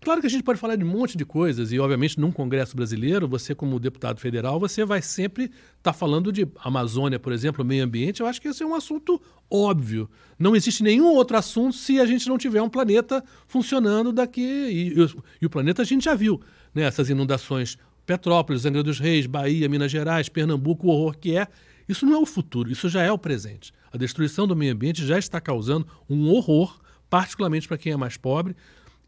Claro 0.00 0.20
que 0.20 0.26
a 0.28 0.30
gente 0.30 0.44
pode 0.44 0.60
falar 0.60 0.76
de 0.76 0.84
um 0.84 0.88
monte 0.88 1.18
de 1.18 1.24
coisas, 1.24 1.72
e 1.72 1.78
obviamente 1.78 2.20
num 2.20 2.30
Congresso 2.30 2.76
brasileiro, 2.76 3.26
você, 3.26 3.52
como 3.54 3.80
deputado 3.80 4.20
federal, 4.20 4.60
você 4.60 4.84
vai 4.84 5.02
sempre 5.02 5.50
estar 5.76 5.92
falando 5.92 6.30
de 6.32 6.46
Amazônia, 6.62 7.18
por 7.18 7.32
exemplo, 7.32 7.64
meio 7.64 7.84
ambiente. 7.84 8.20
Eu 8.20 8.26
acho 8.26 8.40
que 8.40 8.46
esse 8.48 8.62
é 8.62 8.66
um 8.66 8.74
assunto 8.76 9.20
óbvio. 9.50 10.08
Não 10.38 10.54
existe 10.54 10.84
nenhum 10.84 11.08
outro 11.14 11.36
assunto 11.36 11.74
se 11.74 12.00
a 12.00 12.06
gente 12.06 12.28
não 12.28 12.38
tiver 12.38 12.62
um 12.62 12.68
planeta 12.68 13.24
funcionando 13.48 14.12
daqui. 14.12 14.40
E, 14.40 14.88
e 14.96 15.02
o- 15.02 15.22
e 15.42 15.46
o 15.46 15.50
planeta 15.50 15.82
a 15.82 15.84
gente 15.84 16.04
já 16.04 16.14
viu, 16.14 16.40
né? 16.72 16.82
Essas 16.84 17.10
inundações. 17.10 17.76
Petrópolis, 18.06 18.64
Angra 18.64 18.82
dos 18.82 18.98
Reis, 18.98 19.26
Bahia, 19.26 19.68
Minas 19.68 19.90
Gerais, 19.90 20.28
Pernambuco, 20.30 20.86
o 20.86 20.90
horror 20.90 21.18
que 21.18 21.36
é. 21.36 21.46
Isso 21.88 22.06
não 22.06 22.14
é 22.14 22.18
o 22.18 22.24
futuro, 22.24 22.70
isso 22.70 22.88
já 22.88 23.02
é 23.02 23.10
o 23.12 23.18
presente. 23.18 23.72
A 23.92 23.98
destruição 23.98 24.46
do 24.46 24.54
meio 24.56 24.72
ambiente 24.72 25.04
já 25.04 25.18
está 25.18 25.40
causando 25.40 25.86
um 26.08 26.28
horror, 26.30 26.78
particularmente 27.10 27.66
para 27.66 27.76
quem 27.76 27.92
é 27.92 27.96
mais 27.96 28.16
pobre, 28.16 28.54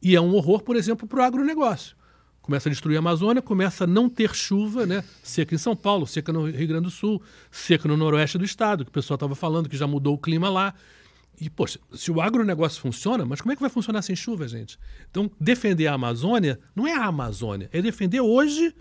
e 0.03 0.17
é 0.17 0.21
um 0.21 0.35
horror, 0.35 0.63
por 0.63 0.77
exemplo, 0.77 1.07
para 1.07 1.21
o 1.21 1.23
agronegócio. 1.23 1.97
Começa 2.41 2.69
a 2.69 2.73
destruir 2.73 2.97
a 2.97 2.99
Amazônia, 3.01 3.43
começa 3.43 3.85
a 3.85 3.87
não 3.87 4.09
ter 4.09 4.35
chuva, 4.35 4.87
né? 4.87 5.05
Seca 5.23 5.55
em 5.55 5.59
São 5.59 5.77
Paulo, 5.77 6.07
seca 6.07 6.33
no 6.33 6.51
Rio 6.51 6.69
Grande 6.69 6.85
do 6.85 6.91
Sul, 6.91 7.23
seca 7.51 7.87
no 7.87 7.97
noroeste 7.97 8.39
do 8.39 8.45
estado, 8.45 8.85
que 8.85 8.91
o 8.91 8.93
pessoal 8.93 9.17
estava 9.17 9.35
falando 9.35 9.69
que 9.69 9.77
já 9.77 9.87
mudou 9.87 10.15
o 10.15 10.19
clima 10.19 10.49
lá. 10.49 10.75
E, 11.41 11.49
poxa, 11.49 11.79
se 11.95 12.11
o 12.11 12.21
agronegócio 12.21 12.81
funciona, 12.81 13.25
mas 13.25 13.41
como 13.41 13.53
é 13.53 13.57
que 13.57 13.63
vai 13.63 13.71
funcionar 13.71 14.03
sem 14.03 14.17
chuva, 14.17 14.49
gente? 14.49 14.79
Então, 15.11 15.31
defender 15.39 15.87
a 15.87 15.95
Amazônia 15.95 16.59
não 16.75 16.87
é 16.87 16.95
a 16.95 17.05
Amazônia, 17.05 17.69
é 17.73 17.81
defender 17.81 18.21
hoje 18.21 18.75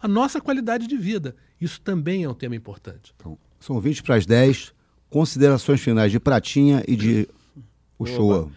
a 0.00 0.06
nossa 0.06 0.40
qualidade 0.40 0.86
de 0.86 0.96
vida. 0.96 1.34
Isso 1.60 1.80
também 1.80 2.24
é 2.24 2.28
um 2.28 2.34
tema 2.34 2.54
importante. 2.54 3.14
Então, 3.16 3.38
são 3.58 3.80
20 3.80 4.02
para 4.02 4.16
as 4.16 4.26
10. 4.26 4.74
Considerações 5.08 5.80
finais 5.80 6.12
de 6.12 6.20
Pratinha 6.20 6.84
e 6.86 6.94
de 6.94 7.28
Uchoa. 7.98 8.50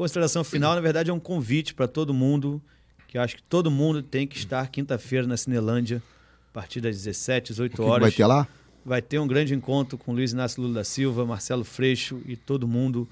Consideração 0.00 0.42
final, 0.42 0.74
na 0.74 0.80
verdade, 0.80 1.10
é 1.10 1.12
um 1.12 1.20
convite 1.20 1.74
para 1.74 1.86
todo 1.86 2.14
mundo, 2.14 2.58
que 3.06 3.18
eu 3.18 3.22
acho 3.22 3.36
que 3.36 3.42
todo 3.42 3.70
mundo 3.70 4.02
tem 4.02 4.26
que 4.26 4.38
estar 4.38 4.66
quinta-feira 4.68 5.26
na 5.26 5.36
Cinelândia, 5.36 6.02
a 6.50 6.54
partir 6.54 6.80
das 6.80 6.96
17, 6.96 7.48
18 7.52 7.70
O 7.74 7.76
que, 7.76 7.82
que 7.82 7.86
horas. 7.86 8.00
vai 8.00 8.10
ter 8.10 8.24
lá? 8.24 8.48
Vai 8.82 9.02
ter 9.02 9.18
um 9.18 9.26
grande 9.26 9.54
encontro 9.54 9.98
com 9.98 10.14
Luiz 10.14 10.32
Inácio 10.32 10.62
Lula 10.62 10.72
da 10.72 10.84
Silva, 10.84 11.26
Marcelo 11.26 11.64
Freixo 11.64 12.18
e 12.24 12.34
todo 12.34 12.66
mundo. 12.66 13.06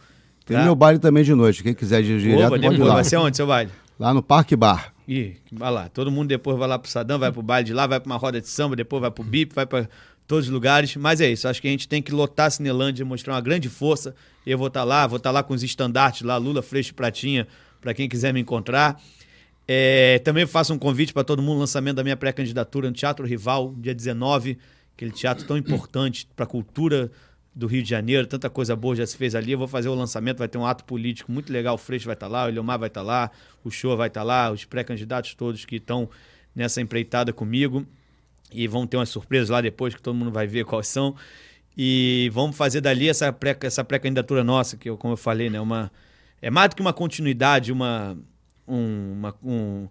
Tem 0.46 0.56
pra- 0.56 0.64
meu 0.64 0.74
baile 0.74 0.98
também 0.98 1.22
de 1.22 1.34
noite. 1.34 1.62
Quem 1.62 1.74
quiser 1.74 2.02
ir 2.02 2.18
direto, 2.20 2.48
pode 2.48 2.64
ir 2.64 2.78
lá. 2.78 2.94
vai 2.94 3.04
ser 3.04 3.18
onde, 3.18 3.36
seu 3.36 3.46
baile? 3.46 3.70
Lá 4.00 4.14
no 4.14 4.22
Parque 4.22 4.56
Bar. 4.56 4.94
Ih, 5.06 5.36
vai 5.52 5.70
lá. 5.70 5.90
Todo 5.90 6.10
mundo 6.10 6.28
depois 6.28 6.56
vai 6.58 6.66
lá 6.68 6.78
pro 6.78 6.90
Sadam, 6.90 7.18
vai 7.18 7.30
pro 7.30 7.42
baile 7.42 7.66
de 7.66 7.74
lá, 7.74 7.86
vai 7.86 8.00
pra 8.00 8.10
uma 8.10 8.16
roda 8.16 8.40
de 8.40 8.48
samba, 8.48 8.74
depois 8.74 9.02
vai 9.02 9.10
pro 9.10 9.22
BIP, 9.22 9.54
vai 9.54 9.66
pra 9.66 9.86
todos 10.28 10.46
os 10.46 10.52
lugares. 10.52 10.94
Mas 10.94 11.20
é 11.20 11.28
isso, 11.28 11.48
acho 11.48 11.60
que 11.60 11.66
a 11.66 11.70
gente 11.70 11.88
tem 11.88 12.00
que 12.00 12.12
lotar 12.12 12.46
a 12.46 12.50
Cinelândia, 12.50 13.04
mostrar 13.04 13.34
uma 13.34 13.40
grande 13.40 13.68
força. 13.68 14.14
Eu 14.46 14.56
vou 14.56 14.68
estar 14.68 14.84
lá, 14.84 15.06
vou 15.06 15.16
estar 15.16 15.32
lá 15.32 15.42
com 15.42 15.54
os 15.54 15.64
estandartes 15.64 16.22
lá, 16.22 16.36
Lula, 16.36 16.62
Freixo 16.62 16.90
e 16.90 16.94
Pratinha, 16.94 17.48
para 17.80 17.92
quem 17.92 18.08
quiser 18.08 18.32
me 18.32 18.38
encontrar. 18.38 19.00
É, 19.66 20.20
também 20.20 20.46
faço 20.46 20.72
um 20.72 20.78
convite 20.78 21.12
para 21.12 21.24
todo 21.24 21.42
mundo, 21.42 21.58
lançamento 21.58 21.96
da 21.96 22.04
minha 22.04 22.16
pré-candidatura 22.16 22.88
no 22.88 22.94
Teatro 22.94 23.26
Rival, 23.26 23.74
dia 23.76 23.94
19, 23.94 24.58
aquele 24.94 25.10
teatro 25.10 25.46
tão 25.46 25.56
importante 25.56 26.28
para 26.36 26.44
a 26.44 26.46
cultura 26.46 27.10
do 27.54 27.66
Rio 27.66 27.82
de 27.82 27.90
Janeiro, 27.90 28.26
tanta 28.26 28.48
coisa 28.48 28.76
boa 28.76 28.94
já 28.94 29.06
se 29.06 29.16
fez 29.16 29.34
ali. 29.34 29.52
Eu 29.52 29.58
vou 29.58 29.68
fazer 29.68 29.88
o 29.88 29.94
lançamento, 29.94 30.38
vai 30.38 30.48
ter 30.48 30.58
um 30.58 30.64
ato 30.64 30.84
político 30.84 31.32
muito 31.32 31.52
legal. 31.52 31.74
O 31.74 31.78
Freixo 31.78 32.06
vai 32.06 32.14
estar 32.14 32.28
lá, 32.28 32.44
o 32.44 32.48
Eliomar 32.48 32.78
vai 32.78 32.88
estar 32.88 33.02
lá, 33.02 33.30
o 33.64 33.70
Show 33.70 33.96
vai 33.96 34.08
estar 34.08 34.22
lá, 34.22 34.50
os 34.50 34.64
pré-candidatos 34.64 35.34
todos 35.34 35.64
que 35.64 35.76
estão 35.76 36.08
nessa 36.54 36.80
empreitada 36.80 37.32
comigo. 37.32 37.86
E 38.52 38.66
vão 38.66 38.86
ter 38.86 38.96
umas 38.96 39.08
surpresas 39.08 39.48
lá 39.50 39.60
depois 39.60 39.94
que 39.94 40.00
todo 40.00 40.14
mundo 40.16 40.30
vai 40.30 40.46
ver 40.46 40.64
quais 40.64 40.86
são. 40.88 41.14
E 41.76 42.30
vamos 42.32 42.56
fazer 42.56 42.80
dali 42.80 43.08
essa 43.08 43.32
pré- 43.32 43.56
essa 43.62 43.84
pré-candidatura 43.84 44.42
nossa, 44.42 44.76
que 44.76 44.88
eu, 44.90 44.96
como 44.96 45.12
eu 45.12 45.16
falei, 45.16 45.48
né, 45.48 45.60
uma, 45.60 45.92
é 46.42 46.50
mais 46.50 46.70
do 46.70 46.76
que 46.76 46.82
uma 46.82 46.92
continuidade, 46.92 47.70
uma, 47.70 48.16
um, 48.66 49.12
uma- 49.12 49.34
um, 49.44 49.88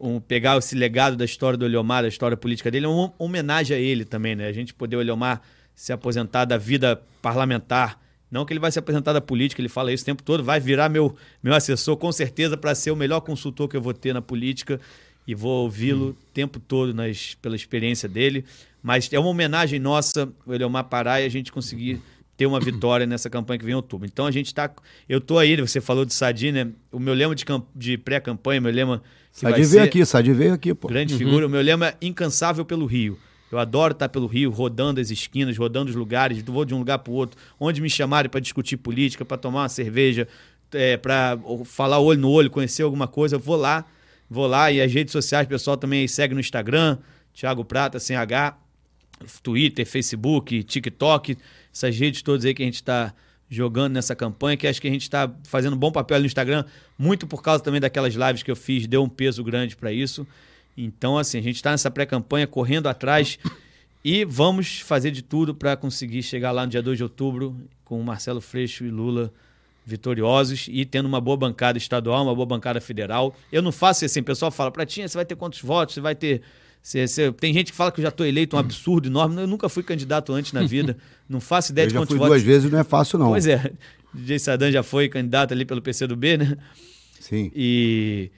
um- 0.00 0.20
pegar 0.20 0.56
esse 0.56 0.74
legado 0.74 1.16
da 1.16 1.24
história 1.24 1.58
do 1.58 1.66
Eliomar, 1.66 2.02
da 2.02 2.08
história 2.08 2.36
política 2.36 2.70
dele, 2.70 2.86
é 2.86 2.88
uma 2.88 3.12
homenagem 3.18 3.76
a 3.76 3.80
ele 3.80 4.04
também, 4.04 4.34
né? 4.34 4.46
A 4.46 4.52
gente 4.52 4.72
poder 4.72 4.96
o 4.96 5.00
Eliomar 5.00 5.42
se 5.74 5.92
aposentar 5.92 6.44
da 6.46 6.56
vida 6.56 7.02
parlamentar. 7.20 8.00
Não 8.30 8.44
que 8.46 8.52
ele 8.52 8.60
vai 8.60 8.70
se 8.70 8.78
aposentar 8.78 9.12
da 9.12 9.20
política, 9.20 9.60
ele 9.60 9.68
fala 9.68 9.92
isso 9.92 10.04
o 10.04 10.06
tempo 10.06 10.22
todo, 10.22 10.42
vai 10.44 10.60
virar 10.60 10.88
meu, 10.88 11.16
meu 11.42 11.52
assessor 11.52 11.96
com 11.96 12.12
certeza 12.12 12.56
para 12.56 12.74
ser 12.74 12.92
o 12.92 12.96
melhor 12.96 13.20
consultor 13.20 13.68
que 13.68 13.76
eu 13.76 13.82
vou 13.82 13.92
ter 13.92 14.14
na 14.14 14.22
política 14.22 14.80
e 15.26 15.34
vou 15.34 15.64
ouvi-lo 15.64 16.10
o 16.10 16.32
tempo 16.32 16.58
todo 16.58 16.92
nas, 16.94 17.34
pela 17.40 17.56
experiência 17.56 18.08
dele. 18.08 18.44
Mas 18.82 19.12
é 19.12 19.18
uma 19.18 19.28
homenagem 19.28 19.78
nossa, 19.78 20.32
o 20.46 20.54
Eliomar 20.54 20.84
Pará, 20.84 21.20
e 21.20 21.24
a 21.26 21.28
gente 21.28 21.52
conseguir 21.52 22.00
ter 22.36 22.46
uma 22.46 22.58
vitória 22.58 23.06
nessa 23.06 23.28
campanha 23.28 23.58
que 23.58 23.64
vem 23.64 23.72
em 23.72 23.76
outubro. 23.76 24.06
Então 24.06 24.24
a 24.26 24.30
gente 24.30 24.46
está. 24.46 24.70
Eu 25.06 25.20
tô 25.20 25.38
aí, 25.38 25.54
você 25.60 25.80
falou 25.80 26.06
de 26.06 26.14
Sadi, 26.14 26.50
né? 26.50 26.68
O 26.90 26.98
meu 26.98 27.12
lema 27.12 27.34
de, 27.34 27.44
de 27.76 27.98
pré-campanha, 27.98 28.60
meu 28.60 28.72
lema. 28.72 29.02
Sadi 29.30 29.64
ser- 29.64 29.70
veio 29.72 29.84
aqui, 29.84 30.06
Sadi 30.06 30.32
veio 30.32 30.54
aqui, 30.54 30.74
pô. 30.74 30.88
Grande 30.88 31.14
figura. 31.16 31.46
O 31.46 31.50
meu 31.50 31.60
lema 31.60 31.88
é 31.88 31.96
incansável 32.00 32.64
pelo 32.64 32.86
Rio. 32.86 33.18
Eu 33.52 33.58
adoro 33.58 33.92
estar 33.92 34.08
pelo 34.08 34.26
Rio, 34.26 34.50
rodando 34.50 35.00
as 35.00 35.10
esquinas, 35.10 35.58
rodando 35.58 35.90
os 35.90 35.96
lugares, 35.96 36.40
vou 36.42 36.64
de 36.64 36.72
um 36.72 36.78
lugar 36.78 37.00
para 37.00 37.12
o 37.12 37.14
outro, 37.16 37.38
onde 37.58 37.80
me 37.82 37.90
chamarem 37.90 38.30
para 38.30 38.40
discutir 38.40 38.76
política, 38.76 39.24
para 39.24 39.36
tomar 39.36 39.62
uma 39.62 39.68
cerveja, 39.68 40.28
é, 40.72 40.96
para 40.96 41.36
falar 41.64 41.98
olho 41.98 42.20
no 42.20 42.30
olho, 42.30 42.48
conhecer 42.48 42.84
alguma 42.84 43.08
coisa, 43.08 43.34
eu 43.36 43.40
vou 43.40 43.56
lá, 43.56 43.84
vou 44.30 44.46
lá 44.46 44.70
e 44.70 44.80
as 44.80 44.92
redes 44.92 45.10
sociais, 45.10 45.48
pessoal 45.48 45.76
também 45.76 46.06
segue 46.06 46.32
no 46.32 46.40
Instagram, 46.40 46.98
Thiago 47.34 47.64
Prata, 47.64 47.98
sem 47.98 48.14
H, 48.14 48.56
Twitter, 49.42 49.84
Facebook, 49.84 50.62
TikTok, 50.62 51.36
essas 51.72 51.98
redes 51.98 52.22
todas 52.22 52.44
aí 52.44 52.54
que 52.54 52.62
a 52.62 52.66
gente 52.66 52.76
está 52.76 53.12
jogando 53.48 53.94
nessa 53.94 54.14
campanha, 54.14 54.56
que 54.56 54.68
acho 54.68 54.80
que 54.80 54.86
a 54.86 54.90
gente 54.90 55.02
está 55.02 55.30
fazendo 55.42 55.74
um 55.74 55.78
bom 55.78 55.90
papel 55.90 56.20
no 56.20 56.26
Instagram, 56.26 56.64
muito 56.96 57.26
por 57.26 57.42
causa 57.42 57.62
também 57.62 57.80
daquelas 57.80 58.14
lives 58.14 58.44
que 58.44 58.50
eu 58.50 58.56
fiz, 58.56 58.86
deu 58.86 59.02
um 59.02 59.08
peso 59.08 59.42
grande 59.42 59.76
para 59.76 59.92
isso. 59.92 60.24
Então, 60.76 61.18
assim, 61.18 61.38
a 61.38 61.42
gente 61.42 61.56
está 61.56 61.72
nessa 61.72 61.90
pré-campanha, 61.90 62.46
correndo 62.46 62.88
atrás 62.88 63.38
e 64.04 64.24
vamos 64.24 64.80
fazer 64.80 65.10
de 65.10 65.22
tudo 65.22 65.52
para 65.52 65.76
conseguir 65.76 66.22
chegar 66.22 66.52
lá 66.52 66.64
no 66.64 66.70
dia 66.70 66.80
2 66.80 66.96
de 66.96 67.02
outubro 67.02 67.56
com 67.84 68.00
o 68.00 68.04
Marcelo 68.04 68.40
Freixo 68.40 68.84
e 68.84 68.90
Lula 68.90 69.32
vitoriosos 69.84 70.66
e 70.70 70.84
tendo 70.84 71.06
uma 71.06 71.20
boa 71.20 71.36
bancada 71.36 71.78
estadual, 71.78 72.24
uma 72.24 72.34
boa 72.34 72.46
bancada 72.46 72.80
federal. 72.80 73.34
Eu 73.50 73.62
não 73.62 73.72
faço 73.72 74.04
assim, 74.04 74.20
o 74.20 74.24
pessoal 74.24 74.50
fala, 74.50 74.70
Pratinha, 74.70 75.08
você 75.08 75.16
vai 75.16 75.24
ter 75.24 75.36
quantos 75.36 75.60
votos? 75.60 75.94
Você 75.94 76.00
vai 76.00 76.14
ter. 76.14 76.42
Você, 76.82 77.06
você... 77.06 77.32
Tem 77.32 77.52
gente 77.52 77.72
que 77.72 77.76
fala 77.76 77.92
que 77.92 78.00
eu 78.00 78.02
já 78.02 78.08
estou 78.08 78.26
eleito, 78.26 78.56
um 78.56 78.58
absurdo 78.58 79.08
enorme. 79.08 79.40
Eu 79.40 79.46
nunca 79.46 79.68
fui 79.68 79.82
candidato 79.82 80.32
antes 80.32 80.52
na 80.52 80.62
vida. 80.62 80.96
Não 81.28 81.40
faço 81.40 81.72
ideia 81.72 81.84
Eu 81.84 81.88
de 81.88 81.94
já 81.94 82.00
quantos 82.00 82.10
fui 82.10 82.18
votos. 82.18 82.32
duas 82.32 82.42
vezes, 82.42 82.70
não 82.70 82.78
é 82.80 82.82
fácil 82.82 83.16
não. 83.18 83.28
Pois 83.28 83.46
é. 83.46 83.72
DJ 84.12 84.40
Sadan 84.40 84.72
já 84.72 84.82
foi 84.82 85.08
candidato 85.08 85.52
ali 85.52 85.64
pelo 85.64 85.80
PCdoB, 85.80 86.38
né? 86.38 86.56
Sim. 87.20 87.52
E, 87.54 88.32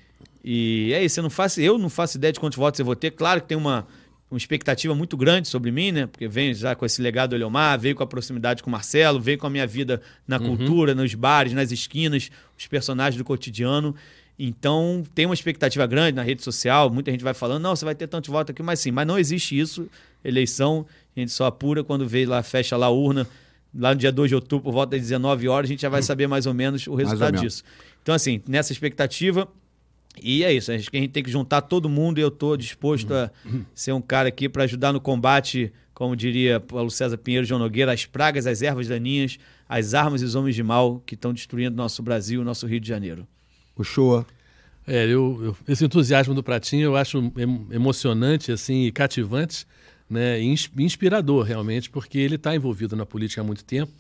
e 0.45 0.93
é 0.93 1.03
isso, 1.03 1.19
eu 1.19 1.23
não 1.23 1.31
faço, 1.31 1.59
eu 1.59 1.79
não 1.79 1.89
faço 1.89 2.19
ideia 2.19 2.31
de 2.33 2.39
quantos 2.39 2.59
votos 2.59 2.79
eu 2.79 2.85
vou 2.85 2.95
ter. 2.95 3.11
Claro 3.13 3.41
que 3.41 3.49
tem 3.49 3.57
uma, 3.57 3.87
uma 4.33 4.39
expectativa 4.39 4.95
muito 4.95 5.15
grande 5.15 5.47
sobre 5.47 5.71
mim, 5.71 5.93
né? 5.93 6.07
Porque 6.07 6.27
venho 6.27 6.55
já 6.55 6.75
com 6.75 6.87
esse 6.87 7.03
legado 7.03 7.31
do 7.31 7.37
Eleomar, 7.37 7.79
veio 7.79 7.95
com 7.95 8.03
a 8.03 8.07
proximidade 8.07 8.63
com 8.63 8.71
o 8.71 8.73
Marcelo, 8.73 9.21
veio 9.21 9.37
com 9.37 9.47
a 9.47 9.51
minha 9.51 9.67
vida 9.67 10.01
na 10.27 10.39
cultura, 10.39 10.95
nos 10.95 11.15
bares, 11.15 11.53
nas 11.53 11.71
esquinas, 11.71 12.31
os 12.59 12.67
personagens 12.67 13.19
do 13.19 13.25
cotidiano. 13.25 13.95
Então, 14.39 15.05
tem 15.15 15.27
uma 15.27 15.35
expectativa 15.35 15.87
grande 15.87 16.17
na 16.17 16.23
rede 16.23 16.43
social, 16.43 16.89
muita 16.89 17.11
gente 17.11 17.23
vai 17.23 17.35
falando, 17.35 17.63
não, 17.63 17.77
você 17.77 17.85
vai 17.85 17.95
ter 17.95 18.07
tantos 18.07 18.31
votos 18.31 18.53
aqui, 18.53 18.63
mas 18.63 18.81
sim, 18.81 18.91
mas 18.91 19.07
não 19.07 19.19
existe 19.19 19.59
isso. 19.59 19.87
Eleição, 20.25 20.87
a 21.15 21.21
gente 21.21 21.31
só 21.31 21.45
apura 21.45 21.85
quando 21.85 22.09
vê 22.09 22.25
lá, 22.25 22.43
fecha 22.43 22.75
lá 22.75 22.87
a 22.87 22.91
urna, 22.91 23.29
lá 23.79 23.91
no 23.91 24.01
dia 24.01 24.11
2 24.11 24.31
de 24.31 24.35
outubro, 24.35 24.65
por 24.65 24.73
volta 24.73 24.93
das 24.93 25.03
19 25.03 25.47
horas, 25.47 25.69
a 25.69 25.73
gente 25.73 25.83
já 25.83 25.91
vai 25.91 26.01
saber 26.03 26.27
mais 26.27 26.47
ou 26.47 26.55
menos 26.55 26.87
o 26.87 26.95
resultado 26.95 27.35
menos. 27.35 27.41
disso. 27.43 27.65
Então, 28.03 28.15
assim, 28.15 28.41
nessa 28.49 28.73
expectativa, 28.73 29.47
e 30.21 30.45
é 30.45 30.53
isso, 30.53 30.71
acho 30.73 30.91
que 30.91 30.97
a 30.97 31.01
gente 31.01 31.11
tem 31.11 31.23
que 31.23 31.31
juntar 31.31 31.63
todo 31.63 31.89
mundo 31.89 32.19
e 32.19 32.21
eu 32.23 32.29
estou 32.29 32.57
disposto 32.57 33.13
a 33.15 33.31
ser 33.75 33.93
um 33.93 34.01
cara 34.01 34.29
aqui 34.29 34.49
para 34.49 34.65
ajudar 34.65 34.93
no 34.93 35.01
combate, 35.01 35.73
como 35.95 36.15
diria 36.17 36.61
Paulo 36.61 36.91
César 36.91 37.17
Pinheiro 37.17 37.47
João 37.47 37.59
Nogueira, 37.61 37.93
as 37.93 38.05
pragas, 38.05 38.47
as 38.47 38.61
ervas 38.63 38.89
daninhas, 38.89 39.39
as 39.69 39.95
armas 39.95 40.21
e 40.21 40.25
os 40.25 40.35
homens 40.35 40.55
de 40.55 40.63
mal 40.63 41.03
que 41.07 41.15
estão 41.15 41.33
destruindo 41.33 41.75
nosso 41.77 42.03
Brasil, 42.03 42.45
nosso 42.45 42.67
Rio 42.67 42.81
de 42.81 42.89
Janeiro. 42.89 43.27
O 43.77 43.83
show. 43.85 44.25
É, 44.87 45.05
eu, 45.07 45.39
eu- 45.43 45.57
esse 45.69 45.85
entusiasmo 45.85 46.35
do 46.35 46.43
Pratinho 46.43 46.85
eu 46.87 46.97
acho 46.97 47.19
em- 47.19 47.67
emocionante 47.71 48.51
assim, 48.53 48.85
e 48.85 48.93
cativante 48.93 49.65
né, 50.11 50.41
e 50.41 50.45
ins- 50.45 50.71
inspirador 50.77 51.45
realmente, 51.45 51.89
porque 51.89 52.19
ele 52.19 52.35
está 52.35 52.55
envolvido 52.55 52.95
na 52.97 53.07
política 53.07 53.41
há 53.41 53.45
muito 53.45 53.65
tempo. 53.65 53.93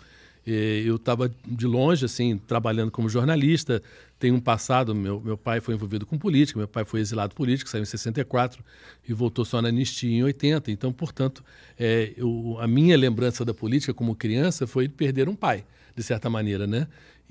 Eu 0.46 0.96
estava 0.96 1.30
de 1.46 1.66
longe, 1.66 2.04
assim, 2.04 2.36
trabalhando 2.36 2.90
como 2.90 3.08
jornalista. 3.08 3.82
Tem 4.18 4.30
um 4.32 4.40
passado, 4.40 4.94
meu, 4.94 5.20
meu 5.20 5.36
pai 5.36 5.60
foi 5.60 5.74
envolvido 5.74 6.04
com 6.06 6.16
política, 6.18 6.58
meu 6.58 6.68
pai 6.68 6.84
foi 6.84 7.00
exilado 7.00 7.34
político, 7.34 7.68
saiu 7.70 7.82
em 7.82 7.86
64 7.86 8.62
e 9.08 9.12
voltou 9.12 9.44
só 9.44 9.60
na 9.60 9.68
anistia 9.68 10.10
em 10.10 10.22
80. 10.22 10.70
Então, 10.70 10.92
portanto, 10.92 11.44
é, 11.78 12.12
eu- 12.16 12.56
a 12.60 12.66
minha 12.68 12.96
lembrança 12.96 13.44
da 13.44 13.54
política 13.54 13.92
como 13.94 14.14
criança 14.14 14.66
foi 14.66 14.86
de 14.88 14.94
perder 14.94 15.28
um 15.28 15.34
pai, 15.34 15.64
de 15.96 16.02
certa 16.02 16.28
maneira, 16.30 16.66
né? 16.66 16.86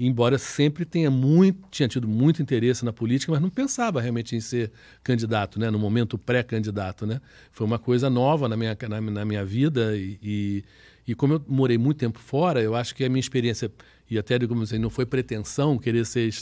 Embora 0.07 0.37
sempre 0.37 0.83
tenha 0.83 1.11
muito, 1.11 1.59
tinha 1.69 1.87
tido 1.87 2.07
muito 2.07 2.41
interesse 2.41 2.83
na 2.83 2.91
política, 2.91 3.31
mas 3.31 3.41
não 3.41 3.49
pensava 3.49 4.01
realmente 4.01 4.35
em 4.35 4.39
ser 4.39 4.71
candidato, 5.03 5.59
né? 5.59 5.69
No 5.69 5.77
momento 5.77 6.17
pré-candidato, 6.17 7.05
né? 7.05 7.21
Foi 7.51 7.67
uma 7.67 7.77
coisa 7.77 8.09
nova 8.09 8.49
na 8.49 8.57
minha, 8.57 8.75
na, 8.89 9.01
na 9.01 9.25
minha 9.25 9.45
vida 9.45 9.95
e, 9.95 10.17
e, 10.21 10.63
e 11.07 11.15
como 11.15 11.33
eu 11.33 11.45
morei 11.47 11.77
muito 11.77 11.97
tempo 11.97 12.19
fora, 12.19 12.61
eu 12.61 12.75
acho 12.75 12.95
que 12.95 13.03
a 13.03 13.09
minha 13.09 13.19
experiência, 13.19 13.71
e 14.09 14.17
até 14.17 14.39
digamos 14.39 14.69
assim, 14.69 14.81
não 14.81 14.89
foi 14.89 15.05
pretensão 15.05 15.77
querer 15.77 16.05
ser 16.05 16.33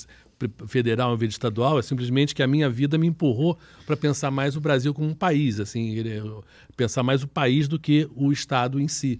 federal 0.67 1.13
em 1.13 1.17
vez 1.17 1.29
de 1.29 1.33
estadual, 1.33 1.77
é 1.77 1.81
simplesmente 1.81 2.33
que 2.33 2.41
a 2.41 2.47
minha 2.47 2.69
vida 2.69 2.97
me 2.97 3.07
empurrou 3.07 3.59
para 3.85 3.97
pensar 3.97 4.31
mais 4.31 4.55
o 4.55 4.61
Brasil 4.61 4.93
como 4.93 5.09
um 5.09 5.13
país, 5.13 5.59
assim, 5.59 6.01
pensar 6.77 7.03
mais 7.03 7.23
o 7.23 7.27
país 7.27 7.67
do 7.67 7.77
que 7.77 8.09
o 8.15 8.31
Estado 8.31 8.79
em 8.79 8.87
si. 8.87 9.19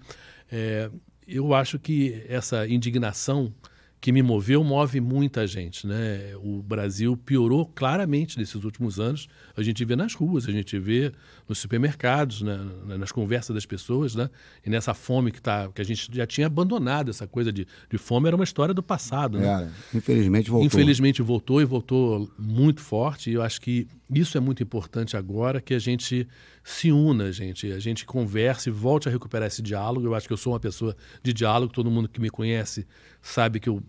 É, 0.50 0.90
eu 1.28 1.54
acho 1.54 1.78
que 1.78 2.24
essa 2.30 2.66
indignação 2.68 3.54
que 4.02 4.12
me 4.12 4.22
moveu 4.22 4.64
move 4.64 5.02
muita 5.02 5.46
gente, 5.46 5.86
né? 5.86 6.36
O 6.38 6.62
Brasil 6.62 7.18
piorou 7.18 7.66
claramente 7.66 8.38
nesses 8.38 8.64
últimos 8.64 9.00
anos. 9.00 9.28
A 9.58 9.62
gente 9.62 9.84
vê 9.84 9.96
nas 9.96 10.14
ruas, 10.14 10.48
a 10.48 10.52
gente 10.52 10.80
vê 10.80 11.12
nos 11.50 11.58
supermercados, 11.58 12.44
né? 12.44 12.60
nas 12.86 13.12
conversas 13.12 13.56
das 13.56 13.66
pessoas, 13.66 14.14
né? 14.14 14.30
E 14.64 14.70
nessa 14.70 14.94
fome 14.94 15.32
que 15.32 15.42
tá, 15.42 15.68
que 15.74 15.82
a 15.82 15.84
gente 15.84 16.08
já 16.14 16.28
tinha 16.28 16.46
abandonado 16.46 17.10
essa 17.10 17.28
coisa 17.28 17.52
de, 17.52 17.66
de 17.90 17.98
fome 17.98 18.28
era 18.28 18.36
uma 18.36 18.44
história 18.44 18.72
do 18.72 18.84
passado, 18.84 19.40
né? 19.40 19.72
É, 19.94 19.98
infelizmente 19.98 20.52
voltou. 20.52 20.68
Infelizmente 20.68 21.22
voltou 21.24 21.60
e 21.60 21.66
voltou 21.66 22.32
muito 22.38 22.82
forte. 22.82 23.32
E 23.32 23.34
eu 23.34 23.42
acho 23.42 23.60
que 23.60 23.88
isso 24.14 24.38
é 24.38 24.40
muito 24.40 24.62
importante 24.62 25.18
agora 25.18 25.60
que 25.60 25.74
a 25.74 25.80
gente 25.80 26.28
se 26.64 26.92
una, 26.92 27.32
gente. 27.32 27.72
A 27.72 27.80
gente 27.80 28.06
converse, 28.06 28.70
volte 28.70 29.10
a 29.10 29.12
recuperar 29.12 29.48
esse 29.48 29.64
diálogo. 29.64 30.06
Eu 30.06 30.14
acho 30.14 30.28
que 30.28 30.34
eu 30.34 30.38
sou 30.38 30.54
uma 30.54 30.60
pessoa 30.60 30.96
de 31.24 31.34
diálogo. 31.34 31.74
Todo 31.74 31.90
mundo 31.90 32.08
que 32.08 32.22
me 32.22 32.30
conhece 32.30 32.86
sabe 33.24 33.60
que 33.60 33.68
eu 33.68 33.82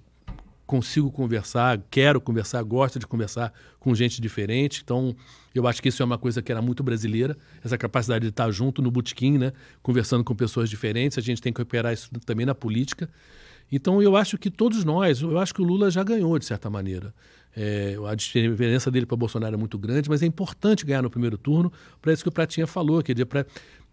consigo 0.71 1.11
conversar, 1.11 1.83
quero 1.91 2.21
conversar, 2.21 2.63
gosto 2.63 2.97
de 2.97 3.05
conversar 3.05 3.53
com 3.81 3.93
gente 3.93 4.21
diferente. 4.21 4.83
Então, 4.85 5.17
eu 5.53 5.67
acho 5.67 5.83
que 5.83 5.89
isso 5.89 6.01
é 6.01 6.07
uma 6.07 6.17
coisa 6.17 6.41
que 6.41 6.53
era 6.53 6.63
muito 6.63 6.81
brasileira, 6.81 7.37
essa 7.65 7.77
capacidade 7.77 8.23
de 8.23 8.29
estar 8.29 8.49
junto 8.53 8.81
no 8.81 8.89
botequim, 8.89 9.37
né, 9.37 9.53
conversando 9.83 10.23
com 10.23 10.33
pessoas 10.33 10.71
diferentes. 10.71 11.19
A 11.19 11.21
gente 11.21 11.43
tem 11.43 11.53
que 11.53 11.61
recuperar 11.61 11.93
isso 11.93 12.09
também 12.25 12.47
na 12.47 12.55
política. 12.55 13.11
Então, 13.73 14.01
eu 14.01 14.15
acho 14.15 14.39
que 14.39 14.49
todos 14.49 14.85
nós, 14.85 15.23
eu 15.23 15.41
acho 15.41 15.53
que 15.53 15.61
o 15.61 15.65
Lula 15.65 15.91
já 15.91 16.05
ganhou, 16.05 16.39
de 16.39 16.45
certa 16.45 16.71
maneira. 16.71 17.13
É, 17.57 17.97
a 18.07 18.15
diferença 18.15 18.93
dele 18.93 19.07
para 19.07 19.17
Bolsonaro 19.17 19.55
é 19.57 19.59
muito 19.59 19.77
grande, 19.77 20.09
mas 20.09 20.23
é 20.23 20.27
importante 20.27 20.87
ganhar 20.87 21.03
no 21.03 21.11
primeiro 21.11 21.37
turno, 21.37 21.73
para 22.01 22.13
isso 22.13 22.23
que 22.23 22.29
o 22.29 22.33
Pratinha 22.33 22.67
falou, 22.69 23.03
que 23.03 23.13
para 23.25 23.45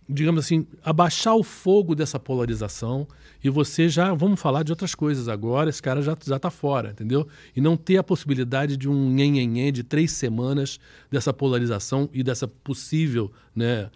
digamos 0.10 0.46
assim, 0.46 0.66
abaixar 0.84 1.36
o 1.36 1.44
fogo 1.44 1.94
dessa 1.94 2.20
polarização 2.20 3.08
e 3.44 3.50
você 3.50 3.90
já, 3.90 4.14
vamos 4.14 4.40
falar 4.40 4.64
de 4.64 4.72
outras 4.72 4.96
coisas 4.96 5.28
agora, 5.28 5.70
esse 5.70 5.82
cara 5.82 6.02
já 6.02 6.14
está 6.14 6.50
fora, 6.50 6.92
entendeu? 6.92 7.28
E 7.56 7.62
não 7.62 7.76
ter 7.76 7.98
a 7.98 8.04
possibilidade 8.04 8.78
de 8.78 8.90
um 8.90 9.10
nhenhenhen 9.10 9.72
de 9.72 9.84
três 9.84 10.12
semanas 10.12 10.80
dessa 11.12 11.34
polarização 11.34 12.10
e 12.14 12.24
dessa 12.24 12.48
possível, 12.48 13.32
né, 13.56 13.90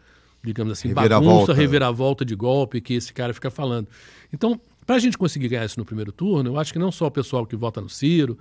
digamos 0.44 0.74
assim, 0.74 0.90
Reviravolta. 0.90 1.34
bagunça, 1.34 1.54
reviravolta 1.54 2.26
de 2.26 2.36
golpe 2.36 2.82
que 2.82 2.94
esse 2.94 3.14
cara 3.14 3.34
fica 3.34 3.50
falando. 3.50 3.88
Então, 4.34 4.60
para 4.92 4.98
a 4.98 5.00
gente 5.00 5.18
conseguir 5.18 5.48
ganhar 5.48 5.64
isso 5.64 5.80
no 5.80 5.86
primeiro 5.86 6.12
turno, 6.12 6.50
eu 6.50 6.60
acho 6.60 6.74
que 6.74 6.78
não 6.78 6.92
só 6.92 7.08
o 7.08 7.12
pessoal 7.12 7.46
que 7.46 7.56
vota 7.56 7.80
no 7.80 7.88
Ciro, 7.88 8.38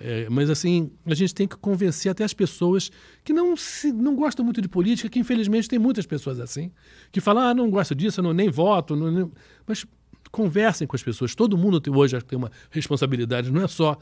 é, 0.00 0.28
mas 0.28 0.50
assim, 0.50 0.90
a 1.06 1.14
gente 1.14 1.32
tem 1.32 1.46
que 1.46 1.56
convencer 1.56 2.10
até 2.10 2.24
as 2.24 2.34
pessoas 2.34 2.90
que 3.22 3.32
não, 3.32 3.56
se, 3.56 3.92
não 3.92 4.16
gostam 4.16 4.44
muito 4.44 4.60
de 4.60 4.68
política, 4.68 5.08
que 5.08 5.20
infelizmente 5.20 5.68
tem 5.68 5.78
muitas 5.78 6.04
pessoas 6.04 6.40
assim, 6.40 6.72
que 7.12 7.20
falam, 7.20 7.44
ah, 7.44 7.54
não 7.54 7.70
gosto 7.70 7.94
disso, 7.94 8.18
eu 8.18 8.24
não, 8.24 8.32
nem 8.32 8.50
voto, 8.50 8.96
não, 8.96 9.08
nem... 9.08 9.30
mas 9.68 9.86
conversem 10.32 10.84
com 10.84 10.96
as 10.96 11.02
pessoas. 11.04 11.36
Todo 11.36 11.56
mundo 11.56 11.80
tem, 11.80 11.94
hoje 11.94 12.20
tem 12.22 12.36
uma 12.36 12.50
responsabilidade, 12.72 13.48
não 13.52 13.62
é 13.62 13.68
só 13.68 13.96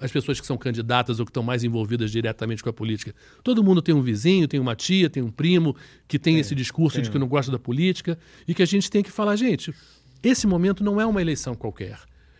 as 0.00 0.10
pessoas 0.12 0.40
que 0.40 0.46
são 0.46 0.56
candidatas 0.56 1.18
ou 1.18 1.26
que 1.26 1.30
estão 1.30 1.42
mais 1.42 1.64
envolvidas 1.64 2.10
diretamente 2.10 2.62
com 2.62 2.70
a 2.70 2.72
política. 2.72 3.14
Todo 3.42 3.62
mundo 3.62 3.82
tem 3.82 3.94
um 3.94 4.00
vizinho, 4.00 4.46
tem 4.46 4.60
uma 4.60 4.74
tia, 4.74 5.10
tem 5.10 5.22
um 5.22 5.30
primo 5.30 5.76
que 6.06 6.18
tem, 6.18 6.38
esse 6.38 6.54
discurso 6.54 7.02
de 7.02 7.10
que 7.10 7.18
não 7.18 7.28
gosta 7.28 7.50
da 7.50 7.58
política 7.58 8.18
e 8.46 8.54
que 8.54 8.62
a 8.62 8.66
gente 8.66 8.90
tem 8.90 9.02
que 9.02 9.10
falar, 9.10 9.36
gente, 9.36 9.74
esse 10.22 10.46
momento 10.46 10.82
não 10.84 11.00
é 11.00 11.06
uma 11.06 11.20
eleição 11.20 11.54
qualquer. 11.54 11.98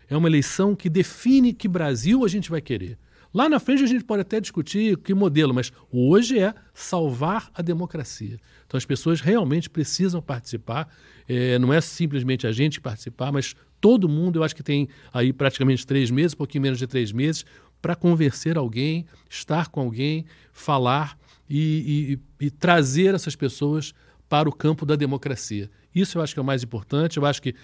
É 0.09 0.17
uma 0.17 0.29
eleição 0.29 0.75
que 0.75 0.89
define 0.89 1.53
que 1.53 1.69
Brasil 1.69 2.25
a 2.25 2.29
gente 2.29 2.51
vai 2.51 2.61
querer. 2.61 2.99
Lá 3.33 3.47
na 3.49 3.61
frente 3.61 3.83
a 3.83 3.87
gente 3.87 4.05
pode 4.05 4.23
até 4.23 4.41
discutir 4.41 4.97
que 4.99 5.13
modelo, 5.13 5.53
mas 5.53 5.71
hoje 5.93 6.39
é 6.39 6.55
salvar 6.73 7.51
a 7.53 7.61
democracia. 7.61 8.39
Então 8.67 8.79
as 8.79 8.87
pessoas 8.87 9.21
realmente 9.21 9.69
precisam 9.69 10.23
participar. 10.23 10.89
É, 11.29 11.59
não 11.59 11.73
é 11.73 11.81
simplesmente 11.81 12.47
a 12.47 12.53
gente 12.53 12.81
participar, 12.81 13.31
mas 13.31 13.55
todo 13.81 14.09
mundo. 14.09 14.39
Eu 14.39 14.45
acho 14.45 14.57
que 14.57 14.63
tem 14.63 14.89
aí 15.13 15.33
praticamente 15.33 15.87
três 15.87 16.11
meses, 16.11 16.33
um 16.33 16.39
pouquinho 16.39 16.63
menos 16.63 16.79
de 16.79 16.87
três 16.87 17.13
meses, 17.13 17.45
para 17.83 17.95
convencer 17.95 18.57
alguém, 18.57 19.05
estar 19.29 19.69
com 19.69 19.81
alguém, 19.81 20.25
falar 20.53 21.19
e, 21.49 22.19
e- 22.41 22.47
e 22.47 22.51
trazer 22.51 23.15
essas 23.15 23.37
pessoas 23.37 23.93
para 24.29 24.49
o 24.49 24.53
campo 24.53 24.87
da 24.87 24.97
democracia. 24.97 25.71
Isso 25.95 26.19
eu 26.19 26.23
acho 26.23 26.35
que 26.35 26.41
é 26.41 26.43
o 26.43 26.47
mais 26.47 26.63
importante. 26.63 27.17
Eu 27.17 27.27
acho 27.27 27.41
que 27.41 27.55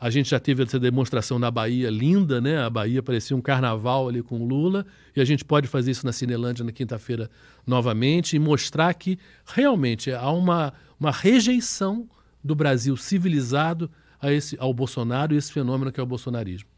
a 0.00 0.10
gente 0.10 0.30
já 0.30 0.38
teve 0.38 0.62
essa 0.62 0.78
demonstração 0.78 1.38
na 1.38 1.50
Bahia 1.50 1.90
linda, 1.90 2.40
né? 2.40 2.62
A 2.62 2.70
Bahia 2.70 3.02
parecia 3.02 3.36
um 3.36 3.40
carnaval 3.40 4.08
ali 4.08 4.22
com 4.22 4.40
o 4.40 4.46
Lula, 4.46 4.86
e 5.14 5.20
a 5.20 5.24
gente 5.24 5.44
pode 5.44 5.66
fazer 5.66 5.90
isso 5.90 6.06
na 6.06 6.12
Cinelândia 6.12 6.64
na 6.64 6.70
quinta-feira 6.70 7.28
novamente 7.66 8.36
e 8.36 8.38
mostrar 8.38 8.94
que 8.94 9.18
realmente 9.44 10.12
há 10.12 10.30
uma, 10.30 10.72
uma 11.00 11.10
rejeição 11.10 12.08
do 12.44 12.54
Brasil 12.54 12.96
civilizado 12.96 13.90
a 14.20 14.32
esse, 14.32 14.56
ao 14.60 14.72
Bolsonaro 14.72 15.34
e 15.34 15.36
esse 15.36 15.52
fenômeno 15.52 15.90
que 15.90 15.98
é 15.98 16.02
o 16.02 16.06
bolsonarismo. 16.06 16.68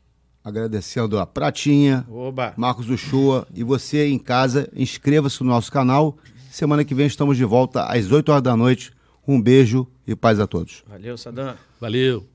Agradecendo 0.42 1.18
a 1.18 1.26
Pratinha, 1.26 2.06
Oba! 2.08 2.54
Marcos 2.56 2.88
Uchoa 2.88 3.46
e 3.54 3.62
você 3.62 4.08
em 4.08 4.18
casa, 4.18 4.70
inscreva-se 4.74 5.42
no 5.42 5.50
nosso 5.50 5.70
canal. 5.70 6.16
Semana 6.50 6.82
que 6.82 6.94
vem 6.94 7.06
estamos 7.06 7.36
de 7.36 7.44
volta 7.44 7.84
às 7.84 8.10
8 8.10 8.28
horas 8.30 8.42
da 8.42 8.56
noite. 8.56 8.90
Um 9.26 9.40
beijo 9.40 9.86
e 10.06 10.14
paz 10.16 10.40
a 10.40 10.46
todos. 10.46 10.82
Valeu, 10.86 11.16
Sadam. 11.16 11.56
Valeu! 11.80 12.30